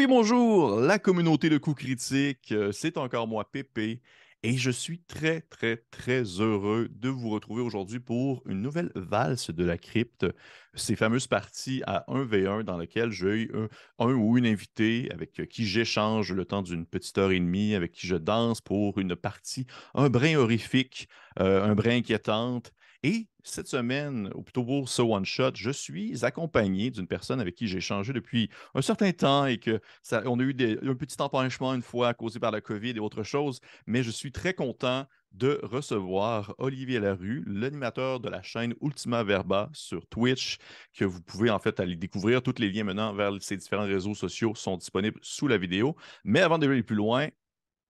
oui, 0.00 0.06
bonjour, 0.06 0.80
la 0.80 0.98
communauté 0.98 1.50
de 1.50 1.58
coups 1.58 1.82
critiques, 1.84 2.52
euh, 2.52 2.72
c'est 2.72 2.96
encore 2.96 3.28
moi, 3.28 3.50
Pépé, 3.52 4.00
et 4.42 4.56
je 4.56 4.70
suis 4.70 5.00
très, 5.02 5.42
très, 5.42 5.76
très 5.90 6.22
heureux 6.22 6.88
de 6.90 7.10
vous 7.10 7.28
retrouver 7.28 7.60
aujourd'hui 7.60 8.00
pour 8.00 8.42
une 8.46 8.62
nouvelle 8.62 8.90
valse 8.94 9.50
de 9.50 9.62
la 9.62 9.76
crypte, 9.76 10.24
ces 10.72 10.96
fameuses 10.96 11.26
parties 11.26 11.82
à 11.86 12.06
1v1 12.08 12.62
dans 12.62 12.78
lesquelles 12.78 13.10
j'ai 13.10 13.50
un, 13.52 13.68
un 13.98 14.14
ou 14.14 14.38
une 14.38 14.46
invitée 14.46 15.10
avec 15.12 15.46
qui 15.50 15.66
j'échange 15.66 16.32
le 16.32 16.46
temps 16.46 16.62
d'une 16.62 16.86
petite 16.86 17.18
heure 17.18 17.32
et 17.32 17.38
demie, 17.38 17.74
avec 17.74 17.92
qui 17.92 18.06
je 18.06 18.16
danse 18.16 18.62
pour 18.62 18.98
une 18.98 19.16
partie 19.16 19.66
un 19.92 20.08
brin 20.08 20.36
horrifique, 20.36 21.10
euh, 21.40 21.62
un 21.62 21.74
brin 21.74 21.98
inquiétante, 21.98 22.72
et 23.02 23.28
cette 23.42 23.68
semaine, 23.68 24.30
ou 24.34 24.42
plutôt 24.42 24.64
pour 24.64 24.88
ce 24.88 25.00
one-shot, 25.00 25.52
je 25.54 25.70
suis 25.70 26.24
accompagné 26.24 26.90
d'une 26.90 27.06
personne 27.06 27.40
avec 27.40 27.54
qui 27.54 27.66
j'ai 27.66 27.78
échangé 27.78 28.12
depuis 28.12 28.50
un 28.74 28.82
certain 28.82 29.10
temps 29.12 29.46
et 29.46 29.58
que 29.58 29.80
ça, 30.02 30.22
on 30.26 30.38
a 30.38 30.42
eu 30.42 30.52
des, 30.52 30.78
un 30.82 30.94
petit 30.94 31.16
empêchement 31.20 31.74
une 31.74 31.82
fois 31.82 32.12
causé 32.12 32.38
par 32.38 32.50
la 32.50 32.60
COVID 32.60 32.90
et 32.90 33.00
autre 33.00 33.22
chose, 33.22 33.60
mais 33.86 34.02
je 34.02 34.10
suis 34.10 34.32
très 34.32 34.52
content 34.52 35.06
de 35.32 35.60
recevoir 35.62 36.54
Olivier 36.58 37.00
Larue, 37.00 37.44
l'animateur 37.46 38.20
de 38.20 38.28
la 38.28 38.42
chaîne 38.42 38.74
Ultima 38.82 39.22
Verba 39.22 39.70
sur 39.72 40.06
Twitch, 40.08 40.58
que 40.92 41.04
vous 41.04 41.22
pouvez 41.22 41.50
en 41.50 41.58
fait 41.58 41.80
aller 41.80 41.96
découvrir. 41.96 42.42
Tous 42.42 42.58
les 42.58 42.70
liens 42.70 42.84
menant 42.84 43.14
vers 43.14 43.32
ces 43.40 43.56
différents 43.56 43.86
réseaux 43.86 44.14
sociaux 44.14 44.54
sont 44.54 44.76
disponibles 44.76 45.20
sous 45.22 45.46
la 45.46 45.56
vidéo. 45.56 45.96
Mais 46.24 46.40
avant 46.40 46.58
d'aller 46.58 46.82
plus 46.82 46.96
loin, 46.96 47.28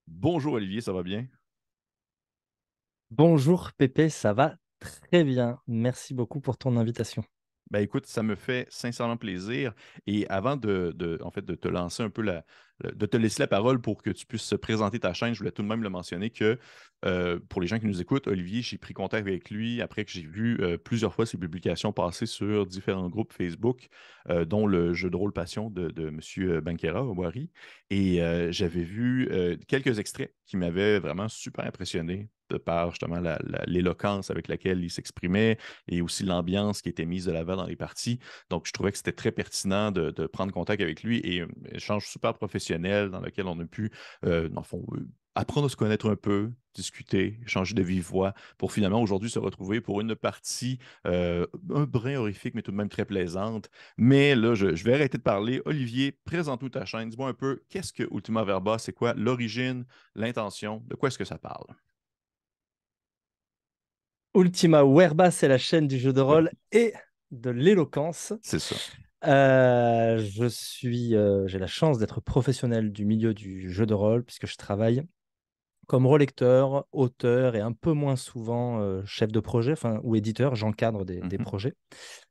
bonjour 0.06 0.54
Olivier, 0.54 0.82
ça 0.82 0.92
va 0.92 1.02
bien? 1.02 1.26
Bonjour 3.10 3.72
Pépé, 3.72 4.08
ça 4.08 4.32
va 4.32 4.56
Très 4.80 5.24
bien. 5.24 5.58
Merci 5.66 6.14
beaucoup 6.14 6.40
pour 6.40 6.56
ton 6.56 6.76
invitation. 6.76 7.24
Ben 7.70 7.80
écoute, 7.80 8.06
ça 8.06 8.22
me 8.22 8.34
fait 8.34 8.66
sincèrement 8.68 9.16
plaisir. 9.16 9.74
Et 10.06 10.26
avant 10.28 10.56
de, 10.56 11.18
en 11.22 11.30
fait, 11.30 11.44
de 11.44 11.54
te 11.54 11.68
lancer 11.68 12.02
un 12.02 12.10
peu 12.10 12.22
la, 12.22 12.44
de 12.82 13.06
te 13.06 13.16
laisser 13.16 13.42
la 13.42 13.46
parole 13.46 13.80
pour 13.80 14.02
que 14.02 14.10
tu 14.10 14.26
puisses 14.26 14.54
présenter 14.60 14.98
ta 15.00 15.12
chaîne, 15.12 15.34
je 15.34 15.38
voulais 15.38 15.52
tout 15.52 15.62
de 15.62 15.68
même 15.68 15.82
le 15.82 15.90
mentionner 15.90 16.30
que 16.30 16.58
euh, 17.04 17.38
pour 17.48 17.60
les 17.60 17.66
gens 17.66 17.78
qui 17.78 17.86
nous 17.86 18.00
écoutent, 18.00 18.26
Olivier, 18.26 18.62
j'ai 18.62 18.78
pris 18.78 18.92
contact 18.92 19.26
avec 19.26 19.50
lui 19.50 19.80
après 19.80 20.04
que 20.04 20.10
j'ai 20.10 20.26
vu 20.26 20.58
euh, 20.60 20.76
plusieurs 20.76 21.14
fois 21.14 21.24
ses 21.24 21.38
publications 21.38 21.92
passer 21.92 22.26
sur 22.26 22.66
différents 22.66 23.08
groupes 23.08 23.32
Facebook, 23.32 23.88
euh, 24.28 24.44
dont 24.44 24.66
le 24.66 24.92
jeu 24.92 25.08
de 25.08 25.16
rôle 25.16 25.32
Passion 25.32 25.70
de, 25.70 25.90
M. 25.96 26.60
Banquera 26.60 27.04
au 27.04 27.16
Et 27.90 28.20
j'avais 28.50 28.82
vu 28.82 29.28
quelques 29.68 29.98
extraits 29.98 30.34
qui 30.46 30.56
m'avaient 30.56 30.98
vraiment 30.98 31.28
super 31.28 31.64
impressionné 31.64 32.28
de 32.50 32.58
par 32.58 32.90
justement 32.90 33.22
l'éloquence 33.66 34.30
avec 34.30 34.48
laquelle 34.48 34.82
il 34.82 34.90
s'exprimait 34.90 35.56
et 35.86 36.02
aussi 36.02 36.24
l'ambiance 36.24 36.82
qui 36.82 36.88
était 36.88 37.06
mise 37.06 37.26
de 37.26 37.32
l'avant 37.32 37.56
dans 37.56 37.66
les 37.66 37.76
parties. 37.76 38.18
Donc, 38.50 38.66
je 38.66 38.72
trouvais 38.72 38.90
que 38.90 38.96
c'était 38.96 39.12
très 39.12 39.30
pertinent 39.30 39.92
de, 39.92 40.10
de, 40.10 40.26
prendre 40.26 40.52
contact 40.52 40.82
avec 40.82 41.04
lui 41.04 41.18
et 41.18 41.44
échange 41.72 42.08
super 42.08 42.34
professionnel 42.34 42.69
dans 42.78 43.20
lequel 43.20 43.46
on 43.46 43.58
a 43.60 43.64
pu, 43.64 43.90
euh, 44.24 44.48
dans 44.48 44.60
le 44.60 44.66
fond, 44.66 44.84
euh, 44.92 45.08
apprendre 45.34 45.66
à 45.66 45.68
se 45.68 45.76
connaître 45.76 46.10
un 46.10 46.16
peu, 46.16 46.52
discuter, 46.74 47.40
changer 47.46 47.74
de 47.74 47.82
vive 47.82 48.04
voix, 48.04 48.34
pour 48.58 48.72
finalement 48.72 49.00
aujourd'hui 49.00 49.30
se 49.30 49.38
retrouver 49.38 49.80
pour 49.80 50.00
une 50.00 50.14
partie 50.14 50.78
euh, 51.06 51.46
un 51.74 51.84
brin 51.84 52.16
horrifique, 52.16 52.54
mais 52.54 52.62
tout 52.62 52.70
de 52.70 52.76
même 52.76 52.88
très 52.88 53.04
plaisante. 53.04 53.70
Mais 53.96 54.34
là, 54.34 54.54
je, 54.54 54.66
vais 54.66 54.94
arrêter 54.94 55.18
de 55.18 55.22
parler. 55.22 55.62
Olivier, 55.64 56.12
présente-nous 56.24 56.68
ta 56.68 56.84
chaîne. 56.84 57.08
Dis-moi 57.08 57.28
un 57.28 57.34
peu, 57.34 57.62
qu'est-ce 57.68 57.92
que 57.92 58.04
Ultima 58.12 58.44
Verba? 58.44 58.78
C'est 58.78 58.92
quoi 58.92 59.14
l'origine, 59.14 59.84
l'intention? 60.14 60.82
De 60.86 60.94
quoi 60.94 61.08
est-ce 61.08 61.18
que 61.18 61.24
ça 61.24 61.38
parle? 61.38 61.66
Ultima 64.34 64.84
Verba, 64.84 65.30
c'est 65.30 65.48
la 65.48 65.58
chaîne 65.58 65.88
du 65.88 65.98
jeu 65.98 66.12
de 66.12 66.20
rôle 66.20 66.50
et 66.70 66.92
de 67.32 67.50
l'éloquence. 67.50 68.32
C'est 68.42 68.60
ça. 68.60 68.76
Euh, 69.26 70.18
je 70.18 70.46
suis, 70.46 71.14
euh, 71.14 71.46
j'ai 71.46 71.58
la 71.58 71.66
chance 71.66 71.98
d'être 71.98 72.20
professionnel 72.20 72.90
du 72.90 73.04
milieu 73.04 73.34
du 73.34 73.70
jeu 73.70 73.84
de 73.84 73.94
rôle 73.94 74.24
puisque 74.24 74.46
je 74.46 74.56
travaille 74.56 75.02
comme 75.86 76.06
relecteur, 76.06 76.86
auteur 76.92 77.56
et 77.56 77.60
un 77.60 77.72
peu 77.72 77.92
moins 77.92 78.14
souvent 78.16 78.80
euh, 78.80 79.02
chef 79.04 79.32
de 79.32 79.40
projet 79.40 79.74
ou 80.04 80.14
éditeur. 80.14 80.54
J'encadre 80.54 81.04
des, 81.04 81.20
des, 81.20 81.36
mmh 81.36 81.42
projets, 81.42 81.74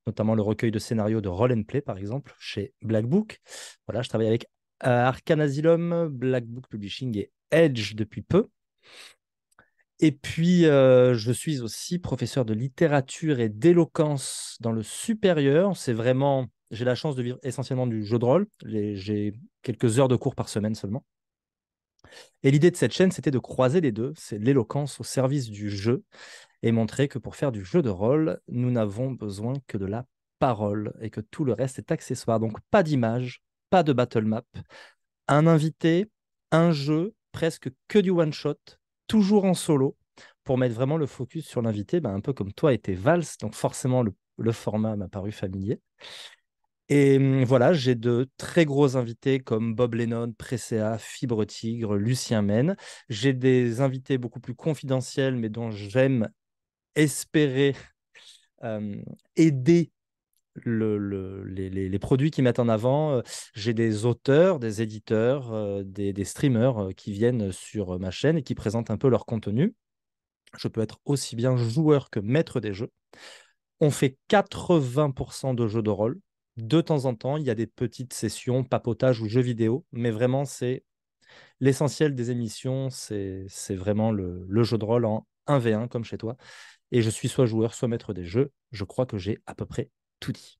notamment 0.07 0.33
le 0.33 0.41
recueil 0.41 0.71
de 0.71 0.79
scénarios 0.79 1.21
de 1.21 1.29
Roll 1.29 1.51
and 1.51 1.63
Play 1.63 1.81
par 1.81 1.97
exemple 1.97 2.33
chez 2.39 2.73
Black 2.81 3.05
Book. 3.05 3.39
Voilà, 3.87 4.01
je 4.01 4.09
travaille 4.09 4.27
avec 4.27 4.47
Arcan 4.79 5.39
Asylum, 5.39 6.07
Black 6.07 6.45
Book 6.45 6.67
Publishing 6.69 7.17
et 7.17 7.31
Edge 7.51 7.95
depuis 7.95 8.21
peu. 8.21 8.47
Et 10.01 10.11
puis, 10.13 10.65
euh, 10.65 11.13
je 11.13 11.31
suis 11.31 11.59
aussi 11.59 11.99
professeur 11.99 12.45
de 12.45 12.53
littérature 12.53 13.39
et 13.41 13.49
d'éloquence 13.49 14.57
dans 14.61 14.71
le 14.71 14.81
supérieur. 14.81 15.75
C'est 15.75 15.93
vraiment, 15.93 16.47
j'ai 16.71 16.85
la 16.85 16.95
chance 16.95 17.15
de 17.15 17.23
vivre 17.23 17.39
essentiellement 17.43 17.87
du 17.87 18.03
jeu 18.03 18.19
de 18.19 18.25
rôle. 18.25 18.47
J'ai 18.65 19.33
quelques 19.61 19.99
heures 19.99 20.07
de 20.07 20.15
cours 20.15 20.35
par 20.35 20.49
semaine 20.49 20.75
seulement. 20.75 21.05
Et 22.43 22.51
l'idée 22.51 22.71
de 22.71 22.75
cette 22.75 22.93
chaîne, 22.93 23.11
c'était 23.11 23.31
de 23.31 23.39
croiser 23.39 23.81
les 23.81 23.91
deux. 23.91 24.13
C'est 24.17 24.39
l'éloquence 24.39 24.99
au 24.99 25.03
service 25.03 25.49
du 25.49 25.69
jeu 25.69 26.03
et 26.63 26.71
montrer 26.71 27.07
que 27.07 27.19
pour 27.19 27.35
faire 27.35 27.51
du 27.51 27.63
jeu 27.63 27.81
de 27.81 27.89
rôle, 27.89 28.39
nous 28.47 28.71
n'avons 28.71 29.11
besoin 29.11 29.53
que 29.67 29.77
de 29.77 29.85
la 29.85 30.05
parole 30.39 30.93
et 31.01 31.09
que 31.09 31.21
tout 31.21 31.43
le 31.43 31.53
reste 31.53 31.79
est 31.79 31.91
accessoire. 31.91 32.39
Donc, 32.39 32.57
pas 32.71 32.83
d'image, 32.83 33.41
pas 33.69 33.83
de 33.83 33.93
battle 33.93 34.25
map, 34.25 34.43
un 35.27 35.47
invité, 35.47 36.09
un 36.51 36.71
jeu, 36.71 37.13
presque 37.31 37.69
que 37.87 37.99
du 37.99 38.09
one-shot 38.09 38.57
toujours 39.07 39.45
en 39.45 39.53
solo 39.53 39.97
pour 40.43 40.57
mettre 40.57 40.75
vraiment 40.75 40.97
le 40.97 41.05
focus 41.05 41.45
sur 41.45 41.61
l'invité, 41.61 41.99
ben, 41.99 42.13
un 42.13 42.21
peu 42.21 42.33
comme 42.33 42.53
toi 42.53 42.73
et 42.73 42.79
tes 42.79 42.93
valses. 42.93 43.37
Donc 43.37 43.53
forcément, 43.53 44.03
le, 44.03 44.51
format 44.51 44.95
m'a 44.95 45.09
paru 45.09 45.31
familier. 45.31 45.81
Et 46.89 47.17
hum, 47.17 47.43
voilà, 47.43 47.73
j'ai 47.73 47.95
de 47.95 48.29
très 48.37 48.65
gros 48.65 48.97
invités 48.97 49.39
comme 49.39 49.75
Bob 49.75 49.93
Lennon, 49.95 50.33
Presea, 50.37 50.97
Fibre 50.97 51.45
Tigre, 51.45 51.95
Lucien 51.95 52.41
Men. 52.41 52.75
J'ai 53.09 53.33
des 53.33 53.81
invités 53.81 54.17
beaucoup 54.17 54.39
plus 54.39 54.55
confidentiels, 54.55 55.35
mais 55.35 55.49
dont 55.49 55.71
j'aime 55.71 56.29
espérer 56.95 57.75
aider 59.35 59.91
le, 60.65 61.43
les, 61.45 61.99
produits 61.99 62.31
qu'ils 62.31 62.43
mettent 62.43 62.59
en 62.59 62.69
avant. 62.69 63.13
Euh, 63.13 63.21
j'ai 63.53 63.73
des 63.73 64.05
auteurs, 64.05 64.59
des 64.59 64.81
éditeurs, 64.81 65.53
euh, 65.53 65.83
des, 65.83 66.25
streamers 66.25 66.77
euh, 66.79 66.91
qui 66.91 67.11
viennent 67.11 67.51
sur 67.51 67.99
ma 67.99 68.11
chaîne 68.11 68.37
et 68.37 68.43
qui 68.43 68.55
présentent 68.55 68.91
un 68.91 68.97
peu 68.97 69.09
leur 69.09 69.25
contenu. 69.25 69.75
Je 70.57 70.67
peux 70.67 70.81
être 70.81 70.99
aussi 71.05 71.35
bien 71.35 71.57
joueur 71.57 72.09
que 72.09 72.19
maître 72.19 72.59
des 72.59 72.73
jeux. 72.73 72.91
On 73.79 73.91
fait 73.91 74.17
80% 74.29 75.53
de 75.53 75.67
jeux 75.67 75.83
de 75.83 75.89
rôle. 75.89 76.19
De 76.59 76.81
temps 76.81 77.05
en 77.05 77.15
temps, 77.15 77.37
il 77.37 77.45
y 77.45 77.49
a 77.49 77.55
des 77.55 77.67
petites 77.67 78.11
sessions, 78.11 78.65
papotage 78.65 79.21
ou 79.21 79.29
jeux 79.29 79.39
vidéo, 79.39 79.85
mais 79.93 80.11
vraiment, 80.11 80.43
c'est 80.43 80.83
l'essentiel 81.61 82.15
des 82.15 82.31
émissions, 82.31 82.89
c'est 82.89 83.47
vraiment 83.69 84.11
le, 84.11 84.45
jeu 84.63 84.77
de 84.77 84.83
rôle 84.83 85.05
en 85.05 85.25
1v1 85.47 85.87
comme 85.87 86.03
chez 86.03 86.17
toi. 86.17 86.35
Et 86.91 87.01
je 87.01 87.09
suis 87.09 87.29
soit 87.29 87.45
joueur, 87.45 87.73
soit 87.73 87.87
maître 87.87 88.13
des 88.13 88.25
jeux. 88.25 88.51
Je 88.73 88.83
crois 88.83 89.05
que 89.05 89.17
j'ai 89.17 89.39
à 89.45 89.55
peu 89.55 89.65
près 89.65 89.89
tout 90.19 90.33
dit. 90.33 90.59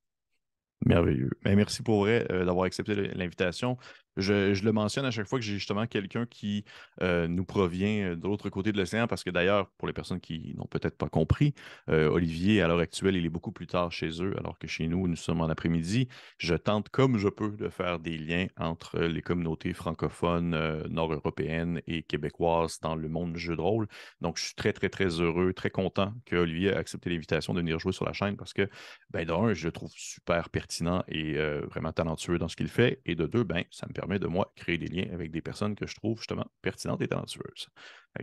Merveilleux. 0.86 1.32
Merci 1.44 1.84
pour 1.84 2.06
euh, 2.06 2.46
d'avoir 2.46 2.64
accepté 2.64 2.96
l'invitation. 2.96 3.78
Je, 4.18 4.64
le 4.64 4.72
mentionne 4.72 5.06
à 5.06 5.12
chaque 5.12 5.28
fois 5.28 5.40
que 5.40 5.46
j'ai 5.46 5.54
justement 5.54 5.88
quelqu'un 5.88 6.26
qui 6.26 6.66
euh, 7.02 7.28
nous 7.28 7.46
provient 7.46 8.12
euh, 8.12 8.16
de 8.16 8.24
l'autre 8.24 8.50
côté 8.50 8.72
de 8.72 8.78
l'océan, 8.78 9.08
parce 9.08 9.24
que 9.24 9.30
d'ailleurs, 9.30 9.70
pour 9.78 9.88
les 9.88 9.94
personnes 9.94 10.20
qui 10.20 10.54
n'ont 10.58 10.66
peut-être 10.66 10.98
pas 10.98 11.10
compris, 11.10 11.54
euh, 11.90 12.10
Olivier, 12.10 12.62
à 12.62 12.68
l'heure 12.68 12.80
actuelle, 12.80 13.16
il 13.16 13.26
est 13.26 13.30
beaucoup 13.30 13.52
plus 13.52 13.68
tard 13.68 13.92
chez 13.92 14.22
eux, 14.22 14.34
alors 14.38 14.58
que 14.58 14.68
chez 14.68 14.88
nous, 14.88 15.08
nous 15.08 15.16
sommes 15.16 15.42
en 15.42 15.50
après-midi. 15.50 16.08
Je 16.38 16.56
tente 16.56 16.90
comme 16.90 17.18
je 17.18 17.30
peux 17.30 17.52
de 17.52 17.70
faire 17.70 18.00
des 18.00 18.18
liens 18.18 18.48
entre 18.58 19.00
les 19.00 19.22
communautés 19.22 19.74
francophones 19.74 20.50
nord-européennes 20.90 21.82
et 21.88 22.04
québécoises 22.04 22.80
dans 22.82 22.96
le 22.96 23.08
monde 23.08 23.34
du 23.34 23.40
jeu 23.40 23.56
de 23.56 23.62
rôle. 23.62 23.88
Donc, 24.22 24.38
je 24.38 24.46
suis 24.46 24.56
très, 24.56 24.74
très, 24.74 24.90
très 24.90 25.22
heureux, 25.22 25.54
très 25.54 25.70
content 25.70 26.14
que 26.26 26.36
Olivier 26.36 26.70
ait 26.70 26.76
accepté 26.76 27.10
l'invitation 27.10 27.54
de 27.54 27.60
venir 27.60 27.80
jouer 27.80 27.94
sur 27.94 28.06
la 28.06 28.14
chaîne 28.14 28.36
parce 28.36 28.54
que, 28.54 28.70
ben, 29.12 29.26
d'un, 29.26 29.54
je 29.54 29.68
le 29.68 29.72
trouve 29.72 29.92
super 29.96 30.50
pertinent 30.50 31.04
et 31.08 31.36
vraiment 31.70 31.92
talentueux 31.92 32.38
dans 32.38 32.48
ce 32.48 32.56
qu'il 32.56 32.68
fait. 32.68 33.02
Et 33.06 33.16
de 33.16 33.26
deux, 33.26 33.44
ben, 33.44 33.64
ça 33.72 33.88
me 33.88 33.94
permet 33.94 33.99
de 34.08 34.28
moi 34.28 34.52
créer 34.56 34.78
des 34.78 34.88
liens 34.88 35.14
avec 35.14 35.32
des 35.32 35.42
personnes 35.42 35.76
que 35.76 35.88
je 35.88 35.96
trouve 35.96 36.18
justement 36.18 36.46
pertinentes 36.62 37.02
et 37.02 37.08
talentueuses. 37.08 37.70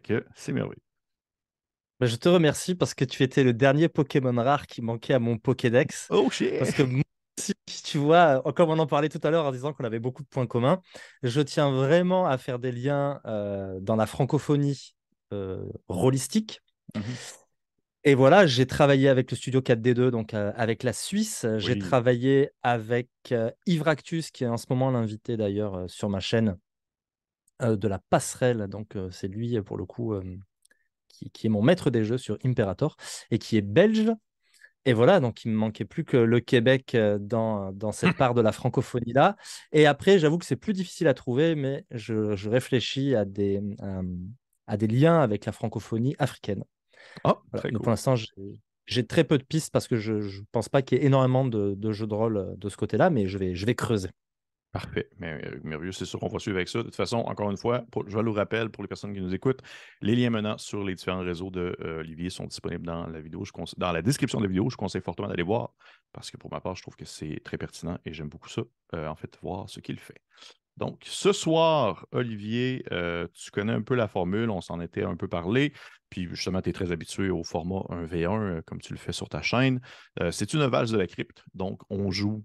que 0.02 0.24
c'est 0.34 0.52
merveilleux. 0.52 0.82
Ben, 2.00 2.06
je 2.06 2.16
te 2.16 2.28
remercie 2.28 2.74
parce 2.74 2.92
que 2.92 3.04
tu 3.04 3.22
étais 3.22 3.42
le 3.42 3.54
dernier 3.54 3.88
Pokémon 3.88 4.34
rare 4.42 4.66
qui 4.66 4.82
manquait 4.82 5.14
à 5.14 5.18
mon 5.18 5.38
Pokédex. 5.38 6.08
Oh 6.10 6.28
shit! 6.30 6.58
Parce 6.58 6.72
que 6.72 6.82
si 7.38 7.82
tu 7.82 7.98
vois, 7.98 8.42
comme 8.54 8.70
on 8.70 8.78
en 8.78 8.86
parlait 8.86 9.08
tout 9.08 9.20
à 9.22 9.30
l'heure 9.30 9.46
en 9.46 9.52
disant 9.52 9.72
qu'on 9.72 9.84
avait 9.84 9.98
beaucoup 9.98 10.22
de 10.22 10.28
points 10.28 10.46
communs, 10.46 10.80
je 11.22 11.40
tiens 11.40 11.70
vraiment 11.70 12.26
à 12.26 12.38
faire 12.38 12.58
des 12.58 12.72
liens 12.72 13.20
euh, 13.26 13.78
dans 13.80 13.96
la 13.96 14.06
francophonie 14.06 14.94
euh, 15.32 15.64
rôlistique. 15.88 16.60
Mmh 16.94 17.00
et 18.06 18.14
voilà, 18.14 18.46
j'ai 18.46 18.66
travaillé 18.66 19.10
avec 19.10 19.30
le 19.30 19.36
studio 19.36 19.60
4D2, 19.60 20.10
donc 20.10 20.32
euh, 20.32 20.52
avec 20.56 20.82
la 20.82 20.94
Suisse. 20.94 21.44
J'ai 21.58 21.78
travaillé 21.78 22.50
avec 22.62 23.10
euh, 23.32 23.50
Yves 23.66 23.82
Ractus, 23.82 24.30
qui 24.30 24.44
est 24.44 24.48
en 24.48 24.56
ce 24.56 24.64
moment 24.70 24.90
l'invité 24.90 25.36
d'ailleurs 25.36 25.74
euh, 25.74 25.88
sur 25.88 26.08
ma 26.08 26.20
chaîne 26.20 26.56
de 27.60 27.88
la 27.88 27.98
passerelle. 28.10 28.66
Donc 28.68 28.96
c'est 29.10 29.28
lui, 29.28 29.60
pour 29.62 29.78
le 29.78 29.86
coup, 29.86 30.14
qui, 31.08 31.30
qui, 31.30 31.46
est 31.46 31.50
mon 31.50 31.62
maître 31.62 31.88
des 31.88 32.04
jeux 32.04 32.18
sur 32.18 32.36
Imperator 32.44 32.96
et 33.30 33.38
qui 33.38 33.56
est 33.56 33.62
belge. 33.62 34.12
Et 34.86 34.92
voilà, 34.92 35.18
donc 35.18 35.44
il 35.44 35.50
me 35.50 35.56
manquait 35.56 35.84
plus 35.84 36.04
que 36.04 36.16
le 36.16 36.38
Québec 36.38 36.94
euh, 36.94 37.18
dans, 37.18 37.72
dans 37.72 37.90
cette 37.90 38.16
part 38.16 38.34
de 38.34 38.40
la 38.40 38.52
francophonie-là. 38.52 39.36
Et 39.72 39.84
après, 39.84 40.20
j'avoue 40.20 40.38
que 40.38 40.46
c'est 40.46 40.54
plus 40.54 40.72
difficile 40.72 41.08
à 41.08 41.14
trouver, 41.14 41.56
mais 41.56 41.84
je, 41.90 42.36
je 42.36 42.48
réfléchis 42.48 43.16
à 43.16 43.24
des, 43.24 43.60
euh, 43.82 44.02
à 44.68 44.76
des 44.76 44.86
liens 44.86 45.20
avec 45.20 45.44
la 45.44 45.50
francophonie 45.50 46.14
africaine. 46.20 46.62
Voilà. 47.24 47.40
cool. 47.60 47.72
pour 47.78 47.90
l'instant, 47.90 48.14
j'ai 48.86 49.06
très 49.06 49.24
peu 49.24 49.38
de 49.38 49.44
pistes 49.44 49.72
parce 49.72 49.88
que 49.88 49.96
je 49.96 50.12
ne 50.12 50.44
pense 50.52 50.68
pas 50.68 50.82
qu'il 50.82 50.98
y 50.98 51.00
ait 51.00 51.04
énormément 51.06 51.44
de, 51.44 51.74
de 51.74 51.92
jeux 51.92 52.06
de 52.06 52.14
rôle 52.14 52.36
euh, 52.36 52.54
de 52.56 52.68
ce 52.68 52.76
côté-là, 52.76 53.10
mais 53.10 53.26
je 53.26 53.38
vais, 53.38 53.54
je 53.54 53.66
vais 53.66 53.74
creuser. 53.74 54.10
Parfait. 54.72 55.08
Mais, 55.18 55.40
euh, 55.42 55.58
merveilleux, 55.64 55.92
c'est 55.92 56.04
sûr 56.04 56.20
qu'on 56.20 56.28
va 56.28 56.38
suivre 56.38 56.58
avec 56.58 56.68
ça. 56.68 56.80
De 56.80 56.82
toute 56.84 56.96
façon, 56.96 57.16
encore 57.18 57.50
une 57.50 57.56
fois, 57.56 57.84
pour- 57.90 58.06
je 58.08 58.18
le 58.18 58.30
rappelle 58.30 58.68
pour 58.68 58.84
les 58.84 58.88
personnes 58.88 59.14
qui 59.14 59.22
nous 59.22 59.34
écoutent, 59.34 59.62
les 60.02 60.14
liens 60.14 60.28
menant 60.28 60.58
sur 60.58 60.84
les 60.84 60.94
différents 60.94 61.20
réseaux 61.22 61.50
de 61.50 61.74
euh, 61.80 62.00
Olivier 62.00 62.28
sont 62.28 62.44
disponibles 62.44 62.84
dans 62.84 63.06
la 63.06 63.20
vidéo. 63.20 63.42
Je 63.44 63.52
dans 63.78 63.92
la 63.92 64.02
description 64.02 64.38
de 64.38 64.44
la 64.44 64.48
vidéo, 64.50 64.68
je 64.68 64.76
conseille 64.76 65.00
fortement 65.00 65.28
d'aller 65.28 65.42
voir 65.42 65.72
parce 66.12 66.30
que 66.30 66.36
pour 66.36 66.52
ma 66.52 66.60
part, 66.60 66.76
je 66.76 66.82
trouve 66.82 66.94
que 66.96 67.06
c'est 67.06 67.40
très 67.42 67.56
pertinent 67.56 67.98
et 68.04 68.12
j'aime 68.12 68.28
beaucoup 68.28 68.50
ça. 68.50 68.62
euh, 68.94 69.08
en 69.08 69.16
fait, 69.16 69.38
voir 69.40 69.68
ce 69.70 69.80
qu'il 69.80 69.98
fait. 69.98 70.20
Donc, 70.76 71.02
ce 71.06 71.32
soir, 71.32 72.06
Olivier, 72.12 72.84
euh, 72.92 73.26
tu 73.32 73.50
connais 73.50 73.72
un 73.72 73.80
peu 73.80 73.94
la 73.94 74.08
formule, 74.08 74.50
on 74.50 74.60
s'en 74.60 74.78
était 74.80 75.04
un 75.04 75.16
peu 75.16 75.26
parlé, 75.26 75.72
justement, 76.24 76.62
tu 76.62 76.70
es 76.70 76.72
très 76.72 76.92
habitué 76.92 77.30
au 77.30 77.44
format 77.44 77.82
1v1, 77.90 78.40
euh, 78.40 78.62
comme 78.62 78.80
tu 78.80 78.92
le 78.92 78.98
fais 78.98 79.12
sur 79.12 79.28
ta 79.28 79.42
chaîne. 79.42 79.80
Euh, 80.20 80.30
c'est 80.30 80.54
une 80.54 80.64
valse 80.66 80.90
de 80.90 80.98
la 80.98 81.06
crypte, 81.06 81.44
donc 81.54 81.82
on 81.90 82.10
joue 82.10 82.44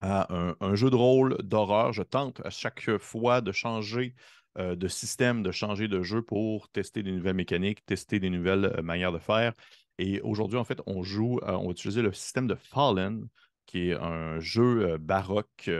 à 0.00 0.26
un, 0.34 0.74
jeu 0.74 0.90
de 0.90 0.96
rôle 0.96 1.36
d'horreur. 1.42 1.92
Je 1.92 2.02
tente 2.02 2.40
à 2.44 2.50
chaque 2.50 2.98
fois 2.98 3.40
de 3.40 3.52
changer 3.52 4.16
euh, 4.58 4.74
de 4.74 4.88
système, 4.88 5.44
de 5.44 5.52
changer 5.52 5.86
de 5.86 6.02
jeu 6.02 6.22
pour 6.22 6.68
tester 6.70 7.04
des 7.04 7.12
nouvelles 7.12 7.36
mécaniques, 7.36 7.86
tester 7.86 8.18
des 8.18 8.28
nouvelles 8.28 8.80
manières 8.82 9.12
de 9.12 9.20
faire. 9.20 9.52
Et 9.98 10.20
aujourd'hui, 10.22 10.58
en 10.58 10.64
fait, 10.64 10.80
on 10.86 11.04
joue, 11.04 11.38
on 11.42 11.66
va 11.66 11.70
utiliser 11.70 12.02
le 12.02 12.12
système 12.12 12.48
de 12.48 12.56
Fallen, 12.56 13.28
qui 13.66 13.90
est 13.90 13.94
un 13.94 14.40
jeu 14.40 14.98
baroque 14.98 15.70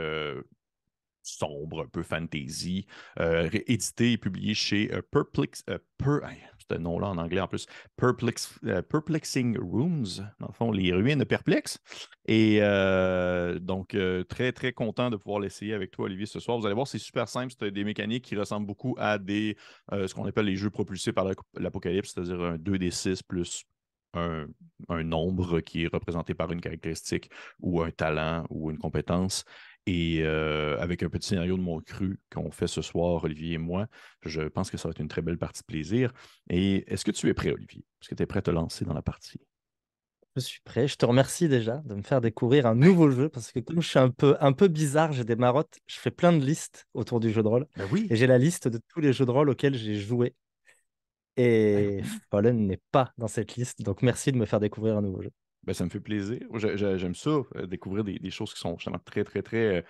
sombre, 1.21 1.81
un 1.81 1.87
peu 1.87 2.03
fantasy, 2.03 2.85
édité 3.19 4.13
et 4.13 4.17
publié 4.17 4.53
chez 4.53 4.89
Perplex, 5.11 5.65
Per- 5.97 6.21
un 6.71 6.79
nom-là 6.79 7.07
en 7.07 7.17
anglais 7.17 7.41
en 7.41 7.47
plus, 7.47 7.65
Perplex, 7.97 8.59
euh, 8.65 8.81
Perplexing 8.81 9.57
Rooms, 9.57 10.25
dans 10.39 10.47
le 10.47 10.53
fond, 10.53 10.71
les 10.71 10.93
ruines 10.93 11.25
perplexes. 11.25 11.79
Et 12.25 12.59
euh, 12.61 13.59
donc, 13.59 13.93
euh, 13.95 14.23
très, 14.23 14.51
très 14.51 14.73
content 14.73 15.09
de 15.09 15.17
pouvoir 15.17 15.39
l'essayer 15.39 15.73
avec 15.73 15.91
toi, 15.91 16.05
Olivier, 16.05 16.25
ce 16.25 16.39
soir. 16.39 16.57
Vous 16.57 16.65
allez 16.65 16.75
voir, 16.75 16.87
c'est 16.87 16.99
super 16.99 17.27
simple. 17.27 17.53
C'est 17.59 17.71
des 17.71 17.83
mécaniques 17.83 18.25
qui 18.25 18.35
ressemblent 18.35 18.67
beaucoup 18.67 18.95
à 18.97 19.17
des, 19.17 19.57
ce 19.91 20.13
qu'on 20.13 20.25
appelle 20.25 20.45
les 20.45 20.55
jeux 20.55 20.69
propulsés 20.69 21.13
par 21.13 21.25
l'apocalypse, 21.55 22.13
c'est-à-dire 22.13 22.41
un 22.41 22.57
2d6 22.57 23.21
plus 23.27 23.65
un 24.15 25.03
nombre 25.03 25.59
qui 25.61 25.83
est 25.83 25.87
représenté 25.91 26.35
par 26.35 26.51
une 26.51 26.61
caractéristique 26.61 27.31
ou 27.59 27.81
un 27.81 27.89
talent 27.89 28.45
ou 28.49 28.69
une 28.69 28.77
compétence. 28.77 29.43
Et 29.85 30.21
euh, 30.21 30.79
avec 30.79 31.03
un 31.03 31.09
petit 31.09 31.27
scénario 31.27 31.57
de 31.57 31.61
mon 31.61 31.81
cru 31.81 32.19
qu'on 32.31 32.51
fait 32.51 32.67
ce 32.67 32.81
soir, 32.81 33.23
Olivier 33.23 33.53
et 33.53 33.57
moi, 33.57 33.87
je 34.25 34.41
pense 34.41 34.71
que 34.71 34.77
ça 34.77 34.87
va 34.87 34.91
être 34.91 35.01
une 35.01 35.09
très 35.09 35.21
belle 35.21 35.37
partie 35.37 35.61
de 35.61 35.65
plaisir. 35.65 36.13
Et 36.49 36.91
est-ce 36.91 37.03
que 37.03 37.11
tu 37.11 37.27
es 37.27 37.33
prêt, 37.33 37.51
Olivier? 37.51 37.83
Est-ce 38.01 38.09
que 38.09 38.15
tu 38.15 38.23
es 38.23 38.25
prêt 38.25 38.39
à 38.39 38.43
te 38.43 38.51
lancer 38.51 38.85
dans 38.85 38.93
la 38.93 39.01
partie? 39.01 39.41
Je 40.35 40.41
suis 40.41 40.61
prêt. 40.61 40.87
Je 40.87 40.95
te 40.95 41.05
remercie 41.05 41.47
déjà 41.47 41.81
de 41.85 41.93
me 41.93 42.01
faire 42.01 42.21
découvrir 42.21 42.65
un 42.65 42.75
nouveau 42.75 43.11
jeu 43.11 43.29
parce 43.29 43.51
que 43.51 43.59
comme 43.59 43.81
je 43.81 43.87
suis 43.87 43.99
un 43.99 44.09
peu, 44.09 44.35
un 44.39 44.53
peu 44.53 44.67
bizarre, 44.67 45.11
j'ai 45.11 45.25
des 45.25 45.35
marottes, 45.35 45.77
je 45.85 45.97
fais 45.97 46.11
plein 46.11 46.33
de 46.33 46.43
listes 46.43 46.87
autour 46.93 47.19
du 47.19 47.31
jeu 47.31 47.43
de 47.43 47.47
rôle 47.47 47.67
Ben 47.75 47.87
oui. 47.91 48.07
et 48.09 48.15
j'ai 48.15 48.25
la 48.25 48.39
liste 48.39 48.67
de 48.67 48.79
tous 48.87 48.99
les 48.99 49.13
jeux 49.13 49.25
de 49.25 49.31
rôle 49.31 49.49
auxquels 49.49 49.75
j'ai 49.75 49.95
joué. 49.95 50.33
Et 51.37 52.01
Fallen 52.31 52.67
n'est 52.67 52.81
pas 52.91 53.11
dans 53.17 53.27
cette 53.27 53.55
liste, 53.55 53.81
donc 53.81 54.01
merci 54.01 54.31
de 54.31 54.37
me 54.37 54.45
faire 54.45 54.59
découvrir 54.59 54.97
un 54.97 55.01
nouveau 55.01 55.21
jeu. 55.21 55.31
Ben, 55.63 55.73
ça 55.73 55.85
me 55.85 55.89
fait 55.89 55.99
plaisir. 55.99 56.39
J'ai- 56.55 56.77
j'ai- 56.77 56.97
J'aime 56.99 57.15
ça, 57.15 57.41
euh, 57.55 57.65
découvrir 57.67 58.03
des, 58.03 58.31
choses 58.31 58.53
qui 58.53 58.59
sont 58.59 58.77
justement 58.77 58.99
très, 58.99 59.23
très, 59.23 59.41
très 59.41 59.77
euh, 59.77 59.81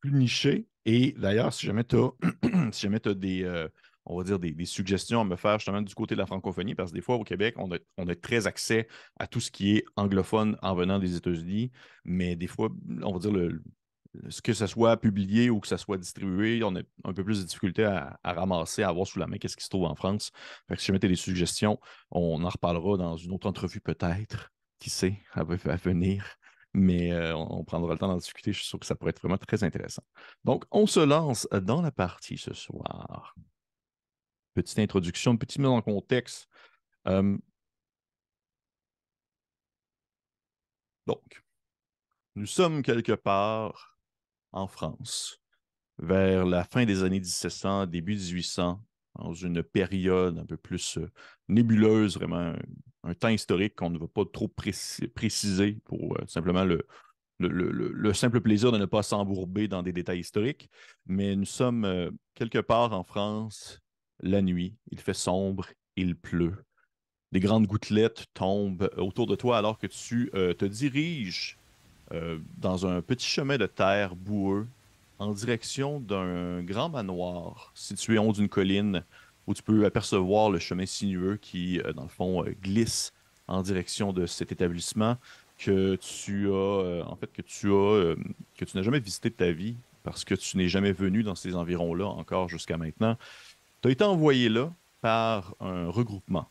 plus 0.00 0.12
nichées. 0.12 0.66
Et 0.84 1.12
d'ailleurs, 1.18 1.52
si 1.52 1.66
jamais 1.66 1.84
tu 1.84 1.96
as, 1.96 2.10
si 2.72 2.82
jamais 2.82 3.00
des, 3.00 3.44
euh, 3.44 3.68
on 4.04 4.18
va 4.18 4.24
dire, 4.24 4.38
des, 4.38 4.64
suggestions 4.66 5.20
à 5.20 5.24
me 5.24 5.36
faire 5.36 5.58
justement 5.58 5.80
du 5.82 5.94
côté 5.94 6.14
de 6.14 6.20
la 6.20 6.26
francophonie, 6.26 6.74
parce 6.74 6.90
que 6.90 6.96
des 6.96 7.02
fois, 7.02 7.16
au 7.16 7.24
Québec, 7.24 7.54
on 7.58 7.72
a, 7.72 7.78
on 7.98 8.08
a 8.08 8.14
très 8.14 8.46
accès 8.46 8.88
à 9.18 9.26
tout 9.26 9.40
ce 9.40 9.50
qui 9.50 9.76
est 9.76 9.84
anglophone 9.96 10.56
en 10.62 10.74
venant 10.74 10.98
des 10.98 11.16
États-Unis, 11.16 11.70
mais 12.04 12.36
des 12.36 12.46
fois, 12.48 12.68
on 13.02 13.12
va 13.12 13.18
dire, 13.18 13.32
le, 13.32 13.62
ce 14.28 14.42
que 14.42 14.52
ça 14.52 14.66
soit 14.66 14.96
publié 14.98 15.50
ou 15.50 15.60
que 15.60 15.68
ça 15.68 15.78
soit 15.78 15.98
distribué, 15.98 16.62
on 16.64 16.76
a 16.76 16.80
un 17.04 17.12
peu 17.12 17.24
plus 17.24 17.40
de 17.40 17.46
difficulté 17.46 17.84
à, 17.84 18.18
ramasser, 18.22 18.82
à 18.82 18.88
avoir 18.88 19.06
sous 19.06 19.18
la 19.18 19.26
main 19.26 19.38
qu'est-ce 19.38 19.56
qui 19.56 19.64
se 19.64 19.70
trouve 19.70 19.84
en 19.84 19.94
France. 19.94 20.32
Fait 20.68 20.76
que 20.76 20.80
si 20.80 20.88
jamais 20.88 20.98
tu 20.98 21.06
as 21.06 21.08
des 21.08 21.16
suggestions, 21.16 21.80
on 22.10 22.42
en 22.44 22.48
reparlera 22.48 22.96
dans 22.96 23.16
une 23.16 23.32
autre 23.32 23.46
entrevue 23.46 23.80
peut-être 23.80 24.52
qui 24.82 24.90
sait, 24.90 25.22
à, 25.32 25.44
venir. 25.44 26.36
Mais 26.74 27.12
euh, 27.12 27.36
on, 27.36 27.64
prendra 27.64 27.92
le 27.92 27.98
temps 27.98 28.08
d'en 28.08 28.16
discuter. 28.16 28.52
Je 28.52 28.58
suis 28.58 28.66
sûr 28.66 28.80
que 28.80 28.86
ça 28.86 28.94
pourrait 28.94 29.10
être 29.10 29.20
vraiment 29.20 29.38
très 29.38 29.62
intéressant. 29.62 30.02
Donc, 30.44 30.64
on 30.70 30.86
se 30.86 31.00
lance 31.00 31.46
dans 31.52 31.82
la 31.82 31.92
partie 31.92 32.38
ce 32.38 32.54
soir. 32.54 33.34
Petite 34.54 34.78
introduction, 34.78 35.36
petite 35.36 35.58
mise 35.58 35.68
en 35.68 35.82
contexte. 35.82 36.48
Euh, 37.06 37.36
donc, 41.06 41.42
nous 42.34 42.46
sommes 42.46 42.82
quelque 42.82 43.12
part 43.12 43.98
en 44.52 44.66
France, 44.66 45.40
vers 45.98 46.46
la 46.46 46.64
fin 46.64 46.86
des 46.86 47.02
années 47.02 47.20
1700, 47.20 47.86
début 47.86 48.14
1800, 48.14 48.82
dans 49.16 49.32
une 49.32 49.62
période 49.62 50.38
un 50.38 50.46
peu 50.46 50.56
plus 50.56 50.98
euh, 50.98 51.10
nébuleuse, 51.48 52.16
vraiment 52.16 52.54
un, 53.04 53.14
temps 53.14 53.28
historique 53.28 53.74
qu'on 53.74 53.90
ne 53.90 53.98
va 53.98 54.06
pas 54.08 54.24
trop 54.24 54.48
préci- 54.48 55.08
préciser 55.08 55.80
pour 55.84 56.14
euh, 56.14 56.24
simplement 56.26 56.64
le, 56.64 56.86
le, 57.38 57.48
le- 57.48 57.70
le- 57.70 57.92
le 57.92 58.12
simple 58.14 58.40
plaisir 58.40 58.72
de 58.72 58.78
ne 58.78 58.86
pas 58.86 59.02
s'embourber 59.02 59.68
dans 59.68 59.82
des 59.82 59.92
détails 59.92 60.20
historiques. 60.20 60.70
Mais 61.06 61.36
nous 61.36 61.44
sommes 61.44 61.84
euh, 61.84 62.10
quelque 62.34 62.58
part 62.58 62.92
en 62.92 63.04
France, 63.04 63.80
la 64.20 64.40
nuit, 64.40 64.76
il 64.90 65.00
fait 65.00 65.14
sombre, 65.14 65.66
il 65.96 66.16
pleut. 66.16 66.64
Des 67.32 67.40
grandes 67.40 67.66
gouttelettes 67.66 68.26
tombent 68.34 68.90
autour 68.96 69.26
de 69.26 69.34
toi 69.34 69.58
alors 69.58 69.78
que 69.78 69.86
tu 69.86 70.30
te 70.32 70.64
diriges 70.66 71.58
dans 72.58 72.86
un 72.86 73.00
petit 73.00 73.26
chemin 73.26 73.56
de 73.56 73.64
terre 73.64 74.14
boueux 74.14 74.68
en 75.22 75.32
direction 75.32 76.00
d'un 76.00 76.62
grand 76.62 76.88
manoir 76.88 77.70
situé 77.74 78.18
en 78.18 78.26
haut 78.26 78.32
d'une 78.32 78.48
colline 78.48 79.04
où 79.46 79.54
tu 79.54 79.62
peux 79.62 79.84
apercevoir 79.84 80.50
le 80.50 80.58
chemin 80.58 80.86
sinueux 80.86 81.36
qui, 81.36 81.80
euh, 81.80 81.92
dans 81.92 82.02
le 82.02 82.08
fond, 82.08 82.44
euh, 82.44 82.54
glisse 82.60 83.12
en 83.46 83.62
direction 83.62 84.12
de 84.12 84.26
cet 84.26 84.50
établissement 84.50 85.16
que 85.58 85.96
tu 85.96 86.48
as, 86.48 86.52
euh, 86.52 87.02
en 87.04 87.14
fait, 87.14 87.32
que 87.32 87.42
tu 87.42 87.72
as, 87.72 88.14
que 88.56 88.64
tu 88.64 88.76
n'as 88.76 88.82
jamais 88.82 88.98
visité 88.98 89.30
de 89.30 89.34
ta 89.34 89.52
vie 89.52 89.76
parce 90.02 90.24
que 90.24 90.34
tu 90.34 90.56
n'es 90.56 90.68
jamais 90.68 90.92
venu 90.92 91.22
dans 91.22 91.36
ces 91.36 91.54
environs-là 91.54 92.06
encore 92.06 92.48
jusqu'à 92.48 92.76
maintenant. 92.76 93.16
Tu 93.80 93.88
as 93.88 93.90
été 93.92 94.02
envoyé 94.02 94.48
là 94.48 94.72
par 95.00 95.54
un 95.60 95.88
regroupement, 95.88 96.48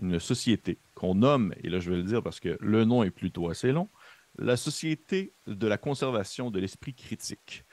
une 0.00 0.18
société 0.18 0.78
qu'on 0.94 1.14
nomme, 1.14 1.54
et 1.62 1.68
là 1.68 1.78
je 1.78 1.90
vais 1.90 1.96
le 1.96 2.02
dire 2.04 2.22
parce 2.22 2.40
que 2.40 2.56
le 2.60 2.84
nom 2.84 3.02
est 3.02 3.10
plutôt 3.10 3.50
assez 3.50 3.72
long, 3.72 3.88
la 4.38 4.56
Société 4.56 5.32
de 5.46 5.66
la 5.66 5.78
conservation 5.78 6.50
de 6.50 6.58
l'esprit 6.58 6.94
critique, 6.94 7.64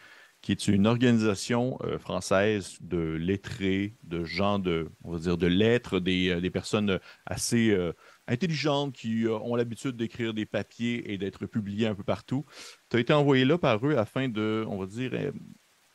qui 0.41 0.51
est 0.51 0.67
une 0.67 0.87
organisation 0.87 1.77
euh, 1.83 1.99
française 1.99 2.77
de 2.81 2.97
lettrés, 2.97 3.95
de 4.03 4.23
gens 4.23 4.57
de, 4.57 4.89
on 5.03 5.11
va 5.11 5.19
dire, 5.19 5.37
de 5.37 5.47
lettres, 5.47 5.99
des, 5.99 6.29
euh, 6.29 6.41
des 6.41 6.49
personnes 6.49 6.99
assez 7.27 7.69
euh, 7.69 7.93
intelligentes 8.27 8.93
qui 8.93 9.25
ont 9.27 9.55
l'habitude 9.55 9.95
d'écrire 9.95 10.33
des 10.33 10.45
papiers 10.47 11.11
et 11.11 11.17
d'être 11.17 11.45
publiés 11.45 11.87
un 11.87 11.95
peu 11.95 12.03
partout. 12.03 12.45
Tu 12.89 12.97
as 12.97 12.99
été 12.99 13.13
envoyé 13.13 13.45
là 13.45 13.57
par 13.57 13.85
eux 13.85 13.97
afin 13.97 14.29
de, 14.29 14.65
on 14.67 14.77
va 14.77 14.85
dire, 14.87 15.11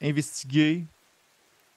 investiguer, 0.03 0.85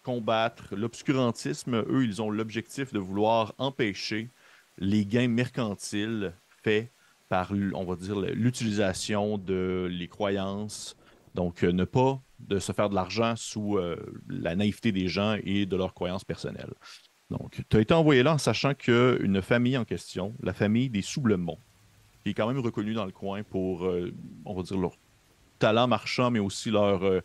combattre 0.04 0.76
l'obscurantisme. 0.76 1.84
Eux, 1.90 2.04
ils 2.04 2.22
ont 2.22 2.30
l'objectif 2.30 2.94
de 2.94 3.00
vouloir 3.00 3.54
empêcher 3.58 4.30
les 4.78 5.06
gains 5.06 5.30
mercantiles 5.30 6.34
faits 6.64 6.92
par, 7.30 7.52
on 7.74 7.86
va 7.86 7.96
dire, 7.96 8.20
l'utilisation 8.20 9.38
de 9.38 9.88
les 9.90 10.08
croyances. 10.08 10.98
Donc, 11.36 11.64
ne 11.64 11.86
pas 11.86 12.22
de 12.40 12.60
se 12.60 12.72
faire 12.72 12.90
de 12.90 12.96
l'argent 12.96 13.36
sous 13.36 13.78
euh, 13.78 13.96
la 14.30 14.56
naïveté 14.56 14.92
des 14.92 15.08
gens 15.08 15.38
et 15.44 15.66
de 15.66 15.76
leurs 15.76 15.94
croyances 15.94 16.24
personnelles. 16.24 16.74
Donc, 17.30 17.62
tu 17.70 17.78
as 17.78 17.82
été 17.82 17.94
envoyé 17.94 18.24
là 18.24 18.34
en 18.34 18.38
sachant 18.38 18.74
qu'une 18.74 19.42
famille 19.42 19.78
en 19.78 19.86
question, 19.86 20.34
la 20.42 20.54
famille 20.54 20.90
des 20.90 21.02
Soublemont, 21.02 21.60
qui 22.24 22.32
est 22.32 22.34
quand 22.34 22.48
même 22.48 22.60
reconnue 22.60 22.94
dans 22.94 23.06
le 23.06 23.12
coin 23.12 23.44
pour, 23.44 23.86
euh, 23.86 24.12
on 24.46 24.56
va 24.56 24.64
dire, 24.64 24.78
leur 24.78 24.94
talent 25.60 25.88
marchand, 25.88 26.32
mais 26.32 26.40
aussi 26.40 26.72
leur, 26.72 27.04
euh, 27.04 27.22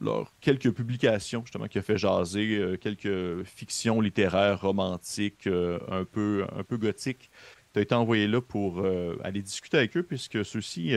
leur 0.00 0.32
quelques 0.40 0.72
publications, 0.72 1.42
justement, 1.44 1.68
qui 1.68 1.78
a 1.78 1.82
fait 1.82 1.96
jaser, 1.96 2.56
euh, 2.56 2.76
quelques 2.76 3.44
fictions 3.44 4.00
littéraires 4.00 4.60
romantiques, 4.62 5.46
un, 5.46 6.04
peu, 6.04 6.44
un 6.56 6.64
peu 6.64 6.76
gothiques. 6.76 7.30
Tu 7.72 7.78
as 7.78 7.82
été 7.82 7.94
envoyé 7.94 8.26
là 8.26 8.40
pour 8.40 8.84
aller 9.22 9.42
discuter 9.42 9.76
avec 9.76 9.96
eux, 9.96 10.02
puisque 10.02 10.44
ceux-ci 10.44 10.94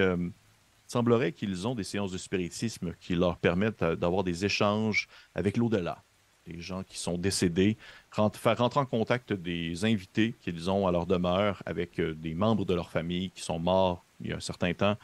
euh, 0.89 0.99
semblerait 0.99 1.31
qu'ils 1.33 1.67
ont 1.67 1.75
des 1.75 1.83
séances 1.83 2.11
de 2.11 2.17
spiritisme 2.17 2.93
qui 2.99 3.15
leur 3.15 3.37
permettent 3.37 3.83
euh, 3.83 3.95
d'avoir 3.95 4.23
des 4.23 4.45
échanges 4.45 5.07
avec 5.35 5.57
l'au-delà. 5.57 6.03
Des 6.45 6.59
gens 6.59 6.83
qui 6.83 6.97
sont 6.97 7.17
décédés, 7.17 7.77
rent- 8.11 8.31
faire 8.31 8.57
rentrer 8.57 8.79
en 8.79 8.85
contact 8.85 9.33
des 9.33 9.85
invités 9.85 10.33
qu'ils 10.39 10.69
ont 10.69 10.87
à 10.87 10.91
leur 10.91 11.05
demeure 11.05 11.61
avec 11.65 11.99
euh, 11.99 12.13
des 12.15 12.33
membres 12.33 12.65
de 12.65 12.73
leur 12.73 12.89
famille 12.89 13.31
qui 13.31 13.41
sont 13.41 13.59
morts 13.59 14.03
il 14.21 14.31
y 14.31 14.33
a 14.33 14.37
un 14.37 14.41
certain 14.41 14.73
temps, 14.73 14.97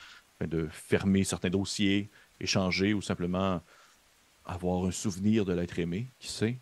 de 0.45 0.67
fermer 0.69 1.23
certains 1.23 1.49
dossiers, 1.49 2.09
échanger 2.41 2.93
ou 2.93 3.01
simplement 3.01 3.61
avoir 4.43 4.85
un 4.85 4.91
souvenir 4.91 5.45
de 5.45 5.53
l'être 5.53 5.79
aimé, 5.79 6.07
qui 6.19 6.27
sait. 6.27 6.57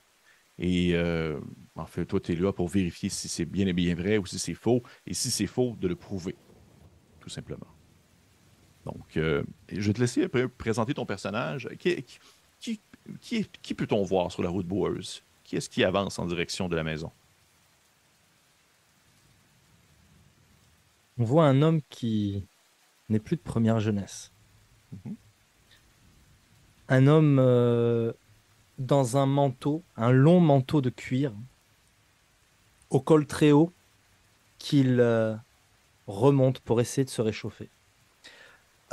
Et 0.60 0.92
euh, 0.94 1.40
en 1.76 1.88
fait, 1.88 2.06
toi, 2.06 2.20
tu 2.20 2.34
es 2.34 2.36
là 2.36 2.54
pour 2.54 2.68
vérifier 2.68 3.10
si 3.10 3.28
c'est 3.28 3.46
bien 3.46 3.66
et 3.66 3.74
bien 3.74 3.96
vrai 3.96 4.20
ou 4.20 4.28
si 4.28 4.38
c'est 4.38 4.54
faux. 4.54 4.84
Et 5.08 5.16
si 5.16 5.32
c'est 5.32 5.48
faux, 5.48 5.76
de 5.82 5.88
le 5.88 5.96
prouver, 5.96 6.36
tout 7.22 7.30
simplement. 7.30 7.73
Donc, 8.86 9.18
euh, 9.18 9.44
je 9.72 9.82
vais 9.82 9.94
te 9.94 10.02
laisser 10.02 10.28
présenter 10.58 10.94
ton 10.94 11.06
personnage. 11.06 11.70
Qui, 11.80 12.04
qui, 12.60 12.80
qui, 13.22 13.50
qui 13.62 13.74
peut-on 13.74 14.04
voir 14.04 14.32
sur 14.32 14.44
la 14.44 14.50
route 14.50 14.66
boueuse? 14.66 15.24
Qui 15.44 15.56
est-ce 15.58 15.70
qui 15.70 15.84
avance 15.84 16.20
en 16.20 16.26
direction 16.26 16.70
de 16.70 16.76
la 16.76 16.84
maison? 16.84 17.12
On 21.18 21.24
voit 21.24 21.46
un 21.46 21.62
homme 21.62 21.82
qui 21.90 22.46
n'est 23.10 23.20
plus 23.20 23.36
de 23.36 23.42
première 23.42 23.80
jeunesse. 23.80 24.32
Mhm. 24.92 25.16
Un 26.90 27.08
homme 27.08 27.40
euh, 27.40 28.12
dans 28.80 29.18
un 29.18 29.26
manteau, 29.26 29.84
un 29.96 30.12
long 30.12 30.40
manteau 30.40 30.82
de 30.82 30.90
cuir, 30.90 31.34
au 32.90 33.00
col 33.00 33.26
très 33.26 33.52
haut, 33.52 33.72
qu'il 34.58 35.00
euh, 35.00 35.36
remonte 36.08 36.60
pour 36.60 36.82
essayer 36.82 37.06
de 37.06 37.10
se 37.10 37.22
réchauffer. 37.22 37.70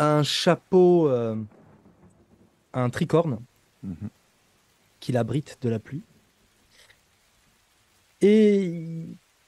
Un 0.01 0.23
chapeau, 0.23 1.09
euh, 1.09 1.37
un 2.73 2.91
tricorne, 2.91 3.39
mhm. 3.83 4.09
qu'il 4.99 5.17
abrite 5.17 5.59
de 5.63 5.69
la 5.69 5.79
pluie. 5.79 6.03
Et 8.21 8.75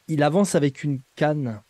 il 0.09 0.23
avance 0.23 0.55
avec 0.55 0.85
une 0.85 1.01
canne 1.17 1.61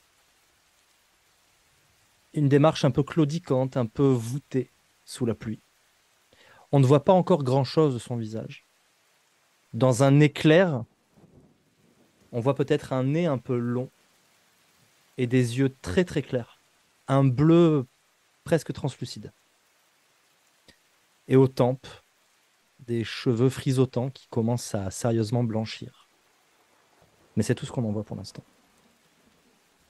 une 2.35 2.49
démarche 2.49 2.85
un 2.85 2.91
peu 2.91 3.03
claudicante, 3.03 3.77
un 3.77 3.87
peu 3.87 4.07
voûtée 4.07 4.71
sous 5.05 5.27
la 5.27 5.35
pluie. 5.35 5.61
On 6.71 6.81
ne 6.81 6.87
voit 6.87 7.05
pas 7.05 7.13
encore 7.13 7.43
grand-chose 7.43 7.95
de 7.95 7.99
son 7.99 8.17
visage. 8.17 8.65
Dans 9.75 10.03
un 10.03 10.21
éclair, 10.21 10.85
on 12.33 12.41
voit 12.41 12.55
peut-être 12.55 12.93
un 12.93 13.05
nez 13.05 13.27
un 13.27 13.39
peu 13.39 13.57
long 13.57 13.91
et 15.19 15.27
des 15.27 15.59
yeux 15.59 15.75
très 15.83 16.05
très 16.05 16.23
clairs, 16.23 16.59
un 17.09 17.25
bleu 17.25 17.87
presque 18.45 18.73
translucide. 18.73 19.33
Et 21.29 21.37
aux 21.37 21.49
tempes, 21.49 21.87
des 22.87 23.05
cheveux 23.05 23.49
frisotants 23.49 24.11
qui 24.11 24.27
commencent 24.29 24.75
à 24.75 24.91
sérieusement 24.91 25.45
blanchir. 25.45 26.09
Mais 27.37 27.43
c'est 27.43 27.55
tout 27.55 27.67
ce 27.67 27.73
qu'on 27.73 27.85
en 27.85 27.93
voit 27.93 28.05
pour 28.05 28.17
l'instant. 28.17 28.43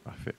Parfait. 0.05 0.35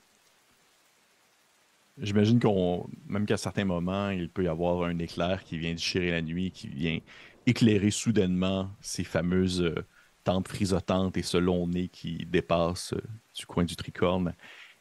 J'imagine 1.98 2.40
qu'on, 2.40 2.88
même 3.06 3.24
qu'à 3.26 3.36
certains 3.36 3.64
moments, 3.64 4.10
il 4.10 4.28
peut 4.28 4.44
y 4.44 4.48
avoir 4.48 4.82
un 4.82 4.98
éclair 4.98 5.44
qui 5.44 5.58
vient 5.58 5.72
déchirer 5.72 6.10
la 6.10 6.22
nuit, 6.22 6.50
qui 6.50 6.68
vient 6.68 6.98
éclairer 7.46 7.90
soudainement 7.90 8.70
ces 8.80 9.04
fameuses 9.04 9.62
euh, 9.62 9.84
tentes 10.24 10.48
frisotantes 10.48 11.16
et 11.16 11.22
ce 11.22 11.36
long 11.36 11.68
nez 11.68 11.88
qui 11.88 12.26
dépasse 12.26 12.94
euh, 12.94 13.02
du 13.36 13.46
coin 13.46 13.64
du 13.64 13.76
tricorne. 13.76 14.34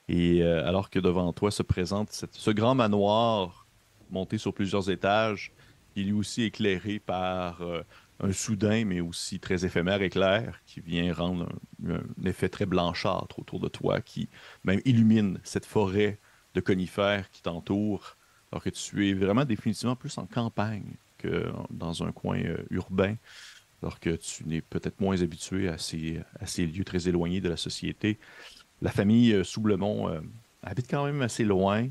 Et 0.08 0.44
euh, 0.44 0.68
alors 0.68 0.90
que 0.90 1.00
devant 1.00 1.32
toi 1.34 1.52
se 1.52 1.64
présente 1.64 2.26
ce 2.32 2.52
grand 2.52 2.76
manoir 2.76 3.68
monté 4.12 4.38
sur 4.38 4.54
plusieurs 4.54 4.90
étages, 4.90 5.54
il 5.96 6.10
est 6.10 6.14
aussi 6.14 6.44
éclairé 6.44 7.00
par 7.00 7.62
un 8.20 8.32
soudain, 8.32 8.86
mais 8.86 9.02
aussi 9.02 9.40
très 9.40 9.66
éphémère 9.66 10.02
éclair 10.02 10.60
qui 10.66 10.80
vient 10.82 11.14
rendre 11.14 11.50
un, 11.88 12.02
effet 12.26 12.50
très 12.50 12.66
blanchâtre 12.66 13.40
autour 13.40 13.60
de 13.60 13.68
toi, 13.68 14.02
qui 14.02 14.30
même 14.64 14.82
illumine 14.86 15.40
cette 15.44 15.66
forêt 15.66 16.20
de 16.54 16.62
conifères 16.62 17.30
qui 17.32 17.42
t'entourent, 17.42 18.16
alors 18.52 18.64
que 18.64 18.70
tu 18.70 19.10
es 19.10 19.14
vraiment 19.14 19.46
définitivement 19.46 19.96
plus 19.96 20.18
en 20.18 20.26
campagne 20.26 20.96
que 21.18 21.52
dans 21.70 22.04
un 22.04 22.12
coin 22.12 22.40
euh, 22.40 22.64
urbain, 22.70 23.16
alors 23.82 24.00
que 24.00 24.12
tu 24.12 24.46
n'es 24.46 24.62
peut-être 24.62 25.02
moins 25.02 25.22
habitué 25.22 25.68
à 25.68 25.78
ces, 25.78 26.24
lieux 26.58 26.86
très 26.86 27.10
éloignés 27.10 27.42
de 27.42 27.50
la 27.50 27.58
société. 27.58 28.20
La 28.84 28.92
famille 28.92 29.32
euh, 29.32 29.46
Soublemont 29.46 30.10
euh, 30.10 30.20
habite 30.62 30.90
quand 30.90 31.06
même 31.06 31.22
assez 31.22 31.46
loin, 31.46 31.88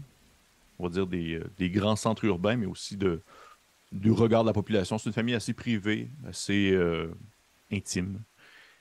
on 0.79 0.85
va 0.85 0.91
dire 0.91 1.07
des, 1.07 1.41
des 1.57 1.71
grands 1.71 1.97
centres 1.97 2.25
urbains, 2.27 2.57
mais 2.57 2.67
aussi 2.67 2.99
du 3.93 4.11
regard 4.11 4.43
de 4.43 4.49
la 4.49 4.53
population. 4.53 4.99
C'est 4.99 5.09
une 5.09 5.15
famille 5.15 5.35
assez 5.35 5.55
privée, 5.55 6.11
assez 6.29 6.79
intime. 7.71 8.21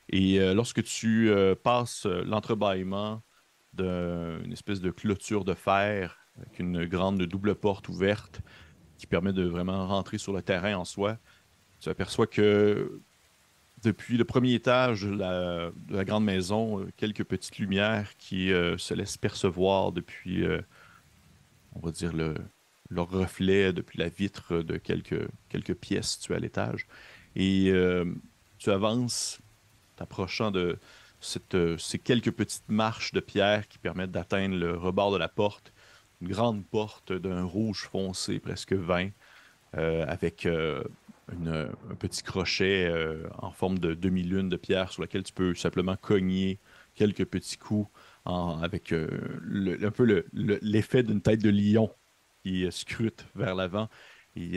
Et 0.10 0.40
lorsque 0.54 0.84
tu 0.84 1.32
passes 1.64 2.06
l'entrebâillement 2.06 3.22
d'une 3.74 4.52
espèce 4.52 4.80
de 4.80 4.90
clôture 4.90 5.44
de 5.44 5.54
fer 5.54 6.18
avec 6.38 6.60
une 6.60 6.86
grande 6.86 7.22
double 7.24 7.56
porte 7.56 7.90
ouverte 7.90 8.42
qui 8.98 9.06
permet 9.06 9.34
de 9.34 9.44
vraiment 9.44 9.88
rentrer 9.88 10.18
sur 10.18 10.34
le 10.34 10.42
terrain 10.42 10.76
en 10.76 10.86
soi. 10.86 11.18
Tu 11.82 11.90
aperçois 11.90 12.28
que 12.28 13.02
depuis 13.84 14.18
le 14.18 14.26
premier 14.26 14.54
étage 14.54 15.04
de 15.04 15.16
la, 15.16 16.06
grande 16.06 16.26
maison, 16.26 16.80
euh, 16.80 16.92
quelques 16.98 17.24
petites 17.24 17.58
lumières 17.58 18.16
qui 18.18 18.52
euh, 18.52 18.78
se 18.78 18.94
laissent 18.94 19.18
percevoir 19.18 19.92
depuis, 19.92 20.44
euh, 20.46 20.62
on 21.74 21.80
va 21.80 21.92
dire, 21.92 22.14
le, 22.14 22.36
leur 22.90 23.10
reflet 23.10 23.74
depuis 23.74 23.98
la 23.98 24.10
vitre 24.10 24.58
de 24.58 24.78
quelques, 24.78 25.74
pièces 25.76 26.12
situées 26.12 26.36
à 26.36 26.40
l'étage. 26.40 26.88
Et 27.36 27.74
tu 28.58 28.70
avances, 28.70 29.40
t'approchant 29.96 30.52
de, 30.52 30.78
ces 31.22 32.00
quelques 32.00 32.32
petites 32.32 32.68
marches 32.68 33.14
de 33.14 33.22
pierre 33.22 33.70
qui 33.70 33.78
permettent 33.78 34.12
d'atteindre 34.12 34.58
le 34.58 34.76
rebord 34.76 35.12
de 35.12 35.18
la 35.18 35.30
porte. 35.30 35.72
Une 36.22 36.28
grande 36.28 36.66
porte 36.66 37.14
d'un 37.14 37.44
rouge 37.44 37.88
foncé, 37.90 38.40
presque 38.40 38.74
vin, 38.74 39.10
avec 39.72 40.46
euh, 41.48 41.72
un 41.90 41.96
petit 41.96 42.24
crochet 42.24 42.92
en 43.40 43.52
forme 43.52 43.80
de 43.80 43.94
demi-lune 43.94 44.50
de 44.50 44.58
pierre 44.58 44.92
sur 44.92 45.02
laquelle 45.02 45.24
tu 45.24 45.34
peux 45.34 45.56
simplement 45.56 45.96
cogner 45.96 46.60
quelques 46.96 47.26
petits 47.26 47.58
coups 47.58 47.90
avec 48.26 48.94
un 48.94 49.92
peu 49.92 50.26
l'effet 50.34 51.04
d'une 51.04 51.22
tête 51.22 51.42
de 51.42 51.50
lion 51.50 51.90
qui 52.44 52.68
scrute 52.72 53.26
vers 53.36 53.56
l'avant 53.56 53.90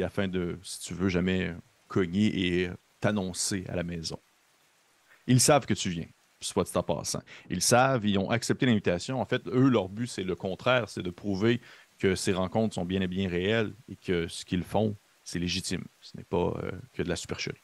afin 0.02 0.28
de, 0.28 0.58
si 0.62 0.80
tu 0.80 0.94
veux, 0.94 1.08
jamais 1.08 1.54
cogner 1.88 2.62
et 2.62 2.70
t'annoncer 3.00 3.64
à 3.68 3.76
la 3.76 3.84
maison. 3.84 4.18
Ils 5.26 5.40
savent 5.40 5.66
que 5.66 5.74
tu 5.74 5.90
viens 5.90 6.06
soit 6.44 6.76
en 6.76 6.82
passant. 6.82 7.22
Ils 7.50 7.62
savent, 7.62 8.06
ils 8.06 8.18
ont 8.18 8.30
accepté 8.30 8.66
l'invitation. 8.66 9.20
En 9.20 9.24
fait, 9.24 9.46
eux, 9.48 9.68
leur 9.68 9.88
but, 9.88 10.06
c'est 10.06 10.22
le 10.22 10.36
contraire, 10.36 10.88
c'est 10.88 11.02
de 11.02 11.10
prouver 11.10 11.60
que 11.98 12.14
ces 12.14 12.32
rencontres 12.32 12.74
sont 12.74 12.84
bien 12.84 13.00
et 13.00 13.06
bien 13.06 13.28
réelles 13.28 13.72
et 13.88 13.96
que 13.96 14.28
ce 14.28 14.44
qu'ils 14.44 14.64
font, 14.64 14.96
c'est 15.24 15.38
légitime. 15.38 15.84
Ce 16.00 16.16
n'est 16.16 16.24
pas 16.24 16.54
euh, 16.62 16.70
que 16.92 17.02
de 17.02 17.08
la 17.08 17.16
supercherie. 17.16 17.60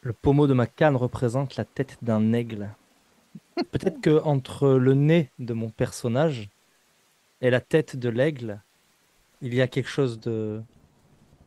Le 0.00 0.12
pommeau 0.12 0.46
de 0.46 0.54
ma 0.54 0.66
canne 0.66 0.96
représente 0.96 1.56
la 1.56 1.64
tête 1.64 1.98
d'un 2.02 2.32
aigle. 2.32 2.70
Peut-être 3.70 4.00
que 4.00 4.22
entre 4.22 4.70
le 4.70 4.94
nez 4.94 5.30
de 5.38 5.52
mon 5.52 5.68
personnage 5.68 6.48
et 7.40 7.50
la 7.50 7.60
tête 7.60 7.96
de 7.96 8.08
l'aigle, 8.08 8.60
il 9.42 9.54
y 9.54 9.60
a 9.60 9.68
quelque 9.68 9.90
chose 9.90 10.18
de 10.18 10.62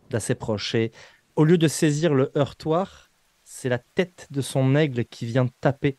d'assez 0.09 0.35
proche. 0.35 0.75
Et 0.75 0.91
au 1.35 1.43
lieu 1.43 1.57
de 1.57 1.67
saisir 1.67 2.13
le 2.13 2.31
heurtoir, 2.35 3.09
c'est 3.43 3.69
la 3.69 3.79
tête 3.79 4.27
de 4.29 4.41
son 4.41 4.75
aigle 4.75 5.05
qui 5.05 5.25
vient 5.25 5.47
taper 5.61 5.97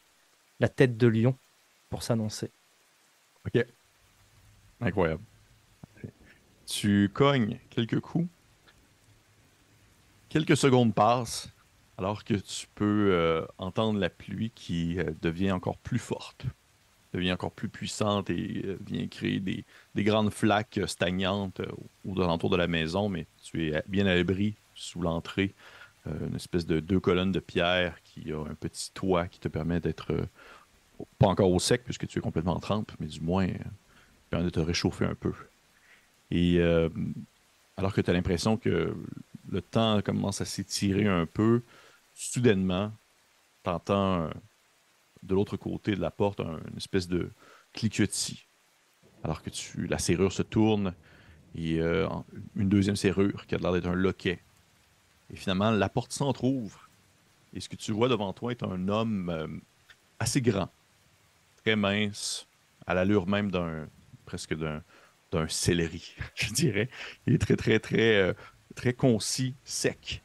la 0.60 0.68
tête 0.68 0.96
de 0.96 1.06
lion 1.06 1.36
pour 1.90 2.02
s'annoncer. 2.02 2.50
Ok. 3.46 3.64
Incroyable. 4.80 5.22
Tu 6.74 7.10
cognes 7.12 7.58
quelques 7.68 8.00
coups. 8.00 8.26
Quelques 10.30 10.56
secondes 10.56 10.94
passent 10.94 11.50
alors 11.98 12.24
que 12.24 12.32
tu 12.32 12.66
peux 12.74 13.10
euh, 13.12 13.44
entendre 13.58 14.00
la 14.00 14.08
pluie 14.08 14.50
qui 14.54 14.98
euh, 14.98 15.10
devient 15.20 15.52
encore 15.52 15.76
plus 15.76 15.98
forte, 15.98 16.46
devient 17.12 17.32
encore 17.32 17.52
plus 17.52 17.68
puissante 17.68 18.30
et 18.30 18.62
euh, 18.64 18.78
vient 18.86 19.06
créer 19.06 19.38
des, 19.38 19.66
des, 19.94 20.02
grandes 20.02 20.32
flaques 20.32 20.80
stagnantes 20.86 21.60
aux 22.08 22.18
alentours 22.22 22.48
de 22.48 22.56
la 22.56 22.68
maison, 22.68 23.10
mais 23.10 23.26
tu 23.42 23.68
es 23.68 23.82
bien 23.86 24.06
à 24.06 24.14
l'abri 24.14 24.54
sous 24.74 25.02
l'entrée, 25.02 25.54
une 26.06 26.34
espèce 26.34 26.66
de 26.66 26.80
deux 26.80 27.00
colonnes 27.00 27.32
de 27.32 27.40
pierre 27.40 28.02
qui 28.02 28.32
a 28.32 28.38
un 28.38 28.54
petit 28.54 28.90
toit 28.94 29.26
qui 29.28 29.40
te 29.40 29.48
permet 29.48 29.78
d'être 29.78 30.26
pas 31.18 31.26
encore 31.26 31.50
au 31.50 31.58
sec 31.60 31.84
puisque 31.84 32.06
tu 32.06 32.18
es 32.18 32.22
complètement 32.22 32.56
en 32.56 32.60
trempe, 32.60 32.92
mais 32.98 33.08
du 33.08 33.20
moins 33.20 33.46
permet 34.30 34.46
de 34.46 34.50
te 34.50 34.60
réchauffer 34.60 35.04
un 35.04 35.14
peu. 35.14 35.34
Et 36.32 36.60
alors 37.76 37.92
que 37.92 38.00
tu 38.00 38.10
as 38.10 38.12
l'impression 38.12 38.56
que 38.56 38.96
le 39.50 39.62
temps 39.62 40.00
commence 40.02 40.40
à 40.40 40.46
s'étirer 40.46 41.06
un 41.06 41.26
peu, 41.26 41.62
soudainement, 42.14 42.90
tu 43.62 43.70
entends 43.70 44.30
de 45.22 45.34
l'autre 45.34 45.56
côté 45.56 45.94
de 45.94 46.00
la 46.00 46.10
porte 46.10 46.40
une 46.40 46.76
espèce 46.76 47.06
de 47.06 47.30
cliquetis. 47.74 48.44
Alors 49.22 49.42
que 49.42 49.50
la 49.76 49.98
serrure 49.98 50.32
se 50.32 50.42
tourne 50.42 50.94
et 51.54 51.78
une 51.78 52.68
deuxième 52.68 52.96
serrure 52.96 53.46
qui 53.46 53.54
a 53.54 53.58
l'air 53.58 53.72
d'être 53.72 53.88
un 53.88 53.94
loquet 53.94 54.40
et 55.32 55.36
finalement, 55.36 55.70
la 55.70 55.88
porte 55.88 56.12
s'entr'ouvre. 56.12 56.88
Et 57.54 57.60
ce 57.60 57.68
que 57.68 57.76
tu 57.76 57.92
vois 57.92 58.08
devant 58.08 58.32
toi 58.32 58.52
est 58.52 58.62
un 58.62 58.88
homme 58.88 59.30
euh, 59.30 59.46
assez 60.18 60.40
grand, 60.40 60.70
très 61.62 61.76
mince, 61.76 62.46
à 62.86 62.94
l'allure 62.94 63.26
même 63.26 63.50
d'un 63.50 63.88
presque 64.24 64.54
d'un 64.54 64.82
d'un 65.32 65.48
céleri, 65.48 66.14
je 66.34 66.52
dirais. 66.52 66.88
Il 67.26 67.34
est 67.34 67.38
très, 67.38 67.56
très, 67.56 67.80
très, 67.80 68.16
euh, 68.16 68.32
très 68.74 68.92
concis, 68.92 69.54
sec, 69.64 70.22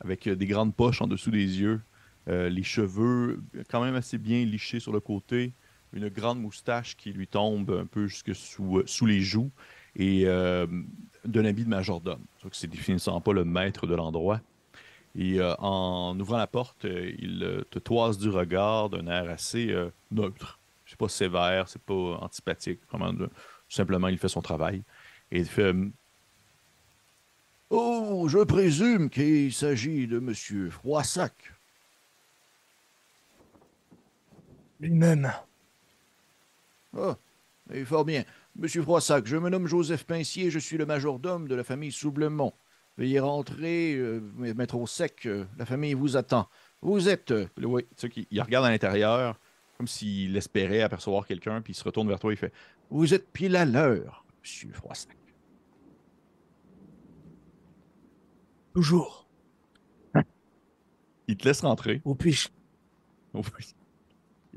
avec 0.00 0.26
euh, 0.26 0.36
des 0.36 0.46
grandes 0.46 0.74
poches 0.74 1.02
en 1.02 1.06
dessous 1.06 1.30
des 1.30 1.60
yeux, 1.60 1.80
euh, 2.28 2.48
les 2.48 2.62
cheveux 2.62 3.42
quand 3.68 3.84
même 3.84 3.96
assez 3.96 4.16
bien 4.16 4.44
lichés 4.44 4.80
sur 4.80 4.92
le 4.92 5.00
côté, 5.00 5.52
une 5.92 6.08
grande 6.08 6.40
moustache 6.40 6.96
qui 6.96 7.12
lui 7.12 7.26
tombe 7.26 7.70
un 7.70 7.86
peu 7.86 8.06
jusque 8.06 8.34
sous, 8.34 8.82
sous 8.86 9.06
les 9.06 9.20
joues 9.20 9.50
et 9.94 10.24
d'un 10.24 11.44
habit 11.44 11.62
de 11.62 11.68
majordome. 11.68 12.24
C'est 12.50 12.68
définitivement 12.68 13.20
pas 13.20 13.32
le 13.32 13.44
maître 13.44 13.86
de 13.86 13.94
l'endroit. 13.94 14.40
Et 15.14 15.38
en 15.40 16.18
ouvrant 16.18 16.38
la 16.38 16.48
porte, 16.48 16.82
il 16.82 17.64
te 17.70 17.78
toise 17.78 18.18
du 18.18 18.28
regard 18.28 18.90
d'un 18.90 19.06
air 19.06 19.30
assez 19.30 19.72
neutre. 20.10 20.58
C'est 20.84 20.98
pas 20.98 21.08
sévère, 21.08 21.68
c'est 21.68 21.82
pas 21.82 22.18
antipathique, 22.20 22.80
vraiment 22.90 23.12
simplement, 23.74 24.08
il 24.08 24.18
fait 24.18 24.28
son 24.28 24.42
travail. 24.42 24.82
Et 25.30 25.38
il 25.40 25.46
fait 25.46 25.74
Oh, 27.70 28.26
je 28.28 28.38
présume 28.38 29.10
qu'il 29.10 29.52
s'agit 29.52 30.06
de 30.06 30.18
M. 30.18 30.70
Froissac. 30.70 31.34
Lui-même. 34.80 35.32
Ah, 36.96 37.16
et 37.72 37.84
fort 37.84 38.04
bien. 38.04 38.24
Monsieur 38.56 38.82
Froissac, 38.82 39.26
je 39.26 39.36
me 39.36 39.48
nomme 39.50 39.66
Joseph 39.66 40.04
Pincier, 40.04 40.50
je 40.50 40.58
suis 40.58 40.76
le 40.76 40.86
majordome 40.86 41.48
de 41.48 41.54
la 41.54 41.64
famille 41.64 41.90
Soublemont. 41.90 42.52
Veuillez 42.96 43.18
rentrer, 43.18 43.94
euh, 43.96 44.20
mettre 44.36 44.76
au 44.76 44.86
sec, 44.86 45.26
euh, 45.26 45.44
la 45.58 45.66
famille 45.66 45.94
vous 45.94 46.16
attend. 46.16 46.48
Vous 46.80 47.08
êtes. 47.08 47.32
Euh, 47.32 47.48
oui, 47.60 47.84
il 48.30 48.40
regarde 48.40 48.66
à 48.66 48.70
l'intérieur, 48.70 49.40
comme 49.76 49.88
s'il 49.88 50.36
espérait 50.36 50.82
apercevoir 50.82 51.26
quelqu'un, 51.26 51.60
puis 51.60 51.72
il 51.72 51.76
se 51.76 51.82
retourne 51.82 52.06
vers 52.06 52.20
toi 52.20 52.30
et 52.30 52.34
il 52.34 52.38
fait 52.38 52.52
Vous 52.90 53.14
êtes 53.14 53.30
pile 53.32 53.56
à 53.56 53.64
l'heure, 53.64 54.24
monsieur 54.40 54.72
Froissac. 54.72 55.16
Toujours. 58.74 59.28
Il 61.28 61.36
te 61.36 61.46
laisse 61.46 61.60
rentrer. 61.60 62.02
Où 62.04 62.14
puis-je 62.14 62.48
Il 63.34 63.42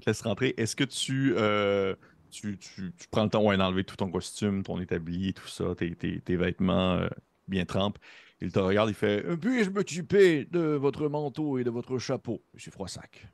te 0.01 0.09
laisse 0.09 0.21
rentrer. 0.21 0.53
Est-ce 0.57 0.75
que 0.75 0.83
tu, 0.83 1.33
euh, 1.37 1.95
tu, 2.29 2.57
tu, 2.57 2.91
prends 3.09 3.23
le 3.23 3.29
temps 3.29 3.43
d'enlever 3.43 3.83
tout 3.83 3.95
ton 3.95 4.11
costume, 4.11 4.63
ton 4.63 4.79
établi, 4.79 5.33
tout 5.33 5.47
ça, 5.47 5.75
tes, 5.75 5.95
tes, 5.95 6.35
vêtements 6.35 6.95
euh, 6.95 7.07
bien 7.47 7.65
trempes? 7.65 7.97
Il 8.41 8.51
te 8.51 8.59
regarde, 8.59 8.89
il 8.89 8.95
fait 8.95 9.23
Puis-je 9.37 9.69
m'occuper 9.69 10.45
de 10.45 10.59
votre 10.59 11.07
manteau 11.07 11.57
et 11.57 11.63
de 11.63 11.69
votre 11.69 11.97
chapeau, 11.97 12.43
monsieur 12.53 12.71
Froissac 12.71 13.27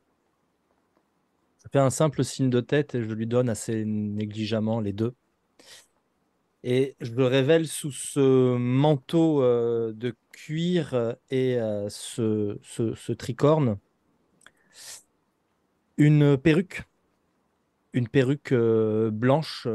je 1.63 1.69
fais 1.71 1.79
un 1.79 1.89
simple 1.89 2.23
signe 2.23 2.49
de 2.49 2.59
tête 2.59 2.95
et 2.95 3.03
je 3.03 3.13
lui 3.13 3.27
donne 3.27 3.49
assez 3.49 3.85
négligemment 3.85 4.79
les 4.79 4.93
deux. 4.93 5.13
Et 6.63 6.95
je 7.01 7.11
le 7.11 7.25
révèle 7.25 7.67
sous 7.67 7.91
ce 7.91 8.55
manteau 8.55 9.43
euh, 9.43 9.91
de 9.93 10.15
cuir 10.31 11.15
et 11.29 11.59
euh, 11.59 11.89
ce, 11.89 12.57
ce, 12.63 13.11
tricorne. 13.11 13.77
Une 15.97 16.37
perruque. 16.37 16.83
Une 17.91 18.07
perruque 18.07 18.53
euh, 18.53 19.11
blanche 19.11 19.67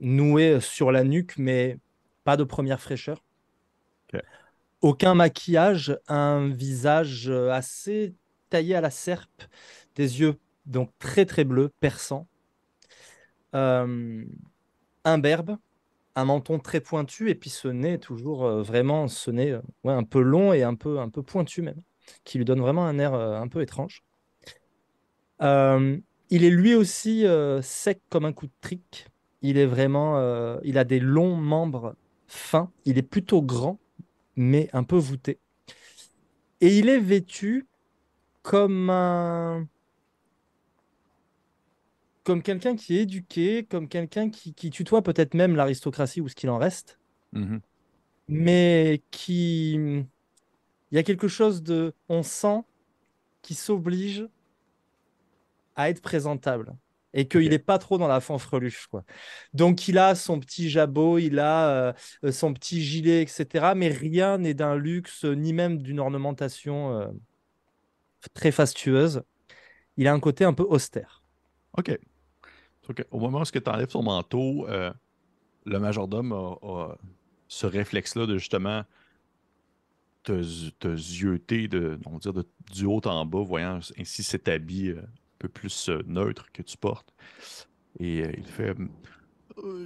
nouée 0.00 0.60
sur 0.60 0.92
la 0.92 1.02
nuque, 1.02 1.36
mais 1.38 1.78
pas 2.22 2.36
de 2.36 2.44
première 2.44 2.80
fraîcheur. 2.80 3.24
Aucun 4.80 5.14
maquillage, 5.14 5.98
un 6.06 6.50
visage 6.50 7.28
assez 7.28 8.14
taillé 8.48 8.76
à 8.76 8.80
la 8.80 8.90
serpe, 8.90 9.42
des 9.96 10.20
yeux 10.20 10.38
donc 10.68 10.90
très 10.98 11.26
très 11.26 11.44
bleu, 11.44 11.72
perçant. 11.80 12.28
Euh, 13.54 14.24
un 15.04 16.24
menton 16.24 16.58
très 16.58 16.80
pointu, 16.80 17.30
et 17.30 17.34
puis 17.34 17.48
ce 17.48 17.68
nez 17.68 17.98
toujours 17.98 18.44
euh, 18.44 18.62
vraiment, 18.62 19.08
ce 19.08 19.30
nez 19.30 19.52
euh, 19.52 19.60
un 19.84 20.04
peu 20.04 20.20
long 20.20 20.52
et 20.52 20.62
un 20.62 20.74
peu, 20.74 20.98
un 20.98 21.08
peu 21.08 21.22
pointu 21.22 21.62
même, 21.62 21.80
qui 22.24 22.38
lui 22.38 22.44
donne 22.44 22.60
vraiment 22.60 22.86
un 22.86 22.98
air 22.98 23.14
un 23.14 23.48
peu 23.48 23.62
étrange. 23.62 24.02
il 25.40 26.44
est 26.44 26.50
lui 26.50 26.74
aussi 26.74 27.24
sec 27.62 28.00
comme 28.10 28.24
un 28.24 28.32
coup 28.32 28.46
de 28.46 28.52
trick. 28.60 29.06
Il 29.40 29.56
est 29.56 29.66
vraiment, 29.66 30.58
il 30.62 30.78
a 30.78 30.84
des 30.84 31.00
longs 31.00 31.36
membres 31.36 31.94
fins. 32.26 32.70
Il 32.84 32.98
est 32.98 33.02
plutôt 33.02 33.40
grand, 33.40 33.78
mais 34.36 34.68
un 34.72 34.82
peu 34.82 34.96
voûté. 34.96 35.38
Et 36.60 36.76
il 36.78 36.88
est 36.88 36.98
vêtu 36.98 37.66
comme 38.42 38.90
un, 38.90 39.68
comme 42.28 42.42
quelqu'un 42.42 42.76
qui 42.76 42.98
est 42.98 43.04
éduqué, 43.04 43.64
comme 43.64 43.88
quelqu'un 43.88 44.28
qui, 44.28 44.52
tutoie 44.52 45.00
peut-être 45.00 45.32
même 45.32 45.56
l'aristocratie 45.56 46.20
ou 46.20 46.28
ce 46.28 46.34
qu'il 46.34 46.50
en 46.50 46.58
reste, 46.58 46.98
mmh 47.32 47.56
mais 48.30 49.00
qui... 49.10 49.72
Il 49.72 50.94
y 50.94 50.98
a 50.98 51.02
quelque 51.02 51.28
chose 51.28 51.62
de... 51.62 51.94
On 52.10 52.22
sent 52.22 52.60
qui 53.40 53.54
s'oblige 53.54 54.28
à 55.74 55.88
être 55.88 56.02
présentable 56.02 56.76
et 57.14 57.26
qu'il 57.26 57.48
n'est 57.48 57.58
pas 57.58 57.78
trop 57.78 57.96
dans 57.96 58.08
la 58.08 58.20
fanfreluche. 58.20 58.88
Quoi. 58.88 59.04
Donc 59.54 59.88
il 59.88 59.96
a 59.96 60.14
son 60.14 60.38
petit 60.38 60.68
jabot, 60.68 61.16
il 61.16 61.38
a 61.38 61.94
euh, 62.22 62.30
son 62.30 62.52
petit 62.52 62.82
gilet, 62.82 63.22
etc. 63.22 63.72
Mais 63.74 63.88
rien 63.88 64.36
n'est 64.36 64.52
d'un 64.52 64.76
luxe, 64.76 65.24
ni 65.24 65.54
même 65.54 65.80
d'une 65.80 65.98
ornementation 65.98 66.92
euh, 66.92 67.06
très 68.34 68.50
fastueuse. 68.50 69.22
Il 69.96 70.06
a 70.06 70.12
un 70.12 70.20
côté 70.20 70.44
un 70.44 70.52
peu 70.52 70.64
austère. 70.64 71.22
Ok. 71.78 71.98
Au 73.10 73.18
moment 73.18 73.40
où 73.40 73.44
tu 73.44 73.60
enlèves 73.66 73.88
ton 73.88 74.02
manteau, 74.02 74.66
euh, 74.68 74.92
le 75.64 75.78
majordome 75.78 76.32
a, 76.32 76.96
ce 77.48 77.66
réflexe-là 77.66 78.26
de 78.26 78.38
justement 78.38 78.84
te, 80.22 80.70
te 80.78 80.96
zioter 80.96 81.68
de, 81.68 81.98
on 82.06 82.18
dire 82.18 82.34
du 82.72 82.86
haut 82.86 83.06
en 83.06 83.24
bas, 83.24 83.42
voyant 83.42 83.80
ainsi 83.98 84.22
cet 84.22 84.48
habit 84.48 84.90
euh, 84.90 85.00
un 85.00 85.38
peu 85.38 85.48
plus 85.48 85.88
euh, 85.88 86.02
neutre 86.06 86.46
que 86.52 86.62
tu 86.62 86.76
portes. 86.76 87.12
Et 87.98 88.18
il 88.36 88.44
fait 88.44 88.74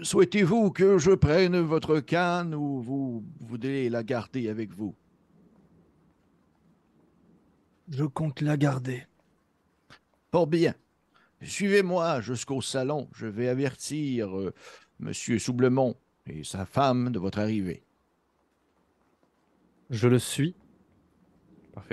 Souhaitez-vous 0.03 0.71
que 0.71 0.99
je 0.99 1.13
prenne 1.13 1.59
votre 1.59 2.01
canne 2.01 2.55
ou 2.55 2.81
vous 2.81 3.25
voulez 3.41 3.89
la 3.89 4.03
garder 4.03 4.51
avec 4.51 4.71
vous? 4.71 4.95
Je 7.89 8.05
compte 8.05 8.43
la 8.43 8.57
garder. 8.57 9.07
Fort 10.31 10.47
bien. 10.47 10.75
Suivez-moi 11.45 12.21
jusqu'au 12.21 12.61
salon. 12.61 13.09
Je 13.15 13.27
vais 13.27 13.49
avertir 13.49 14.29
M. 14.29 14.35
Euh, 14.35 14.51
Monsieur 15.01 15.39
Soublemont 15.39 15.97
et 16.27 16.45
sa 16.45 16.65
femme 16.65 17.11
de 17.11 17.19
votre 17.19 17.41
arrivée. 17.41 17.83
Je 19.91 20.09
le 20.09 20.19
suis. 20.19 20.55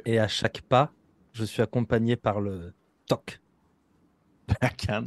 Et 0.05 0.19
à 0.19 0.27
chaque 0.27 0.61
pas, 0.61 0.93
je 1.33 1.43
suis 1.43 1.61
accompagné 1.61 2.15
par 2.15 2.39
le 2.39 2.73
toc. 3.07 3.39
De 4.47 4.55
la 4.61 4.69
canne. 4.69 5.05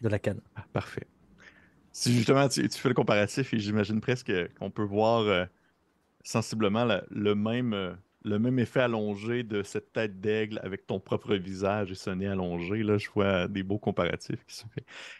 De 0.00 0.08
la 0.08 0.18
canne. 0.18 0.40
Ah, 0.54 0.64
parfait. 0.72 1.06
Si 1.92 2.12
justement 2.14 2.48
tu, 2.48 2.66
fais 2.68 2.88
le 2.88 2.94
comparatif 2.94 3.52
et 3.52 3.58
j'imagine 3.58 4.00
presque 4.00 4.32
qu'on 4.54 4.70
peut 4.70 4.84
voir 4.84 5.20
euh, 5.20 5.44
sensiblement 6.22 6.86
le 7.10 7.34
même. 7.34 7.72
Euh, 7.74 7.94
le 8.24 8.38
même 8.38 8.58
effet 8.58 8.80
allongé 8.80 9.42
de 9.42 9.62
cette 9.62 9.92
tête 9.92 10.20
d'aigle 10.20 10.60
avec 10.62 10.86
ton 10.86 11.00
propre 11.00 11.34
visage 11.34 11.90
et 11.90 11.94
ce 11.94 12.10
nez 12.10 12.28
allongé. 12.28 12.82
Là, 12.82 12.98
je 12.98 13.08
vois 13.10 13.48
des 13.48 13.62
beaux 13.62 13.78
comparatifs 13.78 14.44
qui 14.46 14.54
se 14.54 14.62
font. 14.62 14.68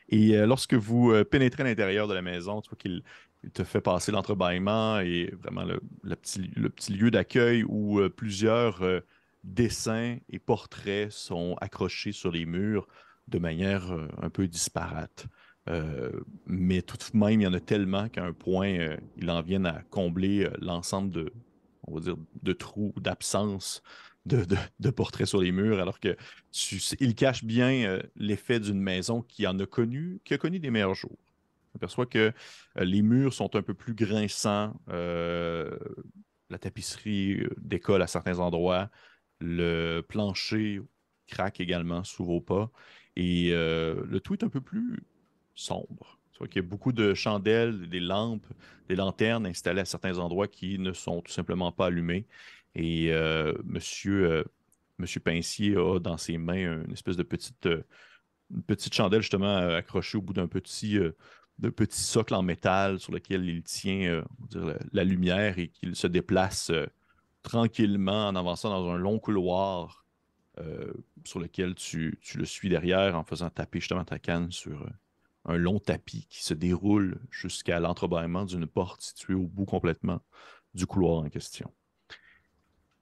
Et 0.09 0.37
euh, 0.37 0.47
lorsque 0.47 0.75
vous 0.75 1.11
euh, 1.11 1.25
pénétrez 1.25 1.63
à 1.63 1.67
l'intérieur 1.67 2.07
de 2.07 2.15
la 2.15 2.23
maison, 2.23 2.61
tu 2.61 2.71
vois 2.71 2.79
qu'il 2.79 3.03
te 3.53 3.65
fait 3.65 3.81
passer 3.81 4.13
l'entrebâillement 4.13 5.01
et 5.01 5.33
vraiment 5.43 5.65
le, 5.65 5.81
petit, 6.17 6.51
le 6.55 6.69
petit, 6.69 6.93
lieu 6.93 7.11
d'accueil 7.11 7.65
où 7.65 7.99
euh, 7.99 8.09
plusieurs 8.09 8.83
dessins 9.43 10.19
et 10.31 10.39
portraits 10.39 11.11
sont 11.11 11.57
accrochés 11.61 12.13
sur 12.13 12.31
les 12.31 12.47
murs 12.47 12.87
de 13.27 13.39
manière 13.39 13.85
un 14.21 14.31
peu 14.31 14.47
disparate. 14.47 15.27
mais 16.47 16.83
tout 16.83 16.97
de 16.97 17.19
même, 17.19 17.41
il 17.41 17.45
y 17.45 17.47
en 17.47 17.53
a 17.53 17.61
tellement 17.61 18.09
qu'à 18.09 18.25
un 18.25 18.33
point, 18.33 18.97
il 19.17 19.31
en 19.31 19.43
viennent 19.43 19.67
à 19.67 19.83
combler 19.91 20.49
l'ensemble 20.61 21.11
de, 21.11 21.33
on 21.87 21.95
va 21.95 22.01
dire, 22.01 22.17
de 22.43 22.53
trous, 22.53 22.95
d'absence 22.97 23.83
de, 24.27 24.91
portraits 24.91 25.27
sur 25.27 25.41
les 25.41 25.53
murs, 25.53 25.81
alors 25.81 26.01
que 26.01 26.17
cache 27.17 27.45
bien 27.45 27.71
euh, 27.85 28.03
l'effet 28.17 28.61
d'une 28.61 28.81
maison 28.81 29.23
qui 29.23 29.47
en 29.47 29.59
a 29.59 29.67
connu, 29.67 30.21
qui 30.25 30.35
a 30.35 30.39
connu 30.39 30.59
des 30.59 30.71
meilleurs 30.71 30.95
jours. 30.95 31.19
On 31.75 31.77
aperçoit 31.77 32.07
que 32.07 32.33
euh, 32.79 32.85
les 32.85 33.03
murs 33.03 33.33
sont 33.33 33.57
un 33.57 33.63
peu 33.63 33.75
plus 33.75 33.95
grinçants, 33.95 34.75
euh, 34.91 35.77
la 36.51 36.59
tapisserie 36.59 37.47
décolle 37.59 38.03
à 38.03 38.07
certains 38.07 38.39
endroits, 38.39 38.91
le 39.41 40.03
plancher 40.03 40.81
craque 41.27 41.61
également 41.61 42.05
sous 42.05 42.25
vos 42.25 42.41
pas, 42.41 42.71
et 43.17 43.51
le 43.51 44.19
tout 44.21 44.35
est 44.35 44.45
un 44.45 44.49
peu 44.49 44.61
plus 44.61 45.03
sombre. 45.55 46.19
Vois 46.43 46.49
qu'il 46.49 46.61
y 46.61 46.65
a 46.65 46.69
beaucoup 46.69 46.91
de 46.91 47.15
chandelles, 47.15 47.89
des 47.89 48.01
lampes, 48.01 48.49
des 48.89 48.97
lanternes 48.97 49.47
installées 49.47 49.83
à 49.83 49.85
certains 49.85 50.19
endroits 50.19 50.49
qui 50.49 50.77
ne 50.77 50.93
sont 50.93 51.21
tout 51.21 51.31
simplement 51.31 51.71
pas 51.71 51.87
allumées. 51.87 52.27
Et 52.75 53.13
euh, 53.13 53.53
monsieur, 53.65 54.29
euh, 54.29 54.45
monsieur 54.99 55.21
Pincier 55.21 55.77
a 55.77 56.01
dans 56.01 56.17
ses 56.17 56.39
mains 56.39 56.83
une 56.83 56.93
espèce 56.93 57.17
de 57.17 57.23
petite, 57.23 57.67
euh, 57.67 57.85
petite 58.67 58.93
chandelle 58.93 59.21
justement 59.21 59.57
accrochée 59.57 60.19
au 60.19 60.21
bout 60.21 60.33
d'un 60.33 60.49
petit, 60.49 60.99
petit 61.77 62.01
socle 62.01 62.35
en 62.35 62.43
métal 62.43 62.99
sur 62.99 63.13
lequel 63.13 63.49
il 63.49 63.63
tient 63.63 64.25
la, 64.93 65.05
lumière 65.05 65.61
et 65.61 65.69
qu'il 65.69 65.95
se 65.95 66.09
déplace 66.09 66.73
tranquillement 67.45 68.27
en 68.27 68.35
avançant 68.35 68.71
dans 68.71 68.91
un 68.91 68.99
long 68.99 69.21
couloir 69.21 70.05
sur 71.25 71.39
lequel 71.39 71.77
tu, 71.77 72.19
tu, 72.21 72.37
le 72.37 72.47
suis 72.47 72.69
derrière 72.69 73.17
en 73.17 73.23
faisant 73.23 73.49
taper 73.49 73.79
justement 73.79 74.05
ta 74.05 74.19
canne 74.19 74.51
sur 74.51 74.85
un 75.45 75.57
long 75.57 75.79
tapis 75.79 76.27
qui 76.29 76.45
se 76.45 76.55
déroule 76.55 77.21
jusqu'à 77.31 77.81
l'entrebâillement 77.81 78.45
d'une 78.45 78.67
porte 78.67 79.03
située 79.03 79.35
au 79.35 79.47
bout 79.47 79.65
complètement 79.65 80.21
du 80.75 80.87
couloir 80.87 81.25
en 81.25 81.29
question. 81.29 81.73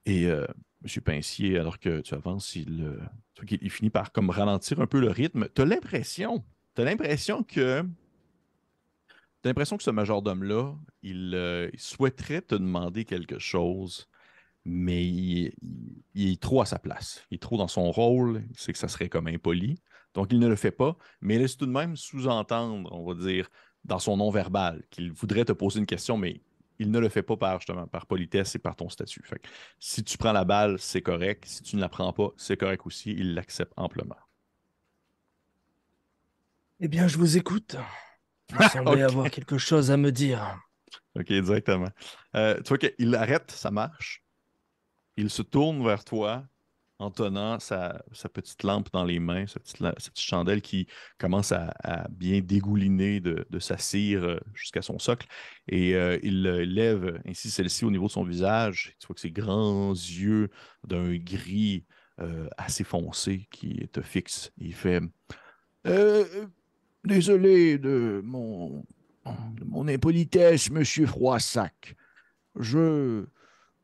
Et 0.05 0.25
euh, 0.25 0.47
M. 0.83 1.03
Pincier, 1.03 1.59
alors 1.59 1.79
que 1.79 2.01
tu 2.01 2.13
avances, 2.15 2.55
il, 2.55 2.83
euh, 2.83 2.99
il, 3.49 3.69
finit 3.69 3.91
par 3.91 4.11
comme 4.11 4.29
ralentir 4.29 4.81
un 4.81 4.87
peu 4.87 4.99
le 4.99 5.09
rythme. 5.09 5.47
Tu 5.53 5.61
as 5.61 5.65
l'impression, 5.65 6.43
tu 6.75 6.83
l'impression 6.83 7.43
que 7.43 7.83
tu 7.83 9.47
l'impression 9.47 9.77
que 9.77 9.83
ce 9.83 9.91
majordome-là, 9.91 10.75
euh, 11.05 11.69
il, 11.73 11.79
souhaiterait 11.79 12.41
te 12.41 12.55
demander 12.55 13.05
quelque 13.05 13.39
chose, 13.39 14.07
mais 14.65 15.05
il, 15.05 15.53
il, 16.13 16.31
est 16.33 16.41
trop 16.41 16.61
à 16.61 16.65
sa 16.65 16.77
place. 16.77 17.25
Il 17.31 17.35
est 17.35 17.39
trop 17.39 17.57
dans 17.57 17.67
son 17.67 17.91
rôle. 17.91 18.43
Il 18.51 18.59
sait 18.59 18.71
que 18.71 18.77
ça 18.77 18.87
serait 18.87 19.09
comme 19.09 19.27
impoli. 19.27 19.81
Donc, 20.13 20.27
il 20.31 20.39
ne 20.39 20.47
le 20.47 20.55
fait 20.55 20.71
pas, 20.71 20.97
mais 21.21 21.35
il 21.35 21.41
laisse 21.41 21.57
tout 21.57 21.65
de 21.65 21.71
même 21.71 21.95
sous-entendre, 21.95 22.89
on 22.91 23.05
va 23.05 23.13
dire, 23.13 23.49
dans 23.83 23.99
son 23.99 24.17
nom 24.17 24.29
verbal, 24.29 24.83
qu'il 24.89 25.11
voudrait 25.11 25.45
te 25.45 25.51
poser 25.51 25.79
une 25.79 25.85
question, 25.85 26.17
mais 26.17 26.41
il 26.79 26.89
ne 26.89 26.99
le 26.99 27.09
fait 27.09 27.23
pas 27.23 27.37
par, 27.37 27.59
justement, 27.59 27.87
par 27.87 28.05
politesse 28.07 28.55
et 28.55 28.59
par 28.59 28.75
ton 28.75 28.89
statut. 28.89 29.23
si 29.79 30.03
tu 30.03 30.17
prends 30.17 30.33
la 30.33 30.43
balle, 30.43 30.79
c'est 30.79 31.01
correct. 31.01 31.45
Si 31.45 31.61
tu 31.61 31.75
ne 31.75 31.81
la 31.81 31.89
prends 31.89 32.11
pas, 32.11 32.29
c'est 32.37 32.57
correct 32.57 32.85
aussi. 32.85 33.11
Il 33.11 33.35
l'accepte 33.35 33.73
amplement. 33.77 34.15
Eh 36.79 36.87
bien, 36.87 37.07
je 37.07 37.17
vous 37.17 37.37
écoute. 37.37 37.75
Vous 38.51 38.67
semblez 38.69 39.03
avoir 39.03 39.29
quelque 39.29 39.59
chose 39.59 39.91
à 39.91 39.97
me 39.97 40.11
dire. 40.11 40.59
OK, 41.15 41.27
directement. 41.27 41.89
Euh, 42.35 42.55
tu 42.61 42.69
vois 42.69 42.77
qu'il 42.79 43.13
arrête 43.15 43.51
sa 43.51 43.69
marche. 43.69 44.23
Il 45.17 45.29
se 45.29 45.43
tourne 45.43 45.85
vers 45.85 46.03
toi 46.03 46.43
en 47.01 47.09
tenant 47.09 47.59
sa, 47.59 48.03
petite 48.31 48.63
lampe 48.63 48.89
dans 48.93 49.03
les 49.03 49.19
mains, 49.19 49.47
sa 49.47 49.59
petite, 49.59 50.19
chandelle 50.19 50.61
qui 50.61 50.87
commence 51.17 51.51
à, 51.51 51.73
bien 52.11 52.41
dégouliner 52.41 53.19
de, 53.19 53.59
sa 53.59 53.77
cire 53.77 54.23
euh, 54.23 54.39
jusqu'à 54.53 54.81
son 54.81 54.99
socle. 54.99 55.27
Et 55.67 55.95
euh, 55.95 56.19
il 56.21 56.43
lève 56.43 57.19
ainsi 57.27 57.49
celle-ci 57.49 57.85
au 57.85 57.91
niveau 57.91 58.07
de 58.07 58.11
son 58.11 58.23
visage. 58.23 58.95
Tu 58.99 59.07
vois 59.07 59.15
que 59.15 59.21
ses 59.21 59.31
grands 59.31 59.93
yeux 59.93 60.49
d'un 60.87 61.15
gris 61.17 61.85
euh, 62.19 62.47
assez 62.57 62.83
foncé 62.83 63.47
qui 63.51 63.87
te 63.91 64.01
fixe. 64.01 64.51
Il 64.57 64.73
fait 64.73 65.01
Désolé 67.03 67.79
de 67.79 68.21
mon, 68.23 68.85
de 69.25 69.63
mon 69.65 69.87
impolitesse, 69.87 70.69
monsieur 70.69 71.07
Froissac. 71.07 71.95
Je 72.59 73.25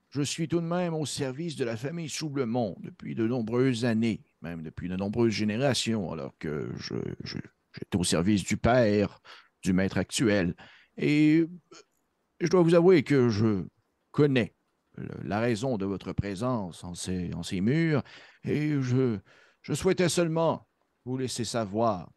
je 0.10 0.22
suis 0.22 0.48
tout 0.48 0.62
de 0.62 0.66
même 0.66 0.94
au 0.94 1.06
service 1.06 1.56
de 1.56 1.66
la 1.66 1.78
famille 1.78 2.10
Soublemont 2.10 2.76
depuis 2.80 3.16
de 3.16 3.28
nombreuses 3.28 3.86
années, 3.86 4.24
même 4.42 4.64
depuis 4.64 4.90
de 4.90 4.96
nombreuses 4.96 5.34
générations, 5.34 6.12
alors 6.12 6.38
que 6.40 6.72
je, 6.78 6.96
j'étais 7.24 7.98
au 7.98 8.04
service 8.04 8.44
du 8.44 8.58
père, 8.58 9.20
du 9.62 9.74
maître 9.74 9.98
actuel. 9.98 10.56
Et 10.98 11.46
je 12.40 12.48
dois 12.48 12.62
vous 12.62 12.76
avouer 12.76 13.04
que 13.04 13.30
je 13.30 13.66
connais 14.12 14.56
la 15.24 15.40
raison 15.40 15.78
de 15.78 15.86
votre 15.86 16.14
présence 16.14 16.84
en 16.84 16.96
ces, 16.96 17.34
en 17.34 17.44
ces 17.44 17.62
murs, 17.62 18.04
et 18.44 18.82
je, 18.82 19.20
je 19.62 19.74
souhaitais 19.74 20.10
seulement 20.10 20.68
vous 21.06 21.18
laisser 21.18 21.46
savoir 21.46 22.10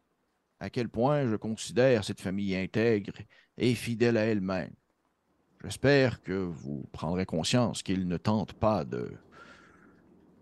à 0.59 0.69
quel 0.69 0.89
point 0.89 1.27
je 1.27 1.35
considère 1.35 2.03
cette 2.03 2.21
famille 2.21 2.55
intègre 2.55 3.13
et 3.57 3.75
fidèle 3.75 4.17
à 4.17 4.25
elle-même. 4.25 4.73
J'espère 5.63 6.23
que 6.23 6.33
vous 6.33 6.85
prendrez 6.91 7.25
conscience 7.25 7.83
qu'il 7.83 8.07
ne 8.07 8.17
tente 8.17 8.53
pas 8.53 8.83
de, 8.83 9.11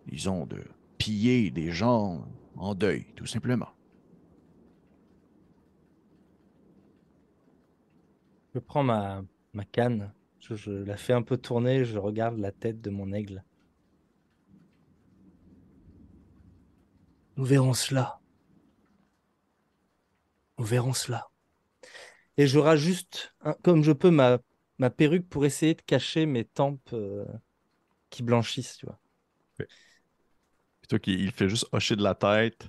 disons, 0.07 0.45
de 0.45 0.63
piller 0.97 1.51
des 1.51 1.71
gens 1.71 2.25
en 2.55 2.73
deuil, 2.73 3.05
tout 3.15 3.25
simplement. 3.25 3.69
Je 8.53 8.59
prends 8.59 8.83
ma, 8.83 9.23
ma 9.53 9.65
canne, 9.65 10.13
je, 10.39 10.71
la 10.71 10.97
fais 10.97 11.13
un 11.13 11.21
peu 11.21 11.37
tourner, 11.37 11.83
je 11.83 11.97
regarde 11.97 12.37
la 12.37 12.51
tête 12.51 12.81
de 12.81 12.89
mon 12.89 13.11
aigle. 13.11 13.43
Nous 17.35 17.45
verrons 17.45 17.73
cela. 17.73 18.19
Nous 20.57 20.65
verrons 20.65 20.93
cela. 20.93 21.29
Et 22.37 22.47
je 22.47 22.57
rajuste, 22.57 23.35
comme 23.63 23.83
je 23.83 23.91
peux, 23.91 24.11
ma 24.11 24.39
ma 24.79 24.89
perruque 24.89 25.27
pour 25.27 25.45
essayer 25.45 25.75
de 25.75 25.81
cacher 25.81 26.25
mes 26.25 26.45
tempes 26.45 26.89
euh, 26.93 27.25
qui 28.09 28.23
blanchissent, 28.23 28.77
tu 28.77 28.87
vois. 28.87 28.99
il 31.05 31.31
fait 31.31 31.49
juste 31.49 31.67
hocher 31.71 31.95
de 31.95 32.01
la 32.01 32.15
tête, 32.15 32.67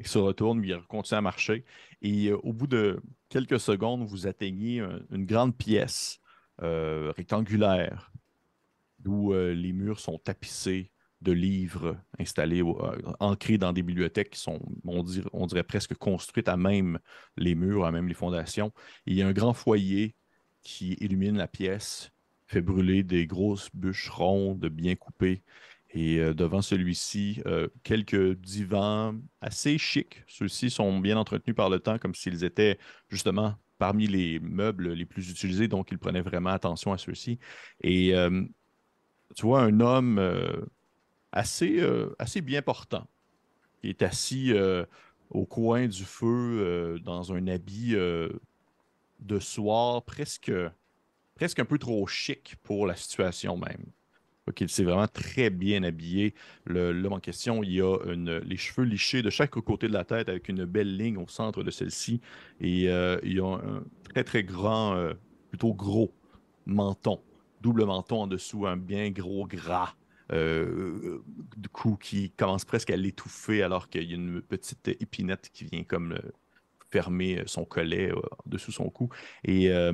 il 0.00 0.08
se 0.08 0.18
retourne, 0.18 0.64
il 0.64 0.80
continue 0.88 1.18
à 1.18 1.20
marcher. 1.20 1.64
Et 2.00 2.28
euh, 2.28 2.38
au 2.38 2.52
bout 2.52 2.66
de 2.66 3.00
quelques 3.28 3.60
secondes, 3.60 4.02
vous 4.04 4.26
atteignez 4.26 4.80
une 5.10 5.26
grande 5.26 5.56
pièce 5.56 6.20
euh, 6.62 7.12
rectangulaire 7.16 8.10
d'où 8.98 9.32
les 9.32 9.72
murs 9.72 9.98
sont 9.98 10.16
tapissés 10.18 10.92
de 11.22 11.32
livres 11.32 11.96
installés, 12.20 12.62
ancrés 13.18 13.58
dans 13.58 13.72
des 13.72 13.82
bibliothèques 13.82 14.30
qui 14.30 14.38
sont, 14.38 14.60
on 14.84 15.46
dirait, 15.46 15.64
presque 15.64 15.94
construites 15.94 16.48
à 16.48 16.56
même 16.56 17.00
les 17.36 17.56
murs, 17.56 17.84
à 17.84 17.90
même 17.90 18.06
les 18.06 18.14
fondations. 18.14 18.72
il 19.06 19.14
y 19.16 19.22
a 19.22 19.26
un 19.26 19.32
grand 19.32 19.54
foyer 19.54 20.14
qui 20.62 20.94
illumine 21.00 21.36
la 21.36 21.48
pièce, 21.48 22.12
fait 22.46 22.60
brûler 22.60 23.02
des 23.02 23.26
grosses 23.26 23.68
bûches 23.74 24.10
rondes 24.10 24.66
bien 24.66 24.94
coupées. 24.94 25.42
Et 25.94 26.18
euh, 26.18 26.32
devant 26.32 26.62
celui-ci, 26.62 27.42
euh, 27.46 27.68
quelques 27.82 28.34
divans 28.38 29.14
assez 29.40 29.76
chics. 29.76 30.22
Ceux-ci 30.26 30.70
sont 30.70 30.98
bien 31.00 31.16
entretenus 31.16 31.54
par 31.54 31.68
le 31.68 31.80
temps, 31.80 31.98
comme 31.98 32.14
s'ils 32.14 32.44
étaient 32.44 32.78
justement 33.08 33.56
parmi 33.78 34.06
les 34.06 34.38
meubles 34.40 34.92
les 34.92 35.04
plus 35.04 35.28
utilisés, 35.28 35.68
donc 35.68 35.90
il 35.90 35.98
prenait 35.98 36.20
vraiment 36.20 36.50
attention 36.50 36.92
à 36.92 36.98
ceux-ci. 36.98 37.38
Et 37.82 38.14
euh, 38.14 38.42
tu 39.34 39.42
vois 39.42 39.62
un 39.62 39.80
homme 39.80 40.20
assez, 41.32 41.84
assez 42.18 42.42
bien 42.42 42.62
portant, 42.62 43.08
qui 43.80 43.88
est 43.88 44.02
assis 44.02 44.52
au 45.30 45.46
coin 45.46 45.88
du 45.88 46.04
feu 46.04 47.00
dans 47.02 47.32
un 47.32 47.48
habit 47.48 47.96
de 49.22 49.38
soir 49.38 50.02
presque, 50.02 50.50
un 50.50 51.64
peu 51.64 51.78
trop 51.78 52.06
chic 52.06 52.56
pour 52.62 52.86
la 52.86 52.94
situation 52.94 53.56
même. 53.56 53.86
il 54.60 54.68
s'est 54.68 54.84
vraiment 54.84 55.08
très 55.08 55.50
bien 55.50 55.82
habillé. 55.82 56.34
L'homme 56.66 57.14
en 57.14 57.20
question, 57.20 57.62
il 57.62 57.80
a 57.82 57.98
les 58.44 58.56
cheveux 58.56 58.86
lichés 58.86 59.22
de 59.22 59.30
chaque 59.30 59.50
côté 59.50 59.88
de 59.88 59.92
la 59.92 60.04
tête 60.04 60.28
avec 60.28 60.48
une 60.48 60.64
belle 60.64 60.96
ligne 60.96 61.18
au 61.18 61.26
centre 61.26 61.62
de 61.62 61.70
celle-ci. 61.70 62.20
Et 62.60 62.88
euh, 62.88 63.18
il 63.22 63.40
a 63.40 63.56
un 63.56 63.84
très, 64.12 64.24
très 64.24 64.44
grand, 64.44 64.94
euh, 64.94 65.14
plutôt 65.50 65.74
gros 65.74 66.12
menton, 66.66 67.20
double 67.60 67.84
menton 67.84 68.22
en 68.22 68.26
dessous, 68.26 68.66
un 68.66 68.76
bien 68.76 69.10
gros 69.10 69.46
gras. 69.46 69.94
Euh, 70.32 71.22
du 71.56 71.68
coup, 71.68 71.96
qui 71.96 72.30
commence 72.30 72.64
presque 72.64 72.90
à 72.90 72.96
l'étouffer 72.96 73.62
alors 73.62 73.90
qu'il 73.90 74.04
y 74.04 74.12
a 74.12 74.14
une 74.14 74.40
petite 74.40 74.88
épinette 74.88 75.50
qui 75.52 75.64
vient 75.64 75.84
comme 75.84 76.18
fermer 76.92 77.38
euh, 77.38 77.42
son 77.46 77.64
collet 77.64 78.12
euh, 78.12 78.20
dessous 78.46 78.72
son 78.72 78.88
cou 78.90 79.08
et 79.44 79.70
euh, 79.70 79.92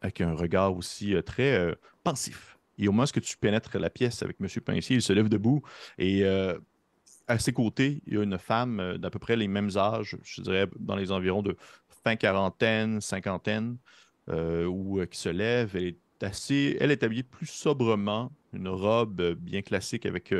avec 0.00 0.20
un 0.20 0.34
regard 0.34 0.76
aussi 0.76 1.16
très 1.26 1.58
pensif. 2.04 2.56
Et 2.78 2.86
au 2.86 2.92
moment 2.92 3.02
où 3.02 3.20
tu 3.20 3.36
pénètres 3.36 3.76
la 3.80 3.90
pièce 3.90 4.22
avec 4.22 4.36
M. 4.40 4.46
Pincier, 4.64 4.94
il 4.94 5.02
se 5.02 5.12
lève 5.12 5.28
debout 5.28 5.60
et 5.98 6.24
à 7.26 7.38
ses 7.40 7.52
côtés, 7.52 8.00
il 8.06 8.14
y 8.14 8.16
a 8.16 8.22
une 8.22 8.38
femme 8.38 8.96
d'à 8.98 9.10
peu 9.10 9.18
près 9.18 9.34
les 9.34 9.48
mêmes 9.48 9.70
âges, 9.76 10.16
je 10.22 10.40
dirais 10.40 10.68
dans 10.78 10.94
les 10.94 11.10
environs 11.10 11.42
de 11.42 11.56
fin 12.04 12.14
quarantaine, 12.14 13.00
cinquantaine, 13.00 13.76
où, 14.28 15.00
qui 15.10 15.18
se 15.18 15.30
lève. 15.30 15.74
Elle 15.74 15.86
est 15.86 16.22
assez, 16.22 16.76
elle 16.78 16.92
est 16.92 17.02
habillée 17.02 17.24
plus 17.24 17.46
sobrement, 17.46 18.30
une 18.52 18.68
robe 18.68 19.32
bien 19.32 19.62
classique 19.62 20.06
avec 20.06 20.32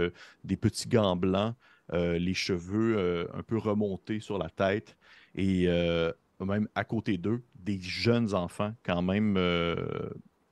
des 0.45 0.57
petits 0.57 0.89
gants 0.89 1.17
blancs, 1.17 1.57
les 1.93 2.35
cheveux 2.35 3.29
un 3.35 3.43
peu 3.43 3.59
remontés 3.59 4.21
sur 4.21 4.39
la 4.39 4.51
tête 4.51 4.97
et 5.39 5.69
euh, 5.69 6.13
même 6.41 6.69
à 6.75 6.85
côté 6.85 7.17
d'eux, 7.17 7.45
des 7.55 7.81
jeunes 7.81 8.35
enfants, 8.35 8.75
quand 8.83 9.03
même, 9.03 9.37
euh, 9.39 10.11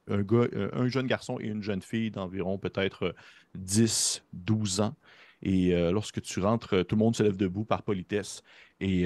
un, 0.08 0.22
euh, 0.32 0.70
un 0.72 0.88
jeune 0.88 1.08
garçon 1.08 1.38
et 1.40 1.46
une 1.46 1.62
jeune 1.62 1.82
fille 1.82 2.12
d'environ 2.12 2.56
peut-être 2.56 3.14
10, 3.56 4.24
12 4.32 4.80
ans. 4.80 4.94
Et 5.42 5.72
lorsque 5.92 6.22
tu 6.22 6.40
rentres, 6.40 6.82
tout 6.86 6.96
le 6.96 7.00
monde 7.00 7.14
se 7.14 7.22
lève 7.22 7.36
debout 7.36 7.64
par 7.64 7.82
politesse. 7.82 8.42
Et 8.80 9.02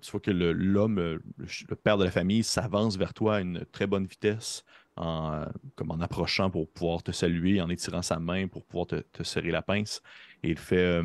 tu 0.00 0.10
vois 0.10 0.20
que 0.20 0.30
l'homme, 0.30 0.98
le, 0.98 1.76
père 1.76 1.98
de 1.98 2.04
la 2.04 2.10
famille, 2.10 2.42
s'avance 2.42 2.96
vers 2.96 3.12
toi 3.12 3.36
à 3.36 3.40
une 3.40 3.64
très 3.70 3.86
bonne 3.86 4.06
vitesse, 4.06 4.64
en, 4.96 5.44
comme 5.76 5.90
en 5.90 6.00
approchant 6.00 6.50
pour 6.50 6.68
pouvoir 6.70 7.02
te 7.02 7.12
saluer, 7.12 7.60
en 7.60 7.68
étirant 7.68 8.02
sa 8.02 8.18
main 8.18 8.48
pour 8.48 8.64
pouvoir 8.64 8.86
te, 8.86 8.96
te 8.96 9.22
serrer 9.22 9.50
la 9.50 9.62
pince. 9.62 10.00
Et 10.42 10.48
il 10.48 10.58
fait 10.58 11.02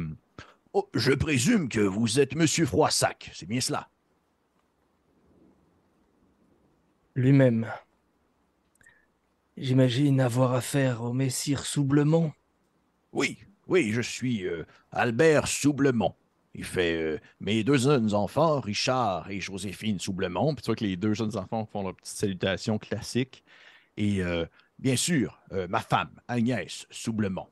Oh, 0.73 0.89
je 0.93 1.11
présume 1.11 1.67
que 1.67 1.81
vous 1.81 2.21
êtes 2.21 2.33
Monsieur 2.33 2.65
Froissac, 2.65 3.29
c'est 3.33 3.47
bien 3.47 3.59
cela. 3.59 3.90
Lui-même. 7.21 7.67
J'imagine 9.55 10.19
avoir 10.19 10.53
affaire 10.53 11.03
au 11.03 11.13
messire 11.13 11.67
Soublemont. 11.67 12.31
Oui, 13.13 13.37
oui, 13.67 13.91
je 13.91 14.01
suis 14.01 14.47
euh, 14.47 14.65
Albert 14.91 15.47
Soublemont. 15.47 16.15
Il 16.55 16.63
fait 16.63 16.95
euh, 16.95 17.19
mes 17.39 17.63
deux 17.63 17.77
jeunes 17.77 18.15
enfants, 18.15 18.59
Richard 18.59 19.29
et 19.29 19.39
Joséphine 19.39 19.99
Soublemont. 19.99 20.55
Puis 20.55 20.63
tu 20.63 20.65
vois 20.65 20.75
que 20.75 20.83
les 20.83 20.97
deux 20.97 21.13
jeunes 21.13 21.37
enfants 21.37 21.67
font 21.71 21.83
leur 21.83 21.95
petite 21.95 22.17
salutation 22.17 22.79
classique. 22.79 23.43
Et 23.97 24.23
euh, 24.23 24.47
bien 24.79 24.95
sûr, 24.95 25.39
ma 25.69 25.81
femme, 25.81 26.09
Agnès 26.27 26.87
Soublemont. 26.89 27.49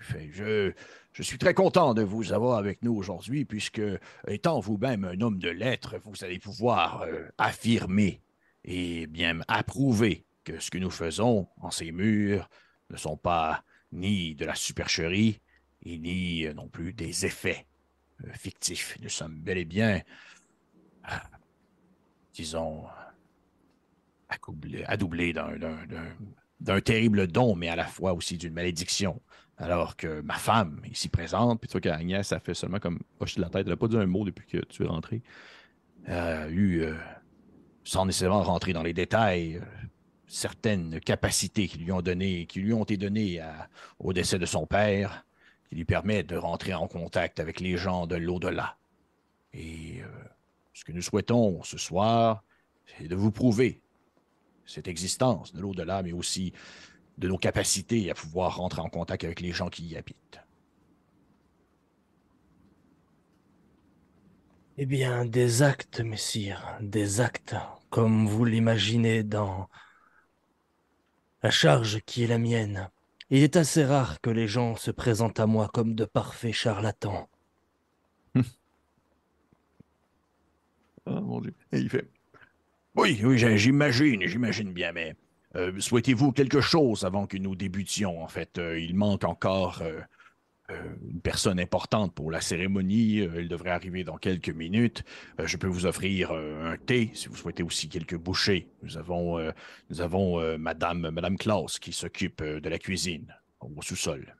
Il 0.00 0.06
fait, 0.06 0.30
je, 0.32 0.72
je 1.12 1.22
suis 1.22 1.36
très 1.36 1.52
content 1.52 1.92
de 1.92 2.00
vous 2.00 2.32
avoir 2.32 2.56
avec 2.56 2.82
nous 2.82 2.96
aujourd'hui, 2.96 3.44
puisque, 3.44 3.82
étant 4.26 4.60
vous-même 4.60 5.04
un 5.04 5.20
homme 5.20 5.38
de 5.38 5.50
lettres, 5.50 5.96
vous 6.02 6.24
allez 6.24 6.38
pouvoir 6.38 7.04
affirmer 7.36 8.22
et 8.66 9.06
bien 9.06 9.40
approuver 9.48 10.26
que 10.44 10.60
ce 10.60 10.70
que 10.70 10.78
nous 10.78 10.90
faisons 10.90 11.48
en 11.60 11.70
ces 11.70 11.90
murs 11.92 12.48
ne 12.90 12.96
sont 12.96 13.16
pas 13.16 13.64
ni 13.92 14.34
de 14.34 14.44
la 14.44 14.54
supercherie, 14.54 15.40
et 15.86 15.98
ni 15.98 16.44
euh, 16.44 16.52
non 16.52 16.68
plus 16.68 16.92
des 16.92 17.24
effets 17.24 17.66
euh, 18.24 18.32
fictifs. 18.32 18.98
Nous 19.02 19.08
sommes 19.08 19.38
bel 19.38 19.58
et 19.58 19.64
bien, 19.64 20.02
euh, 21.10 21.14
disons, 22.34 22.84
addoublés 24.86 25.32
d'un 25.32 26.80
terrible 26.80 27.28
don, 27.28 27.54
mais 27.54 27.68
à 27.68 27.76
la 27.76 27.86
fois 27.86 28.12
aussi 28.12 28.36
d'une 28.36 28.54
malédiction. 28.54 29.22
Alors 29.58 29.96
que 29.96 30.20
ma 30.20 30.34
femme, 30.34 30.82
ici 30.90 31.08
présente, 31.08 31.60
puis 31.60 31.68
tu 31.68 31.72
vois 31.72 31.80
qu'Agnès, 31.80 32.26
ça 32.26 32.40
fait 32.40 32.52
seulement 32.52 32.78
comme 32.78 33.00
hocher 33.20 33.36
de 33.36 33.42
la 33.42 33.48
tête, 33.48 33.62
elle 33.62 33.70
n'a 33.70 33.76
pas 33.76 33.88
dit 33.88 33.96
un 33.96 34.06
mot 34.06 34.24
depuis 34.24 34.46
que 34.46 34.58
tu 34.66 34.82
es 34.82 34.86
rentré, 34.86 35.22
a 36.06 36.48
eu, 36.50 36.84
sans 37.86 38.04
nécessairement 38.04 38.42
rentrer 38.42 38.72
dans 38.72 38.82
les 38.82 38.92
détails, 38.92 39.62
certaines 40.26 40.98
capacités 41.00 41.68
qui 41.68 41.78
lui 41.78 41.92
ont 41.92 42.02
donné, 42.02 42.46
qui 42.46 42.58
lui 42.58 42.72
ont 42.72 42.82
été 42.82 42.96
données 42.96 43.40
au 44.00 44.12
décès 44.12 44.40
de 44.40 44.44
son 44.44 44.66
père, 44.66 45.24
qui 45.68 45.76
lui 45.76 45.84
permettent 45.84 46.26
de 46.26 46.36
rentrer 46.36 46.74
en 46.74 46.88
contact 46.88 47.38
avec 47.38 47.60
les 47.60 47.76
gens 47.76 48.08
de 48.08 48.16
l'au-delà. 48.16 48.76
Et 49.54 50.00
euh, 50.02 50.06
ce 50.74 50.84
que 50.84 50.92
nous 50.92 51.00
souhaitons 51.00 51.62
ce 51.62 51.78
soir, 51.78 52.42
c'est 52.86 53.08
de 53.08 53.14
vous 53.14 53.30
prouver 53.30 53.80
cette 54.66 54.88
existence 54.88 55.54
de 55.54 55.60
l'au-delà, 55.60 56.02
mais 56.02 56.12
aussi 56.12 56.52
de 57.18 57.28
nos 57.28 57.38
capacités 57.38 58.10
à 58.10 58.14
pouvoir 58.14 58.56
rentrer 58.56 58.80
en 58.80 58.88
contact 58.88 59.22
avec 59.22 59.40
les 59.40 59.52
gens 59.52 59.68
qui 59.68 59.86
y 59.86 59.96
habitent. 59.96 60.40
Eh 64.78 64.84
bien, 64.84 65.24
des 65.24 65.62
actes, 65.62 66.00
messire, 66.00 66.76
des 66.82 67.22
actes, 67.22 67.56
comme 67.88 68.26
vous 68.26 68.44
l'imaginez 68.44 69.22
dans 69.22 69.70
la 71.42 71.50
charge 71.50 72.00
qui 72.04 72.24
est 72.24 72.26
la 72.26 72.36
mienne. 72.36 72.90
Il 73.30 73.42
est 73.42 73.56
assez 73.56 73.84
rare 73.84 74.20
que 74.20 74.28
les 74.28 74.46
gens 74.46 74.76
se 74.76 74.90
présentent 74.90 75.40
à 75.40 75.46
moi 75.46 75.70
comme 75.72 75.94
de 75.94 76.04
parfaits 76.04 76.52
charlatans. 76.52 77.26
ah 78.34 78.42
mon 81.06 81.40
Dieu. 81.40 81.54
Il 81.72 81.88
fait. 81.88 82.10
Oui, 82.96 83.18
oui, 83.24 83.38
j'imagine, 83.56 84.26
j'imagine 84.26 84.72
bien, 84.72 84.92
mais 84.92 85.16
euh, 85.54 85.72
souhaitez-vous 85.80 86.32
quelque 86.32 86.60
chose 86.60 87.04
avant 87.04 87.26
que 87.26 87.38
nous 87.38 87.56
débutions? 87.56 88.22
En 88.22 88.28
fait, 88.28 88.58
euh, 88.58 88.78
il 88.78 88.94
manque 88.94 89.24
encore 89.24 89.80
euh, 89.80 90.00
une 90.68 91.20
personne 91.20 91.60
importante 91.60 92.14
pour 92.14 92.30
la 92.30 92.40
cérémonie. 92.40 93.20
Euh, 93.20 93.34
elle 93.36 93.48
devrait 93.48 93.70
arriver 93.70 94.04
dans 94.04 94.16
quelques 94.16 94.50
minutes. 94.50 95.04
Euh, 95.40 95.46
je 95.46 95.56
peux 95.56 95.66
vous 95.66 95.86
offrir 95.86 96.32
un 96.32 96.76
thé 96.76 97.10
si 97.14 97.28
vous 97.28 97.36
souhaitez 97.36 97.62
aussi 97.62 97.88
quelques 97.88 98.16
bouchées. 98.16 98.68
Nous 98.82 98.96
avons, 98.96 99.38
nous 99.90 100.00
avons 100.00 100.58
Madame, 100.58 101.10
Madame 101.10 101.36
Klaus 101.36 101.78
qui 101.78 101.92
s'occupe 101.92 102.42
de 102.42 102.68
la 102.68 102.78
cuisine 102.78 103.34
au 103.60 103.82
sous-sol. 103.82 104.36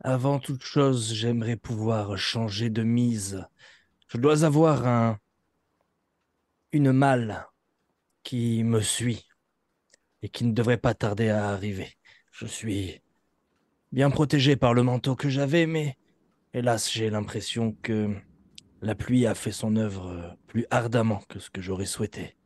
Avant 0.00 0.38
toute 0.38 0.62
chose, 0.62 1.12
j'aimerais 1.12 1.56
pouvoir 1.56 2.16
changer 2.16 2.70
de 2.70 2.82
mise. 2.82 3.44
Je 4.08 4.18
dois 4.18 4.44
avoir 4.44 4.86
un 4.86 5.18
une 6.72 6.92
malle 6.92 7.46
qui 8.22 8.62
me 8.62 8.80
suit 8.80 9.26
et 10.22 10.28
qui 10.28 10.44
ne 10.44 10.52
devrait 10.52 10.78
pas 10.78 10.94
tarder 10.94 11.28
à 11.28 11.48
arriver. 11.48 11.96
Je 12.30 12.46
suis 12.46 13.00
bien 13.92 14.10
protégé 14.10 14.56
par 14.56 14.74
le 14.74 14.82
manteau 14.82 15.16
que 15.16 15.28
j'avais, 15.28 15.66
mais 15.66 15.96
hélas, 16.54 16.92
j'ai 16.92 17.10
l'impression 17.10 17.76
que 17.82 18.14
la 18.82 18.94
pluie 18.94 19.26
a 19.26 19.34
fait 19.34 19.52
son 19.52 19.76
œuvre 19.76 20.36
plus 20.46 20.66
ardemment 20.70 21.22
que 21.28 21.38
ce 21.38 21.50
que 21.50 21.60
j'aurais 21.60 21.86
souhaité. 21.86 22.36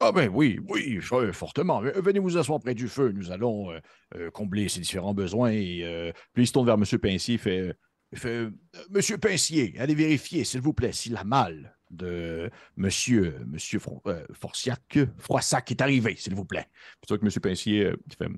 Ah 0.00 0.12
ben 0.12 0.28
oui, 0.32 0.60
oui, 0.68 1.00
fortement. 1.32 1.80
Venez 1.80 2.18
vous 2.18 2.36
asseoir 2.36 2.60
près 2.60 2.74
du 2.74 2.88
feu. 2.88 3.12
Nous 3.12 3.30
allons 3.30 3.70
euh, 3.70 3.78
euh, 4.16 4.30
combler 4.30 4.68
ces 4.68 4.80
différents 4.80 5.14
besoins. 5.14 5.50
Et 5.50 5.80
euh, 5.82 6.12
puis 6.34 6.42
il 6.42 6.46
se 6.46 6.52
tourne 6.52 6.66
vers 6.66 6.74
M. 6.74 6.84
Pincier 6.98 7.38
fait, 7.38 7.74
fait 8.14 8.48
Monsieur 8.90 9.18
Pincier, 9.18 9.74
allez 9.78 9.94
vérifier, 9.94 10.44
s'il 10.44 10.60
vous 10.60 10.74
plaît, 10.74 10.92
si 10.92 11.08
la 11.08 11.24
malle 11.24 11.74
de 11.94 12.50
Monsieur, 12.76 13.38
monsieur 13.46 13.80
euh, 14.06 14.24
Forciac, 14.32 14.98
Froissac 15.18 15.70
est 15.70 15.80
arrivé, 15.80 16.16
s'il 16.16 16.34
vous 16.34 16.44
plaît. 16.44 16.68
C'est 17.00 17.14
ça 17.14 17.18
que 17.18 17.24
Monsieur 17.24 17.40
Pincier 17.40 17.84
euh, 17.84 17.96
fait 18.18 18.28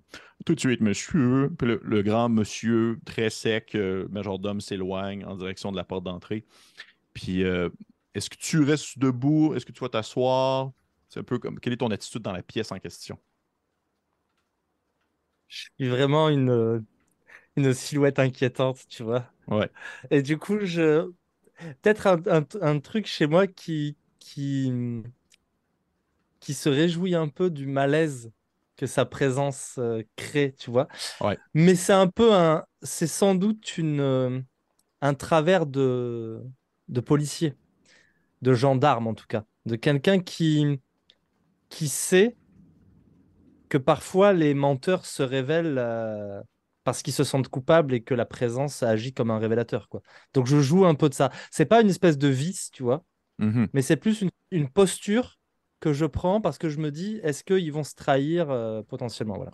tout 0.45 0.55
de 0.55 0.61
suite, 0.61 0.81
monsieur. 0.81 1.51
Puis 1.59 1.79
le, 1.83 2.03
grand 2.03 2.29
monsieur, 2.29 2.99
très 3.05 3.31
sec, 3.31 3.75
euh, 3.75 4.07
majordome, 4.11 4.61
s'éloigne 4.61 5.25
en 5.25 5.37
direction 5.37 5.73
de 5.73 5.77
la 5.77 5.85
porte 5.85 6.05
d'entrée. 6.05 6.45
Puis 7.15 7.41
est-ce 8.15 8.29
que 8.29 8.37
tu 8.37 8.63
restes 8.63 8.99
debout? 8.99 9.55
Est-ce 9.55 9.65
que 9.65 9.73
tu 9.73 9.81
vas 9.81 9.89
t'asseoir? 9.89 10.73
C'est 11.09 11.21
un 11.21 11.25
peu 11.25 11.39
comme 11.39 11.59
quelle 11.59 11.73
est 11.73 11.79
ton 11.79 11.91
attitude 11.91 12.23
dans 12.23 12.33
la 12.33 12.43
pièce 12.43 12.73
en 12.73 12.79
question? 12.79 13.19
Je 15.49 15.65
suis 15.79 15.89
vraiment 15.89 16.29
une, 16.29 16.85
une 17.57 17.73
silhouette 17.73 18.19
inquiétante, 18.19 18.87
tu 18.89 19.03
vois. 19.03 19.25
Ouais. 19.49 19.71
Et 20.11 20.23
du 20.23 20.39
coup, 20.39 20.59
je 20.61 21.11
peut-être 21.83 22.21
un, 22.61 22.81
truc 22.81 23.07
chez 23.07 23.27
moi 23.27 23.47
qui, 23.47 23.97
qui, 24.19 24.73
qui 26.41 26.55
se 26.55 26.69
réjouit 26.69 27.15
un 27.15 27.29
peu 27.29 27.51
du 27.51 27.67
malaise 27.67 28.33
que 28.77 28.87
sa 28.87 29.05
présence 29.07 29.77
euh, 29.79 30.03
crée, 30.17 30.55
tu 30.59 30.71
vois. 30.71 30.89
Mais 31.55 31.75
c'est 31.75 31.95
un 31.95 32.09
peu 32.09 32.35
un, 32.35 32.65
c'est 32.83 33.07
sans 33.07 33.35
doute 33.35 33.79
une, 33.79 34.01
euh, 34.01 34.41
un 35.01 35.15
travers 35.15 35.67
de, 35.67 36.43
de 36.89 37.01
policier, 37.01 37.55
de 38.43 38.53
gendarme 38.53 39.07
en 39.07 39.15
tout 39.15 39.27
cas, 39.27 39.45
de 39.65 39.77
quelqu'un 39.77 40.19
qui, 40.19 40.81
qui 41.71 41.89
sait 41.89 42.37
que 43.69 43.79
parfois 43.79 44.33
les 44.33 44.55
menteurs 44.55 45.07
se 45.07 45.23
révèlent 45.23 45.79
euh, 45.79 46.41
parce 46.87 47.03
qu'ils 47.03 47.13
se 47.13 47.25
sentent 47.25 47.49
coupables 47.49 47.95
et 47.95 48.01
que 48.01 48.15
la 48.15 48.25
présence 48.25 48.85
agit 48.85 49.13
comme 49.13 49.33
un 49.33 49.41
révélateur. 49.41 49.89
Quoi. 49.89 50.03
Donc 50.35 50.47
je 50.47 50.61
joue 50.61 50.87
un 50.87 50.95
peu 50.95 51.09
de 51.09 51.15
ça. 51.15 51.33
C'est 51.51 51.67
pas 51.67 51.83
une 51.83 51.91
espèce 51.91 52.17
de 52.17 52.29
vice, 52.29 52.71
tu 52.71 52.85
vois, 52.85 53.05
mmh 53.39 53.67
mais 53.73 53.83
c'est 53.83 53.97
plus 53.97 54.25
une, 54.53 54.71
posture 54.71 55.41
que 55.81 55.93
je 55.93 56.07
prends 56.07 56.41
parce 56.41 56.59
que 56.59 56.69
je 56.69 56.79
me 56.79 56.93
dis, 56.93 57.19
est-ce 57.25 57.43
qu'ils 57.43 57.73
vont 57.73 57.83
se 57.83 57.97
trahir 57.97 58.51
euh, 58.51 58.83
potentiellement? 58.85 59.35
Voilà. 59.35 59.51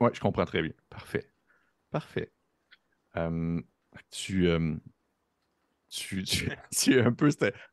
Oui, 0.00 0.10
je 0.12 0.18
comprends 0.18 0.44
très 0.44 0.62
bien. 0.62 0.72
Parfait. 0.90 1.30
Parfait. 1.92 2.32
tu, 4.10 4.48
tu, 5.88 6.22
tu, 6.24 6.50
tu, 6.76 7.00
un 7.00 7.12
peu 7.12 7.30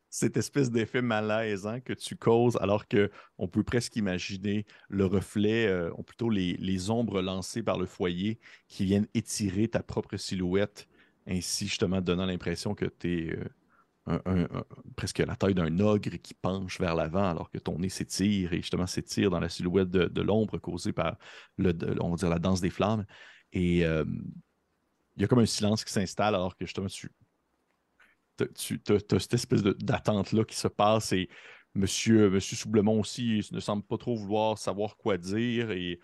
cette 0.10 0.38
espèce 0.38 0.72
d'effet 0.72 1.02
malaisant 1.02 1.80
que 1.82 1.94
tu 1.94 2.16
causes, 2.16 2.58
alors 2.62 2.86
qu'on 2.88 3.48
peut 3.48 3.64
presque 3.64 3.96
imaginer 3.96 4.66
le 4.90 5.06
reflet, 5.06 5.68
euh, 5.68 5.92
ou 5.98 6.04
plutôt 6.04 6.30
les, 6.30 6.90
ombres 6.90 7.22
lancées 7.22 7.64
par 7.64 7.78
le 7.78 7.86
foyer 7.86 8.40
qui 8.68 8.86
viennent 8.86 9.08
étirer 9.14 9.68
ta 9.68 9.84
propre 9.84 10.18
silhouette, 10.18 10.88
ainsi 11.28 11.68
justement 11.68 12.02
donnant 12.02 12.26
l'impression 12.26 12.74
que 12.74 12.86
tu 12.86 13.30
es 13.30 13.40
euh, 14.08 14.48
presque 14.96 15.20
la 15.20 15.36
taille 15.36 15.54
d'un 15.54 15.80
ogre 15.80 16.18
qui 16.18 16.34
penche 16.34 16.80
vers 16.80 16.96
l'avant 16.96 17.30
alors 17.30 17.52
que 17.52 17.60
ton 17.60 17.78
nez 17.78 17.90
s'étire 17.90 18.54
et 18.54 18.58
justement 18.58 18.88
s'étire 18.88 19.30
dans 19.30 19.40
la 19.40 19.50
silhouette 19.50 19.92
de, 19.92 20.22
l'ombre 20.22 20.58
causée 20.58 20.94
par 20.94 21.18
le, 21.58 21.74
on 22.02 22.10
va 22.10 22.16
dire, 22.16 22.30
la 22.30 22.40
danse 22.40 22.62
des 22.62 22.72
flammes. 22.72 23.06
Et 23.52 23.86
euh, 23.86 24.06
il 25.16 25.22
y 25.22 25.26
a 25.26 25.28
comme 25.28 25.40
un 25.40 25.46
silence 25.46 25.84
qui 25.84 25.94
s'installe 25.94 26.34
alors 26.34 26.56
que 26.56 26.66
justement 26.66 26.88
tu 26.88 27.12
tu 28.48 28.80
as, 28.90 29.20
cette 29.20 29.34
espèce 29.34 29.64
d'attente-là 29.64 30.44
qui 30.44 30.56
se 30.56 30.68
passe 30.68 31.12
et 31.14 31.30
Monsieur, 31.76 32.32
Monsieur 32.32 32.58
Soublemont 32.58 33.00
aussi 33.00 33.48
ne 33.52 33.60
semble 33.60 33.84
pas 33.84 33.98
trop 33.98 34.16
vouloir 34.16 34.58
savoir 34.58 34.98
quoi 34.98 35.18
dire 35.18 35.70
et 35.72 36.00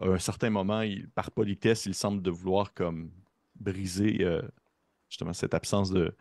à 0.00 0.06
un 0.06 0.18
certain 0.18 0.50
moment, 0.50 0.84
par 1.14 1.30
politesse, 1.30 1.86
il 1.86 1.94
semble 1.94 2.22
de 2.22 2.30
vouloir 2.30 2.72
comme 2.74 3.10
briser 3.56 4.18
euh, 4.20 4.42
justement 5.08 5.32
cette 5.32 5.54
absence 5.54 5.90
de 5.90 6.14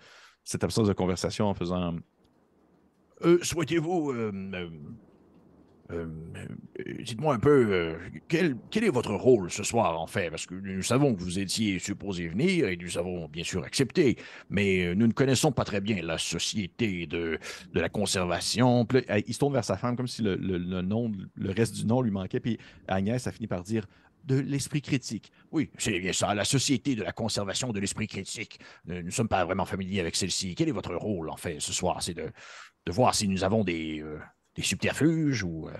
cette 0.43 0.63
absence 0.63 0.87
de 0.87 0.93
conversation 0.93 1.47
en 1.47 1.53
faisant 1.53 1.97
euh, 3.23 3.37
Souhaitez-vous 3.43 4.11
euh, 4.11 4.31
euh, 5.91 6.07
dites-moi 6.99 7.35
un 7.35 7.39
peu, 7.39 7.95
quel, 8.27 8.57
quel, 8.69 8.83
est 8.83 8.89
votre 8.89 9.13
rôle 9.13 9.49
ce 9.51 9.63
soir, 9.63 9.99
en 9.99 10.07
fait? 10.07 10.29
Parce 10.29 10.45
que 10.45 10.55
nous 10.55 10.83
savons 10.83 11.15
que 11.15 11.21
vous 11.21 11.39
étiez 11.39 11.79
supposé 11.79 12.27
venir 12.27 12.67
et 12.67 12.77
nous 12.77 12.97
avons 12.97 13.27
bien 13.27 13.43
sûr 13.43 13.63
accepté, 13.63 14.17
mais 14.49 14.93
nous 14.95 15.07
ne 15.07 15.13
connaissons 15.13 15.51
pas 15.51 15.63
très 15.63 15.81
bien 15.81 16.01
la 16.01 16.17
société 16.17 17.07
de, 17.07 17.39
de 17.73 17.79
la 17.79 17.89
conservation. 17.89 18.87
il 19.27 19.33
se 19.33 19.39
tourne 19.39 19.53
vers 19.53 19.65
sa 19.65 19.77
femme 19.77 19.95
comme 19.95 20.07
si 20.07 20.21
le, 20.21 20.35
le, 20.35 20.81
nom, 20.81 21.11
le 21.35 21.51
reste 21.51 21.75
du 21.75 21.85
nom 21.85 22.01
lui 22.01 22.11
manquait, 22.11 22.39
puis 22.39 22.57
Agnès 22.87 23.25
a 23.27 23.31
fini 23.31 23.47
par 23.47 23.63
dire 23.63 23.85
de 24.25 24.39
l'esprit 24.39 24.81
critique. 24.81 25.31
Oui, 25.51 25.69
c'est 25.77 25.99
bien 25.99 26.11
ça, 26.11 26.35
la 26.35 26.43
Société 26.43 26.95
de 26.95 27.03
la 27.03 27.13
conservation 27.13 27.71
de 27.71 27.79
l'esprit 27.79 28.07
critique. 28.07 28.59
Nous 28.85 29.01
ne 29.01 29.09
sommes 29.09 29.29
pas 29.29 29.45
vraiment 29.45 29.65
familiers 29.65 30.01
avec 30.01 30.15
celle-ci. 30.15 30.53
Quel 30.53 30.67
est 30.67 30.73
votre 30.73 30.93
rôle, 30.95 31.29
en 31.29 31.37
fait, 31.37 31.59
ce 31.61 31.71
soir? 31.71 32.03
C'est 32.03 32.13
de, 32.13 32.29
de, 32.85 32.91
voir 32.91 33.15
si 33.15 33.27
nous 33.29 33.45
avons 33.45 33.63
des, 33.63 34.01
euh, 34.01 34.19
des 34.57 34.63
subterfuges 34.63 35.43
ou... 35.43 35.69
Euh? 35.69 35.77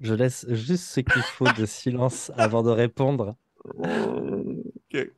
Je 0.00 0.14
laisse 0.14 0.46
juste 0.50 0.84
ce 0.84 1.00
qu'il 1.00 1.22
faut 1.22 1.50
de 1.52 1.66
silence 1.66 2.30
avant 2.36 2.62
de 2.62 2.70
répondre. 2.70 3.36
Ok. 3.64 5.10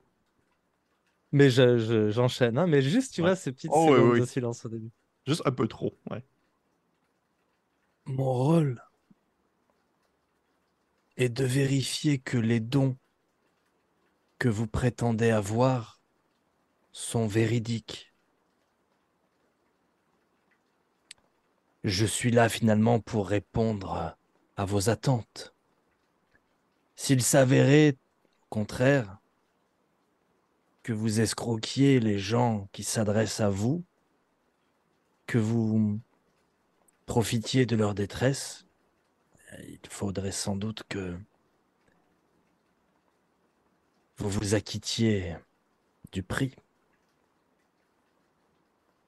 Mais 1.32 1.50
j'enchaîne, 1.50 2.54
je, 2.54 2.60
hein, 2.60 2.66
mais 2.66 2.80
juste, 2.80 3.12
tu 3.12 3.20
vois, 3.20 3.36
ces 3.36 3.52
petites 3.52 3.70
oh, 3.74 3.88
secondes 3.88 4.20
de 4.20 4.24
silence 4.24 4.64
au 4.64 4.68
début. 4.68 4.90
Juste 5.26 5.42
un 5.44 5.52
peu 5.52 5.68
trop, 5.68 5.94
ouais. 6.10 6.24
Mon 8.06 8.32
rôle 8.32 8.82
est 11.16 11.28
de 11.28 11.44
vérifier 11.44 12.18
que 12.18 12.38
les 12.38 12.58
dons 12.58 12.96
que 14.38 14.48
vous 14.48 14.66
prétendez 14.66 15.30
avoir 15.30 16.00
sont 16.92 17.26
véridiques. 17.26 18.09
Je 21.84 22.04
suis 22.04 22.30
là 22.30 22.48
finalement 22.48 23.00
pour 23.00 23.28
répondre 23.28 24.16
à 24.56 24.64
vos 24.64 24.90
attentes. 24.90 25.54
S'il 26.94 27.22
s'avérait, 27.22 27.96
au 28.42 28.46
contraire, 28.50 29.18
que 30.82 30.92
vous 30.92 31.20
escroquiez 31.20 32.00
les 32.00 32.18
gens 32.18 32.68
qui 32.72 32.84
s'adressent 32.84 33.40
à 33.40 33.48
vous, 33.48 33.82
que 35.26 35.38
vous 35.38 35.98
profitiez 37.06 37.64
de 37.64 37.76
leur 37.76 37.94
détresse, 37.94 38.66
il 39.58 39.80
faudrait 39.88 40.32
sans 40.32 40.56
doute 40.56 40.82
que 40.88 41.16
vous 44.18 44.28
vous 44.28 44.54
acquittiez 44.54 45.36
du 46.12 46.22
prix. 46.22 46.54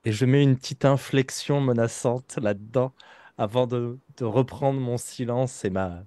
Et 0.05 0.13
je 0.13 0.25
mets 0.25 0.43
une 0.43 0.57
petite 0.57 0.85
inflexion 0.85 1.61
menaçante 1.61 2.39
là-dedans 2.41 2.93
avant 3.39 3.67
de, 3.67 3.99
reprendre 4.21 4.81
mon 4.81 4.97
silence 4.97 5.65
et 5.65 5.71
ma, 5.71 6.05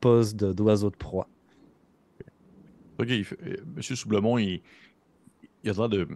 pose 0.00 0.34
d'oiseau 0.34 0.90
de, 0.90 0.96
proie. 0.96 1.28
Ok, 2.98 3.08
euh, 3.08 3.24
Monsieur 3.76 3.96
Soublemont, 3.96 4.38
il, 4.38 4.60
il 5.64 5.70
a 5.70 5.72
l'air 5.72 5.88
de. 5.88 6.08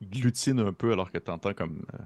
Il 0.00 0.08
glutine 0.08 0.60
un 0.60 0.72
peu 0.72 0.92
alors 0.92 1.10
que 1.12 1.18
tu 1.18 1.30
entends 1.30 1.54
comme. 1.54 1.84
Euh, 1.94 1.98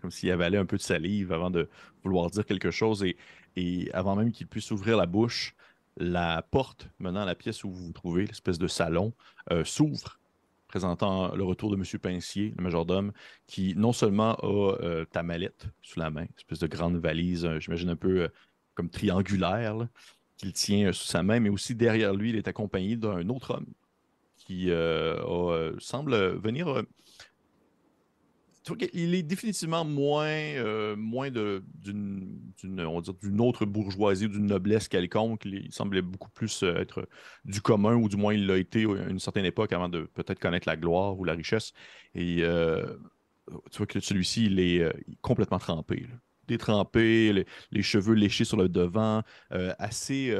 comme 0.00 0.10
s'il 0.12 0.30
avalait 0.30 0.58
un 0.58 0.66
peu 0.66 0.76
de 0.76 0.82
salive 0.82 1.32
avant 1.32 1.50
de 1.50 1.68
vouloir 2.04 2.30
dire 2.30 2.46
quelque 2.46 2.70
chose. 2.70 3.02
Et, 3.02 3.16
et 3.56 3.90
avant 3.92 4.14
même 4.14 4.30
qu'il 4.30 4.46
puisse 4.46 4.70
ouvrir 4.70 4.96
la 4.96 5.06
bouche, 5.06 5.56
la 5.96 6.42
porte 6.42 6.88
menant 6.98 7.22
à 7.22 7.24
la 7.24 7.34
pièce 7.34 7.64
où 7.64 7.70
vous 7.70 7.86
vous 7.86 7.92
trouvez, 7.92 8.26
l'espèce 8.26 8.58
de 8.58 8.68
salon, 8.68 9.12
euh, 9.50 9.64
s'ouvre, 9.64 10.20
présentant 10.68 11.34
le 11.34 11.42
retour 11.42 11.70
de 11.70 11.76
M. 11.76 11.82
Pincier, 12.00 12.54
le 12.56 12.62
majordome, 12.62 13.12
qui 13.46 13.74
non 13.76 13.92
seulement 13.92 14.34
a 14.36 14.46
euh, 14.46 15.04
ta 15.06 15.22
mallette 15.22 15.66
sous 15.82 15.98
la 15.98 16.10
main, 16.10 16.22
une 16.22 16.36
espèce 16.36 16.58
de 16.60 16.66
grande 16.66 16.96
valise, 16.96 17.44
euh, 17.44 17.58
j'imagine 17.58 17.90
un 17.90 17.96
peu 17.96 18.28
comme 18.74 18.90
triangulaire, 18.90 19.88
qu'il 20.36 20.52
tient 20.52 20.92
sous 20.92 21.06
sa 21.06 21.22
main, 21.22 21.40
mais 21.40 21.48
aussi 21.48 21.74
derrière 21.74 22.14
lui, 22.14 22.30
il 22.30 22.36
est 22.36 22.46
accompagné 22.46 22.96
d'un 22.96 23.28
autre 23.28 23.54
homme 23.54 23.66
qui 24.36 24.70
semble 25.78 26.14
venir 26.38 26.84
il 28.92 29.14
est 29.14 29.22
définitivement 29.22 29.84
moins, 29.84 30.26
euh, 30.26 30.96
d'une, 30.96 33.40
autre 33.40 33.64
bourgeoisie, 33.64 34.28
d'une 34.28 34.46
noblesse 34.46 34.88
quelconque. 34.88 35.44
Il 35.44 35.72
semblait 35.72 36.02
beaucoup 36.02 36.30
plus 36.30 36.62
euh, 36.62 36.76
être 36.76 37.08
du 37.44 37.60
commun, 37.60 37.94
ou 37.94 38.08
du 38.08 38.16
moins 38.16 38.34
il 38.34 38.46
l'a 38.46 38.56
été 38.56 38.84
à 38.84 39.08
une 39.08 39.18
certaine 39.18 39.44
époque 39.44 39.72
avant 39.72 39.88
de 39.88 40.02
peut-être 40.14 40.38
connaître 40.38 40.68
la 40.68 40.76
gloire 40.76 41.18
ou 41.18 41.24
la 41.24 41.34
richesse. 41.34 41.72
Et 42.14 42.38
euh, 42.40 42.96
tu 43.70 43.78
vois 43.78 43.86
que 43.86 44.00
celui-ci, 44.00 44.46
il 44.46 44.60
est 44.60 44.84
complètement 45.20 45.58
trempé. 45.58 46.06
Détrempé, 46.46 47.44
les, 47.70 47.82
cheveux 47.82 48.14
léchés 48.14 48.44
sur 48.44 48.56
le 48.56 48.68
devant, 48.68 49.22
assez 49.50 50.34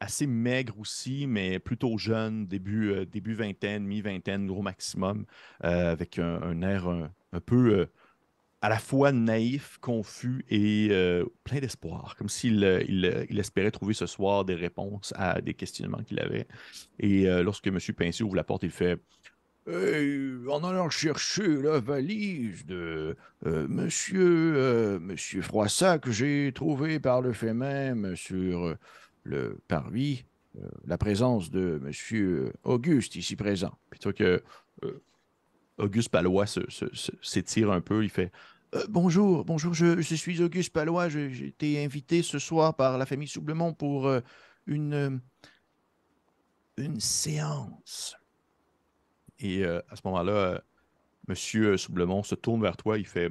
assez 0.00 0.26
maigre 0.26 0.78
aussi, 0.78 1.26
mais 1.26 1.58
plutôt 1.58 1.96
jeune, 1.96 2.46
début, 2.46 3.06
début 3.06 3.34
vingtaine, 3.34 3.84
mi-vingtaine, 3.84 4.46
gros 4.46 4.62
maximum, 4.62 5.24
avec 5.60 6.18
un, 6.18 6.62
air 6.62 6.88
un 6.88 7.10
peu 7.40 7.72
euh, 7.72 7.86
à 8.62 8.68
la 8.68 8.78
fois 8.78 9.12
naïf, 9.12 9.78
confus 9.80 10.44
et 10.48 10.88
euh, 10.90 11.24
plein 11.44 11.60
d'espoir, 11.60 12.16
comme 12.16 12.28
s'il 12.28 12.64
euh, 12.64 13.26
espérait 13.28 13.70
trouver 13.70 13.94
ce 13.94 14.06
soir 14.06 14.44
des 14.44 14.54
réponses 14.54 15.12
à 15.16 15.40
des 15.40 15.54
questionnements 15.54 16.02
qu'il 16.02 16.18
avait. 16.20 16.46
Et 16.98 17.26
lorsque 17.42 17.66
M. 17.66 17.78
Pincier 17.96 18.24
ouvre 18.24 18.36
la 18.36 18.44
porte, 18.44 18.62
il 18.62 18.70
fait 18.70 18.98
En 19.66 20.64
allant 20.64 20.88
chercher 20.88 21.60
la 21.60 21.78
valise 21.78 22.64
de 22.64 23.16
Monsieur, 23.44 24.98
Monsieur 24.98 25.42
Froissac, 25.42 26.08
j'ai 26.08 26.50
trouvé 26.54 27.00
par 27.00 27.20
le 27.20 27.34
fait 27.34 27.54
même 27.54 28.16
sur 28.16 28.74
le 29.24 29.58
parvis 29.68 30.24
la 30.86 30.96
présence 30.96 31.50
de 31.50 31.80
Monsieur 31.82 32.52
Auguste 32.62 33.16
ici 33.16 33.36
présent. 33.36 33.76
Plutôt 33.90 34.12
que 34.12 34.42
Auguste 35.78 36.08
Palois 36.08 36.46
s'étire 37.22 37.70
un 37.70 37.80
peu. 37.80 38.04
Il 38.04 38.10
fait 38.10 38.30
euh, 38.74 38.84
Bonjour, 38.88 39.44
bonjour, 39.44 39.74
je, 39.74 40.00
suis 40.00 40.42
Auguste 40.42 40.72
Palois. 40.72 41.08
J'ai 41.08 41.46
été 41.46 41.84
invité 41.84 42.22
ce 42.22 42.38
soir 42.38 42.74
par 42.74 42.98
la 42.98 43.06
famille 43.06 43.28
Soublemont 43.28 43.72
pour 43.72 44.06
euh, 44.06 44.20
une, 44.66 44.94
euh, 44.94 45.10
une 46.76 47.00
séance. 47.00 48.16
Et 49.40 49.64
à 49.64 49.96
ce 49.96 50.00
moment-là, 50.04 50.62
Monsieur 51.26 51.76
Soublemont 51.76 52.22
se 52.22 52.34
tourne 52.34 52.62
vers 52.62 52.76
toi. 52.76 52.98
Il 52.98 53.06
fait 53.06 53.30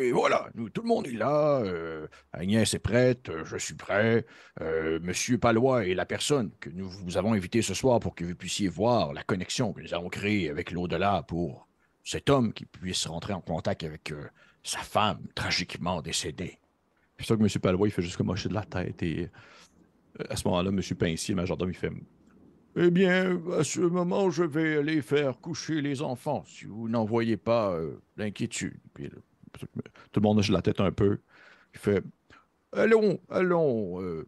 et 0.00 0.12
voilà, 0.12 0.48
nous, 0.54 0.70
tout 0.70 0.80
le 0.80 0.88
monde 0.88 1.06
est 1.06 1.12
là. 1.12 1.60
Euh, 1.60 2.06
Agnès 2.32 2.72
est 2.72 2.78
prête, 2.78 3.28
euh, 3.28 3.44
je 3.44 3.58
suis 3.58 3.74
prêt. 3.74 4.24
Euh, 4.62 4.98
Monsieur 5.02 5.36
Palois 5.36 5.86
est 5.86 5.94
la 5.94 6.06
personne 6.06 6.50
que 6.58 6.70
nous 6.70 6.88
vous 6.88 7.18
avons 7.18 7.34
invité 7.34 7.60
ce 7.60 7.74
soir 7.74 8.00
pour 8.00 8.14
que 8.14 8.24
vous 8.24 8.34
puissiez 8.34 8.68
voir 8.68 9.12
la 9.12 9.22
connexion 9.22 9.72
que 9.74 9.82
nous 9.82 9.92
avons 9.92 10.08
créée 10.08 10.48
avec 10.48 10.70
l'au-delà 10.70 11.22
pour 11.22 11.68
cet 12.02 12.30
homme 12.30 12.54
qui 12.54 12.64
puisse 12.64 13.06
rentrer 13.06 13.34
en 13.34 13.42
contact 13.42 13.82
avec 13.82 14.12
sa 14.62 14.78
femme 14.78 15.20
tragiquement 15.34 16.00
décédée. 16.00 16.58
C'est 17.18 17.26
ça 17.26 17.36
que 17.36 17.42
Monsieur 17.42 17.60
Palois, 17.60 17.86
il 17.86 17.90
fait 17.90 18.02
juste 18.02 18.16
comme 18.16 18.28
mocher 18.28 18.48
de 18.48 18.54
la 18.54 18.64
tête. 18.64 19.02
Et 19.02 19.28
à 20.30 20.36
ce 20.36 20.48
moment-là, 20.48 20.70
Monsieur 20.70 20.94
Pincier, 20.94 21.34
majordome, 21.34 21.70
il 21.70 21.76
fait 21.76 21.92
Eh 22.76 22.90
bien, 22.90 23.38
à 23.52 23.64
ce 23.64 23.80
moment, 23.80 24.30
je 24.30 24.44
vais 24.44 24.78
aller 24.78 25.02
faire 25.02 25.38
coucher 25.40 25.82
les 25.82 26.00
enfants, 26.00 26.42
si 26.46 26.64
vous 26.64 26.88
n'en 26.88 27.04
voyez 27.04 27.36
pas 27.36 27.78
l'inquiétude. 28.16 28.78
Tout 29.58 30.20
le 30.20 30.22
monde 30.22 30.40
a 30.40 30.52
la 30.52 30.62
tête 30.62 30.80
un 30.80 30.92
peu. 30.92 31.18
Il 31.74 31.80
fait 31.80 32.02
Allons, 32.76 33.20
allons, 33.30 34.02
euh, 34.02 34.26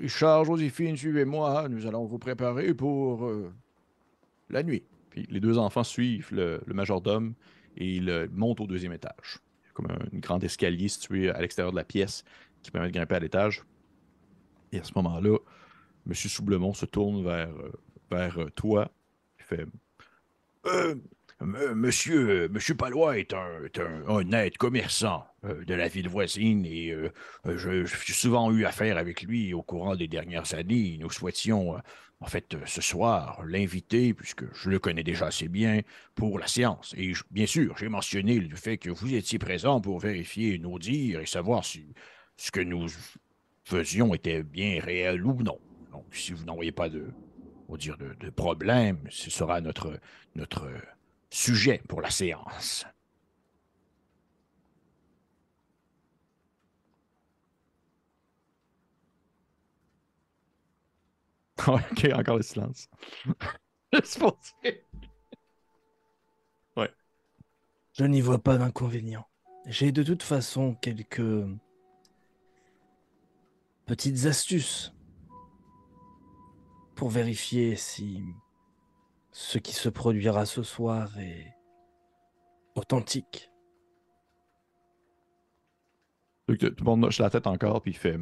Richard, 0.00 0.46
Joséphine, 0.46 0.96
suivez-moi, 0.96 1.68
nous 1.68 1.86
allons 1.86 2.06
vous 2.06 2.18
préparer 2.18 2.72
pour 2.72 3.26
euh, 3.26 3.52
la 4.48 4.62
nuit. 4.62 4.82
Puis 5.10 5.26
les 5.28 5.40
deux 5.40 5.58
enfants 5.58 5.84
suivent 5.84 6.32
le, 6.32 6.62
majordome 6.68 7.34
et 7.76 7.96
ils 7.96 8.28
montent 8.32 8.60
au 8.60 8.66
deuxième 8.66 8.94
étage. 8.94 9.40
Il 9.60 9.66
y 9.66 9.68
a 9.68 9.72
comme 9.74 9.90
un, 9.90 10.18
grand 10.20 10.42
escalier 10.42 10.88
situé 10.88 11.28
à 11.28 11.40
l'extérieur 11.42 11.70
de 11.70 11.76
la 11.76 11.84
pièce 11.84 12.24
qui 12.62 12.70
permet 12.70 12.88
de 12.88 12.94
grimper 12.94 13.16
à 13.16 13.20
l'étage. 13.20 13.62
Et 14.72 14.78
à 14.80 14.84
ce 14.84 14.92
moment-là, 14.96 15.36
M. 16.06 16.14
Soublemont 16.14 16.72
se 16.72 16.86
tourne 16.86 17.22
vers, 17.22 17.50
euh, 17.50 17.72
vers 18.10 18.38
toi. 18.54 18.90
Il 19.38 19.44
fait 19.44 19.66
Monsieur, 21.44 22.48
Monsieur 22.48 22.74
Palois 22.74 23.18
est 23.18 23.34
un, 23.34 23.68
honnête 24.06 24.58
commerçant 24.58 25.26
euh, 25.44 25.64
de 25.64 25.74
la 25.74 25.88
ville 25.88 26.08
voisine 26.08 26.64
et 26.64 26.92
euh, 26.92 27.10
je, 27.44 27.84
suis 27.84 28.12
souvent 28.12 28.52
eu 28.52 28.64
affaire 28.64 28.96
avec 28.96 29.22
lui 29.22 29.52
au 29.52 29.62
courant 29.62 29.96
des 29.96 30.06
dernières 30.06 30.54
années. 30.54 30.96
Nous 31.00 31.10
souhaitions, 31.10 31.76
euh, 31.76 31.78
en 32.20 32.26
fait, 32.26 32.56
ce 32.66 32.80
soir, 32.80 33.42
l'inviter, 33.44 34.14
puisque 34.14 34.44
je 34.54 34.70
le 34.70 34.78
connais 34.78 35.02
déjà 35.02 35.26
assez 35.26 35.48
bien, 35.48 35.80
pour 36.14 36.38
la 36.38 36.46
séance. 36.46 36.94
Et 36.96 37.12
bien 37.30 37.46
sûr, 37.46 37.76
j'ai 37.76 37.88
mentionné 37.88 38.38
le 38.38 38.56
fait 38.56 38.78
que 38.78 38.90
vous 38.90 39.12
étiez 39.12 39.38
présent 39.40 39.80
pour 39.80 39.98
vérifier 39.98 40.58
nos 40.58 40.78
dires 40.78 41.20
et 41.20 41.26
savoir 41.26 41.64
si 41.64 41.92
ce 42.36 42.52
que 42.52 42.60
nous 42.60 42.86
faisions 43.64 44.14
était 44.14 44.44
bien 44.44 44.80
réel 44.80 45.24
ou 45.26 45.42
non. 45.42 45.58
Donc, 45.90 46.04
si 46.12 46.32
vous 46.32 46.44
n'en 46.44 46.54
voyez 46.54 46.72
pas 46.72 46.88
de, 46.88 47.08
de, 47.68 48.14
de 48.20 48.30
problème, 48.30 48.98
ce 49.10 49.30
sera 49.30 49.60
notre, 49.60 49.98
notre 50.36 50.70
Sujet 51.32 51.80
pour 51.88 52.02
la 52.02 52.10
séance. 52.10 52.84
ok, 61.66 62.08
encore 62.14 62.36
le 62.36 62.42
silence. 62.42 62.90
ouais. 66.76 66.90
Je 67.94 68.04
n'y 68.04 68.20
vois 68.20 68.42
pas 68.42 68.58
d'inconvénient. 68.58 69.26
J'ai 69.64 69.90
de 69.90 70.02
toute 70.02 70.22
façon 70.22 70.74
quelques 70.74 71.22
petites 73.86 74.26
astuces 74.26 74.92
pour 76.94 77.08
vérifier 77.08 77.76
si 77.76 78.22
ce 79.32 79.58
qui 79.58 79.72
se 79.72 79.88
produira 79.88 80.46
ce 80.46 80.62
soir 80.62 81.18
est 81.18 81.54
authentique. 82.74 83.50
Tout 86.46 86.56
le 86.60 86.84
monde 86.84 87.04
hoche 87.04 87.18
la 87.18 87.30
tête 87.30 87.46
encore, 87.46 87.80
puis 87.82 87.92
il 87.92 87.96
fait. 87.96 88.18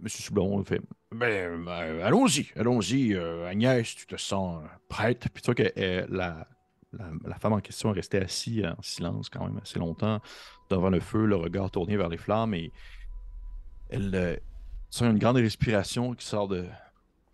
Monsieur 0.00 0.22
Soublon, 0.22 0.64
fait. 0.64 0.80
Ben, 1.10 1.68
euh, 1.68 2.04
allons-y, 2.04 2.50
allons-y. 2.56 3.14
euh, 3.14 3.46
Agnès, 3.46 3.94
tu 3.94 4.06
te 4.06 4.16
sens 4.16 4.62
prête? 4.88 5.28
Puis 5.32 5.42
tu 5.42 5.46
vois 5.46 5.54
que 5.54 5.72
la, 6.08 6.48
la, 6.92 7.10
la 7.24 7.38
femme 7.38 7.52
en 7.52 7.60
question 7.60 7.90
est 7.90 7.96
restée 7.96 8.18
assise 8.18 8.64
en 8.64 8.80
silence 8.80 9.28
quand 9.28 9.44
même 9.44 9.58
assez 9.62 9.78
longtemps 9.78 10.20
devant 10.70 10.88
le 10.88 11.00
feu, 11.00 11.26
le 11.26 11.36
regard 11.36 11.70
tourné 11.70 11.96
vers 11.96 12.08
les 12.08 12.16
flammes 12.16 12.54
et 12.54 12.72
elle 13.90 14.14
euh, 14.14 14.36
sent 14.88 15.04
une 15.04 15.18
grande 15.18 15.36
respiration 15.36 16.14
qui 16.14 16.24
sort 16.26 16.48
de, 16.48 16.66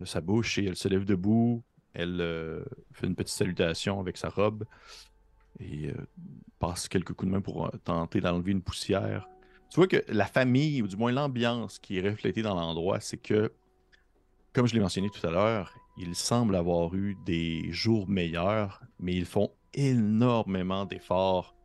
de 0.00 0.04
sa 0.04 0.20
bouche 0.20 0.58
et 0.58 0.64
elle 0.64 0.76
se 0.76 0.88
lève 0.88 1.04
debout. 1.04 1.62
Elle 1.98 2.20
euh, 2.20 2.62
fait 2.92 3.08
une 3.08 3.16
petite 3.16 3.34
salutation 3.34 3.98
avec 3.98 4.16
sa 4.16 4.28
robe 4.28 4.64
et 5.58 5.88
euh, 5.88 5.94
passe 6.60 6.88
quelques 6.88 7.12
coups 7.12 7.28
de 7.28 7.34
main 7.34 7.40
pour 7.40 7.66
euh, 7.66 7.70
tenter 7.82 8.20
d'enlever 8.20 8.52
une 8.52 8.62
poussière. 8.62 9.28
Tu 9.68 9.80
vois 9.80 9.88
que 9.88 10.04
la 10.06 10.26
famille, 10.26 10.80
ou 10.80 10.86
du 10.86 10.96
moins 10.96 11.10
l'ambiance 11.10 11.80
qui 11.80 11.98
est 11.98 12.08
reflétée 12.08 12.40
dans 12.40 12.54
l'endroit, 12.54 13.00
c'est 13.00 13.16
que, 13.16 13.52
comme 14.52 14.68
je 14.68 14.74
l'ai 14.74 14.80
mentionné 14.80 15.10
tout 15.10 15.26
à 15.26 15.32
l'heure, 15.32 15.74
il 15.98 16.14
semble 16.14 16.54
avoir 16.54 16.94
eu 16.94 17.16
des 17.26 17.68
jours 17.72 18.08
meilleurs, 18.08 18.80
mais 19.00 19.16
ils 19.16 19.26
font 19.26 19.50
énormément 19.74 20.86
d'efforts 20.86 21.56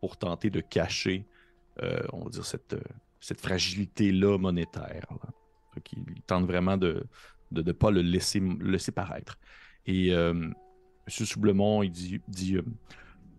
pour 0.00 0.16
tenter 0.16 0.48
de 0.48 0.60
cacher, 0.60 1.26
on 2.12 2.24
va 2.24 2.30
dire, 2.30 2.44
cette, 2.46 2.74
cette 3.20 3.40
fragilité-là 3.42 4.38
monétaire. 4.38 5.06
Ils 5.92 6.22
tentent 6.22 6.46
vraiment 6.46 6.78
de 6.78 7.06
ne 7.52 7.72
pas 7.72 7.90
le 7.90 8.00
laisser, 8.00 8.40
le 8.40 8.70
laisser 8.70 8.90
paraître. 8.90 9.38
Et 9.86 10.12
euh, 10.12 10.32
M. 10.32 10.54
Soublemont, 11.08 11.82
il 11.82 11.90
dit, 11.90 12.56
euh, 12.56 12.62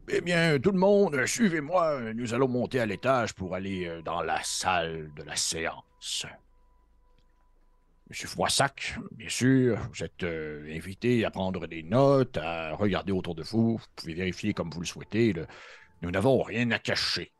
Eh 0.09 0.21
bien, 0.21 0.59
tout 0.59 0.71
le 0.71 0.79
monde, 0.79 1.25
suivez-moi. 1.25 2.13
Nous 2.13 2.33
allons 2.33 2.47
monter 2.47 2.79
à 2.79 2.85
l'étage 2.85 3.33
pour 3.33 3.55
aller 3.55 3.87
euh, 3.87 4.01
dans 4.01 4.21
la 4.21 4.41
salle 4.43 5.11
de 5.15 5.23
la 5.23 5.35
séance. 5.35 6.25
Monsieur 8.09 8.27
Froissac, 8.27 8.99
bien 9.11 9.29
sûr, 9.29 9.77
vous 9.93 10.03
êtes 10.03 10.23
euh, 10.23 10.75
invité 10.75 11.23
à 11.25 11.31
prendre 11.31 11.65
des 11.67 11.83
notes, 11.83 12.37
à 12.37 12.75
regarder 12.75 13.13
autour 13.13 13.33
de 13.33 13.43
vous. 13.43 13.77
Vous 13.77 13.85
pouvez 13.95 14.13
vérifier 14.13 14.53
comme 14.53 14.69
vous 14.69 14.81
le 14.81 14.85
souhaitez. 14.85 15.33
Nous 16.01 16.11
n'avons 16.11 16.41
rien 16.43 16.69
à 16.71 16.79
cacher. 16.79 17.31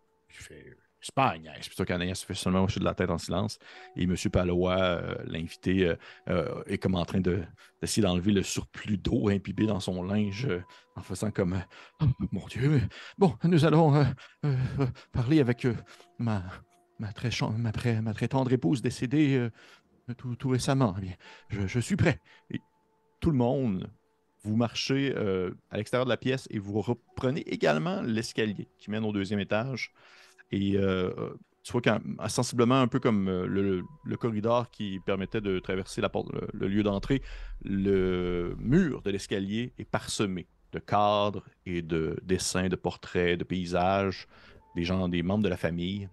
C'est 1.03 1.13
pas 1.13 1.31
Agnès. 1.31 1.57
C'est 1.59 1.67
plutôt 1.67 1.83
qu'Anaïs 1.83 2.23
fait 2.23 2.33
seulement 2.33 2.63
hocher 2.63 2.79
de 2.79 2.85
la 2.85 2.95
tête 2.95 3.09
en 3.09 3.17
silence. 3.17 3.59
Et 3.97 4.03
M. 4.03 4.15
Palois, 4.31 4.79
euh, 4.79 5.15
l'invité, 5.25 5.85
euh, 5.85 5.95
euh, 6.29 6.63
est 6.65 6.77
comme 6.77 6.95
en 6.95 7.03
train 7.03 7.19
de- 7.19 7.43
d'essayer 7.81 8.01
d'enlever 8.01 8.31
le 8.31 8.41
surplus 8.41 8.97
d'eau 8.97 9.27
imbibé 9.27 9.65
dans 9.65 9.81
son 9.81 10.01
linge 10.01 10.47
en 10.95 11.01
faisant 11.01 11.29
comme 11.29 11.61
Oh, 11.99 12.05
Mon 12.31 12.45
Dieu, 12.47 12.81
bon, 13.17 13.35
nous 13.43 13.65
allons 13.65 14.05
parler 15.11 15.41
avec 15.41 15.67
ma, 16.19 16.41
ma, 16.99 17.11
très 17.11 17.31
ma, 17.57 17.73
très, 17.73 18.01
ma 18.01 18.13
très 18.13 18.29
tendre 18.29 18.53
épouse 18.53 18.81
décédée 18.81 19.49
tout, 20.17 20.37
tout 20.37 20.49
récemment. 20.49 20.95
Eh 20.99 21.01
bien, 21.01 21.67
je, 21.67 21.79
suis 21.81 21.97
prêt. 21.97 22.21
Et 22.49 22.61
tout 23.19 23.31
le 23.31 23.37
monde, 23.37 23.91
vous 24.45 24.55
marchez 24.55 25.13
à 25.69 25.75
l'extérieur 25.75 26.05
de 26.05 26.11
la 26.11 26.17
pièce 26.17 26.47
et 26.49 26.59
vous 26.59 26.79
reprenez 26.79 27.41
également 27.41 28.01
l'escalier 28.01 28.69
qui 28.77 28.89
mène 28.89 29.03
au 29.03 29.11
deuxième 29.11 29.41
étage. 29.41 29.91
Et 30.53 30.77
euh, 30.77 31.09
tu 31.63 31.71
vois 31.71 31.81
qu'un- 31.81 32.01
sensiblement 32.27 32.79
un 32.79 32.87
peu 32.87 32.99
comme 32.99 33.27
euh, 33.27 33.47
le, 33.47 33.83
le 34.05 34.17
corridor 34.17 34.69
qui 34.69 34.99
permettait 35.03 35.41
de 35.41 35.57
traverser 35.57 35.99
la 35.99 36.09
porte, 36.09 36.29
le, 36.53 36.67
lieu 36.67 36.83
d'entrée, 36.83 37.23
le 37.63 38.55
mur 38.59 39.01
de 39.01 39.09
l'escalier 39.09 39.73
est 39.79 39.89
parsemé 39.89 40.45
de 40.71 40.77
cadres 40.77 41.43
et 41.65 41.81
de 41.81 42.19
dessins, 42.23 42.69
de 42.69 42.75
portraits, 42.75 43.39
de 43.39 43.43
paysages, 43.43 44.27
des 44.75 44.83
gens, 44.83 45.09
des 45.09 45.23
membres 45.23 45.43
de 45.43 45.49
la 45.49 45.57
famille, 45.57 46.07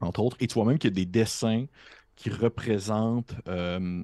entre 0.00 0.20
autres. 0.20 0.36
Et 0.40 0.48
tu 0.48 0.54
vois 0.54 0.64
même 0.64 0.78
qu'il 0.78 0.90
y 0.90 0.92
a 0.92 0.94
des 1.04 1.06
dessins 1.06 1.66
qui 2.16 2.30
représentent 2.30 3.36
euh, 3.48 4.02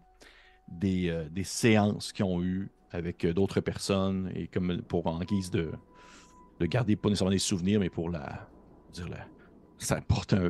des, 0.68 1.26
des 1.32 1.44
séances 1.44 2.12
qu'ils 2.12 2.24
ont 2.24 2.40
eues 2.40 2.70
avec 2.92 3.26
d'autres 3.26 3.60
personnes 3.60 4.30
et 4.36 4.46
comme 4.46 4.82
pour 4.82 5.08
en 5.08 5.18
guise 5.20 5.50
de, 5.50 5.72
de 6.60 6.66
garder 6.66 6.94
pas 6.94 7.08
nécessairement 7.08 7.32
des 7.32 7.38
souvenirs, 7.38 7.80
mais 7.80 7.90
pour 7.90 8.10
la, 8.10 8.48
dire 8.92 9.08
la- 9.08 9.26
ça 9.84 10.00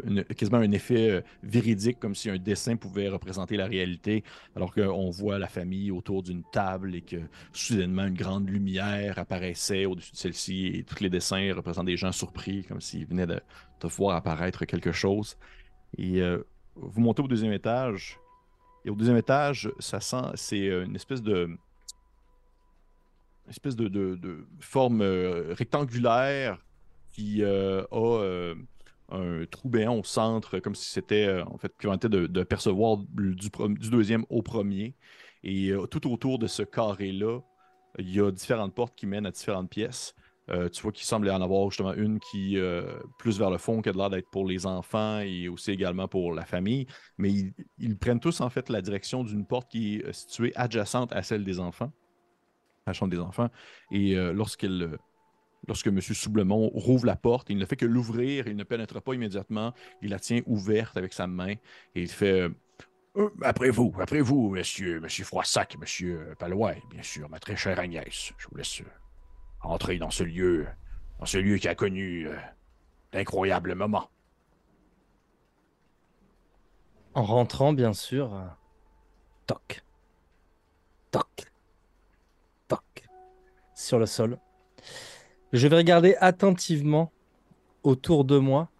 une- 0.05 0.25
quasiment 0.25 0.59
un 0.59 0.73
effet 0.73 1.11
euh, 1.11 1.21
véridique, 1.43 1.99
comme 2.01 2.15
si 2.15 2.29
un 2.31 2.37
dessin 2.39 2.77
pouvait 2.77 3.09
représenter 3.09 3.57
la 3.57 3.67
réalité, 3.67 4.25
alors 4.57 4.75
qu'on 4.75 5.11
voit 5.11 5.39
la 5.39 5.47
famille 5.49 5.91
autour 5.91 6.23
d'une 6.23 6.43
table 6.53 6.95
et 6.95 7.03
que 7.03 7.17
soudainement 7.53 8.07
une 8.07 8.15
grande 8.15 8.49
lumière 8.49 9.19
apparaissait 9.19 9.85
au-dessus 9.87 10.13
de 10.13 10.17
celle-ci 10.17 10.67
et 10.75 10.83
tous 10.85 11.03
les 11.03 11.11
dessins 11.11 11.53
représentent 11.55 11.87
des 11.87 11.97
gens 11.97 12.13
surpris, 12.13 12.65
comme 12.65 12.81
s'ils 12.81 13.07
venaient 13.07 13.27
de, 13.27 13.41
de 13.81 13.89
voir 13.89 14.17
apparaître 14.17 14.65
quelque 14.65 14.93
chose. 14.93 15.37
Et 15.97 16.21
euh, 16.21 16.43
vous 16.75 17.01
montez 17.01 17.23
au 17.23 17.29
deuxième 17.29 17.53
étage, 17.53 18.19
et 18.85 18.91
au 18.91 18.95
deuxième 18.95 19.17
étage, 19.19 19.71
ça 19.79 20.01
sent, 20.01 20.23
c'est 20.35 20.69
euh, 20.69 20.85
une 20.87 20.97
espèce 20.97 21.23
de 21.23 21.45
une 23.47 23.51
espèce 23.51 23.75
de, 23.77 23.89
de- 23.89 24.47
forme 24.61 25.03
rectangulaire 25.51 26.65
qui 27.13 27.43
a 27.45 27.85
un 29.11 29.45
trou 29.47 29.69
béant 29.69 29.97
au 29.97 30.05
centre, 30.05 30.59
comme 30.59 30.75
si 30.75 30.91
c'était, 30.91 31.27
euh, 31.27 31.45
en 31.45 31.59
fait, 31.59 31.69
qui 31.69 31.87
permettait 31.87 32.09
de, 32.09 32.27
de 32.27 32.43
percevoir 32.43 32.99
du, 32.99 33.35
deuxième 33.91 34.25
au 34.31 34.43
premier. 34.43 34.95
Et 35.43 35.71
euh, 35.71 35.87
tout 35.87 36.11
autour 36.11 36.39
de 36.39 36.47
ce 36.47 36.63
carré-là, 36.63 37.41
il 37.99 38.15
y 38.15 38.21
a 38.21 38.31
différentes 38.31 38.75
portes 38.75 38.95
qui 38.97 39.07
mènent 39.07 39.27
à 39.27 39.31
différentes 39.31 39.71
pièces. 39.71 40.15
Euh, 40.51 40.69
tu 40.69 40.83
vois 40.83 40.91
qu'il 40.91 41.07
semble 41.07 41.29
y 41.29 41.31
en 41.31 41.41
avoir 41.43 41.71
justement 41.71 41.93
une 41.95 42.19
qui 42.19 42.59
euh, 42.59 42.99
plus 43.19 43.39
vers 43.39 43.51
le 43.51 43.59
fond, 43.59 43.83
qui 43.83 43.89
a 43.89 43.93
l'air 43.93 44.11
d'être 44.11 44.29
pour 44.31 44.47
les 44.47 44.67
enfants 44.67 45.21
et 45.21 45.49
aussi 45.49 45.71
également 45.71 46.09
pour 46.09 46.35
la 46.35 46.45
famille. 46.45 46.87
Mais 47.19 47.31
ils, 47.79 47.97
prennent 47.97 48.19
tous 48.19 48.41
en 48.41 48.51
fait 48.51 48.69
la 48.69 48.83
direction 48.83 49.23
d'une 49.23 49.47
porte 49.47 49.71
qui 49.71 49.97
est 49.97 50.13
située 50.13 50.53
adjacente 50.57 51.13
à 51.13 51.23
celle 51.23 51.45
des 51.45 51.61
enfants, 51.61 51.93
à 52.85 52.91
la 52.91 52.93
chambre 52.95 53.13
des 53.13 53.21
enfants. 53.21 53.49
Et 53.93 54.17
euh, 54.17 54.33
lorsqu'elle, 54.33 54.83
euh, 54.83 54.97
lorsque 55.69 55.89
M. 55.89 56.01
Soublemont 56.01 56.69
rouvre 56.75 57.07
la 57.07 57.17
porte, 57.17 57.51
il 57.51 57.59
ne 57.59 57.65
fait 57.65 57.77
que 57.77 57.87
l'ouvrir, 57.87 58.47
il 58.47 58.57
ne 58.57 58.65
pénètre 58.65 59.01
pas 59.03 59.15
immédiatement, 59.15 59.73
il 60.03 60.11
la 60.11 60.19
tient 60.19 60.41
ouverte 60.47 60.97
avec 60.97 61.13
sa 61.13 61.27
main 61.27 61.53
et 61.95 62.03
il 62.03 62.09
fait 62.09 62.41
euh, 62.43 62.51
Euh, 63.17 63.29
après 63.43 63.71
vous, 63.71 63.93
après 64.01 64.21
vous, 64.21 64.51
monsieur, 64.51 65.01
monsieur 65.01 65.25
Froissac, 65.25 65.77
monsieur 65.79 66.35
Palois, 66.39 66.75
bien 66.91 67.03
sûr, 67.03 67.29
ma 67.29 67.41
très 67.41 67.57
chère 67.57 67.79
Agnès. 67.81 68.33
Je 68.39 68.47
vous 68.49 68.57
laisse 68.57 68.83
euh, 68.83 68.85
entrer 69.63 69.99
dans 69.99 70.11
ce 70.11 70.23
lieu, 70.23 70.69
dans 71.19 71.27
ce 71.27 71.39
lieu 71.39 71.57
qui 71.59 71.67
a 71.67 71.75
connu 71.75 72.29
d'incroyables 73.13 73.75
moments. 73.75 74.09
En 77.15 77.25
rentrant, 77.25 77.73
bien 77.73 77.93
sûr, 77.93 78.31
toc, 79.47 79.83
toc, 81.11 81.51
toc, 82.69 83.09
sur 83.75 83.99
le 83.99 84.07
sol. 84.07 84.39
Je 85.53 85.67
vais 85.69 85.77
regarder 85.77 86.15
attentivement 86.21 87.13
autour 87.83 88.25
de 88.25 88.39
moi. 88.39 88.71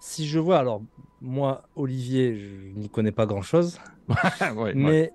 Si 0.00 0.26
je 0.28 0.38
vois, 0.38 0.58
alors 0.58 0.82
moi, 1.20 1.62
Olivier, 1.76 2.36
je 2.38 2.78
n'y 2.78 2.88
connais 2.88 3.12
pas 3.12 3.26
grand-chose, 3.26 3.78
Ouais, 4.40 4.52
ouais. 4.52 4.74
mais 4.74 5.12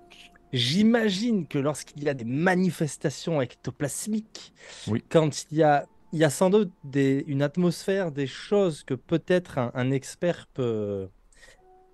j'imagine 0.52 1.46
que 1.46 1.58
lorsqu'il 1.58 2.02
y 2.04 2.08
a 2.08 2.14
des 2.14 2.24
manifestations 2.24 3.40
ectoplasmiques, 3.40 4.52
Oui. 4.88 5.02
quand 5.08 5.50
il 5.50 5.58
y 5.58 5.62
a, 5.62 5.86
il 6.12 6.18
y 6.18 6.24
a 6.24 6.30
sans 6.30 6.50
doute 6.50 6.70
des, 6.84 7.24
une 7.26 7.42
atmosphère, 7.42 8.12
des 8.12 8.26
choses 8.26 8.84
que 8.84 8.94
peut-être 8.94 9.58
un, 9.58 9.70
un 9.74 9.90
expert 9.90 10.46
peut, 10.54 11.08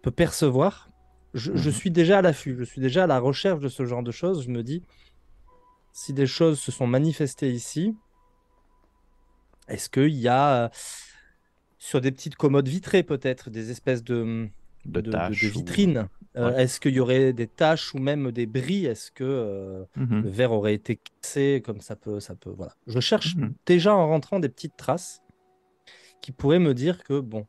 peut 0.03 0.11
percevoir. 0.11 0.91
Je, 1.33 1.53
je 1.57 1.69
Mhm. 1.71 1.75
suis 1.75 1.91
déjà 1.93 2.19
à 2.19 2.23
l'affût, 2.23 2.57
je 2.59 2.65
suis 2.65 2.81
déjà 2.81 3.05
à 3.05 3.07
la 3.07 3.21
recherche 3.21 3.61
de 3.61 3.69
ce 3.69 3.85
genre 3.87 4.03
de 4.03 4.11
choses. 4.11 4.43
Je 4.45 4.51
me 4.51 4.65
dis, 4.65 4.83
si 5.93 6.13
des 6.13 6.27
choses 6.27 6.59
se 6.59 6.73
sont 6.73 6.89
manifestées 6.89 7.51
ici, 7.53 7.97
est-ce 9.71 9.89
qu'il 9.89 10.15
y 10.17 10.29
a 10.29 10.65
euh, 10.65 10.69
sur 11.79 12.01
des 12.01 12.13
petites 12.13 12.37
commodes 12.37 12.69
vitrées 12.69 13.03
peut-être 13.03 13.51
des 13.51 13.71
espèces 13.71 14.05
de, 14.05 14.49
De 14.85 15.01
de, 15.01 15.01
de- 15.01 15.11
de 15.11 15.11
taches 15.11 15.43
ou- 15.57 15.59
vitrines 15.59 16.09
euh. 16.37 16.57
Est-ce 16.57 16.79
qu'il 16.79 16.95
y 16.95 17.01
aurait 17.01 17.33
des 17.33 17.49
taches 17.49 17.93
ou 17.95 17.99
même 17.99 18.31
des 18.31 18.47
bris? 18.47 18.87
Est-ce 18.87 19.11
que 19.11 19.25
euh, 19.25 19.85
Mhm. 19.97 20.23
le 20.23 20.29
verre 20.31 20.53
aurait 20.53 20.75
été 20.75 21.01
cassé 21.23 21.61
comme 21.65 21.81
ça 21.81 21.97
peut, 21.97 22.21
ça 22.21 22.35
peut, 22.37 22.51
voilà. 22.51 22.73
Je 22.87 23.01
cherche 23.01 23.35
Mhm. 23.37 23.55
déjà 23.67 23.95
en 23.95 24.07
rentrant 24.09 24.39
des 24.39 24.49
petites 24.49 24.77
traces 24.77 25.21
qui 26.23 26.31
pourraient 26.33 26.61
me 26.61 26.73
dire 26.75 27.03
que 27.03 27.19
bon, 27.19 27.47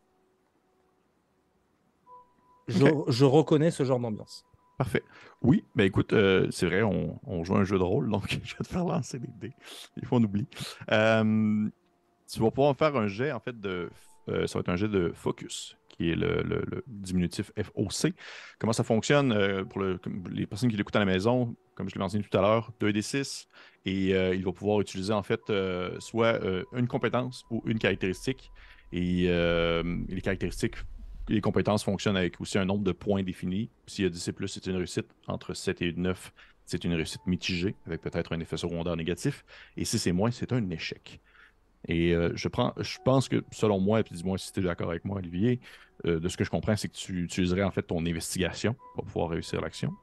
je, 2.68 2.86
je 3.08 3.26
reconnais 3.26 3.72
ce 3.72 3.84
genre 3.84 4.00
d'ambiance. 4.00 4.46
Parfait. 4.78 5.04
Oui, 5.44 5.64
ben 5.76 5.84
écoute, 5.84 6.14
euh, 6.14 6.48
c'est 6.50 6.66
vrai, 6.66 6.82
on, 6.82 7.44
joue 7.44 7.56
un 7.56 7.64
jeu 7.64 7.78
de 7.78 7.84
rôle, 7.84 8.10
donc 8.10 8.30
je 8.44 8.56
vais 8.56 8.64
te 8.64 8.68
faire 8.70 8.86
lancer 8.86 9.20
des 9.20 9.28
dés. 9.40 9.54
Des 9.98 10.06
fois, 10.08 10.18
on 10.20 10.24
oublie. 10.24 10.48
Euh, 10.92 11.70
tu 12.34 12.44
vas 12.44 12.52
pouvoir 12.52 12.76
faire 12.76 12.96
un 12.96 13.08
jet, 13.08 13.32
en 13.32 13.40
fait, 13.40 13.60
de. 13.60 13.90
Euh, 14.30 14.48
ça 14.48 14.60
va 14.60 14.62
être 14.62 14.70
un 14.70 14.76
jet 14.76 14.88
de 14.88 15.12
focus, 15.16 15.78
qui 15.90 16.12
est 16.12 16.16
le, 16.16 16.84
diminutif 16.88 17.52
FOC. 17.58 18.14
Comment 18.60 18.74
ça 18.74 18.84
fonctionne 18.84 19.66
pour 19.66 19.82
les 20.30 20.46
personnes 20.46 20.70
qui 20.70 20.78
l'écoutent 20.78 20.96
à 20.96 21.00
la 21.00 21.06
maison, 21.06 21.56
comme 21.76 21.90
je 21.90 21.96
l'ai 21.96 22.00
mentionné 22.00 22.24
tout 22.24 22.38
à 22.38 22.42
l'heure, 22.42 22.72
2d6, 22.80 23.48
et 23.86 24.10
il 24.12 24.46
va 24.46 24.52
pouvoir 24.52 24.80
utiliser, 24.80 25.12
en 25.12 25.24
fait, 25.24 25.52
soit 26.00 26.40
une 26.74 26.88
compétence 26.88 27.46
ou 27.50 27.64
une 27.66 27.80
caractéristique. 27.80 28.52
Et 28.94 29.24
les 29.24 30.22
caractéristiques 30.22 30.76
les 31.32 31.42
compétences 31.42 31.84
fonctionnent 31.84 32.18
avec 32.18 32.40
aussi 32.42 32.58
un 32.58 32.66
nombre 32.66 32.84
de 32.84 32.92
points 32.92 33.24
définis. 33.24 33.70
S'il 33.88 34.04
y 34.04 34.08
a 34.08 34.10
10 34.10 34.28
et 34.28 34.34
plus, 34.34 34.48
c'est 34.48 34.66
une 34.68 34.76
réussite. 34.76 35.08
Entre 35.28 35.54
7 35.54 35.82
et 35.82 35.94
9, 35.94 36.34
c'est 36.66 36.84
une 36.84 36.94
réussite 36.94 37.26
mitigée, 37.26 37.76
avec 37.86 38.02
peut-être 38.02 38.34
un 38.34 38.40
effet 38.40 38.58
secondaire 38.58 38.96
négatif. 38.96 39.46
Et 39.78 39.86
si 39.86 40.00
c'est 40.00 40.12
moins, 40.12 40.32
c'est 40.32 40.52
un 40.54 40.70
échec. 40.70 41.20
Et 41.88 42.14
euh, 42.14 42.32
je, 42.36 42.48
prends, 42.48 42.74
je 42.78 42.98
pense 43.04 43.28
que, 43.28 43.44
selon 43.52 43.80
moi, 43.80 44.00
et 44.00 44.04
puis 44.04 44.16
dis-moi 44.16 44.38
si 44.38 44.52
tu 44.52 44.60
es 44.60 44.64
d'accord 44.64 44.90
avec 44.90 45.06
moi, 45.06 45.18
Olivier, 45.18 45.60
euh, 46.06 46.20
de 46.20 46.28
ce 46.28 46.38
que 46.38 46.44
je 46.44 46.50
comprends, 46.50 46.76
c'est 46.76 46.88
que 46.88 46.96
tu 46.96 47.24
utiliserais 47.24 47.64
en 47.64 47.72
fait 47.72 47.84
ton 47.84 48.00
investigation 48.06 48.76
pour 48.96 49.06
pouvoir 49.06 49.30
réussir 49.30 49.62
l'action. 49.62 49.94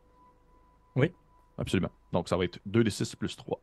Oui. 0.96 1.12
Absolument. 1.56 1.90
Donc, 2.12 2.28
ça 2.28 2.36
va 2.36 2.44
être 2.44 2.60
2 2.66 2.84
des 2.84 2.90
6 2.90 3.16
plus 3.16 3.36
3. 3.36 3.60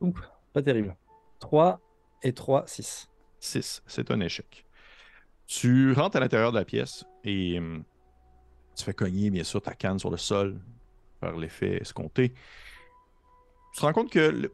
Ouh, 0.00 0.14
pas 0.52 0.62
terrible. 0.62 0.96
3 1.40 1.80
et 2.22 2.32
3, 2.32 2.64
6. 2.66 3.08
6, 3.40 3.82
c'est 3.86 4.10
un 4.10 4.20
échec. 4.20 4.64
Tu 5.46 5.92
rentres 5.92 6.16
à 6.16 6.20
l'intérieur 6.20 6.52
de 6.52 6.58
la 6.58 6.64
pièce 6.64 7.04
et 7.24 7.58
hum, 7.58 7.84
tu 8.76 8.84
fais 8.84 8.94
cogner, 8.94 9.30
bien 9.30 9.44
sûr, 9.44 9.60
ta 9.60 9.74
canne 9.74 9.98
sur 9.98 10.10
le 10.10 10.16
sol 10.16 10.60
par 11.22 11.38
l'effet 11.38 11.80
escompté. 11.80 12.34
Tu 13.72 13.80
te 13.80 13.86
rends 13.86 13.94
compte 13.94 14.10
que 14.10 14.52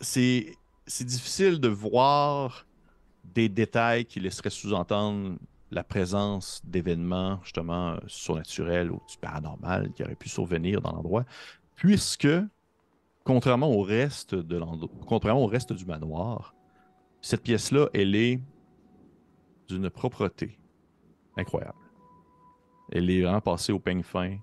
c'est 0.00 0.54
difficile 1.00 1.58
de 1.58 1.68
voir 1.68 2.66
des 3.24 3.48
détails 3.48 4.04
qui 4.04 4.20
laisseraient 4.20 4.50
sous-entendre 4.50 5.38
la 5.70 5.82
présence 5.82 6.60
d'événements 6.64 7.40
justement 7.42 7.96
surnaturels 8.06 8.92
ou 8.92 9.00
du 9.08 9.16
qui 9.94 10.02
auraient 10.04 10.14
pu 10.14 10.28
survenir 10.28 10.82
dans 10.82 10.92
l'endroit, 10.92 11.24
puisque 11.74 12.28
contrairement 13.24 13.70
au 13.70 13.80
reste 13.82 14.34
de 14.34 14.60
contrairement 15.06 15.44
au 15.44 15.46
reste 15.46 15.72
du 15.72 15.86
manoir, 15.86 16.54
cette 17.22 17.42
pièce-là, 17.42 17.88
elle 17.94 18.14
est 18.14 18.40
d'une 19.68 19.88
propreté 19.88 20.58
incroyable. 21.36 21.78
Elle 22.90 23.08
est 23.08 23.22
vraiment 23.22 23.40
passée 23.40 23.72
au 23.72 23.78
peigne 23.78 24.02
fin. 24.02 24.36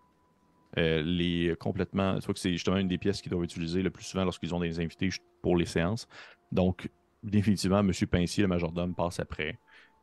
Elle 0.73 1.19
est 1.21 1.57
complètement. 1.59 2.19
Tu 2.19 2.25
vois 2.25 2.33
que 2.33 2.39
c'est 2.39 2.51
justement 2.51 2.77
une 2.77 2.87
des 2.87 2.97
pièces 2.97 3.21
qu'ils 3.21 3.31
doivent 3.31 3.43
utiliser 3.43 3.81
le 3.81 3.89
plus 3.89 4.03
souvent 4.03 4.23
lorsqu'ils 4.23 4.53
ont 4.53 4.59
des 4.59 4.79
invités 4.79 5.09
pour 5.41 5.57
les 5.57 5.65
séances. 5.65 6.07
Donc, 6.51 6.89
définitivement, 7.23 7.79
M. 7.79 7.91
Pincier, 8.09 8.43
le 8.43 8.47
majordome, 8.49 8.93
passe 8.93 9.19
après 9.19 9.59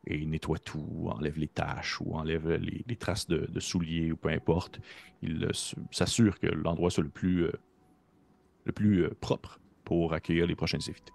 et 0.06 0.24
nettoie 0.24 0.58
tout, 0.58 1.08
enlève 1.10 1.38
les 1.38 1.48
taches 1.48 2.00
ou 2.00 2.14
enlève 2.14 2.48
les, 2.48 2.96
traces 2.96 3.26
de, 3.26 3.60
souliers 3.60 4.12
ou 4.12 4.16
peu 4.16 4.28
importe. 4.28 4.80
Il 5.22 5.44
euh, 5.44 5.50
s'assure 5.90 6.38
que 6.38 6.46
l'endroit 6.46 6.90
soit 6.90 7.02
le 7.02 7.10
plus 7.10 7.44
euh, 7.44 7.52
le 8.64 8.72
plus 8.72 9.04
euh, 9.04 9.16
propre 9.20 9.60
pour 9.84 10.12
accueillir 10.12 10.46
les 10.46 10.54
prochaines 10.54 10.80
invités. 10.88 11.12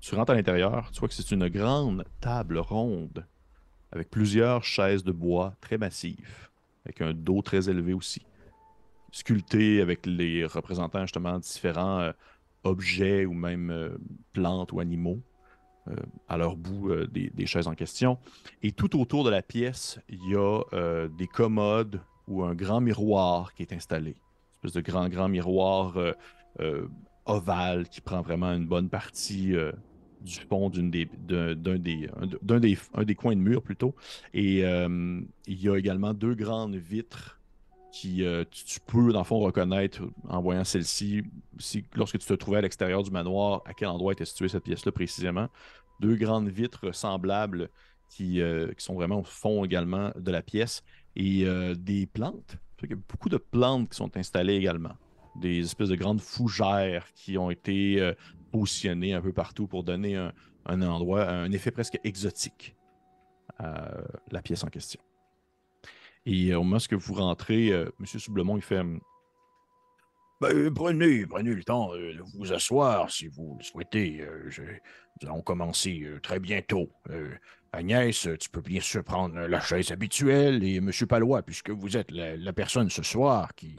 Tu 0.00 0.14
rentres 0.14 0.32
à 0.32 0.34
l'intérieur, 0.34 0.90
tu 0.92 1.00
vois 1.00 1.08
que 1.08 1.14
c'est 1.14 1.30
une 1.30 1.48
grande 1.48 2.04
table 2.20 2.58
ronde 2.58 3.26
avec 3.92 4.10
plusieurs 4.10 4.62
chaises 4.62 5.04
de 5.04 5.12
bois 5.12 5.54
très 5.60 5.78
massives, 5.78 6.48
avec 6.86 7.00
un 7.02 7.12
dos 7.12 7.42
très 7.42 7.68
élevé 7.68 7.92
aussi, 7.92 8.22
sculpté 9.12 9.80
avec 9.80 10.06
les 10.06 10.44
représentants 10.44 11.02
justement 11.02 11.38
différents 11.38 12.00
euh, 12.00 12.12
objets 12.64 13.26
ou 13.26 13.34
même 13.34 13.70
euh, 13.70 13.96
plantes 14.32 14.72
ou 14.72 14.80
animaux 14.80 15.20
à 16.26 16.36
leur 16.36 16.56
bout 16.56 16.92
des, 17.06 17.30
des, 17.30 17.46
chaises 17.46 17.68
en 17.68 17.76
question. 17.76 18.18
Et 18.64 18.72
tout 18.72 19.00
autour 19.00 19.22
de 19.22 19.30
la 19.30 19.40
pièce, 19.40 20.00
il 20.08 20.18
y 20.28 20.34
a 20.34 21.06
des 21.16 21.28
commodes 21.28 22.00
ou 22.26 22.42
un 22.42 22.56
grand 22.56 22.80
miroir 22.80 23.54
qui 23.54 23.62
est 23.62 23.72
installé 23.72 24.16
de 24.74 24.80
grand, 24.80 25.08
grand 25.08 25.28
miroir 25.28 25.96
euh, 25.96 26.12
euh, 26.60 26.88
ovale 27.24 27.88
qui 27.88 28.00
prend 28.00 28.22
vraiment 28.22 28.52
une 28.52 28.66
bonne 28.66 28.88
partie 28.88 29.54
euh, 29.54 29.72
du 30.26 30.40
fond 30.48 30.70
d'un 30.70 30.84
des, 30.84 31.06
d'un, 31.06 31.54
des, 31.54 32.08
d'un 32.42 32.60
des, 32.60 32.78
un 32.94 33.04
des 33.04 33.14
coins 33.14 33.34
de 33.34 33.40
mur 33.40 33.62
plutôt. 33.62 33.94
Et 34.34 34.60
il 34.60 35.62
y 35.62 35.68
a 35.68 35.76
également 35.76 36.14
deux 36.14 36.34
grandes 36.34 36.76
vitres 36.76 37.40
qui 37.92 38.22
tu, 38.50 38.80
peux, 38.86 39.12
dans 39.12 39.20
le 39.20 39.24
fond, 39.24 39.38
reconnaître 39.38 40.02
en 40.28 40.42
voyant 40.42 40.64
celle-ci, 40.64 41.22
si, 41.58 41.84
lorsque 41.94 42.18
tu 42.18 42.26
te 42.26 42.34
trouvais 42.34 42.58
à 42.58 42.60
l'extérieur 42.60 43.02
du 43.02 43.10
manoir, 43.10 43.62
à 43.64 43.72
quel 43.72 43.88
endroit 43.88 44.12
était 44.12 44.26
située 44.26 44.48
cette 44.48 44.64
pièce-là 44.64 44.92
précisément? 44.92 45.48
Deux 46.00 46.16
grandes 46.16 46.48
vitres 46.48 46.94
semblables 46.94 47.70
qui, 48.10 48.42
qui, 48.76 48.84
sont 48.84 48.94
vraiment 48.94 49.20
au 49.20 49.24
fond 49.24 49.64
également 49.64 50.10
de 50.18 50.30
la 50.30 50.42
pièce 50.42 50.84
et 51.14 51.46
des 51.78 52.06
plantes 52.06 52.58
il 52.82 52.90
y 52.90 52.92
a 52.92 52.96
beaucoup 52.96 53.28
de 53.28 53.38
plantes 53.38 53.90
qui 53.90 53.96
sont 53.96 54.16
installées 54.16 54.54
également. 54.54 54.96
Des 55.36 55.60
espèces 55.60 55.88
de 55.88 55.96
grandes 55.96 56.20
fougères 56.20 57.06
qui 57.14 57.36
ont 57.36 57.50
été 57.50 58.00
euh, 58.00 58.14
un 58.64 59.20
peu 59.20 59.32
partout 59.32 59.66
pour 59.66 59.84
donner 59.84 60.16
un, 60.16 60.82
endroit, 60.82 61.28
un 61.28 61.50
effet 61.52 61.70
presque 61.70 61.98
exotique 62.04 62.76
à 63.58 63.92
la 64.30 64.42
pièce 64.42 64.64
en 64.64 64.68
question. 64.68 65.00
Et 66.24 66.54
au 66.54 66.64
moment 66.64 66.78
où 66.90 66.98
vous 66.98 67.14
rentrez, 67.14 67.70
euh, 67.70 67.88
M. 68.00 68.06
Soublemont, 68.06 68.56
il 68.56 68.62
fait 68.62 68.82
ben, 70.40 70.74
prenez, 70.74 71.24
prenez 71.24 71.54
le 71.54 71.64
temps 71.64 71.94
euh, 71.94 72.12
de 72.12 72.22
vous 72.34 72.52
asseoir 72.52 73.10
si 73.10 73.28
vous 73.28 73.56
le 73.58 73.64
souhaitez. 73.64 74.26
nous 75.22 75.28
allons 75.28 75.40
commencer 75.40 76.04
très 76.22 76.40
bientôt. 76.40 76.90
Agnès, 77.72 78.28
tu 78.40 78.50
peux 78.50 78.60
bien 78.60 78.80
sûr 78.80 79.04
prendre 79.04 79.38
la 79.38 79.60
chaise 79.60 79.92
habituelle 79.92 80.64
et 80.64 80.76
M. 80.76 80.90
Palois, 81.08 81.42
puisque 81.42 81.70
vous 81.70 81.96
êtes 81.96 82.10
la, 82.10 82.52
personne 82.52 82.88
ce 82.88 83.02
soir 83.02 83.54
qui 83.54 83.76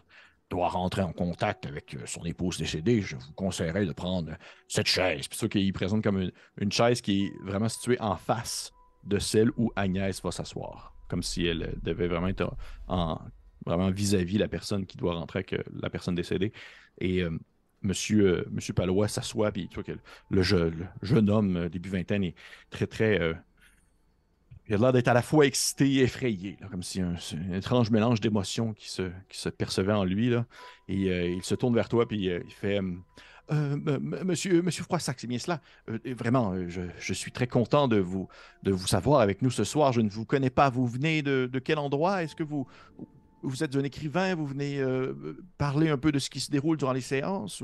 doit 0.50 0.70
rentrer 0.70 1.02
en 1.02 1.12
contact 1.12 1.66
avec 1.66 1.95
euh, 1.95 2.00
son 2.06 2.24
épouse 2.24 2.58
décédée, 2.58 3.02
je 3.02 3.16
vous 3.16 3.34
conseillerais 3.36 3.86
de 3.86 3.91
prendre 3.91 4.34
cette 4.68 4.88
chaise. 4.88 5.28
C'est 5.30 5.38
sûr 5.38 5.50
qu'il 5.50 5.72
présente 5.74 6.04
comme 6.04 6.32
une, 6.58 6.72
chaise 6.72 7.02
qui 7.02 7.26
est 7.26 7.34
vraiment 7.43 7.70
située 7.70 8.00
en 8.00 8.16
face 8.16 8.72
de 9.04 9.20
celle 9.20 9.50
où 9.58 9.72
Agnès 9.76 10.22
va 10.22 10.32
s'asseoir, 10.32 10.93
comme 11.08 11.24
si 11.24 11.45
elle 11.45 11.76
devait 11.82 12.08
vraiment 12.08 12.28
être 12.28 12.56
en, 12.88 13.20
vraiment 13.66 13.91
vis-à-vis 13.91 14.38
la 14.38 14.48
personne 14.48 14.86
qui 14.86 14.98
doit 14.98 15.14
rentrer 15.14 15.39
avec 15.39 15.54
euh, 15.54 15.64
la 15.82 15.89
personne 15.89 16.16
décédée. 16.16 16.54
Et 17.00 17.22
euh, 17.24 17.38
monsieur, 17.82 18.45
Palois 18.76 19.08
s'assoit, 19.08 19.52
puis 19.52 19.68
tu 19.68 19.76
vois 19.76 19.84
que 19.84 19.98
le, 20.30 20.43
jeune 20.43 21.30
homme, 21.30 21.70
début 21.70 21.89
vingtaine, 21.89 22.24
est 22.24 22.36
très, 22.70 22.88
très 22.88 23.36
il 24.68 24.76
a 24.76 24.78
l'air 24.78 24.93
d'être 24.93 25.07
à 25.07 25.13
la 25.13 25.22
fois 25.22 25.45
excité 25.45 25.89
et 25.89 26.01
effrayé, 26.01 26.57
comme 26.70 26.84
si 26.84 26.99
un, 26.99 27.15
un 27.49 27.53
étrange 27.53 27.89
mélange 27.89 28.20
d'émotions 28.20 28.74
qui 28.74 28.89
se, 28.89 29.49
percevait 29.49 29.93
en 29.93 30.03
lui. 30.03 30.34
Et 30.89 31.09
euh, 31.09 31.30
il 31.30 31.43
se 31.43 31.55
tourne 31.55 31.74
vers 31.74 31.88
toi, 31.88 32.07
puis 32.07 32.30
euh, 32.30 32.41
il 32.45 32.53
fait 32.53 32.80
euh, 33.49 33.78
Monsieur, 34.26 34.61
monsieur 34.61 34.84
Froissac, 34.84 35.18
c'est 35.20 35.28
bien 35.28 35.39
cela. 35.39 35.61
vraiment, 36.05 36.53
je, 36.68 37.13
suis 37.13 37.32
très 37.32 37.47
content 37.47 37.88
de 37.88 37.97
vous, 37.97 38.28
de 38.63 38.72
vous 38.74 38.88
savoir 38.88 39.22
avec 39.22 39.41
nous 39.41 39.51
ce 39.51 39.63
soir. 39.63 39.93
Je 39.93 40.01
ne 40.01 40.09
vous 40.09 40.26
connais 40.26 40.49
pas. 40.49 40.70
Vous 40.70 40.86
venez 40.86 41.22
de, 41.22 41.59
quel 41.59 41.78
endroit? 41.78 42.24
Est-ce 42.24 42.36
que 42.36 42.43
vous, 42.43 42.68
vous 43.43 43.63
êtes 43.63 43.74
un 43.78 43.84
écrivain? 43.86 44.36
Vous 44.36 44.45
venez 44.45 44.84
parler 45.57 45.89
un 45.89 45.97
peu 45.97 46.11
de 46.11 46.20
ce 46.20 46.30
qui 46.30 46.41
se 46.41 46.51
déroule 46.51 46.76
durant 46.76 46.91
les 46.91 46.99
séances. 46.99 47.63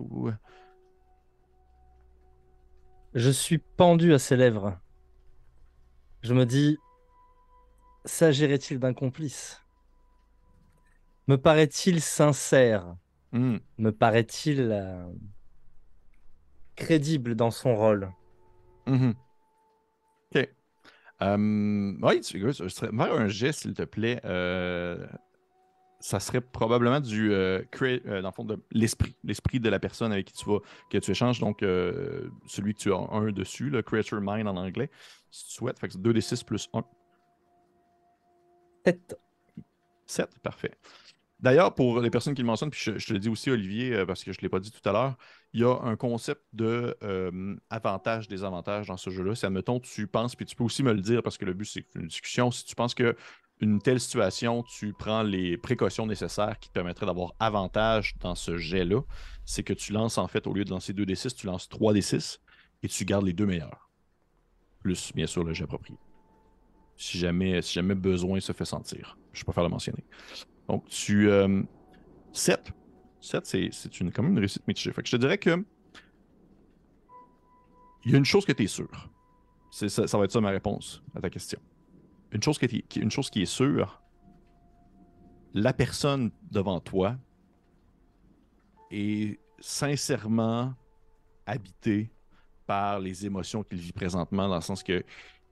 Je 3.14 3.30
suis 3.30 3.58
pendu 3.58 4.14
à 4.14 4.20
ses 4.20 4.38
lèvres. 4.38 4.80
Je 6.22 6.34
me 6.34 6.46
dis, 6.46 6.78
S'agirait-il 8.06 8.80
d'un 8.80 8.94
complice? 8.94 9.62
Me 11.28 11.38
paraît-il 11.38 12.02
sincère? 12.02 12.96
Hmm. 13.32 13.58
Me 13.78 13.92
paraît-il 13.92 14.70
euh, 14.72 15.06
crédible 16.76 17.36
dans 17.36 17.52
son 17.52 17.76
rôle? 17.76 18.12
Mm-hmm. 18.88 19.14
Ok. 20.36 20.50
Euh, 21.22 21.94
oui, 22.02 22.22
tu, 22.22 22.40
je 22.40 22.68
serais, 22.68 22.90
faire 22.92 23.14
un 23.14 23.28
geste, 23.30 23.62
s'il 23.62 23.74
te 23.74 23.84
plaît. 23.84 24.20
Euh, 24.26 25.08
ça 26.02 26.20
serait 26.20 26.42
probablement 26.42 27.00
du 27.00 27.30
dans 27.30 28.32
fond 28.34 28.44
de 28.44 28.62
l'esprit, 28.72 29.16
l'esprit 29.24 29.62
de 29.62 29.70
la 29.70 29.80
personne 29.80 30.12
avec 30.12 30.26
qui 30.26 30.34
tu 30.34 30.46
vas, 30.50 30.60
que 30.90 30.98
tu 30.98 31.12
échanges. 31.12 31.40
Donc, 31.40 31.60
celui 31.62 32.74
que 32.74 32.80
tu 32.80 32.92
as 32.92 32.98
un 32.98 33.32
dessus, 33.32 33.70
le 33.70 33.82
creature 33.82 34.20
mind 34.22 34.50
en 34.50 34.58
anglais, 34.58 34.90
si 35.32 35.48
tu 35.48 35.54
souhaites. 35.54 35.80
Fait 35.80 35.88
que 35.88 35.94
c'est 35.94 36.02
2d6 36.02 36.44
plus 36.44 36.70
1. 36.74 36.84
7. 38.86 39.16
7, 40.06 40.40
parfait. 40.40 40.72
D'ailleurs, 41.40 41.76
pour 41.76 42.00
les 42.00 42.10
personnes 42.10 42.36
qui 42.36 42.42
le 42.42 42.48
mentionnent, 42.48 42.70
puis 42.70 42.80
je, 42.98 43.06
te 43.06 43.12
le 43.12 43.20
dis 43.20 43.28
aussi, 43.28 43.52
Olivier, 43.52 43.94
euh, 43.94 44.06
parce 44.06 44.24
que 44.24 44.32
je 44.32 44.38
ne 44.40 44.44
l'ai 44.44 44.50
pas 44.50 44.62
dit 44.62 44.72
tout 44.72 44.88
à 44.88 44.94
l'heure, 44.94 45.18
il 45.52 45.60
y 45.60 45.66
a 45.66 45.78
un 45.84 45.98
concept 45.98 46.42
de 46.54 46.96
euh, 47.04 47.56
avantages, 47.70 48.30
désavantages 48.30 48.88
dans 48.88 48.96
ce 48.96 49.10
jeu-là. 49.10 49.36
Si, 49.36 49.46
admettons, 49.46 49.82
tu 49.82 50.08
penses, 50.08 50.36
puis 50.36 50.46
tu 50.46 50.56
peux 50.56 50.64
aussi 50.64 50.84
me 50.84 50.94
le 50.94 51.02
dire, 51.02 51.22
parce 51.22 51.38
que 51.38 51.44
le 51.44 51.54
but, 51.54 51.66
c'est 51.66 51.86
une 51.96 52.08
discussion. 52.08 52.50
Si 52.50 52.64
tu 52.64 52.76
penses 52.76 52.96
que 52.96 53.16
une 53.60 53.82
telle 53.82 54.00
situation, 54.00 54.64
tu 54.64 54.94
prends 54.94 55.22
les 55.22 55.58
précautions 55.58 56.06
nécessaires 56.06 56.58
qui 56.60 56.70
te 56.70 56.74
permettraient 56.74 57.06
d'avoir 57.06 57.34
avantage 57.40 58.16
dans 58.22 58.36
ce 58.36 58.58
jet-là, 58.58 59.02
c'est 59.46 59.64
que 59.64 59.74
tu 59.74 59.92
lances, 59.92 60.18
en 60.18 60.30
fait, 60.30 60.48
au 60.48 60.54
lieu 60.54 60.64
de 60.64 60.70
lancer 60.70 60.94
2d6, 60.94 61.36
tu 61.36 61.48
lances 61.48 61.70
3d6 61.70 62.40
et 62.84 62.88
tu 62.88 63.04
gardes 63.04 63.26
les 63.26 63.34
deux 63.34 63.46
meilleurs. 63.46 63.90
Plus, 64.80 65.12
bien 65.14 65.28
sûr, 65.28 65.44
le 65.44 65.54
jet 65.54 65.66
approprié. 65.66 65.98
Si 67.04 67.18
jamais, 67.18 67.62
si 67.62 67.74
jamais 67.74 67.96
besoin 67.96 68.40
se 68.40 68.54
fait 68.54 68.64
sentir. 68.64 69.18
Je 69.34 69.44
préfère 69.44 69.64
le 69.64 69.70
mentionner. 69.70 70.06
Donc, 70.70 70.88
tu. 70.88 71.28
7. 72.32 72.70
Euh, 72.70 72.72
7, 73.20 73.46
c'est 73.46 74.00
une, 74.00 74.10
quand 74.10 74.24
même 74.24 74.32
une 74.32 74.40
réussite 74.40 74.66
mitigée. 74.70 74.94
Fait 74.94 75.04
que 75.04 75.10
je 75.10 75.18
te 75.18 75.20
dirais 75.20 75.38
que. 75.38 75.66
Il 78.06 78.12
y 78.14 78.16
a 78.16 78.18
une 78.18 78.24
chose 78.24 78.46
que 78.46 78.54
tu 78.54 78.64
es 78.64 78.68
sûr. 78.68 78.88
Ça, 79.70 80.18
va 80.18 80.24
être 80.24 80.32
ça 80.32 80.40
ma 80.40 80.52
réponse 80.52 81.04
à 81.14 81.20
ta 81.20 81.30
question. 81.30 81.60
Une 82.32 82.42
chose, 82.42 82.58
une 82.96 83.12
chose 83.12 83.30
qui 83.30 83.42
est 83.42 83.48
sûre, 83.48 84.02
la 85.54 85.74
personne 85.74 86.32
devant 86.52 86.80
toi 86.80 87.18
est 88.92 89.42
sincèrement 89.60 90.74
habitée 91.46 92.10
par 92.66 93.00
les 93.02 93.26
émotions 93.26 93.62
qu'il 93.62 93.80
vit 93.80 93.92
présentement, 93.92 94.48
dans 94.48 94.56
le 94.56 94.62
sens 94.62 94.84
que 94.84 95.04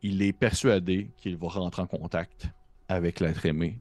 il 0.02 0.22
est 0.22 0.34
persuadé 0.34 1.12
qu'il 1.18 1.38
va 1.38 1.47
rentrer 1.47 1.82
en 1.84 1.88
contact 1.88 2.49
avec 2.88 3.20
l'être 3.20 3.45
aimé 3.45 3.80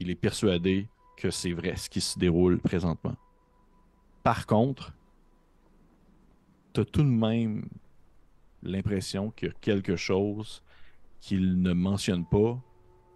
il 0.00 0.10
est 0.10 0.14
persuadé 0.14 0.88
que 1.16 1.30
c'est 1.30 1.52
vrai 1.52 1.76
ce 1.76 1.90
qui 1.90 2.00
se 2.00 2.18
déroule 2.18 2.60
présentement. 2.60 3.16
Par 4.22 4.46
contre, 4.46 4.92
tu 6.72 6.80
as 6.80 6.84
tout 6.84 7.02
de 7.02 7.08
même 7.08 7.68
l'impression 8.62 9.30
qu'il 9.30 9.48
y 9.48 9.50
a 9.50 9.54
quelque 9.60 9.96
chose 9.96 10.62
qu'il 11.20 11.60
ne 11.60 11.72
mentionne 11.72 12.24
pas 12.26 12.60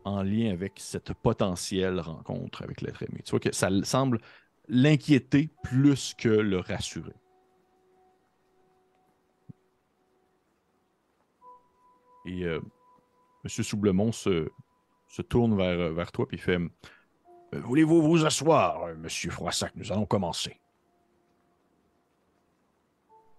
en 0.04 0.22
lien 0.22 0.50
avec 0.50 0.72
cette 0.76 1.12
potentielle 1.14 2.00
rencontre 2.00 2.62
avec 2.62 2.80
l'être 2.80 3.02
aimé. 3.02 3.20
Tu 3.24 3.30
vois 3.30 3.40
que 3.40 3.54
ça 3.54 3.68
semble 3.84 4.18
l'inquiéter 4.68 5.50
plus 5.62 6.14
que 6.14 6.28
le 6.28 6.58
rassurer. 6.58 7.14
Et 12.24 12.44
euh, 12.44 12.60
M. 13.44 13.48
Soublemont 13.48 14.12
se, 14.12 14.48
se 15.12 15.22
tourne 15.22 15.56
vers, 15.56 15.78
euh, 15.78 15.92
vers 15.92 16.10
toi 16.10 16.26
et 16.32 16.38
fait 16.38 16.56
euh, 16.56 17.60
Voulez-vous 17.60 18.00
vous 18.00 18.24
asseoir, 18.24 18.84
euh, 18.84 18.94
monsieur 18.94 19.30
Froissac? 19.30 19.72
Nous 19.76 19.92
allons 19.92 20.06
commencer. 20.06 20.58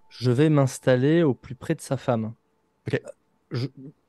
Je 0.10 0.30
vais 0.30 0.50
m'installer 0.50 1.24
au 1.24 1.34
plus 1.34 1.56
près 1.56 1.74
de 1.74 1.82
sa 1.82 1.98
femme. 1.98 2.34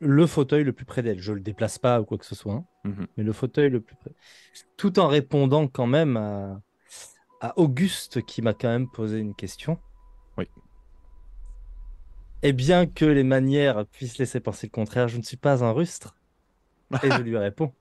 le 0.00 0.26
fauteuil 0.26 0.62
le 0.62 0.74
plus 0.74 0.84
près 0.84 1.02
d'elle. 1.02 1.20
Je 1.20 1.32
le 1.32 1.40
déplace 1.40 1.78
pas 1.78 2.00
ou 2.00 2.04
quoi 2.04 2.18
que 2.18 2.26
ce 2.26 2.34
soit, 2.34 2.52
hein. 2.52 2.64
mhm. 2.84 3.06
mais 3.16 3.24
le 3.24 3.32
fauteuil 3.32 3.70
le 3.70 3.80
plus 3.80 3.96
près. 3.96 4.12
Tout 4.76 4.98
en 4.98 5.08
répondant 5.08 5.66
quand 5.66 5.86
même 5.86 6.18
à, 6.18 6.60
à 7.40 7.58
Auguste 7.58 8.22
qui 8.22 8.42
m'a 8.42 8.52
quand 8.52 8.68
même 8.68 8.90
posé 8.90 9.18
une 9.18 9.34
question. 9.34 9.78
Et 12.44 12.52
bien 12.52 12.86
que 12.86 13.06
les 13.06 13.24
manières 13.24 13.86
puissent 13.86 14.18
laisser 14.18 14.38
penser 14.38 14.66
le 14.66 14.70
contraire, 14.70 15.08
je 15.08 15.16
ne 15.16 15.22
suis 15.22 15.38
pas 15.38 15.64
un 15.64 15.72
rustre. 15.72 16.14
Et 17.02 17.10
je 17.10 17.22
lui 17.22 17.38
réponds. 17.38 17.72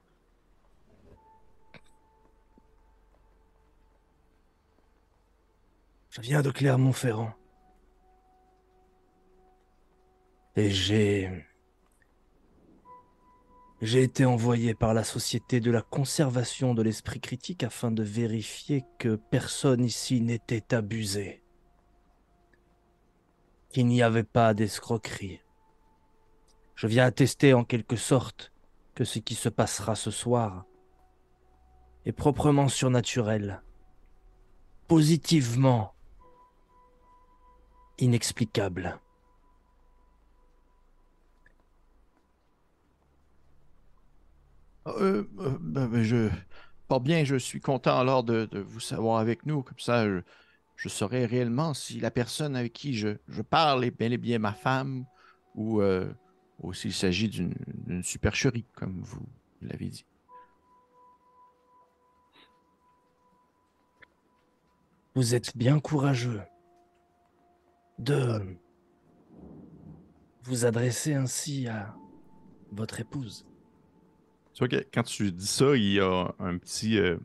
Je 6.11 6.21
viens 6.21 6.41
de 6.41 6.49
Clermont-Ferrand. 6.49 7.33
Et 10.55 10.69
j'ai... 10.71 11.45
J'ai 13.81 14.03
été 14.03 14.23
envoyé 14.23 14.73
par 14.75 14.93
la 14.93 15.03
Société 15.03 15.59
de 15.59 15.71
la 15.71 15.81
conservation 15.81 16.73
de 16.73 16.81
l'esprit 16.81 17.19
critique 17.19 17.63
afin 17.63 17.91
de 17.91 18.01
vérifier 18.01 18.85
que 18.97 19.17
personne 19.29 19.83
ici 19.83 20.21
n'était 20.21 20.73
abusé. 20.73 21.42
Qu'il 23.73 23.87
n'y 23.87 24.03
avait 24.03 24.23
pas 24.23 24.53
d'escroquerie. 24.53 25.41
Je 26.75 26.87
viens 26.87 27.05
attester 27.05 27.53
en 27.53 27.63
quelque 27.63 27.95
sorte 27.95 28.53
que 28.93 29.03
ce 29.03 29.19
qui 29.19 29.35
se 29.35 29.49
passera 29.49 29.95
ce 29.95 30.11
soir 30.11 30.65
est 32.05 32.11
proprement 32.11 32.67
surnaturel, 32.67 33.63
positivement 34.87 35.93
inexplicable. 37.97 38.99
Euh, 44.85 45.23
euh 45.39 45.57
ben, 45.59 45.87
ben, 45.87 46.03
je, 46.03 46.29
pas 46.87 46.99
bien, 46.99 47.23
je 47.23 47.37
suis 47.37 47.61
content 47.61 47.97
alors 47.97 48.23
de, 48.23 48.47
vous 48.53 48.79
savoir 48.79 49.19
avec 49.19 49.45
nous. 49.47 49.63
Comme 49.63 49.79
ça, 49.79 50.05
je, 50.05 50.21
je, 50.75 50.89
saurai 50.89 51.25
réellement 51.25 51.73
si 51.73 51.99
la 51.99 52.11
personne 52.11 52.55
avec 52.55 52.73
qui 52.73 52.93
je, 52.93 53.17
je 53.27 53.41
parle 53.41 53.85
est 53.85 53.91
bel 53.91 54.13
et 54.13 54.17
bien 54.17 54.39
ma 54.39 54.53
femme 54.53 55.05
ou 55.55 55.81
euh, 55.81 56.11
ou 56.59 56.73
s'il 56.73 56.93
s'agit 56.93 57.29
d'une 57.29 58.03
supercherie, 58.03 58.65
comme 58.73 59.01
vous 59.01 59.25
l'avez 59.61 59.89
dit. 59.89 60.05
Vous 65.15 65.35
êtes 65.35 65.55
bien 65.55 65.79
courageux 65.79 66.41
de 67.99 68.57
vous 70.43 70.65
adresser 70.65 71.13
ainsi 71.13 71.67
à 71.67 71.95
votre 72.71 72.99
épouse. 72.99 73.45
Tu 74.53 74.59
vois 74.59 74.67
que 74.67 74.85
quand 74.93 75.03
tu 75.03 75.31
dis 75.31 75.47
ça, 75.47 75.75
il 75.75 75.93
y 75.93 75.99
a 75.99 76.33
un 76.39 76.57
petit, 76.57 76.97
euh, 76.97 77.17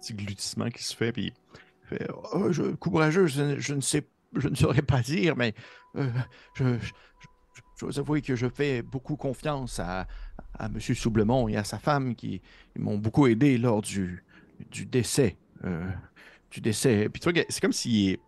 petit 0.00 0.14
glutissement 0.14 0.70
qui 0.70 0.82
se 0.82 0.96
fait, 0.96 1.12
puis 1.12 1.32
oh, 2.32 2.52
je, 2.52 2.62
courageux, 2.74 3.26
je, 3.26 3.74
ne 3.74 3.80
sais, 3.80 4.06
je 4.36 4.48
ne 4.48 4.54
saurais 4.54 4.82
pas 4.82 5.00
dire, 5.00 5.36
mais 5.36 5.54
euh, 5.96 6.08
je, 6.54 6.64
dois 7.80 7.98
avouer 7.98 8.22
que 8.22 8.36
je 8.36 8.48
fais 8.48 8.82
beaucoup 8.82 9.16
confiance 9.16 9.80
à, 9.80 10.06
à 10.58 10.66
M. 10.66 10.80
Soublemont 10.80 11.48
et 11.48 11.56
à 11.56 11.64
sa 11.64 11.78
femme 11.78 12.14
qui 12.14 12.40
m'ont 12.76 12.98
beaucoup 12.98 13.26
aidé 13.26 13.58
lors 13.58 13.82
du, 13.82 14.24
du 14.70 14.86
décès. 14.86 15.36
Euh, 15.64 15.90
du 16.50 16.60
décès. 16.60 17.08
Puis 17.08 17.22
c'est 17.48 17.60
comme 17.60 17.72
s'il 17.72 18.18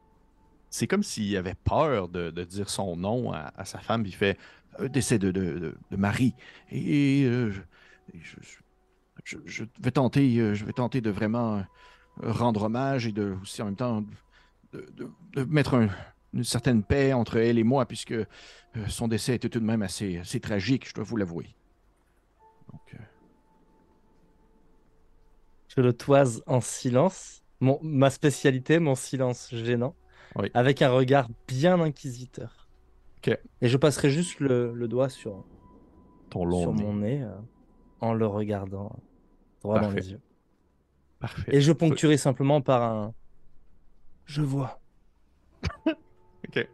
c'est 0.71 0.89
comme 0.89 1.03
s'il 1.05 1.37
avait 1.37 1.55
peur 1.55 2.09
de, 2.09 2.31
dire 2.45 2.69
son 2.69 2.97
nom 2.97 3.33
à, 3.33 3.65
sa 3.65 3.79
femme. 3.79 4.05
Il 4.07 4.15
fait 4.15 4.37
un 4.79 4.87
décès 4.87 5.21
de, 5.21 5.31
de, 5.31 5.77
de 5.91 5.97
Marie. 5.97 6.35
Et, 6.73 7.25
euh, 7.27 7.53
je, 9.25 9.39
je, 9.45 9.65
vais 9.79 9.93
tenter, 9.93 10.37
euh, 10.41 10.55
je 10.55 10.65
vais 10.65 10.73
tenter 10.73 11.01
de 11.01 11.11
vraiment 11.11 11.63
rendre 12.23 12.65
hommage 12.65 13.07
et 13.07 13.13
de 13.13 13.37
aussi 13.43 13.63
en 13.63 13.67
même 13.67 13.77
temps 13.77 14.05
de, 14.73 15.45
mettre 15.47 15.75
un, 15.75 15.89
une 16.33 16.45
certaine 16.45 16.83
paix 16.83 17.13
entre 17.13 17.37
elle 17.37 17.59
et 17.59 17.65
moi, 17.65 17.87
puisque 17.87 18.13
euh, 18.13 18.27
son 18.89 19.09
décès 19.09 19.37
était 19.37 19.49
tout 19.49 19.61
de 19.61 19.65
même 19.65 19.83
assez, 19.83 20.19
assez 20.19 20.41
tragique, 20.41 20.89
je 20.89 20.95
dois 20.95 21.05
vous 21.05 21.17
l'avouer. 21.17 21.55
Donc, 22.73 22.81
euh, 22.95 22.99
Je 25.69 25.81
le 25.81 25.93
toise 25.93 26.43
en 26.47 26.61
silence. 26.61 27.43
Mon, 27.61 27.79
ma 27.83 28.11
spécialité, 28.11 28.79
mon 28.79 28.95
silence 28.95 29.55
gênant, 29.55 29.95
avec 30.55 30.83
un 30.83 30.91
regard 30.91 31.29
bien 31.47 31.81
inquisiteur. 31.81 32.69
Et 33.63 33.69
je 33.69 33.77
passerai 33.79 34.11
juste 34.11 34.41
le, 34.41 34.87
doigt 34.87 35.09
sur, 35.09 35.45
Ton 36.31 36.45
long 36.45 36.61
sur 36.61 36.73
mon 36.75 36.95
nez 36.95 37.23
euh, 37.23 37.31
en 38.01 38.13
le 38.13 38.27
regardant 38.27 38.99
droit 39.63 39.81
dans 39.81 39.91
les 39.91 40.11
yeux. 40.11 40.21
Parfait. 41.25 41.57
Et 41.57 41.63
je 41.63 41.73
ponctuerai 41.73 42.19
simplement 42.19 42.61
par 42.61 42.83
un 42.83 43.15
Je 44.27 44.43
vois. 44.43 44.79
OK. 45.87 46.69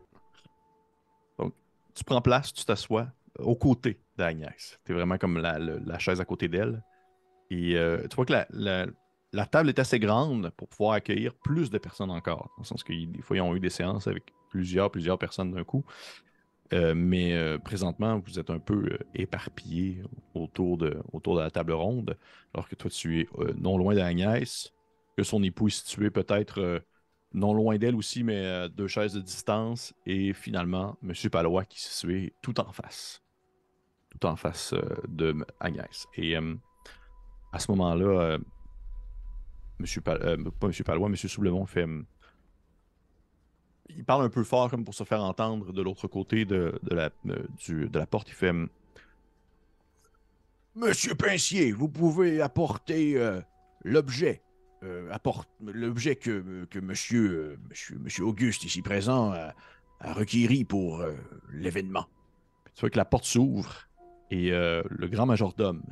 Donc, 1.38 1.54
tu 1.94 2.02
prends 2.02 2.20
place, 2.20 2.52
tu 2.52 2.64
t'assois 2.64 3.06
aux 3.38 3.54
côtés 3.54 4.00
d'Agnès. 4.18 4.80
Tu 4.84 4.90
es 4.90 4.94
vraiment 4.96 5.18
comme 5.18 5.38
la, 5.38 5.98
chaise 6.00 6.20
à 6.20 6.24
côté 6.24 6.48
d'elle. 6.48 6.82
Et 7.50 7.76
euh, 7.76 8.08
tu 8.08 8.16
vois 8.16 8.26
que 8.26 8.34
la, 8.50 9.46
table 9.46 9.68
est 9.68 9.78
assez 9.78 10.00
grande 10.00 10.50
pour 10.56 10.66
pouvoir 10.66 10.94
accueillir 10.94 11.32
plus 11.32 11.70
de 11.70 11.78
personnes 11.78 12.10
encore. 12.10 12.50
Dans 12.56 12.62
le 12.62 12.66
sens 12.66 12.82
que 12.82 12.92
des 12.92 13.22
fois, 13.22 13.36
ils 13.36 13.42
ont 13.42 13.54
eu 13.54 13.60
des 13.60 13.70
séances 13.70 14.08
avec 14.08 14.32
plusieurs, 14.48 14.90
plusieurs 14.90 15.16
personnes 15.16 15.52
d'un 15.52 15.62
coup. 15.62 15.84
Euh, 16.72 16.94
mais 16.94 17.34
euh, 17.34 17.58
présentement, 17.58 18.20
vous 18.20 18.38
êtes 18.38 18.50
un 18.50 18.60
peu 18.60 18.98
éparpillés 19.14 20.02
autour 20.34 20.78
de, 20.78 21.02
autour 21.12 21.36
de 21.36 21.40
la 21.40 21.50
table 21.50 21.72
ronde, 21.72 22.16
alors 22.54 22.68
que 22.68 22.76
toi, 22.76 22.90
tu 22.90 23.20
es 23.20 23.28
non 23.56 23.76
loin 23.76 23.94
d'Agnès, 23.94 24.72
que 25.16 25.24
son 25.24 25.42
époux 25.42 25.68
est 25.68 25.70
situé 25.70 26.10
peut-être 26.10 26.82
non 27.32 27.54
loin 27.54 27.78
d'elle 27.78 27.94
aussi, 27.94 28.24
mais 28.24 28.44
euh, 28.44 28.68
deux 28.68 28.88
chaises 28.88 29.14
de 29.14 29.20
distance. 29.20 29.94
Et 30.06 30.32
finalement, 30.32 30.96
M. 31.02 31.12
Palois 31.30 31.64
qui 31.64 31.80
se 31.80 31.92
situé 31.92 32.32
tout 32.42 32.60
en 32.60 32.72
face. 32.72 33.22
Tout 34.10 34.26
en 34.26 34.36
face 34.36 34.72
euh, 34.72 34.80
de 35.08 35.34
Agnès. 35.60 36.06
Et 36.14 36.36
euh, 36.36 36.54
à 37.52 37.58
ce 37.58 37.70
moment-là, 37.72 38.38
Monsieur 39.78 40.00
pas 40.00 40.18
Monsieur 40.36 40.84
Palois, 40.84 41.08
Monsieur 41.08 41.28
Soublemont 41.28 41.66
fait. 41.66 41.86
Il 43.96 44.04
parle 44.04 44.24
un 44.24 44.28
peu 44.28 44.44
fort 44.44 44.70
comme 44.70 44.84
pour 44.84 44.94
se 44.94 45.04
faire 45.04 45.22
entendre 45.22 45.72
de 45.72 45.82
l'autre 45.82 46.08
côté 46.08 46.44
de, 46.44 46.78
la, 46.90 47.10
de 47.24 47.98
la 47.98 48.06
porte. 48.06 48.28
Il 48.28 48.34
fait 48.34 48.52
Monsieur 50.74 51.14
Pincier, 51.14 51.72
vous 51.72 51.88
pouvez 51.88 52.40
apporter 52.40 53.18
l'objet. 53.84 54.42
l'objet 55.60 56.16
que, 56.16 56.64
que 56.70 56.78
monsieur, 56.78 57.58
monsieur, 57.68 57.98
monsieur 57.98 58.24
Auguste, 58.24 58.64
ici 58.64 58.82
présent, 58.82 59.32
a, 59.32 59.54
a 60.00 60.12
requéri 60.12 60.64
pour 60.64 61.04
l'événement. 61.52 62.06
Tu 62.74 62.80
vois 62.80 62.90
que 62.90 62.96
la 62.96 63.04
porte 63.04 63.24
s'ouvre 63.24 63.88
et 64.30 64.50
le 64.50 65.06
grand 65.08 65.26
majordome 65.26 65.82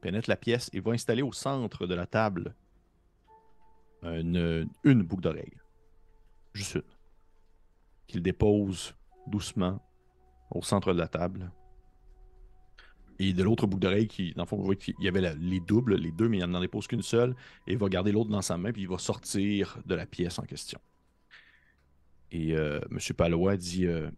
pénètre 0.00 0.30
la 0.30 0.36
pièce 0.36 0.70
et 0.72 0.80
va 0.80 0.92
installer 0.92 1.22
au 1.22 1.32
centre 1.32 1.86
de 1.86 1.94
la 1.94 2.06
table 2.06 2.54
une, 4.02 4.68
une 4.84 5.02
boucle 5.02 5.22
d'oreille. 5.22 5.56
Juste 6.52 6.76
une. 6.76 6.82
Qu'il 8.06 8.22
dépose 8.22 8.94
doucement 9.26 9.80
au 10.50 10.62
centre 10.62 10.92
de 10.92 10.98
la 10.98 11.08
table. 11.08 11.50
Et 13.18 13.32
de 13.32 13.42
l'autre 13.42 13.66
boucle 13.66 13.82
d'oreille, 13.82 14.08
qui, 14.08 14.34
dans 14.34 14.42
le 14.42 14.48
fond, 14.48 14.56
vous 14.56 14.64
voyez 14.64 14.78
qu'il 14.78 14.94
y 15.00 15.08
avait 15.08 15.34
les 15.38 15.60
doubles, 15.60 15.96
les 15.96 16.12
deux, 16.12 16.28
mais 16.28 16.38
il 16.38 16.44
n'en 16.44 16.60
dépose 16.60 16.86
qu'une 16.86 17.02
seule. 17.02 17.34
Et 17.66 17.72
il 17.72 17.78
va 17.78 17.88
garder 17.88 18.12
l'autre 18.12 18.30
dans 18.30 18.42
sa 18.42 18.58
main, 18.58 18.72
puis 18.72 18.82
il 18.82 18.88
va 18.88 18.98
sortir 18.98 19.78
de 19.86 19.94
la 19.94 20.06
pièce 20.06 20.38
en 20.38 20.42
question. 20.42 20.78
Et 22.30 22.54
euh, 22.54 22.80
M. 22.90 22.98
Palois 23.16 23.56
dit. 23.56 23.86
Euh, 23.86 24.10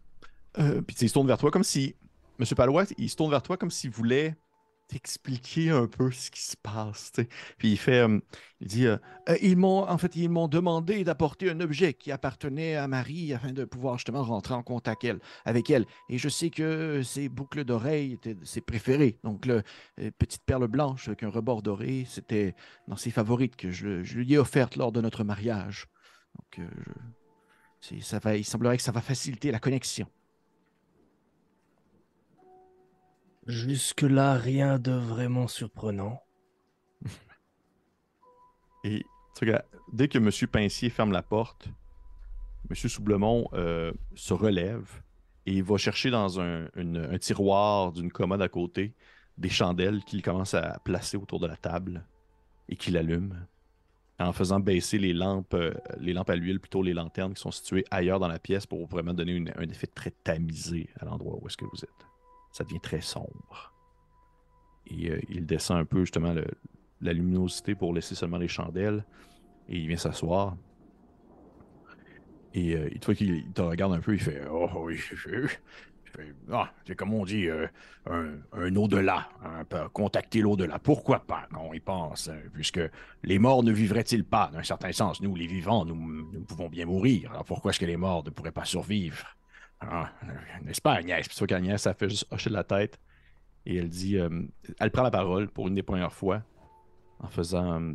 euh, 0.57 0.81
puis 0.81 0.95
il 0.99 1.07
se 1.07 1.13
tourne 1.13 1.27
vers 1.27 1.37
toi 1.37 1.51
comme 1.51 1.63
si. 1.63 1.95
M. 2.39 2.45
Palois, 2.55 2.85
il 2.97 3.09
se 3.09 3.15
tourne 3.15 3.31
vers 3.31 3.41
toi 3.41 3.57
comme 3.57 3.71
s'il 3.71 3.91
voulait 3.91 4.35
t'expliquer 4.89 5.69
un 5.69 5.87
peu 5.87 6.11
ce 6.11 6.31
qui 6.31 6.41
se 6.41 6.57
passe. 6.57 7.11
Puis 7.57 7.71
il 7.71 7.77
fait, 7.77 7.99
euh, 7.99 8.19
il 8.59 8.67
dit, 8.67 8.87
euh, 8.87 8.97
euh, 9.29 9.37
ils 9.41 9.55
m'ont, 9.55 9.87
en 9.87 9.97
fait, 9.97 10.15
ils 10.15 10.29
m'ont 10.29 10.47
demandé 10.47 11.03
d'apporter 11.03 11.49
un 11.49 11.59
objet 11.61 11.93
qui 11.93 12.11
appartenait 12.11 12.75
à 12.75 12.87
Marie 12.87 13.33
afin 13.33 13.53
de 13.53 13.65
pouvoir 13.65 13.97
justement 13.97 14.23
rentrer 14.23 14.55
en 14.55 14.63
contact 14.63 15.05
avec 15.45 15.69
elle. 15.69 15.85
Et 16.09 16.17
je 16.17 16.27
sais 16.27 16.49
que 16.49 17.03
ces 17.03 17.29
boucles 17.29 17.63
d'oreilles 17.63 18.13
étaient 18.13 18.35
ses 18.43 18.61
préférées. 18.61 19.19
Donc, 19.23 19.45
le, 19.45 19.61
petite 20.17 20.43
perle 20.43 20.67
blanche 20.67 21.07
avec 21.07 21.23
un 21.23 21.29
rebord 21.29 21.61
doré, 21.61 22.05
c'était 22.09 22.55
dans 22.87 22.97
ses 22.97 23.11
favorites 23.11 23.55
que 23.55 23.69
je, 23.69 24.01
lui 24.17 24.33
ai 24.33 24.37
offertes 24.37 24.75
lors 24.75 24.91
de 24.91 25.01
notre 25.01 25.23
mariage. 25.23 25.85
Donc, 26.35 26.67
ça 28.01 28.19
va, 28.19 28.35
il 28.35 28.43
semblerait 28.43 28.77
que 28.77 28.83
ça 28.83 28.91
va 28.91 29.01
faciliter 29.01 29.51
la 29.51 29.59
connexion. 29.59 30.07
Jusque-là, 33.47 34.35
rien 34.35 34.79
de 34.79 34.91
vraiment 34.91 35.47
surprenant. 35.47 36.21
Et 38.83 39.05
dès 39.93 40.07
que 40.07 40.17
M. 40.17 40.29
Pincier 40.51 40.89
ferme 40.89 41.11
la 41.11 41.21
porte, 41.21 41.69
M. 42.69 42.75
Soublemont 42.75 43.47
euh, 43.53 43.91
se 44.15 44.33
relève 44.33 44.87
et 45.45 45.61
va 45.61 45.77
chercher 45.77 46.11
dans 46.11 46.39
un, 46.39 46.67
tiroir 47.19 47.91
d'une 47.91 48.11
commode 48.11 48.41
à 48.41 48.49
côté 48.49 48.93
des 49.37 49.49
chandelles 49.49 50.03
qu'il 50.03 50.21
commence 50.21 50.53
à 50.53 50.79
placer 50.83 51.17
autour 51.17 51.39
de 51.39 51.47
la 51.47 51.55
table 51.55 52.05
et 52.67 52.75
qu'il 52.75 52.97
allume 52.97 53.45
en 54.19 54.33
faisant 54.33 54.59
baisser 54.59 54.99
les 54.99 55.13
lampes, 55.13 55.53
euh, 55.53 55.73
les 55.97 56.11
lampes 56.11 56.29
à 56.29 56.35
l'huile, 56.35 56.59
plutôt 56.59 56.83
les 56.83 56.93
lanternes 56.93 57.33
qui 57.33 57.41
sont 57.41 57.51
situées 57.51 57.85
ailleurs 57.89 58.19
dans 58.19 58.27
la 58.27 58.37
pièce 58.37 58.65
pour 58.65 58.85
vraiment 58.85 59.13
donner 59.13 59.41
un 59.55 59.69
effet 59.69 59.87
très 59.87 60.11
tamisé 60.11 60.89
à 60.99 61.05
l'endroit 61.05 61.39
où 61.41 61.47
est-ce 61.47 61.55
que 61.55 61.65
vous 61.65 61.83
êtes 61.83 62.08
ça 62.51 62.63
devient 62.63 62.79
très 62.79 63.01
sombre. 63.01 63.73
Et 64.87 65.11
euh, 65.11 65.19
il 65.29 65.45
descend 65.45 65.77
un 65.77 65.85
peu 65.85 66.01
justement 66.01 66.33
la 67.01 67.13
luminosité 67.13 67.75
pour 67.75 67.93
laisser 67.93 68.15
seulement 68.15 68.37
les 68.37 68.47
chandelles. 68.47 69.05
Et 69.67 69.77
il 69.77 69.87
vient 69.87 69.97
s'asseoir. 69.97 70.57
Et 72.53 72.75
euh, 72.75 72.89
il, 72.91 72.99
qu'il 72.99 73.51
te 73.53 73.61
regarde 73.61 73.93
un 73.93 73.99
peu, 73.99 74.13
il 74.13 74.19
fait 74.19 74.41
Oh 74.49 74.69
oui, 74.85 74.99
ah, 76.51 76.71
c'est 76.85 76.95
comme 76.95 77.13
on 77.13 77.25
dit, 77.25 77.47
euh, 77.47 77.67
un, 78.09 78.75
au-delà, 78.75 79.29
hein, 79.43 79.63
contacter 79.93 80.41
l'au-delà. 80.41 80.79
Pourquoi 80.79 81.19
pas 81.19 81.47
On 81.57 81.73
y 81.73 81.79
pense, 81.79 82.29
puisque 82.53 82.81
les 83.23 83.39
morts 83.39 83.63
ne 83.63 83.71
vivraient-ils 83.71 84.25
pas, 84.25 84.49
d'un 84.51 84.63
certain 84.63 84.91
sens? 84.91 85.21
Nous, 85.21 85.35
les 85.35 85.47
vivants, 85.47 85.85
nous, 85.85 86.43
pouvons 86.47 86.69
bien 86.69 86.85
mourir. 86.85 87.31
Alors 87.31 87.45
pourquoi 87.45 87.71
est-ce 87.71 87.79
que 87.79 87.85
les 87.85 87.97
morts 87.97 88.23
ne 88.25 88.29
pourraient 88.31 88.51
pas 88.51 88.65
survivre? 88.65 89.37
Ah, 89.81 90.11
n'est-ce 90.63 90.81
pas 90.81 90.93
Agnès? 90.93 91.27
Puis 91.27 91.47
qu'Agnès, 91.47 91.81
ça 91.81 91.93
fait 91.93 92.09
juste 92.09 92.27
hocher 92.31 92.49
la 92.49 92.63
tête. 92.63 92.99
Et 93.65 93.77
elle 93.77 93.89
dit, 93.89 94.17
euh, 94.17 94.29
elle 94.79 94.91
prend 94.91 95.03
la 95.03 95.11
parole 95.11 95.49
pour 95.49 95.67
une 95.67 95.75
des 95.75 95.83
premières 95.83 96.13
fois 96.13 96.43
en 97.19 97.27
faisant 97.27 97.81
euh, 97.81 97.93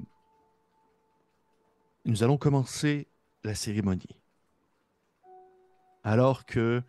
Nous 2.05 2.23
allons 2.23 2.39
commencer 2.39 3.09
la 3.43 3.55
cérémonie. 3.55 4.17
Alors 6.03 6.47
que, 6.47 6.83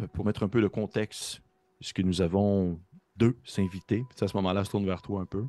euh, 0.00 0.06
pour 0.08 0.24
mettre 0.24 0.42
un 0.42 0.48
peu 0.48 0.60
de 0.60 0.68
contexte, 0.68 1.42
puisque 1.78 2.00
nous 2.00 2.20
avons 2.22 2.80
deux 3.16 3.36
invités, 3.58 4.04
à 4.20 4.28
ce 4.28 4.36
moment-là, 4.38 4.62
je 4.62 4.70
tourne 4.70 4.86
vers 4.86 5.02
toi 5.02 5.20
un 5.20 5.26
peu. 5.26 5.46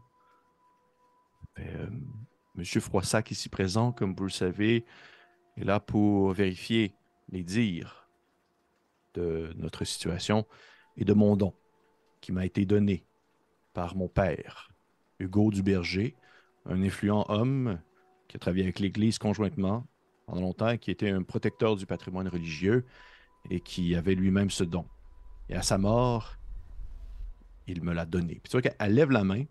Monsieur 2.55 2.81
Froissac, 2.81 3.29
ici 3.31 3.49
présent, 3.49 3.91
comme 3.91 4.15
vous 4.15 4.25
le 4.25 4.29
savez, 4.29 4.85
est 5.57 5.63
là 5.63 5.79
pour 5.79 6.33
vérifier 6.33 6.95
les 7.29 7.43
dires 7.43 8.02
de 9.13 9.53
notre 9.55 9.85
situation 9.85 10.45
et 10.97 11.05
de 11.05 11.13
mon 11.13 11.35
don 11.35 11.53
qui 12.21 12.31
m'a 12.31 12.45
été 12.45 12.65
donné 12.65 13.05
par 13.73 13.95
mon 13.95 14.07
père, 14.07 14.71
Hugo 15.19 15.51
Duberger, 15.51 16.15
un 16.65 16.81
influent 16.81 17.25
homme 17.27 17.79
qui 18.27 18.37
a 18.37 18.39
travaillé 18.39 18.63
avec 18.63 18.79
l'Église 18.79 19.17
conjointement 19.17 19.85
pendant 20.25 20.41
longtemps, 20.41 20.77
qui 20.77 20.91
était 20.91 21.09
un 21.09 21.23
protecteur 21.23 21.75
du 21.75 21.85
patrimoine 21.85 22.27
religieux 22.27 22.85
et 23.49 23.59
qui 23.59 23.95
avait 23.95 24.15
lui-même 24.15 24.49
ce 24.49 24.63
don. 24.63 24.85
Et 25.49 25.55
à 25.55 25.61
sa 25.61 25.77
mort, 25.77 26.37
il 27.67 27.83
me 27.83 27.93
l'a 27.93 28.05
donné. 28.05 28.35
Puis 28.35 28.49
tu 28.49 28.51
vois 28.51 28.61
qu'elle 28.61 28.93
lève 28.93 29.11
la 29.11 29.23
main 29.23 29.43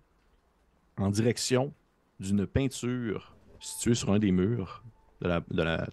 en 0.97 1.11
direction 1.11 1.75
d'une 2.21 2.47
peinture 2.47 3.37
située 3.61 3.95
sur 3.95 4.13
un 4.13 4.19
des 4.19 4.33
murs 4.33 4.83
de 5.21 5.29
la, 5.29 5.41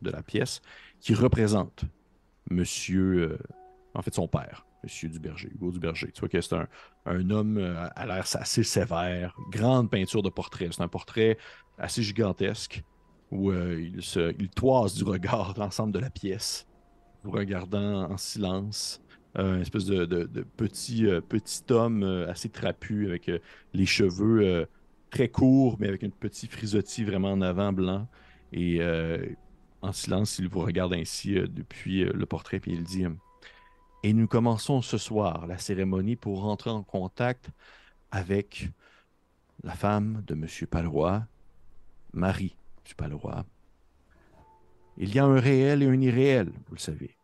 de 0.01 0.09
la, 0.09 0.23
pièce 0.23 0.61
qui 0.99 1.13
représente 1.13 1.85
Monsieur 2.49 3.31
euh, 3.31 3.37
en 3.93 4.01
fait 4.01 4.13
son 4.13 4.27
père, 4.27 4.65
Monsieur 4.83 5.09
Duberger, 5.09 5.49
Hugo 5.53 5.71
Duberger. 5.71 6.11
Tu 6.11 6.19
vois 6.19 6.29
que 6.29 6.41
c'est 6.41 6.55
un, 6.55 7.29
homme 7.29 7.57
euh, 7.57 7.87
à 7.95 8.05
l'air 8.05 8.25
assez 8.33 8.63
sévère, 8.63 9.35
grande 9.51 9.89
peinture 9.89 10.21
de 10.21 10.29
portrait. 10.29 10.69
C'est 10.71 10.81
un 10.81 10.87
portrait 10.87 11.37
assez 11.77 12.03
gigantesque 12.03 12.83
où 13.31 13.51
euh, 13.51 13.79
il, 13.79 14.01
se, 14.01 14.33
il 14.39 14.49
toise 14.49 14.95
du 14.95 15.03
regard 15.03 15.53
l'ensemble 15.57 15.93
de 15.93 15.99
la 15.99 16.09
pièce, 16.09 16.67
regardant 17.23 18.09
en 18.09 18.17
silence. 18.17 19.01
Euh, 19.37 19.55
une 19.55 19.61
espèce 19.61 19.85
de, 19.85 20.25
petit, 20.57 21.05
petit 21.27 21.63
homme 21.69 22.03
assez 22.27 22.49
trapu 22.49 23.05
avec 23.05 23.29
les 23.73 23.85
cheveux 23.85 24.67
très 25.11 25.29
courts, 25.29 25.77
mais 25.79 25.87
avec 25.87 26.01
une 26.01 26.11
petite 26.11 26.51
frisottis 26.51 27.03
vraiment 27.03 27.31
en 27.31 27.41
avant 27.41 27.71
blanc. 27.71 28.07
Et 28.53 28.79
en 29.81 29.91
silence, 29.91 30.39
il 30.39 30.47
vous 30.47 30.59
regarde 30.59 30.93
ainsi 30.93 31.33
depuis 31.33 32.03
le 32.03 32.25
portrait, 32.25 32.59
puis 32.59 32.73
il 32.73 32.83
dit 32.83 33.05
et 34.01 34.13
nous 34.13 34.27
commençons 34.27 34.81
ce 34.81 34.97
soir 34.97 35.45
la 35.45 35.57
cérémonie 35.57 36.15
pour 36.15 36.41
rentrer 36.41 36.69
en 36.69 36.83
contact 36.83 37.49
avec 38.11 38.69
la 39.63 39.73
femme 39.73 40.23
de 40.25 40.35
M. 40.35 40.47
Palois, 40.69 41.27
Marie 42.13 42.55
M. 42.85 42.93
Palois. 42.95 43.45
Il 44.97 45.13
y 45.13 45.19
a 45.19 45.25
un 45.25 45.39
réel 45.39 45.83
et 45.83 45.87
un 45.87 45.99
irréel, 45.99 46.51
vous 46.67 46.75
le 46.75 46.79
savez. 46.79 47.17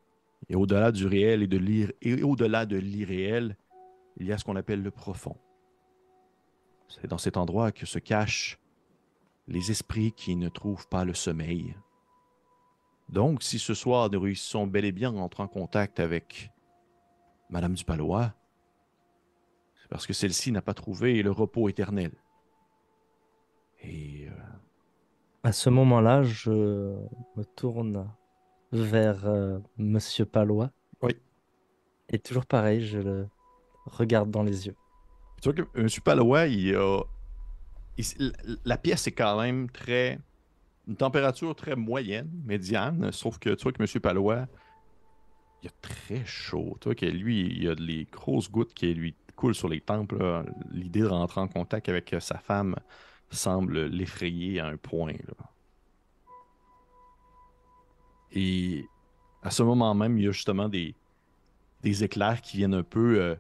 Et 0.50 0.56
au-delà 0.56 0.92
du 0.92 1.08
réel 1.08 1.44
et, 1.44 1.90
et 2.02 2.24
au-delà 2.24 2.66
de 2.66 2.78
l'irréel, 2.78 3.56
il 4.18 4.28
y 4.28 4.34
a 4.34 4.38
ce 4.38 4.44
qu'on 4.44 4.56
appelle 4.58 4.84
le 4.84 4.92
profond. 4.92 5.38
C'est 6.90 7.08
dans 7.08 7.18
cet 7.18 7.38
endroit 7.38 7.72
que 7.72 7.86
se 7.86 8.00
cachent 8.00 8.60
les 9.48 9.72
esprits 9.72 10.12
qui 10.12 10.36
ne 10.36 10.50
trouvent 10.50 10.88
pas 10.88 11.06
le 11.06 11.14
sommeil. 11.14 11.76
Donc, 13.10 13.44
si 13.44 13.60
ce 13.60 13.74
soir 13.74 14.10
nous 14.10 14.20
réussissons 14.20 14.68
bel 14.68 14.86
et 14.86 14.92
bien 14.92 15.16
à 15.16 15.20
entrer 15.20 15.44
en 15.44 15.48
contact 15.48 16.00
avec 16.00 16.52
Madame 17.50 17.74
du 17.74 17.86
Palois, 17.86 18.34
c'est 19.82 19.88
parce 19.90 20.08
que 20.08 20.14
celle-ci 20.14 20.52
n'a 20.52 20.62
pas 20.62 20.74
trouvé 20.74 21.22
le 21.22 21.32
repos 21.32 21.70
éternel. 21.70 22.12
Et. 23.84 24.28
Euh, 24.28 24.32
à 25.44 25.52
ce 25.52 25.70
moment-là, 25.70 26.24
je 26.24 26.50
me 26.50 27.44
tourne 27.56 28.10
vers 28.72 29.28
euh, 29.28 29.60
Monsieur 29.78 30.26
Palois. 30.26 30.72
Oui. 31.04 31.16
Et 32.10 32.18
toujours 32.18 32.48
pareil, 32.48 32.84
je 32.84 32.98
le 32.98 33.28
regarde 33.86 34.32
dans 34.32 34.42
les 34.42 34.66
yeux. 34.66 34.76
Tu 35.42 35.52
vois 35.52 35.54
que 35.54 35.80
Monsieur 35.80 36.02
Palois, 36.02 36.48
il 36.48 36.76
a. 36.76 37.04
la 38.66 38.78
pièce 38.78 39.06
est 39.06 39.12
quand 39.12 39.40
même 39.40 39.70
très. 39.70 40.20
Une 40.88 40.96
température 40.96 41.56
très 41.56 41.76
moyenne, 41.76 42.30
médiane, 42.46 43.12
sauf 43.12 43.40
que 43.40 43.50
tu 43.50 43.64
vois 43.64 43.72
que 43.72 43.82
Monsieur 43.82 44.00
Palois, 44.00 44.48
il 45.64 45.70
a 45.70 45.72
très 45.82 46.24
chaud. 46.26 46.78
Toi, 46.80 46.94
lui, 47.02 47.48
il 47.58 47.70
a 47.70 47.76
des 47.76 48.08
grosses 48.12 48.52
gouttes 48.52 48.74
qui 48.74 48.94
lui 48.94 49.16
coulent 49.36 49.56
sur 49.56 49.68
les 49.68 49.82
tempes. 49.82 50.14
L'idée 50.72 51.02
de 51.02 51.08
rentrer 51.08 51.42
en 51.42 51.48
contact 51.48 51.90
avec 51.90 52.14
euh, 52.14 52.20
sa 52.20 52.38
femme, 52.38 52.76
semble 53.32 53.86
l'effrayer 53.86 54.60
à 54.60 54.68
un 54.68 54.78
point. 54.78 55.14
Et 58.32 58.86
à 59.44 59.52
ce 59.52 59.64
moment 59.64 59.94
même, 59.94 60.18
il 60.18 60.26
y 60.26 60.28
a 60.28 60.32
justement 60.32 60.70
des, 60.70 60.96
des 61.82 62.04
éclairs 62.04 62.42
qui 62.42 62.58
viennent 62.58 62.74
un 62.74 62.84
peu 62.84 63.20
euh, 63.20 63.36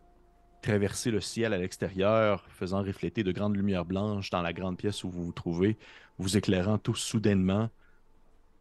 traverser 0.66 1.12
le 1.12 1.22
ciel 1.22 1.54
à 1.54 1.58
l'extérieur, 1.60 2.44
faisant 2.50 2.82
refléter 2.82 3.24
de 3.24 3.32
grandes 3.32 3.56
lumières 3.56 3.86
blanches 3.86 4.32
dans 4.32 4.42
la 4.42 4.52
grande 4.52 4.78
pièce 4.78 5.04
où 5.04 5.10
vous 5.10 5.24
vous 5.24 5.32
trouvez, 5.32 5.78
vous 6.18 6.38
éclairant 6.38 6.80
tous 6.80 6.96
soudainement. 6.96 7.70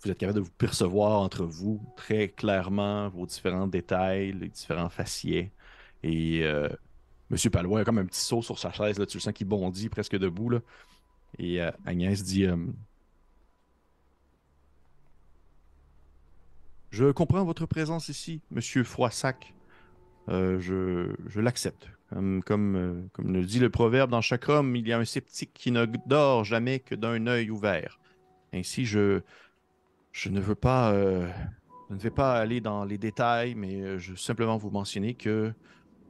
Vous 0.02 0.10
êtes 0.10 0.18
capable 0.18 0.38
de 0.38 0.44
vous 0.44 0.52
percevoir 0.58 1.22
entre 1.22 1.44
vous 1.44 1.80
très 1.96 2.28
clairement 2.28 3.08
vos 3.08 3.24
différents 3.24 3.66
détails, 3.66 4.32
les 4.32 4.48
différents 4.48 4.90
faciès. 4.90 5.48
Et 6.02 6.42
euh, 6.42 6.68
Monsieur 7.30 7.48
Palois 7.48 7.80
a 7.80 7.84
comme 7.84 7.98
un 7.98 8.04
petit 8.04 8.20
saut 8.20 8.42
sur 8.42 8.58
sa 8.58 8.70
chaise, 8.70 8.98
là, 8.98 9.06
tu 9.06 9.16
le 9.16 9.22
sens 9.22 9.32
qu'il 9.32 9.48
bondit 9.48 9.88
presque 9.88 10.18
debout. 10.18 10.50
Là. 10.50 10.60
Et 11.38 11.62
euh, 11.62 11.70
Agnès 11.86 12.22
dit 12.22 12.44
euh, 12.44 12.56
Je 16.90 17.10
comprends 17.12 17.44
votre 17.44 17.64
présence 17.64 18.10
ici, 18.10 18.42
monsieur 18.50 18.84
Froissac. 18.84 19.54
Euh, 20.28 20.58
je, 20.60 21.40
l'accepte. 21.40 21.88
Comme, 22.10 22.42
comme, 22.44 23.32
le 23.32 23.44
dit 23.44 23.58
le 23.58 23.70
proverbe, 23.70 24.10
dans 24.10 24.20
chaque 24.20 24.48
homme, 24.48 24.76
il 24.76 24.86
y 24.86 24.92
a 24.92 24.98
un 24.98 25.04
sceptique 25.04 25.50
qui 25.52 25.70
ne 25.70 25.86
dort 26.06 26.44
jamais 26.44 26.78
que 26.78 26.94
d'un 26.94 27.26
œil 27.26 27.50
ouvert. 27.50 27.98
Ainsi, 28.52 28.84
je, 28.84 29.20
ne 30.26 30.40
veux 30.40 30.54
pas. 30.54 30.92
ne 30.92 31.96
vais 31.96 32.10
pas 32.10 32.34
aller 32.34 32.60
dans 32.60 32.84
les 32.84 32.98
détails, 32.98 33.54
mais 33.56 33.98
je 33.98 34.12
veux 34.12 34.16
simplement 34.16 34.56
vous 34.56 34.70
mentionner 34.70 35.14
que 35.14 35.52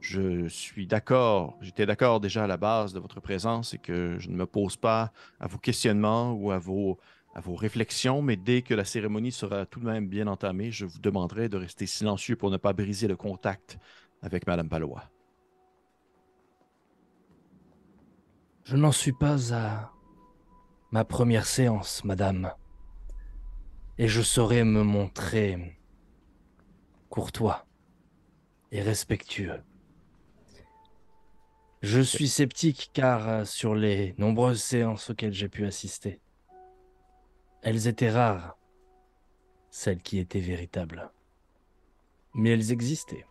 je 0.05 0.47
suis 0.47 0.85
d'accord, 0.85 1.57
j'étais 1.61 1.85
d'accord 1.85 2.19
déjà 2.19 2.43
à 2.43 2.47
la 2.47 2.57
base 2.57 2.93
de 2.93 2.99
votre 2.99 3.19
présence 3.19 3.73
et 3.73 3.79
que 3.79 4.17
je 4.19 4.29
ne 4.29 4.35
me 4.35 4.45
pose 4.45 4.77
pas 4.77 5.11
à 5.39 5.47
vos 5.47 5.57
questionnements 5.57 6.33
ou 6.33 6.51
à 6.51 6.59
vos 6.59 6.99
réflexions, 7.55 8.21
mais 8.21 8.35
dès 8.35 8.61
que 8.61 8.75
la 8.75 8.85
cérémonie 8.85 9.31
sera 9.31 9.65
tout 9.65 9.79
de 9.79 9.85
même 9.85 10.07
bien 10.07 10.27
entamée, 10.27 10.71
je 10.71 10.85
vous 10.85 10.99
demanderai 10.99 11.49
de 11.49 11.57
rester 11.57 11.87
silencieux 11.87 12.35
pour 12.35 12.51
ne 12.51 12.57
pas 12.57 12.73
briser 12.73 13.07
le 13.07 13.15
contact 13.15 13.79
avec 14.21 14.47
Madame 14.47 14.69
Palois. 14.69 15.03
Je 18.63 18.75
n'en 18.75 18.91
suis 18.91 19.13
pas 19.13 19.53
à 19.53 19.91
ma 20.91 21.05
première 21.05 21.45
séance, 21.45 22.03
Madame, 22.03 22.53
et 23.97 24.07
je 24.07 24.21
saurai 24.21 24.63
me 24.63 24.81
montrer 24.81 25.77
courtois 27.09 27.65
et 28.71 28.81
respectueux. 28.81 29.61
Je 31.81 32.01
suis 32.01 32.27
sceptique 32.27 32.89
car 32.93 33.29
euh, 33.29 33.45
sur 33.45 33.75
les 33.75 34.15
nombreuses 34.17 34.63
séances 34.63 35.11
auxquelles 35.11 35.33
j'ai 35.33 35.49
pu 35.49 35.65
assister, 35.65 36.19
elles 37.61 37.87
étaient 37.87 38.09
rares, 38.09 38.57
celles 39.69 40.01
qui 40.01 40.17
étaient 40.17 40.39
véritables. 40.39 41.11
Mais 42.33 42.49
elles 42.49 42.71
existaient. 42.71 43.25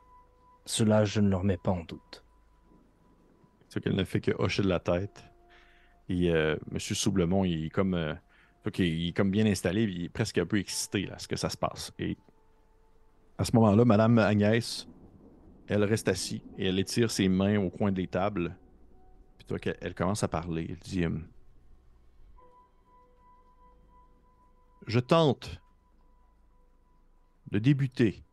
Cela, 0.67 1.05
je 1.05 1.21
ne 1.21 1.29
leur 1.29 1.45
mets 1.45 1.57
pas 1.57 1.71
en 1.71 1.85
doute. 1.85 2.25
Ce 3.69 3.79
qu'elle 3.79 3.97
ne 3.97 4.05
fait 4.05 4.21
que 4.21 4.33
hocher 4.39 4.62
de 4.62 4.69
la 4.69 4.81
tête. 4.81 5.25
Et 6.09 6.31
euh, 6.31 6.57
M. 6.71 6.79
Soublemont, 6.79 7.45
il 7.45 7.67
est 7.67 7.71
comme, 7.71 7.95
euh, 7.95 8.15
il 8.79 9.09
est 9.09 9.17
comme 9.17 9.31
bien 9.31 9.47
installé, 9.47 9.85
il 9.85 10.05
est 10.05 10.09
presque 10.09 10.39
un 10.39 10.47
peu 10.47 10.59
excité 10.59 11.11
à 11.11 11.19
ce 11.19 11.29
que 11.29 11.37
ça 11.37 11.49
se 11.49 11.57
passe. 11.57 11.93
Et 11.99 12.17
à 13.39 13.45
ce 13.45 13.55
moment-là, 13.55 13.85
Madame 13.85 14.19
Agnès 14.19 14.87
elle 15.67 15.85
reste 15.85 16.09
assise 16.09 16.41
et 16.59 16.67
elle 16.67 16.79
étire 16.79 17.11
ses 17.11 17.29
mains 17.29 17.59
au 17.59 17.71
coin 17.71 17.93
des 17.93 18.07
tables. 18.07 18.57
Puis 19.39 19.47
toi, 19.47 19.59
elle 19.81 19.95
commence 19.95 20.23
à 20.23 20.29
parler. 20.29 20.67
Elle 20.69 20.79
dit 20.79 21.07
hum, 21.07 21.27
Je 24.87 25.01
tente 25.01 25.61
de 27.51 27.59
débuter, 27.59 28.24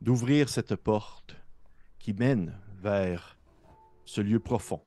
d'ouvrir 0.00 0.48
cette 0.48 0.76
porte 0.76 1.36
qui 1.98 2.12
mène 2.12 2.58
vers 2.80 3.38
ce 4.04 4.20
lieu 4.20 4.40
profond. 4.40 4.82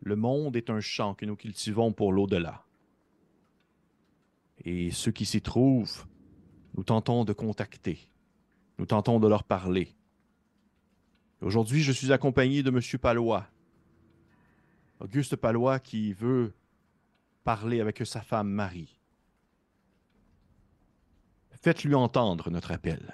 Le 0.00 0.16
monde 0.16 0.56
est 0.56 0.70
un 0.70 0.80
champ 0.80 1.14
que 1.14 1.26
nous 1.26 1.36
cultivons 1.36 1.92
pour 1.92 2.12
l'au-delà. 2.12 2.64
Et 4.64 4.90
ceux 4.90 5.10
qui 5.10 5.26
s'y 5.26 5.42
trouvent 5.42 6.06
nous 6.76 6.84
tentons 6.84 7.24
de 7.24 7.32
contacter. 7.32 7.98
Nous 8.78 8.86
tentons 8.86 9.18
de 9.18 9.26
leur 9.26 9.44
parler. 9.44 9.96
Aujourd'hui, 11.40 11.82
je 11.82 11.92
suis 11.92 12.12
accompagné 12.12 12.62
de 12.62 12.70
M. 12.70 12.80
Palois. 13.00 13.46
Auguste 15.00 15.36
Palois 15.36 15.78
qui 15.78 16.12
veut 16.12 16.52
parler 17.44 17.80
avec 17.80 18.06
sa 18.06 18.20
femme 18.20 18.48
Marie. 18.48 18.95
Faites-lui 21.66 21.96
entendre 21.96 22.48
notre 22.48 22.70
appel. 22.70 23.12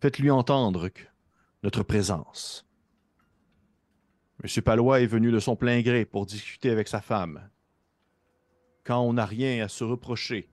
Faites-lui 0.00 0.30
entendre 0.30 0.90
notre 1.64 1.82
présence. 1.82 2.64
M. 4.44 4.62
Palois 4.62 5.00
est 5.00 5.06
venu 5.06 5.32
de 5.32 5.40
son 5.40 5.56
plein 5.56 5.80
gré 5.80 6.04
pour 6.04 6.24
discuter 6.24 6.70
avec 6.70 6.86
sa 6.86 7.00
femme. 7.00 7.50
Quand 8.84 9.00
on 9.00 9.14
n'a 9.14 9.26
rien 9.26 9.64
à 9.64 9.66
se 9.66 9.82
reprocher, 9.82 10.48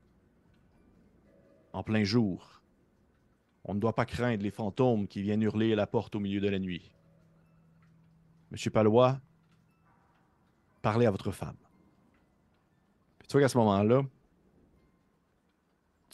en 1.73 1.83
plein 1.83 2.03
jour. 2.03 2.63
On 3.65 3.75
ne 3.75 3.79
doit 3.79 3.93
pas 3.93 4.07
craindre 4.07 4.41
les 4.41 4.49
fantômes 4.49 5.07
qui 5.07 5.21
viennent 5.21 5.43
hurler 5.43 5.73
à 5.73 5.75
la 5.75 5.85
porte 5.85 6.15
au 6.15 6.19
milieu 6.19 6.41
de 6.41 6.49
la 6.49 6.57
nuit. 6.57 6.91
Monsieur 8.49 8.71
Palois, 8.71 9.21
parlez 10.81 11.05
à 11.05 11.11
votre 11.11 11.31
femme. 11.31 11.57
tu 13.27 13.33
vois 13.33 13.41
qu'à 13.41 13.47
ce 13.49 13.59
moment-là, 13.59 14.01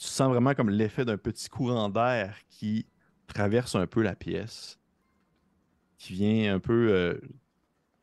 tu 0.02 0.08
sens 0.08 0.30
vraiment 0.30 0.52
comme 0.54 0.68
l'effet 0.68 1.04
d'un 1.04 1.16
petit 1.16 1.48
courant 1.48 1.88
d'air 1.88 2.36
qui 2.48 2.86
traverse 3.28 3.76
un 3.76 3.86
peu 3.86 4.02
la 4.02 4.16
pièce, 4.16 4.80
qui 5.96 6.14
vient 6.14 6.52
un 6.52 6.58
peu 6.58 6.90
euh, 6.90 7.20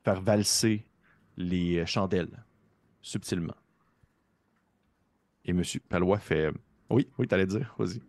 faire 0.06 0.22
valser 0.22 0.86
les 1.36 1.86
chandelles 1.86 2.46
subtilement. 3.02 3.56
Et 5.44 5.52
Monsieur 5.52 5.82
Palois 5.90 6.20
fait 6.20 6.52
oui, 6.90 7.10
oui, 7.18 7.28
t'allais 7.28 7.46
dire, 7.46 7.76
vas-y. 7.78 8.02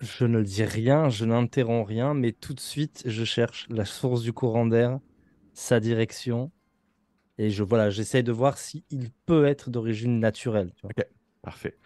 Je 0.00 0.24
ne 0.24 0.40
dis 0.40 0.64
rien, 0.64 1.08
je 1.08 1.24
n'interromps 1.24 1.88
rien, 1.88 2.14
mais 2.14 2.30
tout 2.30 2.54
de 2.54 2.60
suite, 2.60 3.02
je 3.06 3.24
cherche 3.24 3.66
la 3.70 3.84
source 3.84 4.22
du 4.22 4.32
courant 4.32 4.66
d'air, 4.66 5.00
sa 5.52 5.80
direction, 5.80 6.52
et 7.38 7.50
je 7.50 7.64
voilà, 7.64 7.90
j'essaye 7.90 8.22
de 8.22 8.32
voir 8.32 8.56
s'il 8.56 9.10
peut 9.26 9.46
être 9.46 9.68
d'origine 9.68 10.20
naturelle. 10.20 10.72
Ok, 10.84 11.04
parfait. 11.42 11.76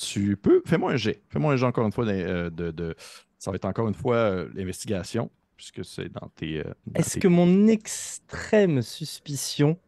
Tu 0.00 0.36
peux, 0.36 0.62
fais-moi 0.64 0.92
un 0.92 0.96
jet. 0.96 1.22
Fais-moi 1.28 1.52
un 1.52 1.56
jet 1.56 1.66
encore 1.66 1.84
une 1.84 1.92
fois 1.92 2.06
euh, 2.06 2.48
de, 2.48 2.94
ça 3.38 3.50
va 3.50 3.56
être 3.56 3.66
encore 3.66 3.86
une 3.86 3.94
fois 3.94 4.16
euh, 4.16 4.48
l'investigation, 4.54 5.30
puisque 5.56 5.84
c'est 5.84 6.08
dans 6.08 6.28
tes. 6.34 6.60
Euh, 6.60 6.72
Est-ce 6.94 7.18
que 7.18 7.28
mon 7.28 7.66
extrême 7.66 8.80
suspicion 8.80 9.78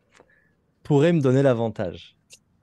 pourrait 0.82 1.14
me 1.14 1.20
donner 1.20 1.42
l'avantage? 1.42 2.16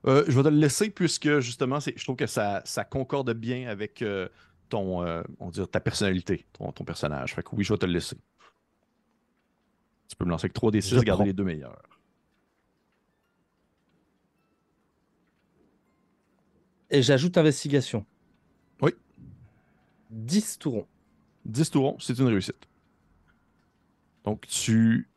Euh, 0.06 0.24
je 0.28 0.36
vais 0.36 0.42
te 0.44 0.48
le 0.48 0.56
laisser 0.56 0.90
puisque 0.90 1.40
justement, 1.40 1.78
je 1.80 2.04
trouve 2.04 2.16
que 2.16 2.26
ça, 2.26 2.62
ça 2.64 2.84
concorde 2.84 3.32
bien 3.34 3.68
avec 3.68 4.00
euh, 4.00 4.28
ton, 4.68 5.02
euh, 5.04 5.22
on 5.40 5.50
dire, 5.50 5.68
ta 5.68 5.80
personnalité, 5.80 6.46
ton, 6.52 6.72
ton, 6.72 6.84
personnage. 6.84 7.34
Fait 7.34 7.42
que 7.42 7.50
oui, 7.54 7.64
je 7.64 7.72
vais 7.72 7.78
te 7.78 7.86
le 7.86 7.92
laisser. 7.92 8.16
Tu 10.08 10.16
peux 10.16 10.24
me 10.24 10.30
lancer 10.30 10.46
avec 10.46 10.54
3d6, 10.54 11.02
garder 11.04 11.24
les 11.24 11.32
deux 11.32 11.44
meilleurs. 11.44 11.82
Et 16.90 17.02
j'ajoute 17.02 17.38
investigation. 17.38 18.04
Oui. 18.80 18.92
10 20.10 20.58
tourons. 20.58 20.86
10 21.44 21.70
tourons, 21.70 21.96
c'est 22.00 22.18
une 22.18 22.26
réussite. 22.26 22.68
Donc, 24.24 24.46
tu. 24.46 25.08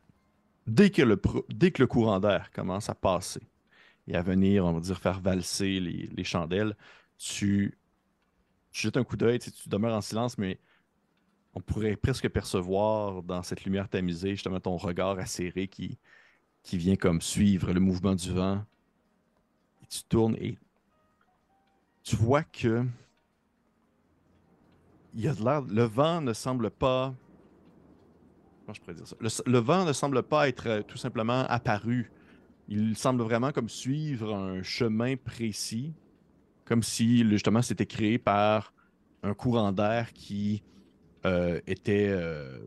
Dès 0.66 0.92
que 0.92 1.02
le, 1.02 1.20
dès 1.50 1.72
que 1.72 1.82
le 1.82 1.88
courant 1.88 2.20
d'air 2.20 2.50
commence 2.52 2.90
à 2.90 2.96
passer, 2.96 3.42
et 4.08 4.16
à 4.16 4.22
venir, 4.22 4.66
on 4.66 4.74
va 4.74 4.80
dire, 4.80 4.98
faire 4.98 5.20
valser 5.20 5.80
les, 5.80 6.24
chandelles, 6.24 6.76
tu, 7.18 7.78
jettes 8.72 8.98
un 8.98 9.04
coup 9.04 9.18
d'œil, 9.18 9.40
tu, 9.40 9.52
demeures 9.68 9.96
en 9.96 10.02
silence, 10.02 10.38
mais 10.38 10.60
on 11.54 11.62
pourrait 11.62 11.96
presque 11.96 12.28
percevoir 12.30 13.24
dans 13.24 13.44
cette 13.44 13.64
lumière 13.64 13.88
tamisée 13.88 14.32
justement 14.32 14.60
ton 14.60 14.78
regard 14.78 15.20
acéré 15.20 15.68
qui, 15.68 15.98
qui 16.64 16.78
vient 16.78 16.96
comme 16.96 17.22
suivre 17.22 17.72
le 17.72 17.80
mouvement 17.80 18.16
du 18.16 18.32
vent. 18.32 18.64
Et 19.84 19.88
tu 19.88 20.04
tournes 20.04 20.36
et 20.38 20.58
tu 22.04 22.16
vois 22.16 22.44
que 22.44 22.86
il. 25.16 25.32
Le 25.68 25.84
vent 25.84 26.22
ne 26.22 26.34
semble 26.34 26.70
pas. 30.24 30.48
Être 30.48 30.68
euh, 30.68 30.82
tout 30.84 30.98
simplement 30.98 31.46
apparu 31.50 32.12
il 32.68 32.96
semble 32.96 33.24
vraiment 33.24 33.52
comme 33.52 33.70
suivre 33.70 34.34
un 34.34 34.64
chemin 34.64 35.16
précis, 35.16 35.94
comme 36.66 36.84
si 36.84 37.28
justement 37.30 37.62
c'était 37.62 37.86
créé 37.86 38.18
par 38.18 38.74
un 39.24 39.34
courant 39.34 39.72
d'air 39.72 40.14
qui 40.14 40.64
euh, 41.26 41.60
était 41.68 42.08
euh, 42.10 42.60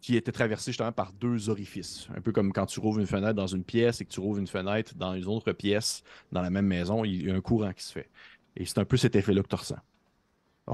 qui 0.00 0.16
était 0.16 0.32
traversé 0.32 0.70
justement 0.70 0.92
par 0.92 1.12
deux 1.12 1.50
orifices. 1.50 2.08
Un 2.16 2.20
peu 2.20 2.32
comme 2.32 2.52
quand 2.52 2.66
tu 2.66 2.80
rouvres 2.80 3.00
une 3.00 3.06
fenêtre 3.06 3.34
dans 3.34 3.46
une 3.46 3.64
pièce 3.64 4.00
et 4.00 4.04
que 4.04 4.10
tu 4.10 4.20
rouvres 4.20 4.38
une 4.38 4.46
fenêtre 4.46 4.94
dans 4.94 5.14
une 5.14 5.26
autre 5.26 5.52
pièce 5.52 6.02
dans 6.32 6.40
la 6.40 6.50
même 6.50 6.66
maison, 6.66 7.04
il 7.04 7.26
y 7.26 7.30
a 7.30 7.34
un 7.34 7.40
courant 7.40 7.72
qui 7.72 7.84
se 7.84 7.92
fait. 7.92 8.08
Et 8.56 8.66
c'est 8.66 8.78
un 8.78 8.84
peu 8.84 8.96
cet 8.96 9.16
effet-là 9.16 9.42
que 9.42 9.48
tu 9.48 9.56
ressens. 9.56 9.78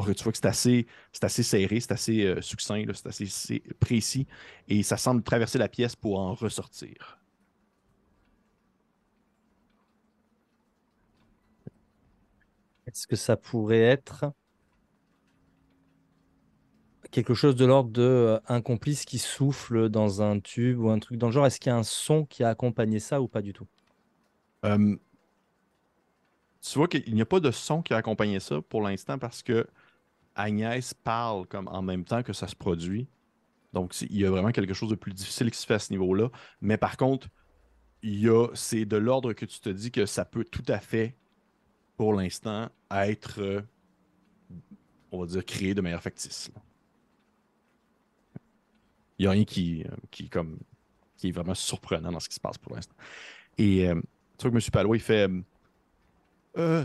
Que 0.05 0.13
tu 0.13 0.25
vois 0.25 0.33
que 0.33 0.39
c'est 0.39 0.47
assez, 0.47 1.43
serré, 1.43 1.81
c'est 1.81 1.93
assez 1.93 2.25
euh, 2.27 2.43
succinct, 2.43 2.85
c'est 2.95 3.09
assez 3.09 3.63
précis, 3.81 4.27
et 4.69 4.83
ça 4.83 4.99
semble 4.99 5.23
traverser 5.23 5.59
la 5.59 5.69
pièce 5.69 5.97
pour 5.97 6.19
en 6.19 6.35
ressortir. 6.35 7.19
Est-ce 12.87 13.07
que 13.07 13.17
ça 13.17 13.37
pourrait 13.37 13.81
être 13.81 14.27
quelque 17.11 17.35
chose 17.35 17.57
de 17.57 17.65
l'ordre 17.65 17.91
de 17.91 18.03
euh, 18.03 18.41
un 18.49 18.61
complice 18.61 19.05
qui 19.05 19.19
souffle 19.19 19.89
dans 19.89 20.23
un 20.23 20.41
tube 20.41 20.79
ou 20.81 20.91
un 20.91 20.99
truc 20.99 21.19
dans 21.19 21.29
le 21.29 21.33
genre? 21.33 21.47
Est-ce 21.47 21.59
qu'il 21.61 21.71
y 21.71 21.73
a 21.73 21.77
un 21.79 21.83
son 21.83 22.25
qui 22.27 22.45
a 22.45 22.49
accompagné 22.51 22.99
ça 23.01 23.21
ou 23.23 23.29
pas 23.29 23.43
du 23.43 23.53
tout? 23.53 23.67
Tu 26.73 26.79
vois 26.79 26.89
qu'il 26.89 27.15
n'y 27.15 27.23
a 27.23 27.27
pas 27.27 27.41
de 27.41 27.51
son 27.51 27.83
qui 27.83 27.95
a 27.95 27.99
accompagné 27.99 28.41
ça 28.41 28.61
pour 28.61 28.83
l'instant 28.83 29.19
parce 29.19 29.43
que 29.43 29.67
Agnès 30.35 30.95
parle 30.95 31.47
comme 31.47 31.69
en 31.69 31.83
même 31.83 32.05
temps 32.05 32.23
que 32.23 32.33
ça 32.33 32.49
se 32.49 32.57
produit. 32.57 33.09
Donc, 33.73 33.95
il 34.01 34.17
y 34.17 34.25
a 34.25 34.31
vraiment 34.31 34.53
quelque 34.53 34.75
chose 34.75 34.91
de 34.91 34.95
plus 34.95 35.13
difficile 35.13 35.51
qui 35.51 35.59
se 35.59 35.67
fait 35.67 35.75
à 35.75 35.79
ce 35.79 35.93
niveau-là. 35.93 36.31
Mais 36.61 36.77
par 36.77 36.97
contre, 36.97 37.29
c'est 38.55 38.85
de 38.85 38.97
l'ordre 38.97 39.33
que 39.33 39.45
tu 39.45 39.61
te 39.61 39.69
dis 39.69 39.91
que 39.91 40.07
ça 40.07 40.25
peut 40.25 40.45
tout 40.45 40.65
à 40.69 40.79
fait, 40.79 41.17
pour 41.97 42.15
l'instant, 42.15 42.69
être, 42.91 43.41
euh, 43.41 43.63
on 45.13 45.21
va 45.21 45.27
dire, 45.27 45.45
créé 45.45 45.75
de 45.75 45.81
manière 45.81 46.03
factice. 46.03 46.51
Il 49.19 49.23
n'y 49.23 49.27
a 49.27 49.31
rien 49.31 49.45
qui, 49.45 49.85
euh, 49.85 49.97
qui, 50.11 50.29
comme, 50.29 50.59
qui 51.17 51.29
est 51.29 51.33
vraiment 51.33 51.55
surprenant 51.55 52.13
dans 52.13 52.21
ce 52.21 52.29
qui 52.29 52.35
se 52.35 52.41
passe 52.41 52.59
pour 52.59 52.75
l'instant. 52.75 52.95
Et 53.59 53.89
euh, 53.89 54.01
tu 54.39 54.49
vois 54.49 54.59
que 54.59 54.65
M. 54.65 54.71
Palois, 54.71 54.97
il 54.97 55.03
fait 55.03 55.31
euh, 56.57 56.85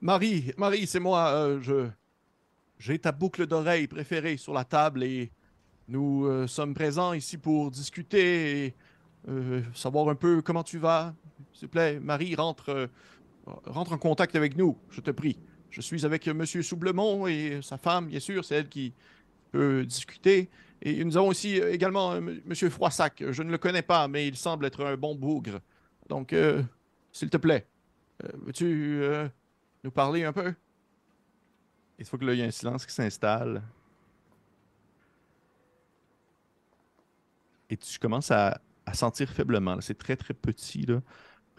Marie, 0.00 0.52
Marie, 0.56 0.86
c'est 0.86 1.00
moi. 1.00 1.58
je, 1.60 1.88
j'ai 2.78 2.98
ta 2.98 3.12
boucle 3.12 3.46
d'oreille 3.46 3.86
préférée 3.86 4.36
sur 4.36 4.52
la 4.52 4.64
table 4.64 5.02
et 5.02 5.30
nous 5.88 6.46
sommes 6.46 6.74
présents 6.74 7.12
ici 7.12 7.36
pour 7.36 7.70
discuter 7.70 8.66
et 8.66 8.74
savoir 9.74 10.08
un 10.08 10.14
peu 10.14 10.40
comment 10.40 10.62
tu 10.62 10.78
vas. 10.78 11.14
S'il 11.52 11.68
te 11.68 11.72
plaît, 11.72 12.00
Marie, 12.00 12.34
rentre, 12.34 12.88
rentre 13.66 13.92
en 13.92 13.98
contact 13.98 14.36
avec 14.36 14.56
nous, 14.56 14.78
je 14.90 15.00
te 15.00 15.10
prie. 15.10 15.36
Je 15.70 15.80
suis 15.80 16.04
avec 16.04 16.26
M. 16.26 16.44
Soublemont 16.44 17.26
et 17.26 17.60
sa 17.62 17.78
femme, 17.78 18.06
bien 18.06 18.20
sûr, 18.20 18.44
c'est 18.44 18.56
elle 18.56 18.68
qui 18.68 18.92
peut 19.52 19.84
discuter. 19.84 20.48
Et 20.82 21.04
nous 21.04 21.16
avons 21.16 21.28
aussi 21.28 21.60
euh, 21.60 21.72
également 21.72 22.12
euh, 22.12 22.18
M. 22.18 22.70
Froissac. 22.70 23.22
Je 23.30 23.42
ne 23.42 23.50
le 23.50 23.58
connais 23.58 23.82
pas, 23.82 24.08
mais 24.08 24.26
il 24.26 24.36
semble 24.36 24.66
être 24.66 24.84
un 24.84 24.96
bon 24.96 25.14
bougre. 25.14 25.60
Donc, 26.08 26.32
euh, 26.32 26.62
s'il 27.12 27.30
te 27.30 27.36
plaît, 27.36 27.66
veux-tu 28.34 29.02
nous 29.84 29.90
parler 29.90 30.24
un 30.24 30.32
peu? 30.32 30.54
Il 31.98 32.04
faut 32.04 32.16
que 32.16 32.24
là, 32.24 32.32
il 32.32 32.38
y 32.38 32.42
ait 32.42 32.46
un 32.46 32.50
silence 32.50 32.86
qui 32.86 32.94
s'installe. 32.94 33.62
Et 37.68 37.76
tu 37.76 37.98
commences 37.98 38.30
à, 38.30 38.60
sentir 38.92 39.30
faiblement. 39.30 39.80
C'est 39.80 39.96
très, 39.96 40.16
très 40.16 40.34
petit. 40.34 40.86
Là. 40.86 41.00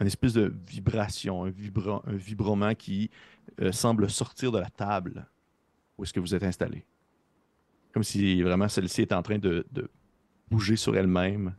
Une 0.00 0.06
espèce 0.06 0.34
de 0.34 0.52
vibration, 0.66 1.44
un, 1.44 1.48
un 1.48 2.16
vibrement 2.16 2.74
qui 2.74 3.10
semble 3.70 4.10
sortir 4.10 4.52
de 4.52 4.58
la 4.58 4.68
table 4.68 5.26
où 5.96 6.04
est-ce 6.04 6.12
que 6.12 6.20
vous 6.20 6.34
êtes 6.34 6.42
installé. 6.42 6.84
Comme 7.92 8.02
si 8.02 8.42
vraiment 8.42 8.68
celle-ci 8.68 9.02
est 9.02 9.12
en 9.12 9.22
train 9.22 9.38
de, 9.38 9.64
bouger 10.50 10.76
sur 10.76 10.96
elle-même. 10.96 11.54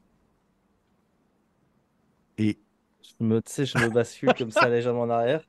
Et. 2.38 2.60
Je 3.20 3.26
me, 3.26 3.42
je 3.46 3.78
me 3.78 3.90
bascule 3.90 4.34
comme 4.38 4.52
ça 4.52 4.70
légèrement 4.70 5.02
en 5.02 5.10
arrière. 5.10 5.44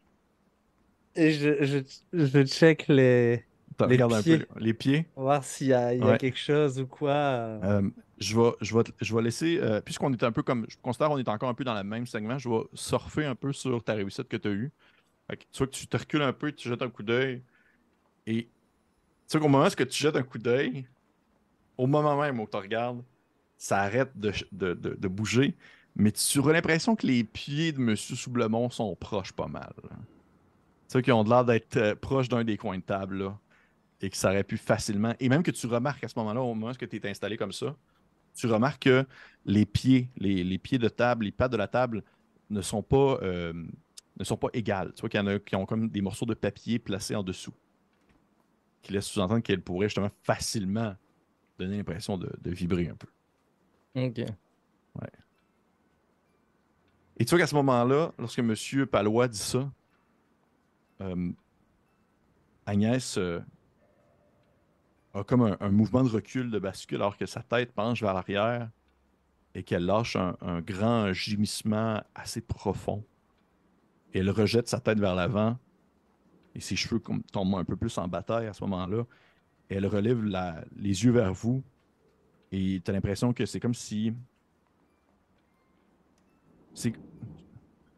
Et 1.16 1.32
je, 1.32 1.64
je, 1.64 1.78
je 2.12 2.44
check 2.44 2.88
les. 2.88 3.44
les 3.88 3.96
pieds. 3.96 4.02
un 4.02 4.22
peu 4.22 4.46
les 4.58 4.74
pieds. 4.74 5.06
Voir 5.16 5.44
s'il 5.44 5.68
y 5.68 5.72
a, 5.72 5.94
y 5.94 6.02
a 6.02 6.18
quelque 6.18 6.38
chose 6.38 6.80
ou 6.80 6.86
quoi. 6.86 7.12
Euh, 7.12 7.82
je, 8.18 8.38
vais, 8.38 8.50
je, 8.60 8.76
vais, 8.76 8.84
je 9.00 9.14
vais 9.14 9.22
laisser, 9.22 9.58
euh, 9.60 9.80
puisqu'on 9.80 10.12
est 10.12 10.22
un 10.22 10.32
peu 10.32 10.42
comme, 10.42 10.66
je 10.68 10.76
considère 10.82 11.08
qu'on 11.08 11.18
est 11.18 11.28
encore 11.28 11.48
un 11.48 11.54
peu 11.54 11.64
dans 11.64 11.74
le 11.74 11.84
même 11.84 12.06
segment, 12.06 12.38
je 12.38 12.48
vais 12.48 12.62
surfer 12.74 13.24
un 13.24 13.34
peu 13.34 13.52
sur 13.52 13.82
ta 13.82 13.94
réussite 13.94 14.28
que 14.28 14.36
tu 14.36 14.48
as 14.48 14.52
eue. 14.52 14.72
Soit 15.52 15.66
que 15.66 15.72
tu 15.72 15.86
te 15.86 15.96
recules 15.96 16.22
un 16.22 16.32
peu, 16.32 16.52
tu 16.52 16.68
jettes 16.68 16.82
un 16.82 16.90
coup 16.90 17.02
d'œil, 17.02 17.42
et 18.26 18.48
sais 19.26 19.38
qu'au 19.38 19.48
moment 19.48 19.66
où 19.66 19.84
tu 19.84 20.02
jettes 20.02 20.16
un 20.16 20.22
coup 20.22 20.38
d'œil, 20.38 20.86
au 21.76 21.86
moment 21.86 22.20
même 22.20 22.40
où 22.40 22.46
tu 22.46 22.56
regardes, 22.56 23.02
ça 23.56 23.80
arrête 23.80 24.10
de, 24.14 25.08
bouger, 25.08 25.56
mais 25.96 26.12
tu 26.12 26.38
auras 26.38 26.52
l'impression 26.52 26.96
que 26.96 27.06
les 27.06 27.24
pieds 27.24 27.72
de 27.72 27.78
M. 27.78 27.96
Soublemont 27.96 28.70
sont 28.70 28.94
proches 28.96 29.32
pas 29.32 29.46
mal. 29.46 29.72
Tu 29.82 29.88
sais 30.88 31.02
qu'ils 31.02 31.12
ont 31.12 31.24
l'air 31.24 31.44
d'être 31.44 31.76
euh, 31.76 31.94
proches 31.94 32.28
d'un 32.28 32.44
des 32.44 32.56
coins 32.56 32.78
de 32.78 32.82
table, 32.82 33.32
et 34.00 34.10
que 34.10 34.16
ça 34.16 34.30
aurait 34.30 34.44
pu 34.44 34.56
facilement. 34.56 35.14
Et 35.20 35.28
même 35.28 35.42
que 35.42 35.50
tu 35.50 35.66
remarques 35.66 36.04
à 36.04 36.08
ce 36.08 36.18
moment-là, 36.18 36.42
au 36.42 36.54
moment 36.54 36.72
où 36.72 36.74
tu 36.74 36.96
es 36.96 37.08
installé 37.08 37.36
comme 37.36 37.52
ça, 37.52 37.74
tu 38.34 38.46
remarques 38.46 38.82
que 38.82 39.06
les 39.46 39.64
pieds, 39.64 40.10
les, 40.16 40.58
pieds 40.58 40.78
de 40.78 40.88
table, 40.88 41.24
les 41.24 41.32
pattes 41.32 41.52
de 41.52 41.56
la 41.56 41.68
table 41.68 42.02
ne 42.50 42.60
sont 42.60 42.82
pas, 42.82 43.18
euh, 43.22 43.52
ne 44.18 44.24
sont 44.24 44.36
pas 44.36 44.48
égales. 44.52 44.92
Tu 44.94 45.00
vois 45.00 45.08
qu'il 45.08 45.20
y 45.20 45.22
en 45.22 45.26
a 45.28 45.38
qui 45.38 45.56
ont 45.56 45.64
comme 45.64 45.88
des 45.88 46.02
morceaux 46.02 46.26
de 46.26 46.34
papier 46.34 46.78
placés 46.78 47.14
en 47.14 47.22
dessous 47.22 47.54
qui 48.84 48.92
laisse 48.92 49.06
sous-entendre 49.06 49.42
qu'elle 49.42 49.62
pourrait 49.62 49.88
justement 49.88 50.10
facilement 50.22 50.94
donner 51.58 51.78
l'impression 51.78 52.18
de, 52.18 52.30
vibrer 52.44 52.88
un 52.88 52.96
peu. 52.96 53.08
OK. 53.96 54.18
Ouais. 54.18 55.08
Et 57.18 57.24
tu 57.24 57.30
vois 57.30 57.38
qu'à 57.38 57.46
ce 57.46 57.54
moment-là, 57.54 58.12
lorsque 58.18 58.40
M. 58.40 58.54
Palois 58.90 59.28
dit 59.28 59.38
ça, 59.38 59.70
euh, 61.00 61.30
Agnès 62.66 63.18
euh, 63.18 63.40
a 65.12 65.22
comme 65.22 65.56
un, 65.60 65.70
mouvement 65.70 66.02
de 66.02 66.08
recul, 66.08 66.50
de 66.50 66.58
bascule, 66.58 66.96
alors 66.96 67.16
que 67.16 67.26
sa 67.26 67.42
tête 67.42 67.72
penche 67.72 68.02
vers 68.02 68.14
l'arrière 68.14 68.70
et 69.54 69.62
qu'elle 69.62 69.86
lâche 69.86 70.16
un, 70.16 70.60
grand 70.60 71.12
gémissement 71.12 72.02
assez 72.14 72.40
profond. 72.40 73.04
Elle 74.12 74.30
rejette 74.30 74.68
sa 74.68 74.80
tête 74.80 74.98
vers 74.98 75.14
l'avant 75.14 75.58
et 76.54 76.60
ses 76.60 76.76
cheveux 76.76 77.00
tombent 77.32 77.56
un 77.56 77.64
peu 77.64 77.76
plus 77.76 77.96
en 77.98 78.08
bataille 78.08 78.46
à 78.46 78.52
ce 78.52 78.62
moment-là. 78.64 79.04
elle 79.68 79.86
relève 79.86 80.24
les 80.76 81.04
yeux 81.04 81.12
vers 81.12 81.32
vous 81.32 81.62
et 82.50 82.80
tu 82.84 82.90
as 82.90 82.94
l'impression 82.94 83.32
que 83.32 83.46
c'est 83.46 83.60
comme 83.60 83.74
si. 83.74 84.14
Tu 86.74 86.92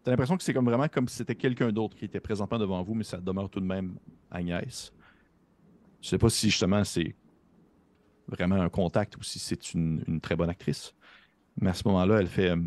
as 0.07 0.11
l'impression 0.11 0.37
que 0.37 0.43
c'est 0.43 0.55
comme 0.55 0.67
vraiment 0.67 0.89
comme 0.89 1.09
si 1.09 1.17
c'était 1.17 1.35
quelqu'un 1.35 1.73
d'autre 1.73 1.97
qui 1.97 2.05
était 2.05 2.21
présentement 2.21 2.59
devant 2.59 2.83
vous, 2.83 2.95
mais 2.95 3.05
ça 3.05 3.19
demeure 3.19 3.51
tout 3.51 3.61
de 3.61 3.67
même 3.67 3.97
Agnès. 4.31 4.93
Je 6.01 6.09
sais 6.09 6.19
pas 6.19 6.29
si 6.29 6.51
justement 6.51 6.85
c'est 6.85 7.15
vraiment 8.29 8.57
un 8.57 8.69
contact 8.69 9.17
ou 9.17 9.23
si 9.23 9.39
c'est 9.39 9.75
une, 9.75 10.21
très 10.21 10.37
bonne 10.37 10.51
actrice. 10.51 10.95
Mais 11.59 11.71
à 11.71 11.75
ce 11.75 11.83
moment-là, 11.87 12.21
elle 12.21 12.29
fait. 12.29 12.51
Euh, 12.51 12.63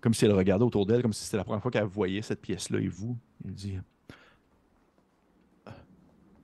comme 0.00 0.14
si 0.14 0.24
elle 0.24 0.32
regardait 0.32 0.64
autour 0.64 0.84
d'elle, 0.84 1.02
comme 1.02 1.12
si 1.12 1.24
c'était 1.24 1.36
la 1.36 1.44
première 1.44 1.62
fois 1.62 1.70
qu'elle 1.70 1.84
voyait 1.84 2.22
cette 2.22 2.40
pièce-là 2.40 2.80
et 2.80 2.88
vous. 2.88 3.16
Elle 3.44 3.54
dit 3.54 3.78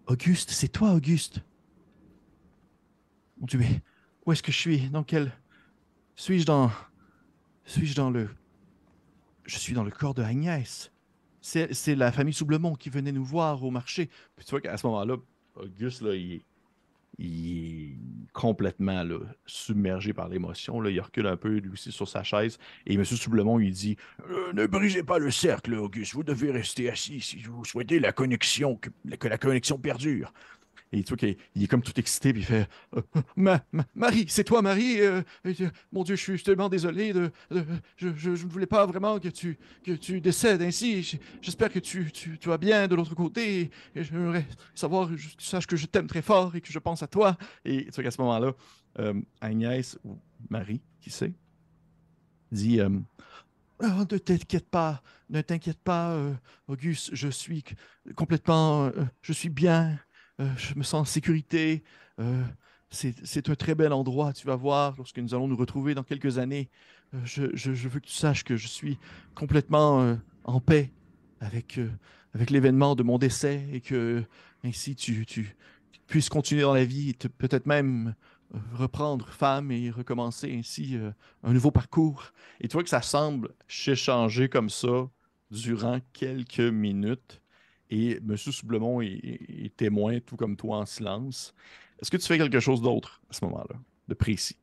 Auguste, 0.06 0.50
c'est 0.50 0.68
toi, 0.68 0.92
Auguste. 0.92 1.40
Mon 3.38 3.46
Dieu, 3.46 3.58
mais 3.58 3.82
où 4.24 4.32
est-ce 4.32 4.42
que 4.42 4.52
je 4.52 4.58
suis? 4.58 4.88
Dans 4.90 5.02
quel. 5.02 5.32
Suis-je 6.16 6.46
dans. 6.46 6.70
Suis-je 7.68 7.94
dans 7.94 8.08
le. 8.08 8.30
Je 9.44 9.58
suis 9.58 9.74
dans 9.74 9.84
le 9.84 9.90
corps 9.90 10.14
de 10.14 10.22
Agnès. 10.22 10.90
C'est 11.42 11.94
la 11.94 12.12
famille 12.12 12.32
Soublemont 12.32 12.74
qui 12.74 12.88
venait 12.88 13.12
nous 13.12 13.24
voir 13.24 13.62
au 13.62 13.70
marché. 13.70 14.08
Puis 14.36 14.46
tu 14.46 14.50
vois 14.50 14.60
qu'à 14.62 14.76
ce 14.78 14.86
moment-là, 14.86 15.16
Auguste, 15.54 16.00
là, 16.00 16.14
il, 16.14 16.42
il 17.18 17.52
est 17.52 17.98
complètement 18.32 19.04
submergé 19.44 20.14
par 20.14 20.28
l'émotion. 20.28 20.82
Il 20.84 21.00
recule 21.00 21.26
un 21.26 21.36
peu 21.36 21.58
lui 21.58 21.70
aussi 21.70 21.92
sur 21.92 22.08
sa 22.08 22.22
chaise. 22.22 22.58
Et 22.86 22.94
M. 22.94 23.04
Soublemont 23.04 23.58
lui 23.58 23.70
dit 23.70 23.96
euh, 24.30 24.52
Ne 24.54 24.66
brisez 24.66 25.02
pas 25.02 25.18
le 25.18 25.30
cercle, 25.30 25.74
Auguste. 25.74 26.14
Vous 26.14 26.24
devez 26.24 26.50
rester 26.50 26.90
assis 26.90 27.20
si 27.20 27.42
vous 27.42 27.66
souhaitez 27.66 28.00
la 28.00 28.12
connexion, 28.12 28.76
que 28.76 29.28
la 29.28 29.38
connexion 29.38 29.78
perdure. 29.78 30.32
Et 30.92 31.02
tu 31.02 31.08
vois 31.10 31.16
qu'il 31.18 31.62
est 31.62 31.66
comme 31.66 31.82
tout 31.82 31.98
excité, 31.98 32.32
puis 32.32 32.42
il 32.42 32.44
fait 32.44 32.66
euh, 32.96 33.02
ma, 33.36 33.62
Marie, 33.94 34.24
c'est 34.28 34.44
toi, 34.44 34.62
Marie 34.62 35.00
euh, 35.00 35.22
Mon 35.92 36.02
Dieu, 36.02 36.16
je 36.16 36.22
suis 36.22 36.42
tellement 36.42 36.68
désolé. 36.68 37.12
De, 37.12 37.30
je, 37.96 38.08
je, 38.16 38.30
ne 38.30 38.36
voulais 38.36 38.66
pas 38.66 38.86
vraiment 38.86 39.18
que 39.18 39.28
tu, 39.28 39.58
que 39.84 39.92
tu 39.92 40.20
décèdes 40.20 40.62
ainsi. 40.62 41.18
J'espère 41.42 41.70
que 41.70 41.78
tu, 41.78 42.10
tu, 42.10 42.38
tu, 42.38 42.48
vas 42.48 42.56
bien 42.56 42.88
de 42.88 42.94
l'autre 42.94 43.14
côté. 43.14 43.70
Et 43.94 44.02
j'aimerais 44.02 44.46
savoir, 44.74 45.14
je, 45.14 45.28
tu 45.28 45.44
saches 45.44 45.66
que 45.66 45.76
je 45.76 45.86
t'aime 45.86 46.06
très 46.06 46.22
fort 46.22 46.56
et 46.56 46.62
que 46.62 46.72
je 46.72 46.78
pense 46.78 47.02
à 47.02 47.06
toi. 47.06 47.36
Et 47.66 47.84
tu 47.84 47.90
vois 47.90 48.04
qu'à 48.04 48.10
ce 48.10 48.20
moment-là, 48.22 48.52
euh, 48.98 49.20
Agnès, 49.42 49.98
ou 50.04 50.18
Marie, 50.48 50.80
qui 51.02 51.10
sait, 51.10 51.34
dit 52.50 52.80
oh, 52.80 54.04
Ne 54.10 54.16
t'inquiète 54.16 54.70
pas, 54.70 55.02
ne 55.28 55.42
t'inquiète 55.42 55.80
pas, 55.80 56.18
Auguste, 56.66 57.10
je 57.12 57.28
suis 57.28 57.62
complètement. 58.16 58.90
je 59.20 59.34
suis 59.34 59.50
bien. 59.50 59.98
Euh, 60.40 60.46
je 60.56 60.74
me 60.76 60.82
sens 60.82 61.00
en 61.00 61.04
sécurité. 61.04 61.82
Euh, 62.20 62.44
c'est 62.90 63.48
un 63.50 63.54
très 63.54 63.74
bel 63.74 63.92
endroit, 63.92 64.32
tu 64.32 64.46
vas 64.46 64.56
voir, 64.56 64.94
lorsque 64.96 65.18
nous 65.18 65.34
allons 65.34 65.48
nous 65.48 65.56
retrouver 65.56 65.94
dans 65.94 66.04
quelques 66.04 66.38
années. 66.38 66.70
Euh, 67.14 67.18
je, 67.24 67.70
veux 67.70 68.00
que 68.00 68.06
tu 68.06 68.14
saches 68.14 68.44
que 68.44 68.56
je 68.56 68.66
suis 68.66 68.98
complètement 69.34 70.16
en 70.44 70.60
paix 70.60 70.90
avec, 71.40 71.78
avec 72.34 72.50
l'événement 72.50 72.94
de 72.94 73.02
mon 73.02 73.18
décès 73.18 73.66
et 73.72 73.80
que 73.80 74.24
ainsi 74.64 74.96
tu, 74.96 75.26
puisses 76.06 76.30
continuer 76.30 76.62
dans 76.62 76.72
la 76.72 76.86
vie, 76.86 77.12
peut-être 77.36 77.66
même 77.66 78.14
reprendre 78.72 79.28
femme 79.28 79.70
et 79.70 79.90
recommencer 79.90 80.50
ainsi 80.56 80.96
un 81.42 81.52
nouveau 81.52 81.70
parcours. 81.70 82.32
Et 82.60 82.68
tu 82.68 82.72
vois 82.72 82.82
que 82.82 82.88
ça 82.88 83.02
semble 83.02 83.50
s'échanger 83.68 84.48
comme 84.48 84.70
ça 84.70 85.10
durant 85.50 86.00
quelques 86.14 86.60
minutes. 86.60 87.42
Et 87.90 88.18
M. 88.18 88.36
Soublemont 88.36 89.00
est, 89.00 89.08
est, 89.14 89.76
témoin, 89.76 90.20
tout 90.20 90.36
comme 90.36 90.56
toi, 90.56 90.78
en 90.78 90.86
silence. 90.86 91.54
Est-ce 92.00 92.10
que 92.10 92.16
tu 92.16 92.26
fais 92.26 92.38
quelque 92.38 92.60
chose 92.60 92.82
d'autre 92.82 93.22
à 93.30 93.32
ce 93.32 93.44
moment-là, 93.44 93.76
de 94.08 94.14
précis? 94.14 94.56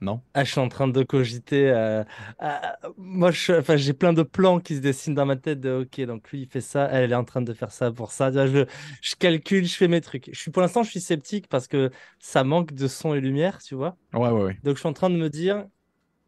Non? 0.00 0.20
Ah, 0.34 0.44
je 0.44 0.50
suis 0.50 0.60
en 0.60 0.68
train 0.68 0.88
de 0.88 1.02
cogiter. 1.02 1.70
Euh, 1.70 2.04
euh, 2.42 2.58
moi, 2.98 3.30
enfin, 3.30 3.76
j'ai 3.76 3.94
plein 3.94 4.12
de 4.12 4.22
plans 4.22 4.60
qui 4.60 4.76
se 4.76 4.80
dessinent 4.80 5.14
dans 5.14 5.24
ma 5.24 5.36
tête 5.36 5.60
de 5.60 5.82
OK, 5.82 6.00
donc 6.02 6.30
lui, 6.30 6.42
il 6.42 6.46
fait 6.46 6.60
ça, 6.60 6.86
elle 6.92 7.12
est 7.12 7.16
en 7.16 7.24
train 7.24 7.40
de 7.40 7.52
faire 7.54 7.72
ça 7.72 7.90
pour 7.90 8.12
ça. 8.12 8.30
Je, 8.30 8.66
je 9.00 9.14
calcule, 9.14 9.64
je 9.64 9.74
fais 9.74 9.88
mes 9.88 10.02
trucs. 10.02 10.28
Je 10.32 10.38
suis, 10.38 10.50
pour 10.50 10.60
l'instant, 10.60 10.82
je 10.82 10.90
suis 10.90 11.00
sceptique 11.00 11.48
parce 11.48 11.66
que 11.66 11.90
ça 12.18 12.44
manque 12.44 12.74
de 12.74 12.88
son 12.88 13.14
et 13.14 13.20
lumière, 13.20 13.62
tu 13.62 13.74
vois. 13.74 13.96
Ouais, 14.12 14.28
ouais, 14.28 14.42
ouais. 14.42 14.58
Donc, 14.62 14.76
je 14.76 14.80
suis 14.80 14.88
en 14.88 14.92
train 14.92 15.08
de 15.08 15.16
me 15.16 15.30
dire 15.30 15.64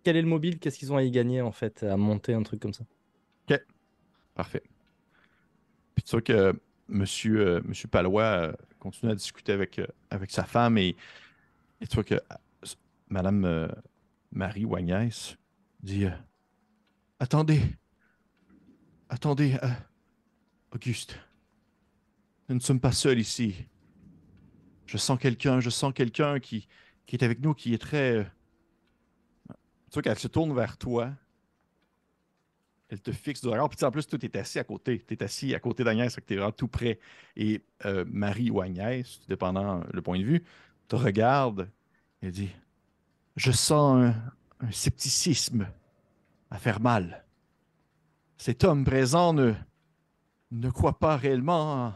quel 0.02 0.16
est 0.16 0.22
le 0.22 0.28
mobile, 0.28 0.58
qu'est-ce 0.58 0.78
qu'ils 0.78 0.92
ont 0.92 0.96
à 0.96 1.02
y 1.02 1.10
gagner, 1.10 1.42
en 1.42 1.52
fait, 1.52 1.82
à 1.82 1.98
monter 1.98 2.32
un 2.32 2.42
truc 2.42 2.60
comme 2.60 2.72
ça? 2.72 2.84
OK. 3.50 3.60
Parfait. 4.34 4.62
Puis 5.98 6.04
tu 6.04 6.10
vois 6.12 6.22
que 6.22 6.56
Monsieur, 6.86 7.40
euh, 7.40 7.60
Monsieur 7.64 7.88
Palois 7.88 8.22
euh, 8.22 8.52
continue 8.78 9.10
à 9.10 9.16
discuter 9.16 9.50
avec, 9.50 9.80
euh, 9.80 9.86
avec 10.10 10.30
sa 10.30 10.44
femme 10.44 10.78
et, 10.78 10.94
et 11.80 11.86
tu 11.88 11.94
vois 11.96 12.04
que 12.04 12.20
Madame 13.08 13.68
Marie 14.30 14.64
Wagnès 14.64 15.36
dit 15.82 16.06
Attendez, 17.18 17.60
attendez, 19.08 19.56
Auguste, 20.72 21.18
nous 22.48 22.54
ne 22.54 22.60
sommes 22.60 22.78
pas 22.78 22.92
seuls 22.92 23.18
ici. 23.18 23.66
Je 24.86 24.98
sens 24.98 25.18
quelqu'un, 25.18 25.58
je 25.58 25.70
sens 25.70 25.92
quelqu'un 25.92 26.38
qui, 26.38 26.68
qui 27.06 27.16
est 27.16 27.24
avec 27.24 27.40
nous, 27.40 27.54
qui 27.54 27.74
est 27.74 27.78
très. 27.78 28.24
Tu 29.48 29.94
vois 29.94 30.02
qu'elle 30.02 30.18
se 30.18 30.28
tourne 30.28 30.54
vers 30.54 30.76
toi 30.78 31.12
elle 32.88 33.00
te 33.00 33.12
fixe 33.12 33.40
du 33.42 33.48
regard. 33.48 33.68
Puis 33.68 33.84
en 33.84 33.90
plus, 33.90 34.06
tu 34.06 34.16
es 34.16 34.36
assis 34.38 34.58
à 34.58 34.64
côté. 34.64 35.04
Tu 35.06 35.14
es 35.14 35.22
assis 35.22 35.54
à 35.54 35.60
côté 35.60 35.84
d'Agnès, 35.84 36.14
que 36.14 36.20
tu 36.20 36.34
es 36.34 36.36
vraiment 36.36 36.52
tout 36.52 36.68
près. 36.68 36.98
Et 37.36 37.62
euh, 37.84 38.04
Marie 38.08 38.50
ou 38.50 38.60
Agnès, 38.60 39.20
dépendant 39.28 39.82
le 39.92 40.02
point 40.02 40.18
de 40.18 40.24
vue, 40.24 40.44
te 40.88 40.96
regarde 40.96 41.68
et 42.22 42.30
dit 42.30 42.50
Je 43.36 43.52
sens 43.52 44.14
un, 44.60 44.70
scepticisme 44.70 45.68
à 46.50 46.58
faire 46.58 46.80
mal. 46.80 47.24
Cet 48.38 48.64
homme 48.64 48.84
présent 48.84 49.32
ne, 49.32 49.52
ne 50.50 50.70
croit 50.70 50.98
pas 50.98 51.16
réellement 51.16 51.94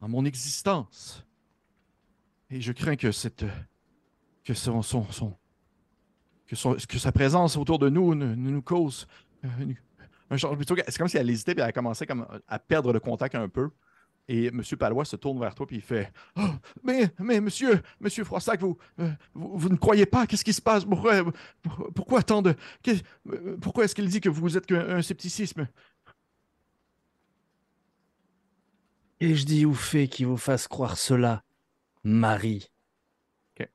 en, 0.00 0.08
mon 0.08 0.24
existence. 0.24 1.26
Et 2.50 2.60
je 2.60 2.72
crains 2.72 2.96
que 2.96 3.12
cette 3.12 3.44
que 4.44 4.54
son, 4.54 4.82
son, 4.82 5.36
que, 6.46 6.56
son, 6.56 6.74
que 6.74 6.98
sa 6.98 7.12
présence 7.12 7.56
autour 7.56 7.78
de 7.78 7.88
nous 7.88 8.14
ne, 8.14 8.34
nous 8.34 8.62
cause 8.62 9.06
euh, 9.44 9.48
c'est 10.36 10.98
comme 10.98 11.08
si 11.08 11.16
elle 11.16 11.30
hésitait 11.30 11.52
et 11.52 11.56
elle 11.56 11.62
a 11.62 11.72
commencé 11.72 12.06
comme 12.06 12.26
à 12.46 12.58
perdre 12.58 12.92
le 12.92 13.00
contact 13.00 13.34
un 13.34 13.48
peu. 13.48 13.70
Et 14.28 14.46
M. 14.46 14.62
Palois 14.78 15.04
se 15.04 15.16
tourne 15.16 15.40
vers 15.40 15.56
toi 15.56 15.66
et 15.70 15.74
il 15.74 15.80
fait 15.80 16.12
oh, 16.36 16.50
mais, 16.84 17.10
mais 17.18 17.40
monsieur, 17.40 17.82
monsieur 17.98 18.22
Froissac, 18.22 18.60
vous, 18.60 18.78
euh, 19.00 19.10
vous, 19.34 19.68
ne 19.68 19.74
croyez 19.74 20.06
pas? 20.06 20.24
Qu'est-ce 20.24 20.44
qui 20.44 20.52
se 20.52 20.62
passe? 20.62 20.84
Pourquoi, 20.84 21.24
pourquoi 21.96 22.22
tant 22.22 22.40
de. 22.40 22.54
Euh, 22.86 23.56
pourquoi 23.60 23.84
est-ce 23.84 23.94
qu'il 23.96 24.08
dit 24.08 24.20
que 24.20 24.28
vous 24.28 24.56
êtes 24.56 24.66
qu'un 24.66 25.02
scepticisme 25.02 25.66
Et 29.18 29.34
je 29.34 29.44
dis 29.44 29.66
ou 29.66 29.74
fait 29.74 30.06
qui 30.06 30.22
vous 30.22 30.36
fasse 30.36 30.68
croire 30.68 30.96
cela, 30.96 31.42
Marie 32.04 32.70
Ok. 33.58 33.68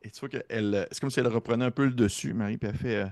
Et 0.00 0.10
tu 0.10 0.20
vois 0.20 0.30
qu'elle. 0.30 0.88
C'est 0.90 1.00
comme 1.00 1.10
si 1.10 1.20
elle 1.20 1.28
reprenait 1.28 1.66
un 1.66 1.70
peu 1.70 1.84
le 1.84 1.92
dessus, 1.92 2.32
Marie, 2.32 2.56
puis 2.56 2.70
elle 2.70 2.78
fait. 2.78 2.96
Euh, 2.96 3.08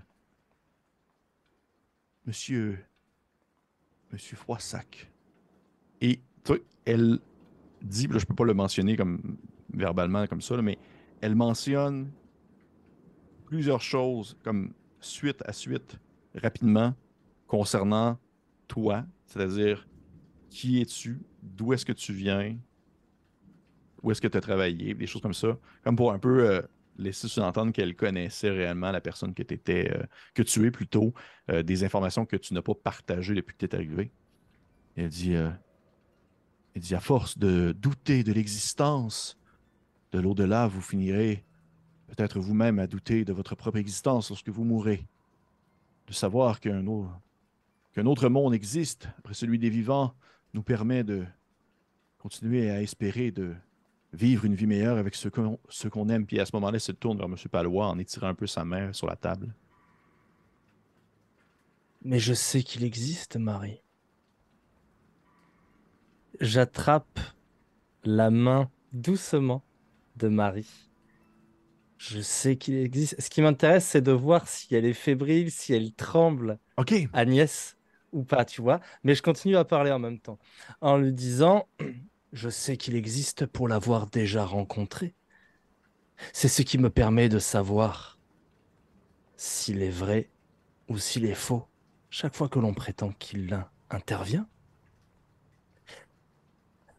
Monsieur. 2.29 2.79
Monsieur 4.13 4.37
Froissac. 4.37 5.11
Et 6.03 6.21
elle 6.85 7.21
dit, 7.81 8.07
là, 8.07 8.19
je 8.19 8.27
peux 8.27 8.35
pas 8.35 8.45
le 8.45 8.53
mentionner 8.53 8.99
comme 8.99 9.39
verbalement 9.73 10.27
comme 10.27 10.43
ça, 10.43 10.61
mais 10.61 10.77
elle 11.23 11.35
mentionne 11.35 12.11
plusieurs 13.47 13.81
choses 13.81 14.37
comme 14.45 14.75
suite 15.01 15.43
à 15.47 15.55
suite, 15.55 15.99
rapidement, 16.35 16.95
concernant 17.47 18.19
toi, 18.67 19.07
c'est-à-dire 19.25 19.89
qui 20.51 20.83
es-tu, 20.83 21.23
d'où 21.43 21.73
est-ce 21.73 21.87
que 21.87 21.93
tu 21.93 22.13
viens, 22.13 22.59
où 24.03 24.11
est-ce 24.11 24.21
que 24.21 24.29
tu 24.29 24.37
as 24.37 24.43
travaillé, 24.43 24.93
des 24.93 25.07
choses 25.07 25.23
comme 25.23 25.35
ça, 25.35 25.59
comme 25.83 25.97
pour 25.97 26.13
un 26.13 26.19
peu 26.19 26.47
euh, 26.47 26.63
laisser 26.99 27.29
sous-entendre 27.29 27.73
qu'elle 27.73 27.95
connaissait 27.95 28.51
réellement 28.51 28.91
la 28.91 29.01
personne 29.01 29.35
que 29.35 29.43
euh, 29.43 30.03
que 30.35 30.43
tu 30.43 30.67
es 30.67 30.71
plutôt, 30.71 31.15
euh, 31.51 31.63
des 31.63 31.85
informations 31.85 32.27
que 32.27 32.37
tu 32.37 32.55
n'as 32.55 32.63
pas 32.63 32.75
partagées 32.75 33.35
depuis 33.35 33.57
que 33.57 33.67
tu 33.67 33.67
es 33.67 33.75
arrivé. 33.75 34.11
elle 34.97 35.09
dit, 35.09 35.35
euh, 35.35 35.51
elle 36.75 36.83
dit, 36.83 36.95
à 36.95 37.01
force 37.01 37.39
de 37.39 37.73
douter 37.73 38.25
de 38.25 38.33
l'existence 38.33 39.39
de 40.13 40.19
l'au-delà, 40.19 40.67
vous 40.67 40.81
finirez 40.81 41.45
peut-être 42.09 42.41
vous-même 42.41 42.79
à 42.79 42.87
douter 42.87 43.25
de 43.25 43.33
votre 43.33 43.55
propre 43.55 43.79
existence 43.79 44.31
lorsque 44.31 44.49
vous 44.49 44.65
mourrez. 44.65 45.07
De 46.07 46.13
savoir 46.15 46.59
qu'un 46.61 46.87
autre, 46.87 47.11
qu'un 47.93 48.07
autre 48.07 48.29
monde 48.29 48.55
existe 48.55 49.09
après 49.19 49.35
celui 49.35 49.59
des 49.59 49.69
vivants 49.69 50.15
nous 50.55 50.63
permet 50.63 51.05
de 51.05 51.27
continuer 52.17 52.71
à 52.71 52.81
espérer 52.81 53.31
de 53.31 53.55
vivre 54.19 54.45
une 54.45 54.55
vie 54.55 54.67
meilleure 54.67 54.99
avec 54.99 55.15
ce 55.15 55.29
qu'on 55.29 56.09
aime. 56.09 56.27
Puis 56.27 56.41
à 56.41 56.47
ce 56.47 56.51
moment-là, 56.55 56.79
il 56.79 56.81
se 56.81 56.93
tourne 56.93 57.19
vers 57.19 57.27
M. 57.27 57.37
Palois 57.51 57.87
en 57.87 57.99
étirant 57.99 58.29
un 58.29 58.35
peu 58.35 58.47
sa 58.47 58.65
main 58.65 58.93
sur 58.93 59.07
la 59.07 59.17
table. 59.17 59.55
Mais 62.03 62.19
je 62.19 62.35
sais 62.35 62.63
qu'il 62.63 62.85
existe, 62.85 63.37
Marie. 63.37 63.83
J'attrape 66.41 67.21
la 68.05 68.31
main 68.31 68.71
doucement 68.93 69.63
de 70.17 70.29
Marie. 70.29 70.89
Je 71.97 72.21
sais 72.21 72.57
qu'il 72.57 72.77
existe. 72.77 73.21
Ce 73.21 73.29
qui 73.29 73.43
m'intéresse, 73.43 73.85
c'est 73.85 74.01
de 74.01 74.13
voir 74.13 74.47
si 74.49 74.75
elle 74.75 74.85
est 74.85 74.93
fébrile, 74.93 75.51
si 75.51 75.75
elle 75.75 75.93
tremble, 75.93 76.59
Ok. 76.77 76.95
Agnès, 77.13 77.77
ou 78.13 78.23
pas, 78.23 78.45
tu 78.45 78.63
vois. 78.63 78.81
Mais 79.03 79.17
je 79.17 79.23
continue 79.23 79.57
à 79.57 79.65
parler 79.65 79.91
en 79.91 79.99
même 79.99 80.21
temps, 80.21 80.39
en 80.81 80.97
lui 80.97 81.13
disant 81.13 81.67
je 82.33 82.49
sais 82.49 82.77
qu'il 82.77 82.95
existe 82.95 83.47
pour 83.47 83.69
l'avoir 83.69 84.07
déjà 84.09 84.45
rencontré. 84.45 85.15
C'est 86.33 86.49
ce 86.49 86.63
qui 86.63 86.79
me 86.79 86.91
permet 86.91 87.29
de 87.29 87.39
savoir 87.39 88.19
s'il 89.37 89.83
est 89.83 89.91
vrai 89.91 90.31
ou 90.89 90.99
s'il 90.99 91.25
est 91.25 91.35
faux 91.35 91.67
chaque 92.11 92.35
fois 92.35 92.49
que 92.49 92.59
l'on 92.59 92.75
prétend 92.75 93.13
qu'il 93.13 93.65
intervient. 93.91 94.49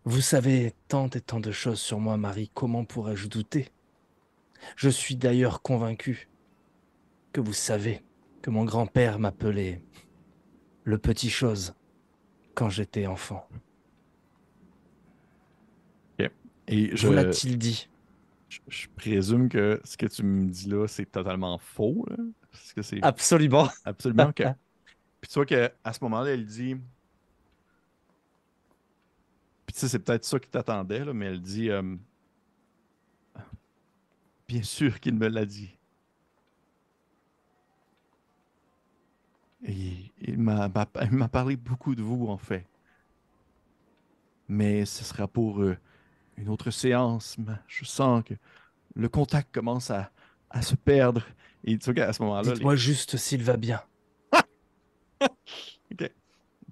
Vous 0.06 0.22
savez 0.22 0.73
tant 0.88 1.10
et 1.10 1.22
tant 1.22 1.39
de 1.39 1.51
choses 1.51 1.80
sur 1.80 1.99
moi, 1.99 2.18
Marie, 2.18 2.49
comment 2.53 2.85
pourrais-je 2.85 3.27
douter? 3.27 3.69
Je 4.76 4.89
suis 4.89 5.15
d'ailleurs 5.15 5.61
convaincu 5.61 6.30
que 7.34 7.41
vous 7.41 7.53
savez 7.53 8.01
que 8.41 8.49
mon 8.49 8.65
grand-père 8.65 9.19
m'appelait 9.19 9.84
le 10.84 10.97
petit 10.97 11.30
chose 11.30 11.76
quand 12.56 12.69
j'étais 12.69 13.06
enfant. 13.06 13.47
Et 16.72 16.96
je, 16.96 17.08
l'a-t-il 17.08 17.58
dit 17.58 17.90
je, 18.68 18.88
présume 18.96 19.50
que 19.50 19.82
ce 19.84 19.98
que 19.98 20.06
tu 20.06 20.24
me 20.24 20.48
dis 20.48 20.70
là, 20.70 20.88
c'est 20.88 21.06
totalement 21.06 21.58
faux. 21.58 22.06
Que 22.76 22.82
c'est... 22.84 23.04
Absolument. 23.04 23.68
Absolument. 23.86 24.32
que... 24.32 24.44
Puis 25.20 25.30
tu 25.30 25.34
vois 25.34 25.46
qu'à 25.46 25.94
ce 25.94 26.00
moment-là, 26.04 26.32
elle 26.32 26.46
dit. 26.46 26.76
Puis 29.66 29.74
tu 29.74 29.80
sais, 29.80 29.88
c'est 29.88 30.00
peut-être 30.00 30.26
ça 30.26 30.40
qui 30.40 30.50
t'attendait, 30.50 31.04
là, 31.04 31.14
mais 31.14 31.26
elle 31.26 31.41
dit 31.41 31.70
euh, 31.70 31.96
Bien 34.48 34.64
sûr 34.64 35.00
qu'il 35.00 35.16
me 35.16 35.28
l'a 35.28 35.46
dit. 35.46 35.76
Et 39.64 40.12
il 40.22 40.38
m'a, 40.38 40.70
parlé 40.70 41.56
beaucoup 41.56 41.96
de 41.96 42.02
vous, 42.02 42.28
en 42.28 42.38
fait. 42.38 42.66
Mais 44.48 44.86
ce 44.86 45.04
sera 45.04 45.28
pour 45.28 45.62
eux 45.62 45.78
une 46.40 46.49
autre 46.49 46.72
séance. 46.72 47.38
Je 47.68 47.86
sens 47.86 48.24
que 48.24 48.34
le 48.95 49.10
contact 49.10 49.53
commence 49.53 49.91
à, 49.91 50.11
se 50.61 50.76
perdre. 50.76 51.24
Et 51.64 51.78
tu 51.78 51.94
sais 51.94 52.02
à 52.02 52.14
ce 52.14 52.24
moment-là. 52.24 52.53
Dites-moi 52.53 52.76
juste 52.76 53.18
s'il 53.18 53.44
va 53.44 53.57
bien. 53.57 53.82
ok. 55.91 56.11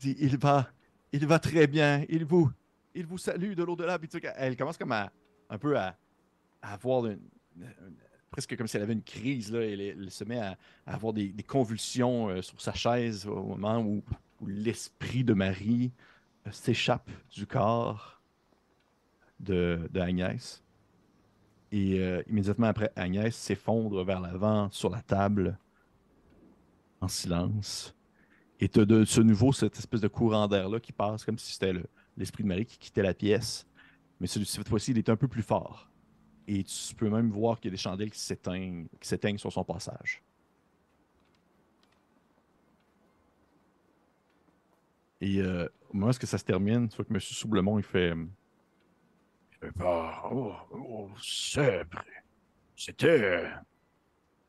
il 0.03 0.37
va, 0.37 0.69
il 1.11 1.27
va 1.27 1.39
très 1.39 1.67
bien. 1.67 2.03
Il 2.09 2.25
vous, 2.25 2.49
il 2.95 3.05
vous 3.05 3.17
salue 3.17 3.53
de 3.53 3.63
l'au-delà. 3.63 3.99
elle 4.37 4.57
commence 4.57 4.77
comme 4.77 4.93
à, 4.93 5.11
un 5.49 5.57
peu 5.57 5.77
à, 5.77 5.95
avoir 6.61 7.03
presque 8.31 8.57
comme 8.57 8.67
si 8.67 8.77
elle 8.77 8.83
avait 8.83 8.93
une 8.93 9.03
crise. 9.03 9.51
Là, 9.51 9.61
elle, 9.61 10.09
se 10.09 10.23
met 10.23 10.39
à, 10.39 10.57
avoir 10.85 11.13
des, 11.13 11.33
convulsions 11.45 12.29
euh, 12.29 12.41
sur 12.41 12.59
sa 12.61 12.73
chaise 12.73 13.27
au 13.27 13.43
moment 13.43 13.81
où, 13.81 14.03
l'esprit 14.45 15.23
de 15.23 15.33
Marie 15.33 15.91
euh, 16.45 16.51
s'échappe 16.51 17.09
du 17.31 17.47
corps 17.47 18.16
de, 19.39 19.89
Agnès. 19.95 20.63
Et 21.71 21.99
euh, 21.99 22.23
immédiatement 22.27 22.67
après, 22.67 22.91
Agnès 22.95 23.35
s'effondre 23.35 24.03
vers 24.03 24.21
l'avant 24.21 24.69
sur 24.71 24.89
la 24.89 25.01
table 25.01 25.57
en 27.01 27.07
silence. 27.07 27.95
Et 28.59 28.69
tu 28.69 28.79
as 28.79 28.85
de 28.85 29.05
ce 29.05 29.21
nouveau 29.21 29.53
cette 29.53 29.77
espèce 29.77 30.01
de 30.01 30.07
courant 30.07 30.47
d'air-là 30.47 30.79
qui 30.79 30.91
passe 30.91 31.23
comme 31.23 31.37
si 31.37 31.53
c'était 31.53 31.73
l'esprit 32.15 32.43
de 32.43 32.47
Marie 32.47 32.65
qui 32.65 32.77
quittait 32.77 33.03
la 33.03 33.13
pièce. 33.13 33.67
Mais 34.19 34.27
cette 34.27 34.67
fois-ci, 34.67 34.91
il 34.91 34.97
est 34.97 35.09
un 35.09 35.15
peu 35.15 35.27
plus 35.27 35.43
fort. 35.43 35.89
Et 36.47 36.63
tu 36.63 36.95
peux 36.95 37.09
même 37.09 37.29
voir 37.29 37.59
qu'il 37.59 37.69
y 37.69 37.71
a 37.73 37.75
des 37.75 37.81
chandelles 37.81 38.09
qui 38.09 38.19
s'éteignent, 38.19 38.87
qui 38.99 39.07
s'éteignent 39.07 39.37
sur 39.37 39.51
son 39.51 39.63
passage. 39.63 40.23
Et 45.19 45.41
euh, 45.41 45.67
au 45.89 45.97
moment 45.97 46.11
où 46.11 46.25
ça 46.25 46.37
se 46.37 46.43
termine, 46.43 46.87
tu 46.89 46.95
vois 46.95 47.05
que 47.05 47.13
M. 47.13 47.19
Soublemont, 47.19 47.79
il 47.79 47.83
fait. 47.83 48.13
Pas. 49.77 50.29
Oh, 50.31 50.53
oh 50.71 51.09
C'était. 52.75 53.45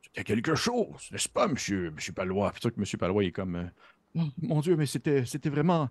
C'était 0.02 0.24
quelque 0.24 0.54
chose, 0.54 1.08
n'est-ce 1.12 1.28
pas, 1.28 1.48
monsieur, 1.48 1.90
monsieur 1.90 2.12
Palois? 2.12 2.52
Vois 2.62 2.70
que 2.70 2.80
M. 2.80 2.84
Palois 2.98 3.24
est 3.24 3.32
comme. 3.32 3.56
Euh, 3.56 3.66
oh, 4.14 4.24
mon 4.40 4.60
Dieu, 4.60 4.76
mais 4.76 4.86
c'était, 4.86 5.24
c'était 5.24 5.50
vraiment. 5.50 5.90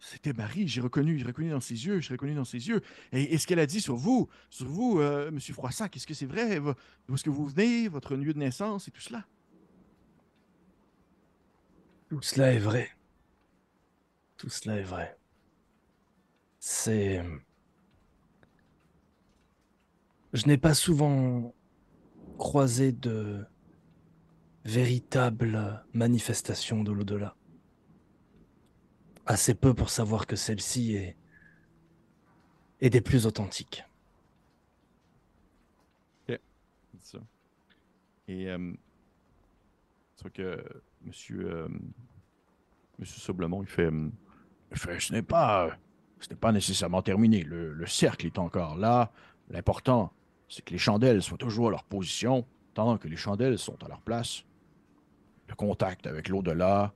C'était 0.00 0.32
Marie, 0.32 0.68
j'ai 0.68 0.80
reconnu, 0.80 1.18
j'ai 1.18 1.24
reconnu 1.24 1.50
dans 1.50 1.60
ses 1.60 1.86
yeux, 1.86 2.00
j'ai 2.00 2.14
reconnu 2.14 2.34
dans 2.34 2.44
ses 2.44 2.68
yeux. 2.68 2.82
Et, 3.12 3.36
ce 3.36 3.46
qu'elle 3.48 3.58
a 3.58 3.66
dit 3.66 3.80
sur 3.80 3.96
vous, 3.96 4.28
sur 4.48 4.66
vous, 4.66 5.00
euh, 5.00 5.30
Monsieur 5.32 5.54
Froissac, 5.54 5.96
est-ce 5.96 6.06
que 6.06 6.14
c'est 6.14 6.26
vrai? 6.26 6.60
D'où 6.60 7.14
est-ce 7.14 7.24
que 7.24 7.30
vous 7.30 7.46
venez, 7.46 7.88
votre 7.88 8.14
lieu 8.14 8.32
de 8.32 8.38
naissance 8.38 8.86
et 8.86 8.90
tout 8.92 9.00
cela? 9.00 9.26
Tout 12.08 12.22
cela 12.22 12.52
est 12.52 12.58
vrai. 12.58 12.90
Tout 14.36 14.48
cela 14.48 14.76
est 14.76 14.82
vrai. 14.82 15.18
C'est... 16.60 17.22
Je 20.38 20.46
n'ai 20.46 20.56
pas 20.56 20.72
souvent 20.72 21.52
croisé 22.38 22.92
de 22.92 23.44
véritables 24.64 25.84
manifestations 25.92 26.84
de 26.84 26.92
l'au-delà 26.92 27.34
assez 29.26 29.56
peu 29.56 29.74
pour 29.74 29.90
savoir 29.90 30.28
que 30.28 30.36
celle-ci 30.36 30.94
est, 32.80 32.90
des 32.90 33.00
plus 33.00 33.26
authentiques. 33.26 33.84
Et 38.28 38.48
euh, 38.48 38.72
c'est 40.16 40.32
que 40.32 40.62
Monsieur, 41.00 41.50
euh, 41.50 41.68
il 42.98 43.06
fait, 43.66 43.90
euh, 43.90 44.10
ce 44.70 45.12
n'est 45.12 45.22
pas, 45.22 45.70
ce 46.20 46.28
n'est 46.28 46.36
pas 46.36 46.52
nécessairement 46.52 47.02
terminé. 47.02 47.42
Le 47.42 47.86
cercle 47.86 48.26
est 48.26 48.38
encore 48.38 48.76
là. 48.76 49.10
L'important, 49.48 50.12
c'est 50.48 50.64
que 50.64 50.72
les 50.72 50.78
chandelles 50.78 51.22
soient 51.22 51.38
toujours 51.38 51.68
à 51.68 51.70
leur 51.70 51.84
position, 51.84 52.46
tant 52.74 52.98
que 52.98 53.08
les 53.08 53.16
chandelles 53.16 53.58
sont 53.58 53.82
à 53.84 53.88
leur 53.88 54.00
place. 54.00 54.44
Le 55.48 55.54
contact 55.54 56.06
avec 56.06 56.28
l'au-delà 56.28 56.92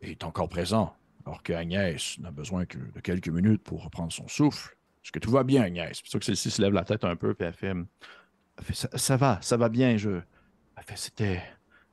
est 0.00 0.24
encore 0.24 0.48
présent 0.48 0.94
alors 1.28 1.42
que 1.42 1.52
Agnès 1.52 2.18
n'a 2.20 2.30
besoin 2.30 2.64
que 2.64 2.78
de 2.78 3.00
quelques 3.00 3.28
minutes 3.28 3.62
pour 3.62 3.84
reprendre 3.84 4.10
son 4.10 4.26
souffle. 4.28 4.76
Est-ce 5.04 5.12
que 5.12 5.18
tout 5.18 5.30
va 5.30 5.44
bien, 5.44 5.62
Agnès? 5.62 6.00
C'est 6.02 6.08
sûr 6.08 6.18
que 6.18 6.24
celle-ci 6.24 6.50
se 6.50 6.62
lève 6.62 6.72
la 6.72 6.84
tête 6.84 7.04
un 7.04 7.16
peu, 7.16 7.34
puis 7.34 7.46
elle 7.46 7.52
fait, 7.52 7.74
ça, 8.72 9.16
va, 9.16 9.38
ça 9.42 9.58
va 9.58 9.68
bien. 9.68 9.98
Je... 9.98 10.20
C'était 10.94 11.42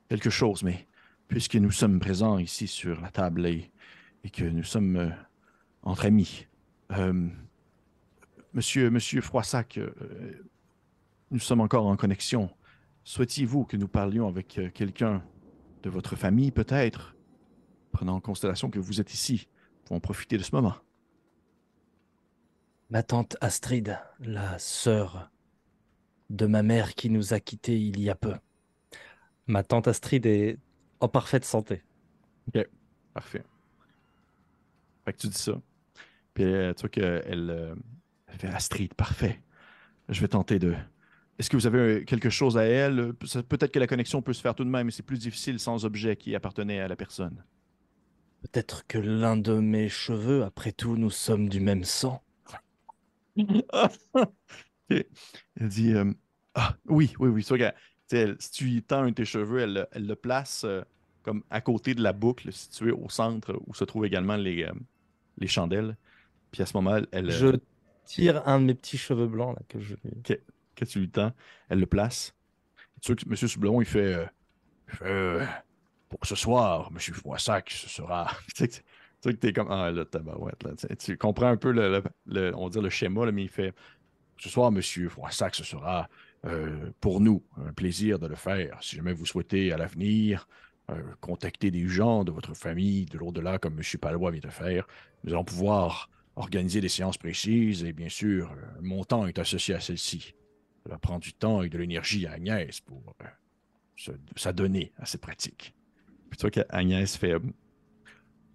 quelque 0.08 0.30
chose, 0.30 0.62
mais 0.62 0.86
puisque 1.28 1.56
nous 1.56 1.70
sommes 1.70 2.00
présents 2.00 2.38
ici 2.38 2.66
sur 2.66 3.00
la 3.00 3.10
table 3.10 3.46
et, 3.46 3.70
que 4.32 4.44
nous 4.44 4.64
sommes 4.64 4.96
euh, 4.96 5.10
entre 5.82 6.06
amis, 6.06 6.46
euh, 6.92 7.28
monsieur, 8.54 8.90
monsieur 8.90 9.20
Froissac, 9.20 9.78
euh, 9.78 9.92
nous 11.30 11.40
sommes 11.40 11.60
encore 11.60 11.86
en 11.86 11.96
connexion. 11.96 12.50
Souhaitiez-vous 13.04 13.64
que 13.64 13.76
nous 13.76 13.88
parlions 13.88 14.28
avec 14.28 14.60
quelqu'un 14.74 15.22
de 15.82 15.90
votre 15.90 16.16
famille, 16.16 16.50
peut-être? 16.50 17.16
prenant 17.96 18.16
en 18.16 18.20
considération 18.20 18.68
que 18.68 18.78
vous 18.78 19.00
êtes 19.00 19.14
ici 19.14 19.48
pour 19.86 19.96
en 19.96 20.00
profiter 20.00 20.36
de 20.36 20.42
ce 20.42 20.54
moment. 20.54 20.74
Ma 22.90 23.02
tante 23.02 23.38
Astrid, 23.40 23.98
la 24.20 24.58
sœur 24.58 25.30
de 26.28 26.44
ma 26.44 26.62
mère 26.62 26.94
qui 26.94 27.08
nous 27.08 27.32
a 27.32 27.40
quittés 27.40 27.80
il 27.80 27.98
y 27.98 28.10
a 28.10 28.14
peu. 28.14 28.34
Ma 29.46 29.62
tante 29.62 29.88
Astrid 29.88 30.26
est 30.26 30.58
en 31.00 31.08
parfaite 31.08 31.46
santé. 31.46 31.82
Ok, 32.48 32.68
parfait. 33.14 33.44
Fait 35.06 35.14
que 35.14 35.18
tu 35.18 35.28
dis 35.28 35.38
ça. 35.38 35.58
Puis 36.34 36.44
euh, 36.44 36.74
tu 36.74 36.82
vois 36.82 36.90
qu'elle 36.90 37.50
euh, 37.50 37.74
fait 38.28 38.48
Astrid, 38.48 38.92
parfait. 38.92 39.40
Je 40.10 40.20
vais 40.20 40.28
tenter 40.28 40.58
de. 40.58 40.74
Est-ce 41.38 41.50
que 41.50 41.56
vous 41.56 41.66
avez 41.66 42.04
quelque 42.04 42.30
chose 42.30 42.56
à 42.56 42.64
elle? 42.64 43.12
Peut-être 43.14 43.70
que 43.72 43.78
la 43.78 43.86
connexion 43.86 44.22
peut 44.22 44.32
se 44.32 44.40
faire 44.40 44.54
tout 44.54 44.64
de 44.64 44.70
même, 44.70 44.86
mais 44.86 44.92
c'est 44.92 45.02
plus 45.02 45.18
difficile 45.18 45.60
sans 45.60 45.84
objet 45.84 46.16
qui 46.16 46.34
appartenait 46.34 46.80
à 46.80 46.88
la 46.88 46.96
personne. 46.96 47.44
Peut-être 48.42 48.86
que 48.86 48.98
l'un 48.98 49.36
de 49.36 49.54
mes 49.54 49.88
cheveux, 49.88 50.44
après 50.44 50.72
tout, 50.72 50.96
nous 50.96 51.10
sommes 51.10 51.48
du 51.48 51.60
même 51.60 51.84
sang. 51.84 52.22
Elle 54.88 55.04
dit 55.60 55.92
euh, 55.92 56.10
Ah, 56.54 56.76
oui, 56.86 57.12
oui, 57.18 57.28
oui. 57.28 57.42
si 57.42 58.50
tu 58.52 58.70
y 58.70 58.82
tends 58.82 59.02
un 59.02 59.08
de 59.08 59.14
tes 59.14 59.24
cheveux, 59.24 59.60
elle, 59.60 59.88
le 59.94 60.14
place 60.14 60.62
euh, 60.64 60.82
comme 61.22 61.42
à 61.50 61.60
côté 61.60 61.94
de 61.94 62.02
la 62.02 62.12
boucle 62.12 62.52
située 62.52 62.92
au 62.92 63.08
centre 63.08 63.60
où 63.66 63.74
se 63.74 63.84
trouvent 63.84 64.06
également 64.06 64.36
les, 64.36 64.62
euh, 64.62 64.72
les 65.38 65.48
chandelles. 65.48 65.96
Puis 66.52 66.62
à 66.62 66.66
ce 66.66 66.76
moment, 66.76 67.00
elle. 67.10 67.30
Je 67.30 67.56
tire 68.04 68.46
un 68.46 68.60
de 68.60 68.66
mes 68.66 68.74
petits 68.74 68.96
cheveux 68.98 69.26
blancs 69.26 69.56
là, 69.56 69.62
que 69.68 69.80
je. 69.80 69.96
Tu 70.84 71.00
lui 71.00 71.10
tends, 71.10 71.32
elle 71.68 71.80
le 71.80 71.86
place. 71.86 72.34
Tu 73.00 73.12
vois 73.12 73.16
que 73.16 73.28
M. 73.28 73.36
Soublon, 73.36 73.80
il 73.80 73.86
fait. 73.86 74.28
Il 74.88 74.94
fait 74.96 75.46
pour 76.08 76.24
ce 76.24 76.34
soir, 76.34 76.90
M. 76.92 76.98
Froissac, 76.98 77.70
ce 77.70 77.88
sera. 77.88 78.30
tu 78.54 78.64
sais 78.68 78.82
que 79.22 79.30
t'es 79.30 79.52
comme. 79.52 79.70
Ah, 79.70 79.90
là, 79.90 80.04
tabarouette, 80.04 80.62
là. 80.62 80.72
Tu 80.98 81.16
comprends 81.16 81.48
un 81.48 81.56
peu 81.56 81.72
le, 81.72 82.54
on 82.54 82.68
le 82.68 82.90
schéma, 82.90 83.30
mais 83.32 83.44
il 83.44 83.48
fait. 83.48 83.74
Ce 84.38 84.48
soir, 84.48 84.68
M. 84.68 84.82
Froissac, 85.08 85.54
ce 85.54 85.64
sera 85.64 86.08
euh, 86.44 86.90
pour 87.00 87.20
nous 87.20 87.42
un 87.56 87.72
plaisir 87.72 88.18
de 88.18 88.26
le 88.26 88.34
faire. 88.34 88.78
Si 88.82 88.96
jamais 88.96 89.14
vous 89.14 89.24
souhaitez 89.26 89.72
à 89.72 89.78
l'avenir 89.78 90.46
euh, 90.90 91.02
contacter 91.20 91.70
des 91.70 91.88
gens 91.88 92.22
de 92.22 92.30
votre 92.30 92.54
famille, 92.54 93.06
de 93.06 93.18
l'au-delà, 93.18 93.58
comme 93.58 93.78
M. 93.78 93.82
Palois 93.98 94.30
vient 94.30 94.40
de 94.40 94.50
faire, 94.50 94.86
nous 95.24 95.32
allons 95.32 95.44
pouvoir 95.44 96.10
organiser 96.36 96.82
des 96.82 96.90
séances 96.90 97.16
précises 97.16 97.82
et 97.82 97.92
bien 97.94 98.10
sûr, 98.10 98.52
un 98.78 98.82
montant 98.82 99.26
est 99.26 99.38
associé 99.38 99.74
à 99.74 99.80
celle-ci. 99.80 100.34
Ça 100.88 100.98
prendre 100.98 101.20
du 101.20 101.32
temps 101.32 101.62
et 101.62 101.68
de 101.68 101.78
l'énergie 101.78 102.26
à 102.26 102.32
Agnès 102.32 102.80
pour 102.80 103.14
euh, 103.22 104.12
s'adonner 104.36 104.92
à 104.98 105.06
ces 105.06 105.18
pratiques. 105.18 105.74
Puis 106.30 106.38
tu 106.38 106.42
vois 106.42 106.50
qu'Agnès 106.50 107.16
fait, 107.16 107.34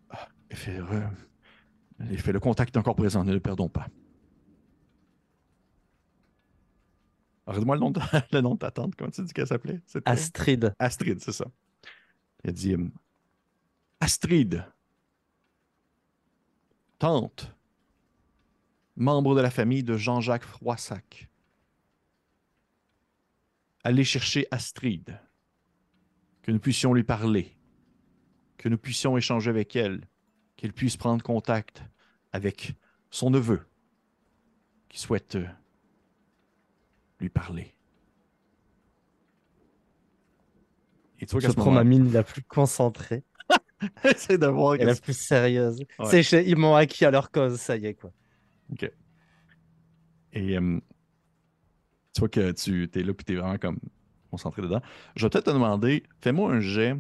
ah, 0.10 0.28
fait, 0.52 0.80
fait, 2.18 2.32
le 2.32 2.40
contact 2.40 2.78
encore 2.78 2.95
présent, 2.95 3.24
ne 3.24 3.34
le 3.34 3.40
perdons 3.40 3.70
pas. 3.70 3.88
Arrête-moi 7.48 7.76
le 7.76 7.82
nom 7.82 7.91
de, 7.91 7.99
le 8.32 8.41
nom 8.41 8.53
de 8.53 8.60
ta 8.60 8.72
tante. 8.72 8.95
Comment 8.95 9.12
tu 9.12 9.24
dis 9.24 9.34
qu'elle 9.34 9.48
s'appelait? 9.48 9.82
Astrid. 10.06 10.74
Astrid, 10.80 11.20
c'est 11.20 11.34
ça. 11.34 11.45
Elle 12.44 12.53
dit 12.53 12.76
Astrid, 13.99 14.66
tante, 16.98 17.53
membre 18.95 19.36
de 19.36 19.41
la 19.41 19.52
famille 19.52 19.84
de 19.84 19.98
Jean-Jacques 19.98 20.45
Froissac. 20.45 21.31
Allez 23.84 24.03
chercher 24.03 24.48
Astrid, 24.52 25.20
que 26.44 26.52
nous 26.52 26.60
puissions 26.60 26.94
lui 26.94 27.03
parler 27.03 27.58
que 28.62 28.70
nous 28.70 28.78
puissions 28.78 29.18
échanger 29.18 29.49
avec 29.49 29.76
elle, 29.76 30.02
qu'elle 30.56 30.72
puisse 30.72 30.95
prendre 30.95 31.24
contact 31.24 31.84
avec 32.32 32.76
son 33.10 33.32
neveu 33.32 33.62
qui 34.88 34.99
souhaite 34.99 35.36
euh, 35.36 35.48
lui 37.20 37.30
parler. 37.30 37.74
Et 41.20 41.26
toi, 41.26 41.40
Je 41.40 41.48
prends 41.48 41.72
ma 41.72 41.84
mine 41.84 42.12
la 42.12 42.22
plus 42.22 42.44
concentrée. 42.44 43.24
C'est. 44.16 44.34
Et 44.34 44.86
la 44.86 44.95
plus 44.95 45.18
sérieuse. 45.18 45.84
Ils 46.14 46.56
m'ont 46.56 46.76
acquis 46.76 47.06
à 47.06 47.10
leur 47.10 47.32
cause, 47.32 47.60
ça 47.60 47.78
y 47.78 47.88
est, 47.88 47.95
quoi. 47.95 48.12
OK. 48.72 48.91
Et 50.34 50.58
euh, 50.58 50.80
tu 52.14 52.20
vois 52.20 52.30
que 52.30 52.52
tu 52.52 52.90
es 52.94 53.04
là, 53.04 53.14
puis 53.14 53.26
tu 53.26 53.34
es 53.34 53.36
vraiment 53.36 53.58
comme 53.58 53.80
concentré 54.30 54.62
dedans. 54.62 54.82
Je 55.16 55.26
vais 55.26 55.30
peut-être 55.30 55.46
te 55.46 55.52
demander, 55.52 56.04
fais-moi 56.22 56.52
un 56.52 56.60
jet 56.60 56.96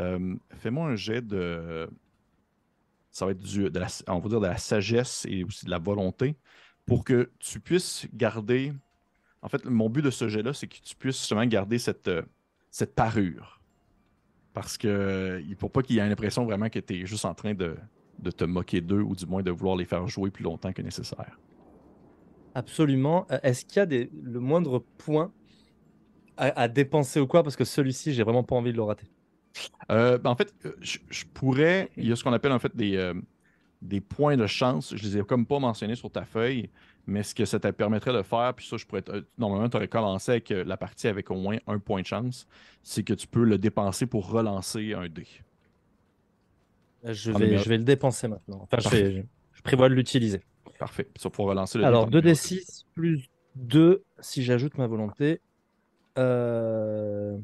euh, 0.00 0.36
fais-moi 0.56 0.88
un 0.88 0.96
jet 0.96 1.26
de. 1.26 1.88
Ça 3.10 3.24
va 3.24 3.32
être 3.32 3.40
du, 3.40 3.68
de 3.68 3.78
la, 3.78 3.86
dire 3.86 4.40
de 4.40 4.46
la 4.46 4.58
sagesse 4.58 5.26
et 5.28 5.42
aussi 5.42 5.64
de 5.64 5.70
la 5.70 5.78
volonté 5.78 6.36
pour 6.86 7.02
que 7.04 7.30
tu 7.40 7.58
puisses 7.58 8.06
garder 8.14 8.72
en 9.42 9.48
fait, 9.48 9.64
mon 9.64 9.88
but 9.88 10.02
de 10.02 10.10
ce 10.10 10.28
jet-là, 10.28 10.52
c'est 10.52 10.66
que 10.66 10.76
tu 10.82 10.96
puisses 10.96 11.18
justement 11.18 11.44
garder 11.46 11.78
cette, 11.78 12.08
euh, 12.08 12.22
cette 12.70 12.94
parure. 12.94 13.60
Parce 14.52 14.76
que 14.76 15.40
faut 15.58 15.68
pas 15.68 15.82
qu'il 15.82 15.96
y 15.96 15.98
ait 16.00 16.08
l'impression 16.08 16.44
vraiment 16.44 16.68
que 16.68 16.80
tu 16.80 17.02
es 17.02 17.06
juste 17.06 17.24
en 17.24 17.34
train 17.34 17.54
de, 17.54 17.76
de 18.18 18.30
te 18.30 18.44
moquer 18.44 18.80
d'eux 18.80 19.00
ou 19.00 19.14
du 19.14 19.26
moins 19.26 19.42
de 19.42 19.50
vouloir 19.50 19.76
les 19.76 19.84
faire 19.84 20.06
jouer 20.08 20.30
plus 20.30 20.42
longtemps 20.42 20.72
que 20.72 20.82
nécessaire. 20.82 21.38
Absolument. 22.54 23.26
Euh, 23.30 23.38
Est-ce 23.42 23.64
qu'il 23.64 23.76
y 23.76 23.80
a 23.80 23.86
des, 23.86 24.10
le 24.22 24.40
moindre 24.40 24.80
point 24.98 25.32
à, 26.36 26.62
à 26.62 26.68
dépenser 26.68 27.20
ou 27.20 27.26
quoi? 27.26 27.42
Parce 27.42 27.56
que 27.56 27.64
celui-ci, 27.64 28.12
j'ai 28.12 28.22
vraiment 28.22 28.44
pas 28.44 28.56
envie 28.56 28.72
de 28.72 28.76
le 28.76 28.82
rater. 28.82 29.06
Euh, 29.90 30.18
ben, 30.18 30.30
en 30.30 30.36
fait, 30.36 30.54
euh, 30.64 30.72
je, 30.80 30.98
je 31.10 31.24
pourrais. 31.32 31.90
Il 31.96 32.06
y 32.06 32.12
a 32.12 32.16
ce 32.16 32.24
qu'on 32.24 32.32
appelle 32.32 32.52
en 32.52 32.58
fait 32.58 32.76
des, 32.76 32.96
euh, 32.96 33.14
des 33.82 34.00
points 34.00 34.36
de 34.36 34.46
chance. 34.46 34.94
Je 34.96 35.02
les 35.02 35.18
ai 35.18 35.22
comme 35.22 35.46
pas 35.46 35.58
mentionnés 35.58 35.94
sur 35.96 36.10
ta 36.10 36.24
feuille, 36.24 36.70
mais 37.06 37.22
ce 37.22 37.34
que 37.34 37.44
ça 37.44 37.58
te 37.58 37.68
permettrait 37.68 38.12
de 38.12 38.22
faire, 38.22 38.54
puis 38.54 38.66
ça, 38.66 38.76
je 38.76 38.86
pourrais. 38.86 39.02
te- 39.02 39.24
Normalement, 39.38 39.68
tu 39.68 39.76
aurais 39.76 39.88
commencé 39.88 40.32
avec 40.32 40.50
la 40.50 40.76
partie 40.76 41.08
avec 41.08 41.30
au 41.30 41.36
moins 41.36 41.56
un 41.66 41.78
point 41.78 42.02
de 42.02 42.06
chance. 42.06 42.46
C'est 42.82 43.02
que 43.02 43.14
tu 43.14 43.26
peux 43.26 43.44
le 43.44 43.58
dépenser 43.58 44.06
pour 44.06 44.30
relancer 44.30 44.94
un 44.94 45.08
dé. 45.08 45.26
Je 47.04 47.30
vais, 47.30 47.38
numéro- 47.46 47.62
je 47.62 47.68
vais 47.68 47.78
le 47.78 47.84
dépenser 47.84 48.28
maintenant. 48.28 48.66
Enfin, 48.70 48.76
vais- 48.90 49.26
je 49.54 49.62
prévois 49.62 49.88
de 49.88 49.94
l'utiliser. 49.94 50.40
Parfait. 50.78 51.08
Ça, 51.16 51.30
pour 51.30 51.46
relancer 51.46 51.78
le 51.78 51.84
Alors, 51.84 52.06
dé. 52.06 52.12
ton 52.12 52.18
numéro 52.18 52.34
2d6 52.34 52.84
plus 52.94 53.28
2 53.56 54.04
si 54.20 54.42
j'ajoute 54.42 54.78
ma 54.78 54.86
volonté. 54.86 55.40
Euh... 56.18 57.36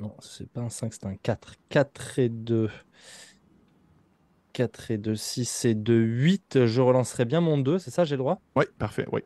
Non, 0.00 0.14
c'est 0.20 0.48
pas 0.48 0.62
un 0.62 0.70
5, 0.70 0.92
c'est 0.94 1.06
un 1.06 1.14
4. 1.16 1.54
4 1.68 2.18
et 2.18 2.28
2. 2.30 2.70
4 4.54 4.90
et 4.90 4.98
2, 4.98 5.14
6 5.14 5.64
et 5.66 5.74
2, 5.74 5.94
8. 5.94 6.66
Je 6.66 6.80
relancerai 6.80 7.24
bien 7.24 7.40
mon 7.40 7.58
2, 7.58 7.78
c'est 7.78 7.90
ça, 7.90 8.04
j'ai 8.04 8.14
le 8.16 8.18
droit? 8.18 8.40
Oui, 8.56 8.64
parfait, 8.78 9.06
oui. 9.12 9.20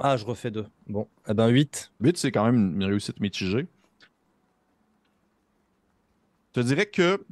Ah, 0.00 0.16
je 0.16 0.24
refais 0.24 0.50
2. 0.50 0.66
Bon, 0.86 1.08
eh 1.28 1.34
ben 1.34 1.48
8. 1.48 1.92
8, 2.00 2.16
c'est 2.16 2.32
quand 2.32 2.44
même 2.44 2.74
une 2.76 2.84
réussite 2.84 3.20
mitigée. 3.20 3.66
Je 6.54 6.60
te 6.60 6.66
dirais 6.66 6.86
que 6.86 7.24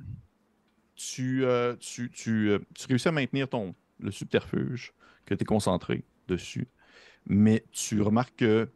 tu, 1.01 1.45
euh, 1.45 1.77
tu, 1.77 2.11
tu, 2.11 2.51
euh, 2.51 2.59
tu 2.75 2.87
réussis 2.87 3.09
à 3.09 3.13
maintenir 3.13 3.49
ton, 3.49 3.75
le 4.01 4.11
subterfuge, 4.11 4.93
que 5.25 5.35
tu 5.35 5.43
es 5.43 5.45
concentré 5.47 6.05
dessus, 6.29 6.69
mais 7.27 7.65
tu 7.73 8.03
remarques 8.03 8.37
que 8.37 8.69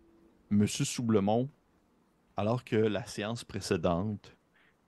M. 0.51 0.67
Soublemont, 0.67 1.51
alors 2.37 2.65
que 2.65 2.77
la 2.77 3.05
séance 3.05 3.45
précédente, 3.45 4.37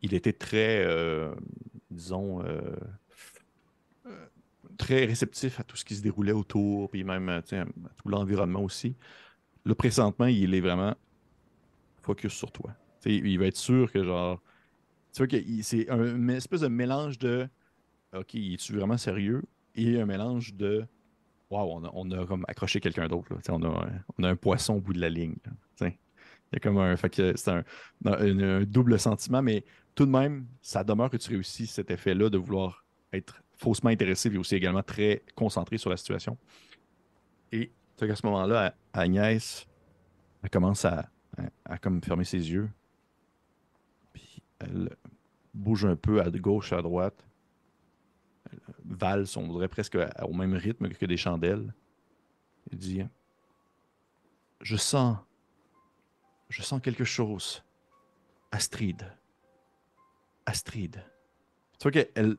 il 0.00 0.14
était 0.14 0.32
très, 0.32 0.82
euh, 0.86 1.34
disons, 1.90 2.42
très 4.78 5.04
réceptif 5.04 5.60
à 5.60 5.64
tout 5.64 5.76
ce 5.76 5.84
qui 5.84 5.94
se 5.94 6.02
déroulait 6.02 6.32
autour, 6.32 6.90
puis 6.90 7.04
même 7.04 7.42
tu 7.46 7.54
à 7.54 7.66
tout 7.96 8.08
l'environnement 8.08 8.62
aussi. 8.62 8.96
Là, 9.64 9.74
présentement, 9.74 10.26
il 10.26 10.54
est 10.54 10.60
vraiment 10.60 10.94
focus 12.02 12.32
sur 12.32 12.50
toi. 12.50 12.74
Tu 13.02 13.10
il 13.10 13.38
va 13.38 13.46
être 13.46 13.56
sûr 13.56 13.92
que, 13.92 14.02
genre, 14.04 14.40
tu 15.16 15.22
vois 15.22 15.28
que 15.28 15.62
c'est 15.62 15.88
un, 15.88 16.16
une 16.16 16.28
espèce 16.28 16.60
de 16.60 16.68
mélange 16.68 17.18
de 17.18 17.48
OK, 18.14 18.34
es-tu 18.34 18.74
vraiment 18.74 18.98
sérieux? 18.98 19.42
Et 19.74 19.98
un 19.98 20.04
mélange 20.04 20.54
de 20.54 20.86
Waouh, 21.48 21.70
on 21.70 21.84
a, 21.84 21.90
on 21.94 22.10
a 22.10 22.26
comme 22.26 22.44
accroché 22.48 22.80
quelqu'un 22.80 23.08
d'autre. 23.08 23.28
On 23.48 23.62
a, 23.62 23.88
on 24.18 24.24
a 24.24 24.28
un 24.28 24.36
poisson 24.36 24.74
au 24.74 24.80
bout 24.80 24.92
de 24.92 25.00
la 25.00 25.08
ligne. 25.08 25.36
Il 25.80 25.86
y 26.52 26.56
a 26.56 26.60
comme 26.60 26.76
un. 26.76 26.94
Fait 26.96 27.08
que 27.08 27.34
c'est 27.34 27.50
un, 28.04 28.64
double 28.64 28.98
sentiment, 28.98 29.40
mais 29.40 29.64
tout 29.94 30.04
de 30.04 30.10
même, 30.10 30.46
ça 30.60 30.84
demeure 30.84 31.08
que 31.08 31.16
tu 31.16 31.30
réussis 31.30 31.66
cet 31.66 31.90
effet-là 31.90 32.28
de 32.28 32.36
vouloir 32.36 32.84
être 33.12 33.42
faussement 33.56 33.88
intéressé 33.88 34.28
et 34.28 34.36
aussi 34.36 34.54
également 34.54 34.82
très 34.82 35.22
concentré 35.34 35.78
sur 35.78 35.88
la 35.88 35.96
situation. 35.96 36.36
Et 37.52 37.72
qu'à 37.96 38.14
ce 38.14 38.26
moment-là, 38.26 38.74
Agnès, 38.92 39.66
elle 40.42 40.50
commence 40.50 40.84
à, 40.84 41.08
à- 41.38 41.74
à 41.74 41.78
comme 41.78 42.02
fermer 42.02 42.24
ses 42.24 42.50
yeux. 42.50 42.68
Elle 44.58 44.96
bouge 45.54 45.84
un 45.84 45.96
peu 45.96 46.20
à 46.20 46.30
gauche, 46.30 46.72
à 46.72 46.82
droite. 46.82 47.26
Elle 48.50 48.60
valse, 48.84 49.36
on 49.36 49.48
dirait 49.52 49.68
presque 49.68 49.98
au 50.22 50.32
même 50.32 50.54
rythme 50.54 50.88
que 50.88 51.06
des 51.06 51.16
chandelles. 51.16 51.74
Elle 52.70 52.78
dit 52.78 53.02
Je 54.60 54.76
sens. 54.76 55.18
Je 56.48 56.62
sens 56.62 56.80
quelque 56.80 57.04
chose. 57.04 57.62
Astrid. 58.50 59.12
Astrid. 60.46 61.04
Tu 61.78 61.82
vois 61.82 61.90
qu'elle 61.90 62.36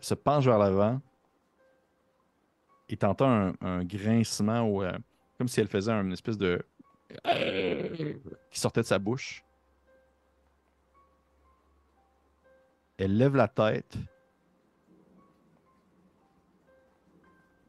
se 0.00 0.14
penche 0.14 0.44
vers 0.44 0.58
l'avant 0.58 1.00
et 2.88 2.96
t'entends 2.96 3.30
un, 3.30 3.54
un 3.60 3.84
grincement 3.84 4.62
ou 4.62 4.82
euh, 4.82 4.92
comme 5.38 5.48
si 5.48 5.60
elle 5.60 5.68
faisait 5.68 5.92
une 5.92 6.12
espèce 6.12 6.38
de 6.38 6.64
qui 8.50 8.60
sortait 8.60 8.80
de 8.80 8.86
sa 8.86 8.98
bouche. 8.98 9.44
Elle 12.98 13.16
lève 13.16 13.36
la 13.36 13.48
tête. 13.48 13.96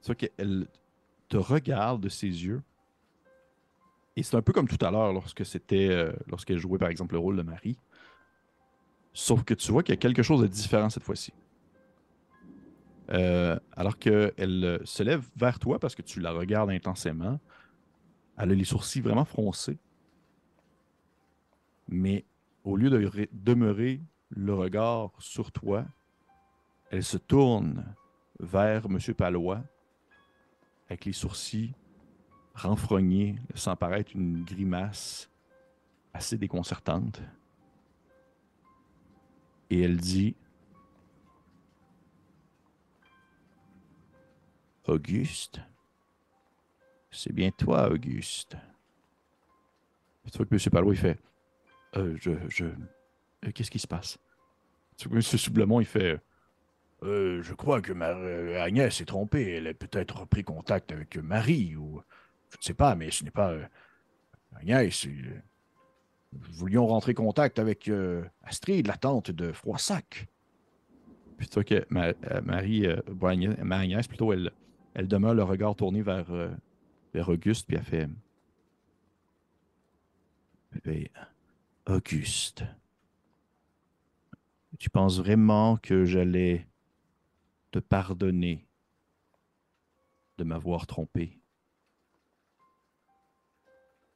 Tu 0.04 0.16
qu'elle 0.16 0.68
te 1.30 1.38
regarde 1.38 2.02
de 2.02 2.10
ses 2.10 2.28
yeux. 2.28 2.62
Et 4.16 4.24
c'est 4.24 4.36
un 4.36 4.42
peu 4.42 4.52
comme 4.54 4.68
tout 4.68 4.84
à 4.86 4.92
l'heure 4.92 5.14
lorsque 5.14 5.46
c'était 5.46 5.88
euh, 5.90 6.14
lorsqu'elle 6.28 6.60
jouait 6.60 6.78
par 6.78 6.90
exemple 6.90 7.14
le 7.16 7.20
rôle 7.20 7.38
de 7.38 7.42
Marie. 7.42 7.78
Sauf 9.14 9.44
que 9.44 9.54
tu 9.54 9.72
vois 9.72 9.82
qu'il 9.82 9.94
y 9.94 9.98
a 9.98 10.02
quelque 10.02 10.24
chose 10.24 10.42
de 10.42 10.48
différent 10.48 10.90
cette 10.90 11.04
fois-ci. 11.04 11.34
Euh, 13.10 13.60
alors 13.72 13.98
qu'elle 13.98 14.34
euh, 14.40 14.80
se 14.86 15.04
lève 15.04 15.28
vers 15.36 15.60
toi 15.60 15.80
parce 15.80 15.96
que 15.96 16.02
tu 16.02 16.20
la 16.20 16.32
regardes 16.32 16.70
intensément. 16.70 17.40
Elle 18.38 18.52
a 18.52 18.56
les 18.56 18.64
sourcils 18.66 19.02
vraiment 19.02 19.26
froncés. 19.26 19.78
Mais 21.88 22.26
au 22.64 22.76
lieu 22.76 22.90
de 22.90 23.00
re- 23.08 23.30
demeurer 23.32 24.02
le 24.36 24.54
regard 24.54 25.12
sur 25.20 25.52
toi, 25.52 25.86
elle 26.90 27.04
se 27.04 27.18
tourne 27.18 27.96
vers 28.40 28.86
M. 28.86 29.00
Palois 29.16 29.64
avec 30.88 31.06
les 31.06 31.14
sourcils 31.14 31.74
renfrognés, 32.56 33.40
sans 33.56 33.76
paraître 33.76 34.12
une 34.16 34.44
grimace 34.44 35.30
assez 36.14 36.38
déconcertante. 36.38 37.22
Et 39.70 39.82
elle 39.82 39.98
dit 39.98 40.36
Auguste 44.86 45.62
C'est 47.10 47.34
bien 47.34 47.50
toi, 47.52 47.90
Auguste. 47.90 48.58
Tu 50.32 50.38
vois 50.38 50.46
que 50.46 50.54
M. 50.54 50.60
Palois, 50.72 50.96
fait 50.96 51.20
Euh, 51.96 52.16
Je. 52.20 52.32
je... 52.50 52.66
euh, 53.46 53.52
Qu'est-ce 53.54 53.72
qui 53.72 53.80
se 53.80 53.88
passe? 53.88 54.18
Tu 54.98 55.08
vois 55.10 55.20
que 55.20 55.26
M. 55.26 55.38
Soublemont, 55.40 55.80
il 55.80 55.86
fait 55.86 56.20
Euh, 57.04 57.42
je 57.44 57.54
crois 57.54 57.82
que 57.82 57.92
ma- 57.92 58.10
euh, 58.16 58.62
Agnès 58.64 58.96
s'est 58.96 59.06
trompée. 59.06 59.56
Elle 59.56 59.68
a 59.68 59.74
peut-être 59.74 60.20
repris 60.22 60.44
contact 60.44 60.92
avec 60.92 61.18
Marie 61.18 61.76
ou 61.76 62.02
je 62.50 62.58
ne 62.58 62.64
sais 62.64 62.74
pas, 62.74 62.96
mais 62.96 63.12
ce 63.12 63.24
n'est 63.26 63.32
pas 63.32 63.52
euh, 63.52 63.66
Agnès. 64.56 65.06
euh, 65.08 65.42
nous 66.32 66.40
voulions 66.54 66.88
rentrer 66.88 67.14
contact 67.14 67.60
avec 67.60 67.90
euh, 67.90 68.24
Astrid, 68.44 68.88
la 68.88 68.96
tante 68.98 69.32
de 69.32 69.52
Froissac. 69.52 70.28
Puis 71.38 71.48
tu 71.48 71.54
vois 71.56 71.64
que 71.64 71.86
Ma- 71.90 72.08
euh, 72.32 72.42
Marie, 72.44 72.86
euh, 72.88 73.02
bon, 73.08 73.28
Agnès, 73.28 73.58
ma 73.60 73.80
Agnès, 73.80 74.08
plutôt, 74.08 74.32
elle, 74.32 74.52
elle 74.94 75.08
demeure 75.08 75.34
le 75.34 75.44
regard 75.44 75.76
tourné 75.76 76.02
vers, 76.04 76.32
euh, 76.32 76.50
vers 77.14 77.28
Auguste, 77.30 77.68
puis 77.68 77.76
elle 77.76 77.84
fait 77.84 78.08
Elle 80.74 80.82
fait, 80.82 81.12
Auguste, 81.88 82.64
tu 84.78 84.90
penses 84.90 85.20
vraiment 85.20 85.78
que 85.78 86.06
j'allais 86.06 86.68
te 87.72 87.80
pardonner 87.80 88.68
de 90.38 90.44
m'avoir 90.44 90.88
trompé? 90.88 91.40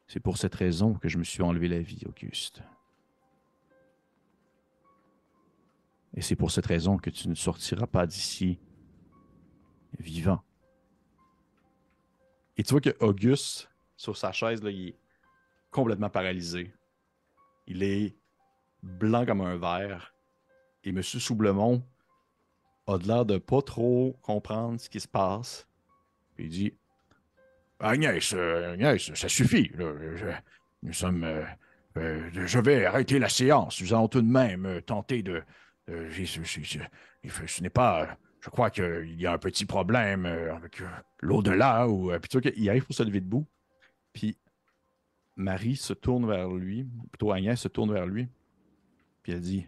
C'est 0.08 0.20
pour 0.20 0.38
cette 0.38 0.56
raison 0.56 0.94
que 0.94 1.10
je 1.10 1.18
me 1.18 1.24
suis 1.24 1.44
enlevé 1.44 1.68
la 1.68 1.82
vie, 1.82 2.02
Auguste. 2.06 2.64
Et 6.14 6.22
c'est 6.22 6.36
pour 6.36 6.50
cette 6.50 6.66
raison 6.66 6.98
que 6.98 7.10
tu 7.10 7.28
ne 7.28 7.36
sortiras 7.36 7.88
pas 7.88 8.08
d'ici 8.08 8.60
vivant. 10.00 10.42
Et 12.56 12.64
tu 12.64 12.72
vois 12.72 12.82
que 12.82 12.96
Auguste, 13.02 13.70
sur 13.98 14.18
sa 14.18 14.32
chaise, 14.32 14.64
là, 14.64 14.72
il 14.72 14.90
est 14.90 15.00
complètement 15.70 16.10
paralysé. 16.10 16.74
Il 17.68 17.84
est 17.84 18.18
blanc 18.82 19.26
comme 19.26 19.42
un 19.42 19.58
verre. 19.58 20.16
Et 20.88 20.92
M. 20.92 21.04
Soublemont 21.04 21.84
a 22.88 22.98
de 22.98 23.06
l'air 23.08 23.26
de 23.26 23.38
pas 23.38 23.62
trop 23.62 24.18
comprendre 24.22 24.80
ce 24.80 24.90
qui 24.90 25.02
se 25.02 25.08
passe. 25.08 25.68
Puis 26.36 26.46
il 26.46 26.50
dit 26.50 26.74
Agnès, 27.82 28.34
euh, 28.34 28.72
Agnès, 28.74 29.14
ça 29.14 29.28
suffit. 29.28 29.70
Je- 29.78 30.32
nous 30.84 30.94
sommes. 30.94 31.26
euh, 31.26 31.44
euh, 31.98 32.30
je 32.32 32.60
vais 32.60 32.86
arrêter 32.86 33.20
la 33.20 33.28
séance. 33.28 33.82
Nous 33.82 33.94
allons 33.94 34.08
tout 34.08 34.22
de 34.22 34.32
même 34.32 34.66
euh, 34.66 34.80
tenter 34.82 35.24
de. 35.24 35.44
faut- 37.28 37.48
ce 37.48 37.62
n'est 37.62 37.70
pas. 37.70 38.18
je 38.40 38.50
crois 38.50 38.70
qu'il 38.70 39.20
y 39.20 39.26
a 39.28 39.34
un 39.34 39.38
petit 39.38 39.66
problème 39.66 40.26
avec 40.26 40.82
l'au-delà. 41.20 41.90
Ou, 41.90 42.12
puis 42.22 42.30
tu 42.30 42.54
il 42.56 42.70
arrive 42.70 42.86
pour 42.86 42.96
se 42.96 43.04
lever 43.04 43.20
debout. 43.20 43.46
Puis 44.14 44.38
Marie 45.36 45.76
se 45.76 45.92
tourne 45.92 46.26
vers 46.26 46.48
lui, 46.50 46.88
plutôt 47.12 47.34
Agnès 47.34 47.60
se 47.60 47.68
tourne 47.68 47.92
vers 47.92 48.06
lui. 48.06 48.30
Puis 49.22 49.34
elle 49.34 49.42
dit 49.42 49.68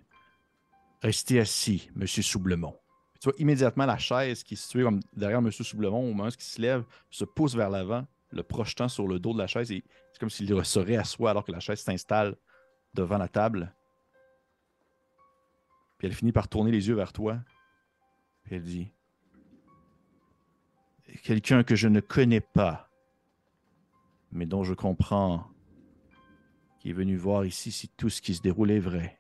Restez 1.02 1.40
assis, 1.40 1.90
monsieur 1.96 2.24
Soublemont. 2.24 2.76
tu 3.22 3.30
vois 3.30 3.40
immédiatement 3.40 3.86
la 3.86 3.98
chaise 3.98 4.44
qui 4.44 4.56
est 4.56 4.58
située 4.58 4.86
derrière 5.14 5.42
monsieur 5.42 5.64
Soublemont, 5.64 6.04
au 6.04 6.14
moment 6.14 6.26
où 6.26 6.28
il 6.28 6.42
se 6.42 6.62
lève, 6.62 6.84
se 7.10 7.24
pousse 7.24 7.56
vers 7.56 7.70
l'avant, 7.70 8.06
le 8.32 8.44
projetant 8.44 8.90
sur 8.90 9.08
le 9.08 9.20
dos 9.20 9.34
de 9.34 9.38
la 9.38 9.48
chaise. 9.48 9.70
C'est 9.70 10.20
comme 10.20 10.30
s'il 10.30 10.48
serait 10.66 10.98
à 10.98 11.04
soi 11.04 11.32
alors 11.32 11.46
que 11.46 11.52
la 11.52 11.60
chaise 11.60 11.80
s'installe 11.80 12.36
devant 12.94 13.18
la 13.18 13.28
table. 13.28 13.74
Puis 15.98 16.08
elle 16.08 16.14
finit 16.14 16.32
par 16.32 16.48
tourner 16.48 16.72
les 16.72 16.88
yeux 16.88 16.96
vers 16.96 17.14
toi. 17.14 17.40
Puis 18.44 18.56
elle 18.56 18.64
dit 18.64 18.92
Quelqu'un 21.24 21.64
que 21.64 21.76
je 21.76 21.88
ne 21.88 22.02
connais 22.02 22.42
pas, 22.42 22.90
mais 24.32 24.46
dont 24.46 24.64
je 24.64 24.74
comprends 24.74 25.48
qui 26.80 26.92
est 26.92 26.94
venu 26.94 27.18
voir 27.18 27.46
ici 27.46 27.72
si 27.72 27.90
tout 27.90 28.10
ce 28.10 28.22
qui 28.22 28.36
se 28.36 28.42
déroule 28.42 28.72
est 28.72 28.80
vrai. 28.80 29.19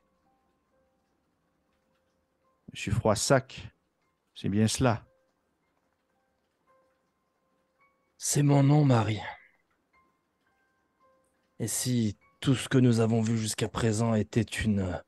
Monsieur 2.72 2.92
Froissac, 2.92 3.68
c'est 4.36 4.50
bien 4.50 4.68
cela. 4.68 5.04
C'est 8.18 8.44
mon 8.44 8.62
nom, 8.62 8.86
Marie. 8.86 9.22
Et 11.60 11.68
si 11.68 12.18
tout 12.40 12.54
ce 12.54 12.70
que 12.70 12.78
nous 12.78 13.00
avons 13.00 13.22
vu 13.22 13.38
jusqu'à 13.38 13.70
présent 13.70 14.14
était 14.14 14.42
une 14.42 15.02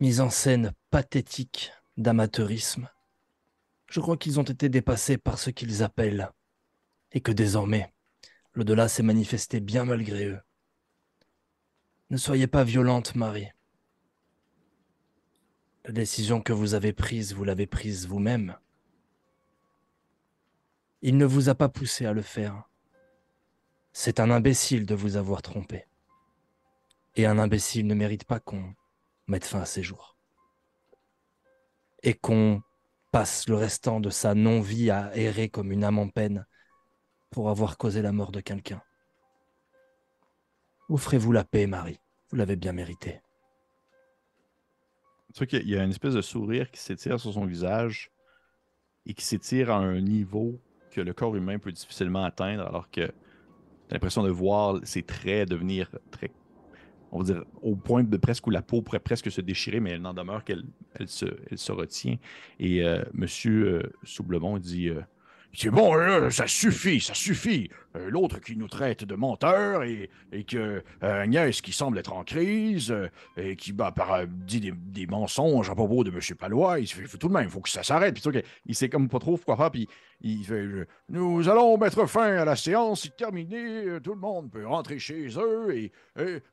mise 0.00 0.20
en 0.20 0.30
scène 0.30 0.72
pathétique 0.90 1.72
d'amateurisme, 1.98 2.88
je 3.90 4.00
crois 4.00 4.16
qu'ils 4.16 4.40
ont 4.40 4.44
été 4.44 4.70
dépassés 4.70 5.18
par 5.18 5.38
ce 5.38 5.50
qu'ils 5.50 5.82
appellent, 5.82 6.30
et 7.12 7.20
que 7.20 7.32
désormais, 7.32 7.92
le-delà 8.52 8.88
s'est 8.88 9.02
manifesté 9.02 9.60
bien 9.60 9.84
malgré 9.84 10.26
eux. 10.26 10.40
Ne 12.08 12.16
soyez 12.16 12.46
pas 12.46 12.64
violente, 12.64 13.14
Marie. 13.14 13.50
La 15.84 15.92
décision 15.92 16.40
que 16.40 16.52
vous 16.52 16.74
avez 16.74 16.92
prise, 16.92 17.34
vous 17.34 17.42
l'avez 17.42 17.66
prise 17.66 18.06
vous-même. 18.06 18.56
Il 21.00 21.16
ne 21.16 21.24
vous 21.24 21.48
a 21.48 21.56
pas 21.56 21.68
poussé 21.68 22.06
à 22.06 22.12
le 22.12 22.22
faire. 22.22 22.68
C'est 23.92 24.20
un 24.20 24.30
imbécile 24.30 24.86
de 24.86 24.94
vous 24.94 25.16
avoir 25.16 25.42
trompé. 25.42 25.86
Et 27.16 27.26
un 27.26 27.36
imbécile 27.38 27.88
ne 27.88 27.94
mérite 27.94 28.24
pas 28.24 28.38
qu'on 28.38 28.74
mette 29.26 29.44
fin 29.44 29.60
à 29.60 29.66
ses 29.66 29.82
jours. 29.82 30.16
Et 32.04 32.14
qu'on 32.14 32.62
passe 33.10 33.48
le 33.48 33.56
restant 33.56 33.98
de 33.98 34.08
sa 34.08 34.34
non-vie 34.34 34.90
à 34.90 35.14
errer 35.16 35.48
comme 35.48 35.72
une 35.72 35.82
âme 35.82 35.98
en 35.98 36.08
peine 36.08 36.46
pour 37.30 37.50
avoir 37.50 37.76
causé 37.76 38.02
la 38.02 38.12
mort 38.12 38.30
de 38.30 38.40
quelqu'un. 38.40 38.82
Offrez-vous 40.88 41.32
la 41.32 41.44
paix, 41.44 41.66
Marie. 41.66 41.98
Vous 42.30 42.36
l'avez 42.36 42.56
bien 42.56 42.72
mérité. 42.72 43.20
Tu 45.32 45.38
vois 45.38 45.46
qu'il 45.46 45.68
y 45.68 45.76
a 45.76 45.82
une 45.82 45.90
espèce 45.90 46.14
de 46.14 46.20
sourire 46.20 46.70
qui 46.70 46.80
s'étire 46.80 47.18
sur 47.18 47.32
son 47.32 47.46
visage 47.46 48.10
et 49.06 49.14
qui 49.14 49.24
s'étire 49.24 49.70
à 49.70 49.76
un 49.76 50.00
niveau 50.00 50.60
que 50.90 51.00
le 51.00 51.12
corps 51.12 51.34
humain 51.34 51.58
peut 51.58 51.72
difficilement 51.72 52.24
atteindre, 52.24 52.66
alors 52.66 52.90
que 52.90 53.06
tu 53.06 53.12
as 53.90 53.94
l'impression 53.94 54.22
de 54.22 54.30
voir 54.30 54.78
ses 54.84 55.02
traits 55.02 55.48
devenir 55.48 55.90
très 56.10 56.30
on 57.12 57.18
va 57.18 57.24
dire, 57.24 57.44
au 57.60 57.76
point 57.76 58.02
de 58.02 58.16
presque 58.16 58.46
où 58.46 58.50
la 58.50 58.62
peau 58.62 58.80
pourrait 58.80 58.98
presque 58.98 59.30
se 59.30 59.42
déchirer, 59.42 59.80
mais 59.80 59.90
elle 59.90 60.00
n'en 60.00 60.14
demeure 60.14 60.44
qu'elle 60.44 60.64
elle 60.94 61.08
se, 61.08 61.26
elle 61.50 61.58
se 61.58 61.70
retient. 61.70 62.16
Et 62.58 62.82
euh, 62.82 63.04
Monsieur 63.12 63.66
euh, 63.66 63.92
Soublemont 64.02 64.58
dit 64.58 64.88
euh, 64.88 65.02
c'est 65.54 65.70
bon, 65.70 66.30
ça 66.30 66.46
suffit, 66.46 67.00
ça 67.00 67.14
suffit. 67.14 67.68
Euh, 67.94 68.08
l'autre 68.08 68.40
qui 68.40 68.56
nous 68.56 68.68
traite 68.68 69.04
de 69.04 69.14
menteurs 69.14 69.82
et, 69.82 70.08
et 70.32 70.44
que 70.44 70.82
euh, 71.02 71.22
Agnès 71.22 71.60
qui 71.60 71.72
semble 71.72 71.98
être 71.98 72.14
en 72.14 72.24
crise 72.24 72.90
euh, 72.90 73.08
et 73.36 73.54
qui 73.54 73.72
bah, 73.72 73.92
par, 73.92 74.26
dit 74.26 74.72
des, 74.72 75.06
mensonges 75.06 75.68
à 75.68 75.74
propos 75.74 76.02
de 76.02 76.10
M. 76.10 76.18
Palois, 76.38 76.80
il 76.80 76.86
fait, 76.86 77.18
tout 77.18 77.28
de 77.28 77.32
même, 77.34 77.44
il 77.44 77.50
faut 77.50 77.60
que 77.60 77.68
ça 77.68 77.82
s'arrête. 77.82 78.18
Puis 78.18 78.42
il 78.64 78.74
sait 78.74 78.88
comme 78.88 79.10
pas 79.10 79.18
trop 79.18 79.36
quoi 79.36 79.56
faire, 79.56 79.70
puis 79.70 79.86
il 80.22 80.42
fait 80.44 80.66
Nous 81.10 81.46
allons 81.50 81.76
mettre 81.76 82.06
fin 82.06 82.36
à 82.38 82.44
la 82.46 82.56
séance, 82.56 83.02
c'est 83.02 83.16
terminé, 83.16 84.00
tout 84.02 84.14
le 84.14 84.20
monde 84.20 84.50
peut 84.50 84.66
rentrer 84.66 84.98
chez 84.98 85.28
eux 85.36 85.76
et, 85.76 85.92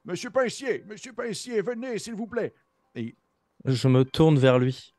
Monsieur 0.04 0.30
Pincier, 0.30 0.84
Monsieur 0.90 1.14
Pincier, 1.14 1.62
venez 1.62 2.00
s'il 2.00 2.16
vous 2.16 2.28
plaît. 2.28 2.54
Et 2.96 3.16
je 3.64 3.88
me 3.88 4.04
tourne 4.04 4.38
vers 4.38 4.60
lui. 4.60 4.94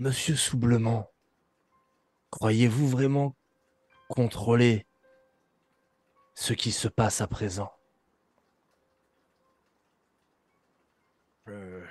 Monsieur 0.00 0.34
Soublement, 0.34 1.10
croyez-vous 2.30 2.88
vraiment 2.88 3.36
contrôler 4.08 4.86
ce 6.34 6.54
qui 6.54 6.72
se 6.72 6.88
passe 6.88 7.20
à 7.20 7.26
présent? 7.26 7.70
Euh. 11.48 11.84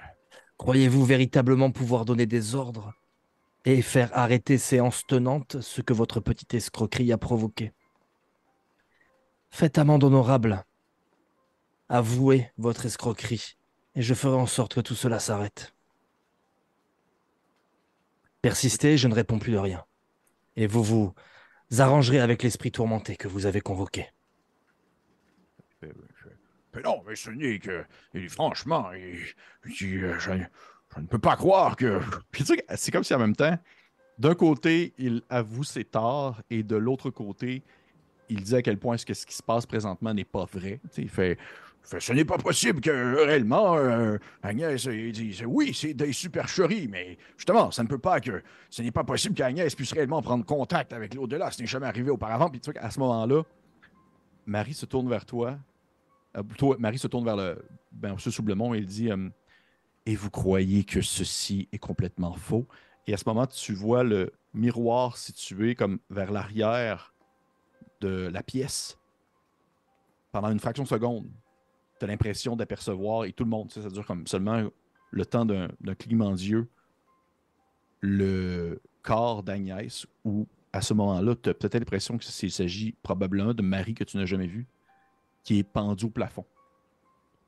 Croyez-vous 0.57 1.05
véritablement 1.05 1.69
pouvoir 1.69 2.03
donner 2.03 2.25
des 2.25 2.55
ordres 2.55 2.95
et 3.63 3.83
faire 3.83 4.09
arrêter 4.17 4.57
séance 4.57 5.05
tenante 5.05 5.61
ce 5.61 5.81
que 5.81 5.93
votre 5.93 6.19
petite 6.19 6.55
escroquerie 6.55 7.11
a 7.11 7.19
provoqué? 7.19 7.73
Faites 9.51 9.77
amende 9.77 10.03
honorable. 10.03 10.65
Avouez 11.89 12.51
votre 12.57 12.87
escroquerie 12.87 13.55
et 13.93 14.01
je 14.01 14.15
ferai 14.15 14.35
en 14.35 14.47
sorte 14.47 14.73
que 14.73 14.81
tout 14.81 14.95
cela 14.95 15.19
s'arrête. 15.19 15.75
Persistez, 18.41 18.97
je 18.97 19.07
ne 19.07 19.13
réponds 19.13 19.39
plus 19.39 19.51
de 19.51 19.57
rien. 19.57 19.83
Et 20.55 20.67
vous 20.67 20.83
vous 20.83 21.13
arrangerez 21.77 22.19
avec 22.19 22.43
l'esprit 22.43 22.71
tourmenté 22.71 23.15
que 23.15 23.27
vous 23.27 23.45
avez 23.45 23.61
convoqué. 23.61 24.07
Mais 25.81 26.81
non, 26.83 27.01
mais 27.07 27.15
ce 27.15 27.31
n'est 27.31 27.59
que. 27.59 27.83
franchement, 28.29 28.89
je, 29.63 30.31
ne 30.31 31.05
peux 31.07 31.19
pas 31.19 31.35
croire 31.35 31.75
que. 31.75 31.99
c'est 32.75 32.91
comme 32.91 33.03
si 33.03 33.13
en 33.13 33.19
même 33.19 33.35
temps, 33.35 33.57
d'un 34.17 34.35
côté, 34.35 34.93
il 34.97 35.21
avoue 35.29 35.63
ses 35.63 35.85
torts 35.85 36.41
et 36.49 36.63
de 36.63 36.75
l'autre 36.75 37.09
côté, 37.09 37.63
il 38.29 38.43
dit 38.43 38.55
à 38.55 38.61
quel 38.61 38.77
point 38.77 38.97
ce, 38.97 39.05
que 39.05 39.13
ce 39.13 39.25
qui 39.25 39.33
se 39.33 39.43
passe 39.43 39.65
présentement 39.65 40.13
n'est 40.13 40.25
pas 40.25 40.45
vrai. 40.45 40.79
il 40.97 41.09
fait 41.09 41.37
ce 41.97 42.13
n'est 42.13 42.25
pas 42.25 42.37
possible 42.37 42.81
que 42.81 43.25
réellement 43.25 43.75
euh, 43.77 44.17
Agnès 44.43 44.87
dise 44.87 45.43
oui, 45.47 45.73
c'est 45.73 45.93
des 45.95 46.13
supercheries, 46.13 46.87
mais 46.87 47.17
justement, 47.35 47.71
ça 47.71 47.81
ne 47.81 47.87
peut 47.87 47.97
pas 47.97 48.19
que 48.19 48.43
ce 48.69 48.83
n'est 48.83 48.91
pas 48.91 49.03
possible 49.03 49.33
qu'Agnès 49.33 49.73
puisse 49.73 49.93
réellement 49.93 50.21
prendre 50.21 50.45
contact 50.45 50.93
avec 50.93 51.15
l'au-delà. 51.15 51.49
Ce 51.49 51.61
n'est 51.61 51.67
jamais 51.67 51.87
arrivé 51.87 52.11
auparavant. 52.11 52.49
Puis 52.49 52.59
tu 52.59 52.71
vois, 52.71 52.81
à 52.81 52.91
ce 52.91 52.99
moment-là, 52.99 53.43
Marie 54.45 54.75
se 54.75 54.85
tourne 54.85 55.09
vers 55.09 55.25
toi. 55.25 55.57
Euh, 56.37 56.43
plutôt, 56.43 56.77
Marie 56.77 56.99
se 56.99 57.07
tourne 57.07 57.25
vers 57.25 57.37
le 57.37 57.65
ben, 57.91 58.15
ce 58.19 58.29
soublemont 58.29 58.75
et 58.75 58.79
il 58.79 58.85
dit 58.85 59.11
euh, 59.11 59.29
Et 60.05 60.15
vous 60.15 60.29
croyez 60.29 60.83
que 60.83 61.01
ceci 61.01 61.69
est 61.71 61.79
complètement 61.79 62.33
faux 62.33 62.67
Et 63.07 63.13
à 63.15 63.17
ce 63.17 63.23
moment, 63.25 63.47
tu 63.47 63.73
vois 63.73 64.03
le 64.03 64.31
miroir 64.53 65.17
situé 65.17 65.73
comme 65.73 65.99
vers 66.11 66.31
l'arrière 66.31 67.15
de 68.01 68.29
la 68.31 68.43
pièce 68.43 68.99
pendant 70.31 70.51
une 70.51 70.59
fraction 70.59 70.83
de 70.83 70.87
seconde 70.87 71.27
tu 71.99 72.05
as 72.05 72.07
l'impression 72.07 72.55
d'apercevoir, 72.55 73.25
et 73.25 73.33
tout 73.33 73.43
le 73.43 73.49
monde, 73.49 73.71
ça, 73.71 73.87
dure 73.89 74.05
comme 74.05 74.25
seulement 74.27 74.69
le 75.11 75.25
temps 75.25 75.45
d'un 75.45 75.95
clignement 75.97 76.33
d'yeux, 76.33 76.67
le 78.01 78.81
corps 79.01 79.43
d'Agnès, 79.43 80.05
où 80.23 80.47
à 80.71 80.81
ce 80.81 80.93
moment-là, 80.93 81.35
tu 81.35 81.49
as 81.49 81.53
peut-être 81.53 81.75
l'impression 81.75 82.17
qu'il 82.17 82.51
s'agit 82.51 82.95
probablement 83.03 83.53
de 83.53 83.61
Marie 83.61 83.95
que 83.95 84.03
tu 84.03 84.17
n'as 84.17 84.25
jamais 84.25 84.47
vue, 84.47 84.67
qui 85.43 85.59
est 85.59 85.63
pendue 85.63 86.05
au 86.05 86.09
plafond. 86.09 86.45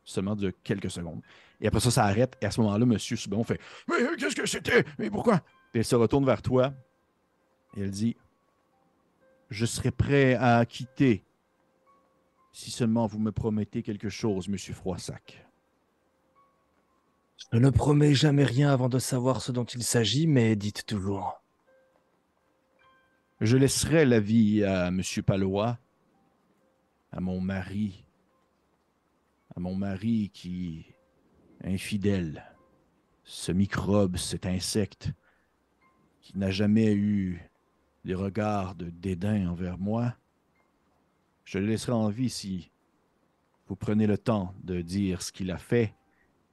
Seulement 0.03 0.36
de 0.36 0.52
quelques 0.64 0.90
secondes. 0.90 1.22
Et 1.60 1.68
après 1.68 1.80
ça, 1.80 1.91
ça 1.91 2.06
arrête, 2.06 2.36
et 2.41 2.45
à 2.45 2.52
ce 2.52 2.60
moment-là, 2.61 2.84
M. 2.84 2.98
Subon 2.98 3.44
fait 3.44 3.61
Mais 3.88 4.02
euh, 4.02 4.15
qu'est-ce 4.18 4.36
que 4.36 4.48
c'était? 4.48 4.84
Mais 4.98 5.11
pourquoi 5.11 5.41
Et 5.73 5.80
elle 5.80 5.86
se 5.86 5.95
retourne 5.95 6.26
vers 6.26 6.41
toi, 6.41 6.73
et 7.78 7.82
elle 7.82 7.91
dit 7.91 8.18
Je 9.49 9.65
serai 9.65 9.91
prêt 9.91 10.34
à 10.36 10.65
quitter 10.65 11.23
si 12.52 12.72
seulement 12.72 13.07
vous 13.07 13.19
me 13.19 13.32
promettez 13.32 13.84
quelque 13.84 14.10
chose, 14.10 14.48
monsieur 14.48 14.73
Froissac. 14.73 15.45
Je 17.52 17.57
ne 17.57 17.69
promets 17.69 18.14
jamais 18.14 18.44
rien 18.44 18.72
avant 18.72 18.90
de 18.90 18.99
savoir 18.99 19.41
ce 19.41 19.52
dont 19.52 19.65
il 19.65 19.84
s'agit, 19.84 20.28
mais 20.28 20.56
dites 20.56 20.86
toujours. 20.86 21.41
Je 23.41 23.57
laisserai 23.57 24.06
la 24.06 24.19
vie 24.19 24.64
à 24.64 24.91
monsieur 24.91 25.23
Palois, 25.23 25.80
à 27.11 27.19
mon 27.19 27.41
mari, 27.41 28.06
à 29.56 29.60
mon 29.60 29.76
mari 29.76 30.30
qui 30.34 30.86
infidèle, 31.64 32.45
ce 33.23 33.52
microbe, 33.52 34.18
cet 34.18 34.45
insecte, 34.45 35.11
qui 36.22 36.38
n'a 36.38 36.52
jamais 36.52 36.94
eu 36.94 37.49
des 38.06 38.15
regards 38.15 38.76
de 38.76 38.90
dédain 38.90 39.49
envers 39.49 39.78
moi. 39.78 40.15
Je 41.52 41.60
le 41.60 41.65
laisserai 41.65 41.91
en 41.91 42.07
vie 42.07 42.30
si 42.30 42.72
vous 43.68 43.76
prenez 43.76 44.07
le 44.07 44.18
temps 44.18 44.56
de 44.64 44.80
dire 44.80 45.22
ce 45.22 45.34
qu'il 45.34 45.52
a 45.52 45.57
fait 45.57 45.94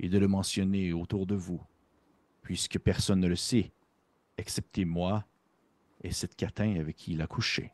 et 0.01 0.09
de 0.09 0.19
le 0.19 0.27
mentionner 0.27 0.93
autour 0.93 1.25
de 1.25 1.37
vous. 1.37 1.63
puisque 2.43 2.81
personne 2.81 3.21
ne 3.21 3.29
le 3.29 3.37
sait, 3.37 3.71
excepté 4.39 4.85
moi 4.85 5.25
et 6.03 6.11
cette 6.11 6.35
catin 6.35 6.81
avec 6.81 6.97
qui 6.97 7.13
il 7.13 7.23
a 7.23 7.29
couché. 7.29 7.73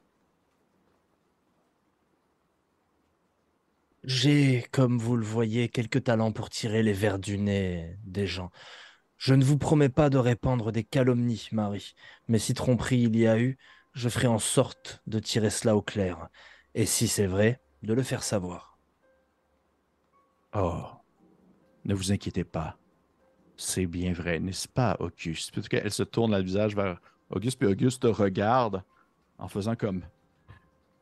J'ai, 4.03 4.67
comme 4.71 4.99
vous 4.99 5.17
le 5.17 5.25
voyez, 5.25 5.71
quelques 5.71 6.05
talents 6.05 6.33
pour 6.33 6.51
tirer 6.51 6.83
les 6.83 6.93
vers 6.93 7.19
du 7.19 7.39
nez 7.39 7.97
des 8.05 8.27
gens. 8.27 8.51
Je 9.17 9.33
ne 9.33 9.45
vous 9.45 9.57
promets 9.57 9.89
pas 9.89 10.11
de 10.11 10.19
répandre 10.19 10.73
des 10.73 10.85
calomnies, 10.85 11.49
Marie, 11.53 11.95
mais 12.29 12.39
si 12.39 12.53
tromperie 12.53 13.01
il 13.01 13.17
y 13.17 13.27
a 13.27 13.39
eu, 13.41 13.57
je 13.95 14.11
ferai 14.11 14.27
en 14.27 14.39
sorte 14.39 15.01
de 15.07 15.21
tirer 15.21 15.49
cela 15.49 15.75
au 15.75 15.81
clair. 15.81 16.29
Et 16.75 16.87
si 16.87 17.07
c'est 17.09 17.27
vrai, 17.27 17.61
de 17.83 17.95
le 17.95 18.03
faire 18.03 18.23
savoir. 18.23 18.79
Oh, 20.55 20.85
ne 21.85 21.95
vous 21.95 22.13
inquiétez 22.13 22.45
pas. 22.45 22.77
C'est 23.57 23.87
bien 23.87 24.13
vrai, 24.13 24.41
n'est-ce 24.41 24.67
pas, 24.67 24.97
Auguste? 24.99 25.53
Elle 25.73 25.93
se 25.93 26.03
tourne 26.03 26.37
le 26.37 26.43
visage 26.43 26.75
vers 26.75 27.01
Auguste, 27.31 27.59
puis 27.59 27.69
Auguste 27.69 28.03
te 28.03 28.07
regarde 28.09 28.83
en 29.39 29.49
faisant 29.49 29.77
comme. 29.77 30.03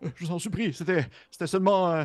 Je 0.02 0.24
vous 0.24 0.32
en 0.32 0.38
supplie, 0.38 0.72
c'était, 0.74 1.06
c'était 1.30 1.46
seulement 1.46 1.90
euh, 1.92 2.04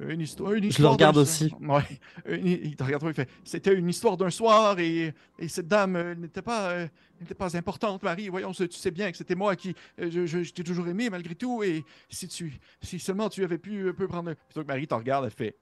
une 0.00 0.20
histoire. 0.20 0.52
Une 0.52 0.70
je 0.72 0.82
le 0.82 0.88
regarde 0.88 1.16
aussi. 1.16 1.52
Ouais. 1.60 2.00
Il 2.42 2.74
te 2.76 2.82
regarde, 2.82 3.04
il 3.04 3.14
fait 3.14 3.28
C'était 3.44 3.74
une 3.74 3.88
histoire 3.88 4.16
d'un 4.16 4.30
soir 4.30 4.78
et, 4.80 5.14
et 5.38 5.48
cette 5.48 5.68
dame 5.68 5.94
euh, 5.94 6.14
n'était 6.16 6.42
pas, 6.42 6.70
euh, 6.70 6.88
n'était 7.20 7.34
pas 7.34 7.56
importante, 7.56 8.02
Marie. 8.02 8.28
Voyons, 8.28 8.52
tu 8.52 8.68
sais 8.72 8.90
bien 8.90 9.10
que 9.12 9.16
c'était 9.16 9.36
moi 9.36 9.54
qui. 9.54 9.74
je, 9.98 10.26
je, 10.26 10.52
t'ai 10.52 10.64
toujours 10.64 10.88
aimé 10.88 11.10
malgré 11.10 11.34
tout. 11.36 11.62
Et 11.62 11.84
si, 12.08 12.26
tu, 12.26 12.58
si 12.82 12.98
seulement 12.98 13.28
tu 13.28 13.44
avais 13.44 13.58
pu, 13.58 13.92
peu 13.94 14.08
prendre. 14.08 14.34
Plutôt 14.34 14.62
que 14.62 14.66
Marie 14.66 14.88
te 14.88 14.94
regarde, 14.94 15.26
elle 15.26 15.30
fait 15.30 15.56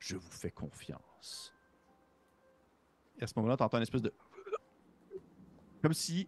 Je 0.00 0.16
vous 0.16 0.30
fais 0.30 0.50
confiance. 0.50 1.54
Et 3.20 3.24
à 3.24 3.26
ce 3.26 3.34
moment-là, 3.36 3.56
tu 3.56 3.62
entends 3.62 3.76
une 3.76 3.82
espèce 3.84 4.02
de. 4.02 4.12
Comme 5.82 5.94
si 5.94 6.26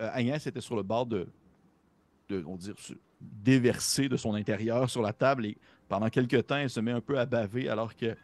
euh, 0.00 0.10
Agnès 0.12 0.46
était 0.46 0.60
sur 0.60 0.76
le 0.76 0.82
bord 0.82 1.06
de, 1.06 1.28
de 2.28 2.44
on 2.46 2.56
dire, 2.56 2.74
déverser 3.42 4.08
de 4.08 4.16
son 4.16 4.34
intérieur 4.34 4.88
sur 4.90 5.02
la 5.02 5.12
table 5.12 5.46
et 5.46 5.58
pendant 5.88 6.08
quelques 6.08 6.46
temps, 6.46 6.56
elle 6.56 6.70
se 6.70 6.80
met 6.80 6.92
un 6.92 7.00
peu 7.00 7.18
à 7.18 7.26
baver 7.26 7.68
alors 7.68 7.94
que 7.94 8.16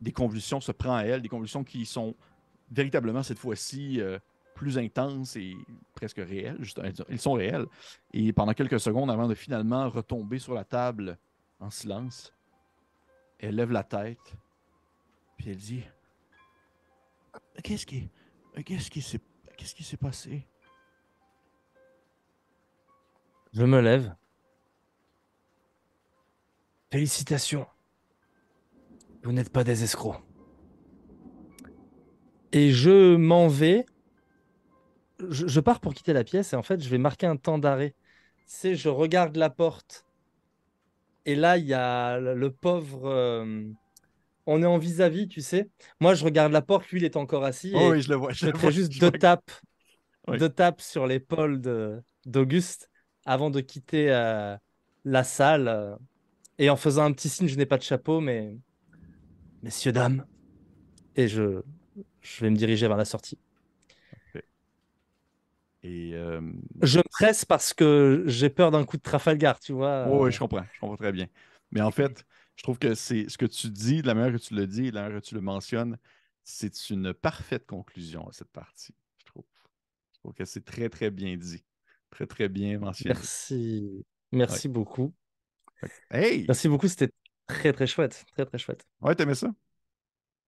des 0.00 0.12
convulsions 0.12 0.60
se 0.60 0.72
prennent 0.72 0.92
à 0.92 1.06
elle, 1.06 1.22
des 1.22 1.28
convulsions 1.28 1.64
qui 1.64 1.86
sont 1.86 2.14
véritablement 2.70 3.22
cette 3.22 3.38
fois-ci 3.38 4.00
euh, 4.00 4.18
plus 4.54 4.78
intenses 4.78 5.36
et 5.36 5.56
presque 5.94 6.18
réelles. 6.18 6.58
elles 7.08 7.18
sont 7.18 7.32
réelles. 7.32 7.66
Et 8.12 8.32
pendant 8.32 8.52
quelques 8.52 8.80
secondes, 8.80 9.10
avant 9.10 9.28
de 9.28 9.34
finalement 9.34 9.88
retomber 9.88 10.38
sur 10.38 10.54
la 10.54 10.64
table 10.64 11.18
en 11.60 11.70
silence, 11.70 12.32
elle 13.38 13.56
lève 13.56 13.70
la 13.70 13.84
tête, 13.84 14.36
puis 15.36 15.50
elle 15.50 15.56
dit 15.56 15.82
Qu'est-ce 17.62 17.86
qui, 17.86 18.08
qu'est-ce 18.64 18.90
qui 18.90 19.02
s'est, 19.02 19.20
qu'est-ce 19.56 19.74
qui 19.74 19.84
s'est 19.84 19.96
passé 19.96 20.46
Je 23.56 23.64
me 23.64 23.80
lève. 23.80 24.14
Félicitations. 26.92 27.66
Vous 29.22 29.32
n'êtes 29.32 29.48
pas 29.48 29.64
des 29.64 29.82
escrocs. 29.82 30.20
Et 32.52 32.70
je 32.70 33.16
m'en 33.16 33.48
vais. 33.48 33.86
Je, 35.30 35.60
pars 35.60 35.80
pour 35.80 35.94
quitter 35.94 36.12
la 36.12 36.22
pièce 36.22 36.52
et 36.52 36.56
en 36.56 36.62
fait, 36.62 36.82
je 36.82 36.88
vais 36.90 36.98
marquer 36.98 37.26
un 37.26 37.38
temps 37.38 37.56
d'arrêt. 37.56 37.94
C'est, 38.44 38.74
je 38.74 38.90
regarde 38.90 39.36
la 39.36 39.48
porte. 39.48 40.04
Et 41.24 41.34
là, 41.34 41.56
il 41.56 41.64
y 41.64 41.72
a 41.72 42.18
le 42.20 42.50
pauvre. 42.50 43.06
Euh, 43.06 43.64
on 44.44 44.62
est 44.62 44.66
en 44.66 44.76
vis-à-vis, 44.76 45.28
tu 45.28 45.40
sais. 45.40 45.70
Moi, 45.98 46.12
je 46.12 46.26
regarde 46.26 46.52
la 46.52 46.60
porte, 46.60 46.90
lui, 46.90 47.00
il 47.00 47.04
est 47.04 47.16
encore 47.16 47.44
assis. 47.44 47.72
Oh 47.74 47.92
oui, 47.92 48.02
je 48.02 48.10
le 48.10 48.16
vois. 48.16 48.32
Je, 48.32 48.50
fais 48.54 48.70
juste 48.70 49.00
deux 49.00 49.10
tapes, 49.10 49.50
deux 50.28 50.50
tapes 50.50 50.82
sur 50.82 51.06
l'épaule 51.06 51.62
d'Auguste 52.26 52.90
avant 53.26 53.50
de 53.50 53.60
quitter 53.60 54.10
euh, 54.10 54.56
la 55.04 55.24
salle. 55.24 55.68
Euh, 55.68 55.96
et 56.58 56.70
en 56.70 56.76
faisant 56.76 57.04
un 57.04 57.12
petit 57.12 57.28
signe, 57.28 57.48
je 57.48 57.56
n'ai 57.56 57.66
pas 57.66 57.76
de 57.76 57.82
chapeau, 57.82 58.20
mais 58.20 58.56
messieurs, 59.62 59.92
dames. 59.92 60.24
Et 61.16 61.28
je, 61.28 61.62
je 62.22 62.40
vais 62.40 62.50
me 62.50 62.56
diriger 62.56 62.88
vers 62.88 62.96
la 62.96 63.04
sortie. 63.04 63.38
Et 65.82 66.14
euh, 66.14 66.40
Je 66.82 67.00
presse 67.00 67.44
parce 67.44 67.72
que 67.74 68.24
j'ai 68.26 68.50
peur 68.50 68.70
d'un 68.70 68.84
coup 68.84 68.96
de 68.96 69.02
Trafalgar, 69.02 69.60
tu 69.60 69.72
vois. 69.72 70.08
oui, 70.08 70.32
je 70.32 70.38
comprends. 70.38 70.64
Je 70.72 70.80
comprends 70.80 70.96
très 70.96 71.12
bien. 71.12 71.26
Mais 71.70 71.80
en 71.80 71.90
fait, 71.90 72.24
je 72.56 72.62
trouve 72.62 72.78
que 72.78 72.94
c'est 72.94 73.28
ce 73.28 73.38
que 73.38 73.46
tu 73.46 73.68
dis, 73.68 74.02
de 74.02 74.06
la 74.06 74.14
manière 74.14 74.32
que 74.32 74.42
tu 74.42 74.54
le 74.54 74.66
dis, 74.66 74.90
de 74.90 74.94
la 74.94 75.02
manière 75.02 75.20
que 75.20 75.26
tu 75.26 75.34
le 75.34 75.40
mentionnes, 75.40 75.98
c'est 76.42 76.90
une 76.90 77.12
parfaite 77.12 77.66
conclusion 77.66 78.26
à 78.28 78.32
cette 78.32 78.50
partie. 78.50 78.94
Je 79.18 79.24
trouve, 79.26 79.44
je 80.14 80.18
trouve 80.20 80.32
que 80.34 80.44
c'est 80.44 80.64
très, 80.64 80.88
très 80.88 81.10
bien 81.10 81.36
dit. 81.36 81.62
Très, 82.16 82.26
très 82.26 82.48
bien 82.48 82.78
mentionné. 82.78 83.14
Merci. 83.14 84.06
Merci 84.32 84.68
beaucoup. 84.68 85.12
Hey! 86.10 86.46
Merci 86.48 86.66
beaucoup, 86.66 86.88
c'était 86.88 87.10
très, 87.46 87.74
très 87.74 87.86
chouette. 87.86 88.24
Très, 88.32 88.46
très 88.46 88.56
chouette. 88.56 88.86
Ouais, 89.02 89.14
t'aimais 89.14 89.34
ça? 89.34 89.50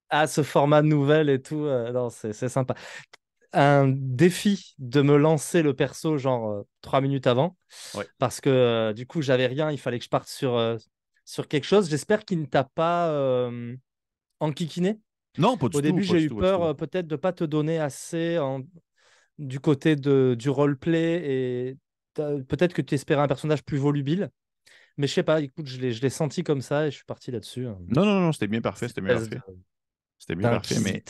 Ah, 0.09 0.27
ce 0.27 0.43
format 0.43 0.81
nouvelle 0.81 1.29
et 1.29 1.43
tout, 1.43 1.67
euh, 1.67 1.93
non, 1.93 2.09
c'est 2.09 2.33
sympa. 2.33 2.75
Un 3.53 3.87
défi 3.87 4.75
de 4.79 5.03
me 5.03 5.19
lancer 5.19 5.61
le 5.61 5.75
perso, 5.75 6.17
genre 6.17 6.51
euh, 6.51 6.63
trois 6.81 7.03
minutes 7.03 7.27
avant. 7.27 7.59
Parce 8.17 8.41
que 8.41 8.49
euh, 8.49 8.93
du 8.95 9.07
coup, 9.07 9.21
j'avais 9.21 9.47
rien, 9.47 9.71
il 9.71 9.79
fallait 9.79 9.99
que 9.99 10.07
je 10.07 10.11
parte 10.11 10.29
sur, 10.29 10.79
sur 11.27 11.49
quelque 11.49 11.65
chose. 11.65 11.91
J'espère 11.91 12.25
qu'il 12.25 12.41
ne 12.41 12.47
t'a 12.47 12.65
pas 12.65 13.11
euh, 13.11 13.77
enquiquiné. 14.41 15.01
Non, 15.37 15.59
pas 15.59 15.69
du 15.69 15.77
Au 15.77 15.81
début, 15.83 16.03
j'ai 16.03 16.23
eu 16.23 16.31
peur 16.31 16.75
peut-être 16.75 17.07
de 17.07 17.15
ne 17.15 17.21
pas 17.21 17.35
te 17.35 17.45
donner 17.45 17.79
assez 17.79 18.39
en... 18.39 18.63
du 19.39 19.61
côté 19.61 19.97
de... 19.97 20.37
du 20.39 20.51
roleplay 20.51 21.23
et 21.25 21.77
peut-être 22.15 22.75
que 22.75 22.83
tu 22.83 22.95
espérais 22.95 23.23
un 23.23 23.29
personnage 23.29 23.63
plus 23.63 23.79
volubile. 23.79 24.31
Mais 24.97 25.07
je 25.07 25.13
sais 25.13 25.23
pas, 25.23 25.41
écoute, 25.41 25.67
je 25.67 25.79
l'ai 25.79 26.11
senti 26.11 26.43
comme 26.43 26.61
ça 26.61 26.87
et 26.87 26.91
je 26.91 26.97
suis 26.97 27.05
parti 27.05 27.31
là-dessus. 27.31 27.67
Hein. 27.67 27.79
Non, 27.89 28.05
non, 28.05 28.21
non, 28.21 28.33
c'était 28.33 28.49
bien 28.49 28.61
parfait, 28.61 28.89
c'était 28.89 29.01
bien 29.01 29.15
parfait. 29.15 29.41
C'était 30.19 30.35
bien 30.35 30.51
parfait, 30.51 30.81
mais 30.81 31.03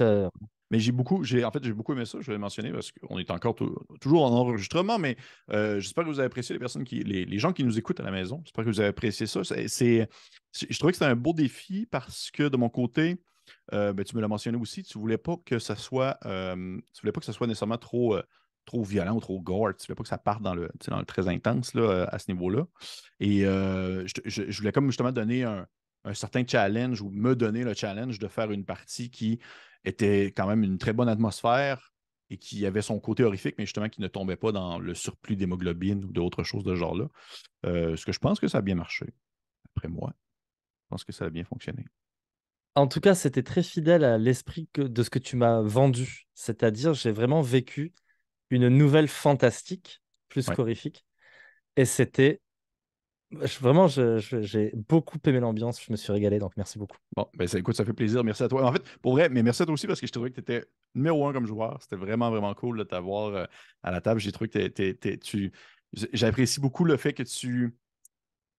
mais 0.71 0.79
j'ai 0.81 0.93
beaucoup, 0.93 1.25
j'ai, 1.25 1.45
en 1.45 1.51
fait, 1.51 1.65
j'ai 1.65 1.73
beaucoup 1.73 1.95
aimé 1.95 2.05
ça, 2.05 2.19
je 2.21 2.27
vais 2.27 2.35
le 2.35 2.39
mentionner 2.39 2.71
parce 2.71 2.93
qu'on 2.93 3.19
est 3.19 3.31
encore 3.31 3.57
toujours 4.01 4.25
en 4.25 4.31
enregistrement, 4.31 4.99
mais 4.99 5.17
euh, 5.51 5.81
j'espère 5.81 6.05
que 6.05 6.11
vous 6.11 6.19
avez 6.19 6.27
apprécié 6.27 6.55
les 6.55 6.59
personnes 6.59 6.85
qui, 6.85 7.03
les, 7.05 7.39
gens 7.39 7.53
qui 7.53 7.65
nous 7.65 7.79
écoutent 7.79 8.01
à 8.01 8.03
la 8.03 8.11
maison. 8.11 8.43
J'espère 8.45 8.65
que 8.65 8.71
vous 8.71 8.81
avez 8.81 8.91
apprécié 8.91 9.27
ça. 9.27 9.43
C'est, 9.45 10.09
je 10.53 10.79
trouvais 10.79 10.93
que 10.93 10.99
c'était 10.99 11.11
un 11.11 11.17
beau 11.17 11.33
défi 11.33 11.87
parce 11.87 12.31
que 12.31 12.49
de 12.49 12.57
mon 12.57 12.69
côté, 12.69 13.17
euh, 13.73 13.93
ben, 13.93 14.05
tu 14.05 14.17
me 14.17 14.21
l'as 14.21 14.29
mentionné 14.29 14.59
aussi, 14.59 14.83
tu 14.83 14.99
voulais 14.99 15.19
pas 15.19 15.37
que 15.45 15.59
ça 15.59 15.77
soit, 15.77 16.19
euh, 16.27 16.79
tu 16.93 17.01
voulais 17.01 17.13
pas 17.13 17.21
que 17.21 17.27
ça 17.27 17.33
soit 17.33 17.47
nécessairement 17.47 17.79
trop, 17.79 18.17
trop 18.65 18.83
violent 18.83 19.17
ou 19.17 19.21
trop 19.21 19.41
gore. 19.41 19.75
Tu 19.77 19.87
voulais 19.87 19.97
pas 19.97 20.03
que 20.03 20.09
ça 20.09 20.19
parte 20.19 20.43
dans 20.43 20.55
le, 20.55 20.71
dans 20.89 20.99
le 20.99 21.07
très 21.07 21.29
intense 21.29 21.75
là, 21.75 22.09
à 22.11 22.19
ce 22.19 22.31
niveau-là. 22.31 22.67
Et 23.21 23.41
je, 23.41 24.59
voulais 24.59 24.73
comme 24.73 24.87
justement 24.87 25.13
donner 25.13 25.45
un, 25.45 25.67
un 26.05 26.15
certain 26.15 26.45
challenge 26.47 27.03
ou 27.03 27.11
me 27.11 27.35
donner 27.35 27.65
le 27.65 27.75
challenge 27.75 28.19
de 28.19 28.29
faire 28.29 28.51
une 28.51 28.65
partie 28.65 29.11
qui 29.11 29.39
était 29.85 30.27
quand 30.27 30.47
même 30.47 30.63
une 30.63 30.79
très 30.79 30.93
bonne 30.93 31.09
atmosphère 31.09 31.93
et 32.31 32.37
qui 32.37 32.67
avait 32.67 32.83
son 32.83 33.01
côté 33.01 33.25
horrifique, 33.25 33.55
mais 33.59 33.65
justement 33.65 33.89
qui 33.89 34.01
ne 34.01 34.09
tombait 34.09 34.37
pas 34.37 34.53
dans 34.53 34.79
le 34.79 34.95
surplus 34.95 35.37
d'hémoglobine 35.37 36.05
ou 36.05 36.13
d'autres 36.13 36.45
choses 36.45 36.65
de 36.65 36.75
ce 36.75 36.77
genre-là. 36.77 37.09
Euh, 37.67 37.97
ce 37.97 38.05
que 38.05 38.13
je 38.13 38.19
pense 38.19 38.39
que 38.39 38.49
ça 38.49 38.59
a 38.59 38.63
bien 38.63 38.75
marché, 38.75 39.07
après 39.75 39.89
moi. 39.89 40.13
Je 40.85 40.89
pense 40.91 41.05
que 41.05 41.13
ça 41.13 41.27
a 41.27 41.31
bien 41.31 41.45
fonctionné. 41.45 41.87
En 42.79 42.87
tout 42.87 43.01
cas, 43.01 43.17
c'était 43.17 43.43
très 43.43 43.65
fidèle 43.65 44.05
à 44.05 44.19
l'esprit 44.19 44.69
de 44.77 45.03
ce 45.03 45.11
que 45.11 45.19
tu 45.19 45.35
m'as 45.35 45.63
vendu. 45.63 46.29
C'est-à-dire, 46.35 46.95
j'ai 46.95 47.11
vraiment 47.11 47.43
vécu 47.43 47.93
une 48.51 48.69
nouvelle 48.69 49.09
fantastique, 49.09 50.01
plus 50.29 50.47
qu'horrifique. 50.47 51.05
Et 51.77 51.85
c'était 51.85 52.41
Vraiment, 53.31 53.89
j'ai 53.89 54.73
beaucoup 54.75 55.19
aimé 55.27 55.41
l'ambiance. 55.41 55.83
Je 55.85 55.91
me 55.91 55.97
suis 55.97 56.13
régalé, 56.13 56.39
donc 56.39 56.57
merci 56.57 56.79
beaucoup. 56.79 56.97
Bon, 57.17 57.29
ben 57.37 57.47
ça, 57.49 57.59
écoute, 57.59 57.77
ça 57.77 57.85
fait 57.85 57.93
plaisir. 57.93 58.23
Merci 58.23 58.45
à 58.45 58.49
toi. 58.49 58.65
En 58.65 58.73
fait, 58.73 58.83
pour 59.01 59.13
vrai, 59.13 59.29
mais 59.29 59.43
merci 59.43 59.63
à 59.63 59.67
toi 59.67 59.75
aussi 59.75 59.87
parce 59.89 60.01
que 60.01 60.07
je 60.07 60.13
trouvais 60.13 60.31
que 60.31 60.37
tu 60.37 60.41
étais 60.41 60.65
numéro 60.95 61.27
un 61.27 61.33
comme 61.33 61.47
joueur. 61.47 61.79
C'était 61.83 61.97
vraiment, 61.97 62.31
vraiment 62.31 62.55
cool 62.55 62.79
de 62.79 62.85
t'avoir 62.85 63.35
euh, 63.35 63.45
à 63.83 63.91
la 63.91 64.01
table. 64.01 64.21
J'ai 64.21 64.33
trouvé 64.33 64.49
que 64.49 65.15
tu. 65.17 65.53
J'apprécie 66.13 66.61
beaucoup 66.61 66.85
le 66.85 66.97
fait 66.97 67.13
que 67.13 67.25
tu, 67.25 67.77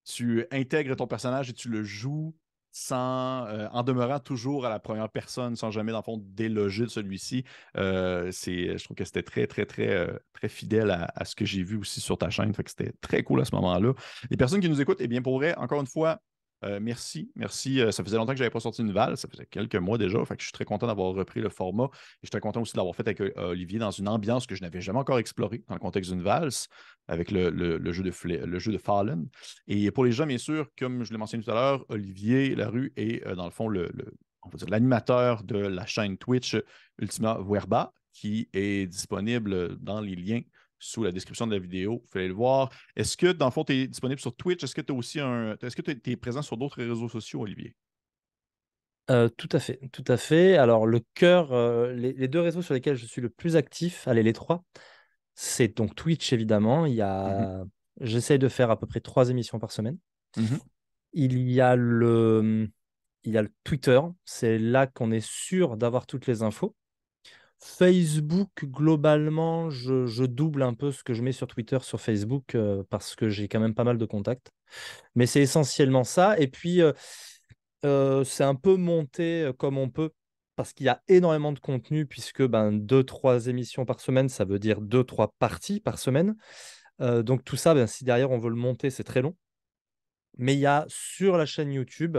tu 0.04 0.46
intègres 0.52 0.98
ton 0.98 1.08
personnage 1.08 1.50
et 1.50 1.54
tu 1.54 1.70
le 1.70 1.84
joues 1.84 2.36
sans, 2.72 3.48
euh, 3.48 3.68
en 3.72 3.84
demeurant 3.84 4.20
toujours 4.20 4.66
à 4.66 4.70
la 4.70 4.80
première 4.80 5.10
personne, 5.10 5.56
sans 5.56 5.72
jamais, 5.72 5.92
dans 5.92 6.00
le 6.00 6.04
fond, 6.04 6.24
déloger 6.24 6.84
de 6.84 6.90
celui-ci. 6.90 7.44
Euh, 7.78 8.32
je 8.32 8.84
trouve 8.84 8.96
que 8.96 9.06
c'était 9.06 9.24
très, 9.24 9.48
très, 9.48 9.66
très, 9.66 9.90
euh, 9.90 10.18
très 10.34 10.50
fidèle 10.50 10.92
à, 10.92 11.26
ce 11.26 11.36
que 11.36 11.46
j'ai 11.46 11.64
vu 11.64 11.78
aussi 11.78 12.02
sur 12.02 12.18
ta 12.18 12.30
chaîne. 12.30 12.54
C'était 12.66 12.94
très 13.02 13.24
cool 13.24 13.42
à 13.42 13.46
ce 13.46 13.56
moment-là. 13.56 13.94
Les 14.30 14.38
personnes 14.38 14.62
qui 14.62 14.70
nous 14.70 14.82
écoutent, 14.82 15.02
eh 15.02 15.08
bien, 15.08 15.22
pourraient, 15.22 15.56
encore 15.56 15.82
une 15.82 15.88
fois, 15.88 16.20
euh, 16.64 16.80
merci, 16.82 17.32
merci. 17.36 17.80
Euh, 17.80 17.92
ça 17.92 18.04
faisait 18.04 18.18
longtemps 18.18 18.34
que 18.34 18.38
je 18.38 18.44
n'avais 18.44 18.52
pas 18.52 18.60
sorti 18.60 18.82
une 18.82 18.92
valse, 18.92 19.22
ça 19.22 19.28
faisait 19.28 19.46
quelques 19.46 19.76
mois 19.76 19.98
déjà. 19.98 20.20
Je 20.38 20.44
suis 20.44 20.52
très 20.52 20.66
content 20.66 20.88
d'avoir 20.88 21.14
repris 21.14 21.40
le 21.40 21.50
format. 21.50 21.86
Et 21.86 21.88
je 22.24 22.28
suis 22.28 22.32
très 22.32 22.42
content 22.42 22.62
aussi 22.62 22.74
de 22.74 22.78
l'avoir 22.78 22.96
fait 22.96 23.08
avec 23.08 23.22
euh, 23.22 23.32
Olivier 23.38 23.80
dans 23.80 23.92
une 23.92 24.08
ambiance 24.08 24.46
que 24.46 24.56
je 24.56 24.62
n'avais 24.62 24.82
jamais 24.82 25.00
encore 25.00 25.20
explorée 25.20 25.64
dans 25.68 25.76
le 25.76 25.80
contexte 25.80 26.12
d'une 26.12 26.22
valse, 26.22 26.68
avec 27.08 27.32
le, 27.32 27.50
jeu 27.92 28.04
de 28.04 28.46
le 28.46 28.60
jeu 28.60 28.72
de 28.72 28.78
Fallen. 28.78 29.28
Et 29.68 29.90
pour 29.92 30.06
les 30.06 30.12
gens, 30.12 30.26
bien 30.26 30.38
sûr, 30.38 30.68
comme 30.78 31.04
je 31.04 31.12
l'ai 31.12 31.18
mentionné 31.18 31.44
tout 31.44 31.52
à 31.52 31.56
l'heure, 31.56 31.86
Olivier 31.90 32.56
Larue 32.56 32.92
est 32.98 33.26
dans 33.36 33.46
le 33.46 33.52
fond 33.52 33.68
le, 33.68 33.90
l'animateur 34.68 35.44
de 35.44 35.58
la 35.58 35.86
chaîne 35.86 36.18
Twitch 36.18 36.58
Ultima 37.00 37.40
Verba, 37.48 37.94
qui 38.12 38.50
est 38.54 38.88
disponible 38.88 39.78
dans 39.78 40.02
les 40.02 40.16
liens 40.16 40.42
sous 40.80 41.04
la 41.04 41.12
description 41.12 41.46
de 41.46 41.54
la 41.54 41.60
vidéo. 41.60 42.00
Vous 42.02 42.08
pouvez 42.12 42.28
le 42.28 42.34
voir. 42.34 42.70
Est-ce 42.96 43.18
que, 43.18 43.32
dans 43.32 43.46
le 43.46 43.52
fond, 43.52 43.64
tu 43.64 43.74
es 43.74 43.88
disponible 43.88 44.20
sur 44.20 44.36
Twitch? 44.36 44.64
Est-ce 44.64 44.76
que 44.76 44.82
tu 44.82 44.92
aussi 44.92 45.20
un. 45.20 45.56
Est-ce 45.62 45.76
que 45.76 45.82
tu 45.82 46.12
es 46.12 46.16
présent 46.16 46.42
sur 46.42 46.58
d'autres 46.58 46.78
réseaux 46.78 47.10
sociaux, 47.10 47.42
Olivier? 47.42 47.76
Euh, 49.10 49.28
tout 49.28 49.50
à 49.52 49.60
fait, 49.60 49.80
tout 49.92 50.04
à 50.08 50.18
fait. 50.18 50.58
Alors, 50.58 50.86
le 50.86 51.02
cœur, 51.16 51.52
euh, 51.52 51.94
les, 51.94 52.28
deux 52.28 52.42
réseaux 52.42 52.62
sur 52.62 52.76
lesquels 52.76 52.96
je 52.96 53.06
suis 53.06 53.22
le 53.22 53.30
plus 53.30 53.56
actif, 53.56 54.08
allez, 54.08 54.22
les 54.22 54.34
trois, 54.34 54.64
c'est 55.34 55.76
donc 55.76 55.96
Twitch, 55.96 56.32
évidemment. 56.32 56.86
Il 56.86 56.94
y 56.94 57.02
a, 57.02 57.64
mmh 57.64 57.70
j'essaye 58.02 58.40
de 58.40 58.48
faire 58.48 58.72
à 58.72 58.80
peu 58.80 58.88
près 58.88 59.02
trois 59.02 59.30
émissions 59.30 59.60
par 59.60 59.74
semaine. 59.74 59.98
Mmh 60.38 60.56
il 61.12 61.50
y 61.50 61.60
a 61.60 61.76
le, 61.76 62.70
il 63.24 63.34
y 63.34 63.38
a 63.38 63.42
le 63.42 63.52
Twitter, 63.64 64.00
c'est 64.26 64.60
là 64.60 64.88
qu'on 64.88 65.12
est 65.12 65.26
sûr 65.26 65.76
d'avoir 65.76 66.06
toutes 66.06 66.28
les 66.28 66.44
infos. 66.44 66.76
Facebook, 67.60 68.66
globalement, 68.66 69.70
je, 69.70 70.26
double 70.26 70.64
un 70.64 70.74
peu 70.74 70.92
ce 70.92 71.04
que 71.04 71.14
je 71.14 71.22
mets 71.22 71.32
sur 71.32 71.48
Twitter, 71.48 71.80
sur 71.82 72.00
Facebook, 72.00 72.56
euh, 72.56 72.84
parce 72.90 73.16
que 73.16 73.30
j'ai 73.30 73.48
quand 73.48 73.60
même 73.60 73.76
pas 73.76 73.84
mal 73.84 73.98
de 73.98 74.06
contacts. 74.06 74.52
Mais 75.16 75.26
c'est 75.26 75.42
essentiellement 75.42 76.04
ça. 76.04 76.40
Et 76.40 76.48
puis, 76.48 76.82
euh, 76.82 78.24
c'est 78.24 78.44
un 78.44 78.56
peu 78.56 78.76
monté 78.76 79.52
comme 79.58 79.78
on 79.78 79.90
peut 79.90 80.12
parce 80.60 80.74
qu'il 80.74 80.88
y 80.88 80.90
a 80.90 81.02
énormément 81.08 81.54
de 81.54 81.60
contenu, 81.60 82.06
puisque 82.06 82.46
ben, 82.46 82.74
deux, 82.74 83.06
trois 83.06 83.48
émissions 83.48 83.86
par 83.86 84.02
semaine, 84.02 84.28
ça 84.28 84.44
veut 84.44 84.60
dire 84.60 84.82
deux, 84.82 85.06
trois 85.06 85.34
parties 85.40 85.80
par 85.80 85.98
semaine. 85.98 86.36
Euh, 87.00 87.24
donc 87.24 87.46
tout 87.46 87.56
ça, 87.56 87.74
ben, 87.74 87.88
si 87.88 88.04
derrière 88.04 88.30
on 88.30 88.38
veut 88.38 88.50
le 88.50 88.58
monter, 88.58 88.90
c'est 88.90 89.06
très 89.06 89.22
long. 89.22 89.38
Mais 90.38 90.56
il 90.56 90.60
y 90.60 90.66
a 90.66 90.86
sur 90.90 91.38
la 91.38 91.46
chaîne 91.46 91.72
YouTube 91.72 92.18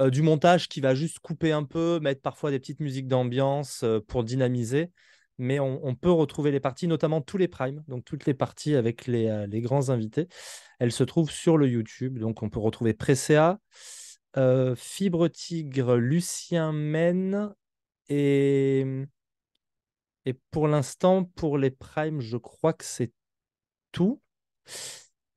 euh, 0.00 0.10
du 0.10 0.22
montage 0.22 0.68
qui 0.68 0.80
va 0.80 0.94
juste 0.94 1.18
couper 1.20 1.52
un 1.52 1.64
peu, 1.64 2.00
mettre 2.00 2.22
parfois 2.22 2.50
des 2.50 2.58
petites 2.58 2.80
musiques 2.80 3.08
d'ambiance 3.08 3.84
pour 4.08 4.24
dynamiser. 4.24 4.90
Mais 5.38 5.58
on, 5.58 5.94
peut 5.94 6.10
retrouver 6.10 6.50
les 6.50 6.60
parties, 6.60 6.86
notamment 6.86 7.22
tous 7.22 7.38
les 7.38 7.48
primes, 7.48 7.82
donc 7.88 8.04
toutes 8.04 8.26
les 8.26 8.34
parties 8.34 8.74
avec 8.74 9.06
les, 9.06 9.46
les 9.48 9.60
grands 9.62 9.88
invités. 9.88 10.28
Elles 10.80 10.92
se 10.92 11.02
trouvent 11.02 11.30
sur 11.30 11.56
le 11.56 11.66
YouTube. 11.66 12.18
Donc 12.18 12.42
on 12.42 12.50
peut 12.50 12.60
retrouver 12.60 12.92
Presea, 12.92 13.58
euh, 14.36 14.76
Fibre 14.76 15.28
Tigre, 15.28 15.96
Lucien 15.96 16.72
Men 16.72 17.52
et, 18.08 18.86
et 20.24 20.34
pour 20.50 20.68
l'instant, 20.68 21.24
pour 21.24 21.58
les 21.58 21.70
primes, 21.70 22.20
je 22.20 22.36
crois 22.36 22.72
que 22.72 22.84
c'est 22.84 23.12
tout. 23.92 24.20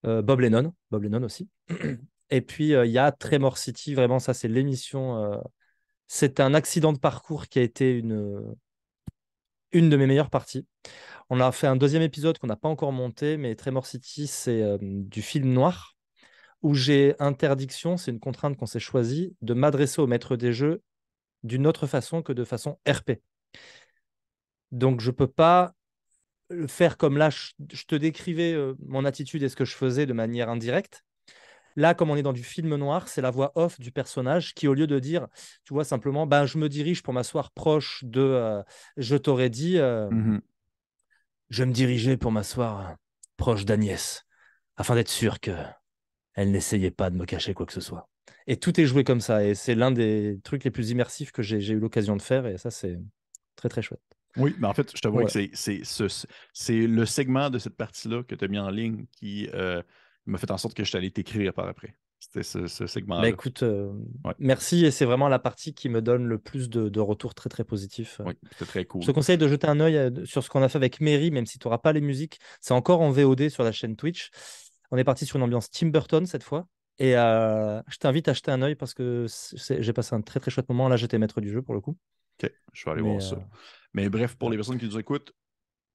Euh, 0.05 0.21
Bob 0.21 0.41
Lennon, 0.41 0.73
Bob 0.91 1.03
Lennon 1.03 1.23
aussi. 1.23 1.49
Et 2.33 2.41
puis 2.41 2.73
euh, 2.73 2.85
il 2.85 2.91
y 2.91 2.97
a 2.97 3.11
Tremor 3.11 3.57
City, 3.57 3.93
vraiment 3.93 4.19
ça 4.19 4.33
c'est 4.33 4.47
l'émission. 4.47 5.41
c'est 6.07 6.39
un 6.39 6.53
accident 6.53 6.93
de 6.93 6.99
parcours 6.99 7.47
qui 7.47 7.59
a 7.59 7.61
été 7.61 7.91
une, 7.97 8.55
une 9.71 9.89
de 9.89 9.97
mes 9.97 10.07
meilleures 10.07 10.29
parties. 10.29 10.67
On 11.29 11.39
a 11.39 11.51
fait 11.51 11.67
un 11.67 11.75
deuxième 11.75 12.01
épisode 12.01 12.37
qu'on 12.39 12.47
n'a 12.47 12.55
pas 12.55 12.69
encore 12.69 12.91
monté, 12.91 13.37
mais 13.37 13.55
Tremor 13.55 13.85
City 13.85 14.27
c'est 14.27 14.77
du 14.81 15.21
film 15.21 15.53
noir 15.53 15.95
où 16.63 16.73
j'ai 16.73 17.15
interdiction, 17.19 17.97
c'est 17.97 18.11
une 18.11 18.19
contrainte 18.19 18.57
qu'on 18.57 18.65
s'est 18.65 18.79
choisie, 18.79 19.35
de 19.41 19.53
m'adresser 19.53 20.01
au 20.01 20.07
maître 20.07 20.35
des 20.37 20.53
jeux 20.53 20.81
d'une 21.43 21.67
autre 21.67 21.87
façon 21.87 22.23
que 22.23 22.33
de 22.33 22.45
façon 22.45 22.79
RP. 22.87 23.21
Donc 24.71 25.01
je 25.01 25.11
ne 25.11 25.15
peux 25.15 25.27
pas 25.27 25.73
faire 26.67 26.97
comme 26.97 27.17
là, 27.17 27.29
je, 27.29 27.83
te 27.85 27.95
décrivais 27.95 28.53
euh, 28.53 28.75
mon 28.87 29.05
attitude 29.05 29.43
et 29.43 29.49
ce 29.49 29.55
que 29.55 29.65
je 29.65 29.75
faisais 29.75 30.05
de 30.05 30.13
manière 30.13 30.49
indirecte. 30.49 31.03
Là, 31.75 31.93
comme 31.93 32.09
on 32.09 32.15
est 32.15 32.23
dans 32.23 32.33
du 32.33 32.43
film 32.43 32.75
noir, 32.75 33.07
c'est 33.07 33.21
la 33.21 33.31
voix 33.31 33.51
off 33.55 33.79
du 33.79 33.91
personnage 33.91 34.53
qui, 34.53 34.67
au 34.67 34.73
lieu 34.73 34.87
de 34.87 34.99
dire, 34.99 35.27
tu 35.63 35.73
vois, 35.73 35.83
simplement, 35.83 36.27
ben, 36.27 36.45
je 36.45 36.57
me 36.57 36.69
dirige 36.69 37.03
pour 37.03 37.13
m'asseoir 37.13 37.51
proche 37.51 38.03
de, 38.03 38.21
euh, 38.21 38.63
je 38.97 39.15
t'aurais 39.15 39.49
dit, 39.49 39.77
euh, 39.77 40.09
mmh 40.09 40.41
je 41.49 41.63
me 41.63 41.71
dirigeais 41.71 42.17
pour 42.17 42.31
m'asseoir 42.31 42.95
proche 43.37 43.63
d'Agnès, 43.63 44.25
afin 44.75 44.95
d'être 44.95 45.09
sûr 45.09 45.39
que 45.39 45.51
elle 46.33 46.49
n'essayait 46.49 46.89
pas 46.89 47.11
de 47.11 47.15
me 47.15 47.25
cacher 47.25 47.53
quoi 47.53 47.67
que 47.67 47.73
ce 47.73 47.81
soit. 47.81 48.09
Et 48.47 48.57
tout 48.57 48.79
est 48.79 48.85
joué 48.85 49.03
comme 49.03 49.21
ça. 49.21 49.45
Et 49.45 49.53
c'est 49.53 49.75
l'un 49.75 49.91
des 49.91 50.39
trucs 50.43 50.63
les 50.63 50.71
plus 50.71 50.89
immersifs 50.89 51.31
que 51.31 51.43
j'ai 51.43 51.59
eu 51.59 51.79
l'occasion 51.79 52.15
de 52.15 52.21
faire. 52.21 52.47
Et 52.47 52.57
ça, 52.57 52.71
c'est 52.71 52.99
très, 53.55 53.69
très 53.69 53.81
chouette. 53.81 54.01
Oui, 54.35 54.55
mais 54.57 54.67
en 54.67 54.73
fait, 54.73 54.91
je 54.95 54.99
te 54.99 55.07
vois 55.07 55.25
que 55.25 55.31
c'est 56.53 56.87
le 56.87 57.05
segment 57.05 57.51
de 57.51 57.59
cette 57.59 57.77
partie-là 57.77 58.23
que 58.23 58.33
tu 58.33 58.43
as 58.43 58.47
mis 58.47 58.57
en 58.57 58.71
ligne 58.71 59.05
qui 59.11 59.47
euh, 59.53 59.83
m'a 60.25 60.37
fait 60.37 60.51
en 60.51 60.57
sorte 60.57 60.73
que 60.73 60.83
je 60.83 60.91
t'allais 60.91 61.09
t'écrire 61.09 61.53
par 61.53 61.67
après. 61.67 61.95
C'était 62.19 62.43
ce, 62.43 62.87
segment-là. 62.87 63.21
Bah 63.21 63.29
écoute, 63.29 63.63
euh, 63.63 63.91
merci. 64.39 64.85
Et 64.85 64.91
c'est 64.91 65.03
vraiment 65.03 65.27
la 65.27 65.39
partie 65.39 65.73
qui 65.73 65.89
me 65.89 66.01
donne 66.01 66.25
le 66.25 66.37
plus 66.37 66.69
de, 66.69 66.87
de 66.87 66.99
retours 67.01 67.35
très, 67.35 67.49
très 67.49 67.65
positifs. 67.65 68.21
Oui, 68.25 68.33
c'était 68.53 68.65
très 68.65 68.85
cool. 68.85 69.01
Je 69.01 69.07
te 69.07 69.11
conseille 69.11 69.37
de 69.37 69.47
jeter 69.47 69.67
un 69.67 69.81
œil 69.81 69.97
euh, 69.97 70.25
sur 70.25 70.41
ce 70.41 70.49
qu'on 70.49 70.63
a 70.63 70.69
fait 70.69 70.77
avec 70.77 71.01
Mary, 71.01 71.31
même 71.31 71.45
si 71.45 71.59
tu 71.59 71.67
n'auras 71.67 71.79
pas 71.79 71.91
les 71.91 71.99
musiques. 71.99 72.39
C'est 72.61 72.73
encore 72.73 73.01
en 73.01 73.11
VOD 73.11 73.49
sur 73.49 73.63
la 73.63 73.73
chaîne 73.73 73.97
Twitch. 73.97 74.31
On 74.91 74.97
est 74.97 75.03
parti 75.03 75.25
sur 75.25 75.35
une 75.35 75.43
ambiance 75.43 75.69
Tim 75.69 75.87
Burton 75.87 76.25
cette 76.25 76.43
fois. 76.43 76.67
Et 76.99 77.17
euh, 77.17 77.81
je 77.87 77.97
t'invite 77.97 78.27
à 78.27 78.33
jeter 78.33 78.51
un 78.51 78.61
œil 78.61 78.75
parce 78.75 78.93
que 78.93 79.25
j'ai 79.79 79.93
passé 79.93 80.15
un 80.15 80.21
très 80.21 80.39
très 80.39 80.51
chouette 80.51 80.69
moment. 80.69 80.87
Là, 80.87 80.95
j'étais 80.95 81.17
maître 81.17 81.41
du 81.41 81.49
jeu 81.49 81.61
pour 81.61 81.73
le 81.73 81.81
coup. 81.81 81.97
Ok, 82.41 82.51
je 82.71 82.85
vais 82.85 82.91
aller 82.91 83.01
voir 83.01 83.21
ça. 83.21 83.35
Euh, 83.35 83.39
Mais 83.93 84.09
bref, 84.09 84.35
pour 84.35 84.49
les 84.49 84.57
personnes 84.57 84.77
qui 84.77 84.85
nous 84.85 84.97
écoutent, 84.97 85.33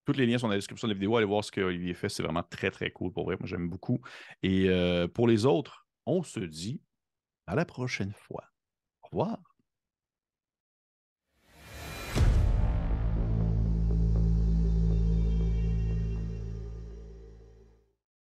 toutes 0.09 0.16
les 0.16 0.24
liens 0.24 0.39
sont 0.39 0.47
dans 0.47 0.52
la 0.52 0.56
description 0.56 0.89
de 0.89 0.94
la 0.94 0.98
vidéo. 0.98 1.18
Allez 1.18 1.26
voir 1.26 1.44
ce 1.44 1.52
qu'Olivier 1.52 1.93
fait. 1.93 2.09
C'est 2.09 2.22
vraiment 2.22 2.43
très 2.43 2.70
très 2.70 2.90
cool 2.90 3.12
pour 3.12 3.26
vrai. 3.26 3.36
Moi, 3.39 3.47
j'aime 3.47 3.68
beaucoup. 3.68 4.01
Et 4.43 4.70
euh, 4.70 5.06
pour 5.06 5.28
les 5.28 5.44
autres, 5.44 5.86
on 6.06 6.22
se 6.22 6.40
dit 6.40 6.80
à 7.47 7.55
la 7.55 7.66
prochaine 7.66 8.14
fois. 8.14 8.44
Au 9.02 9.09
revoir. 9.09 9.48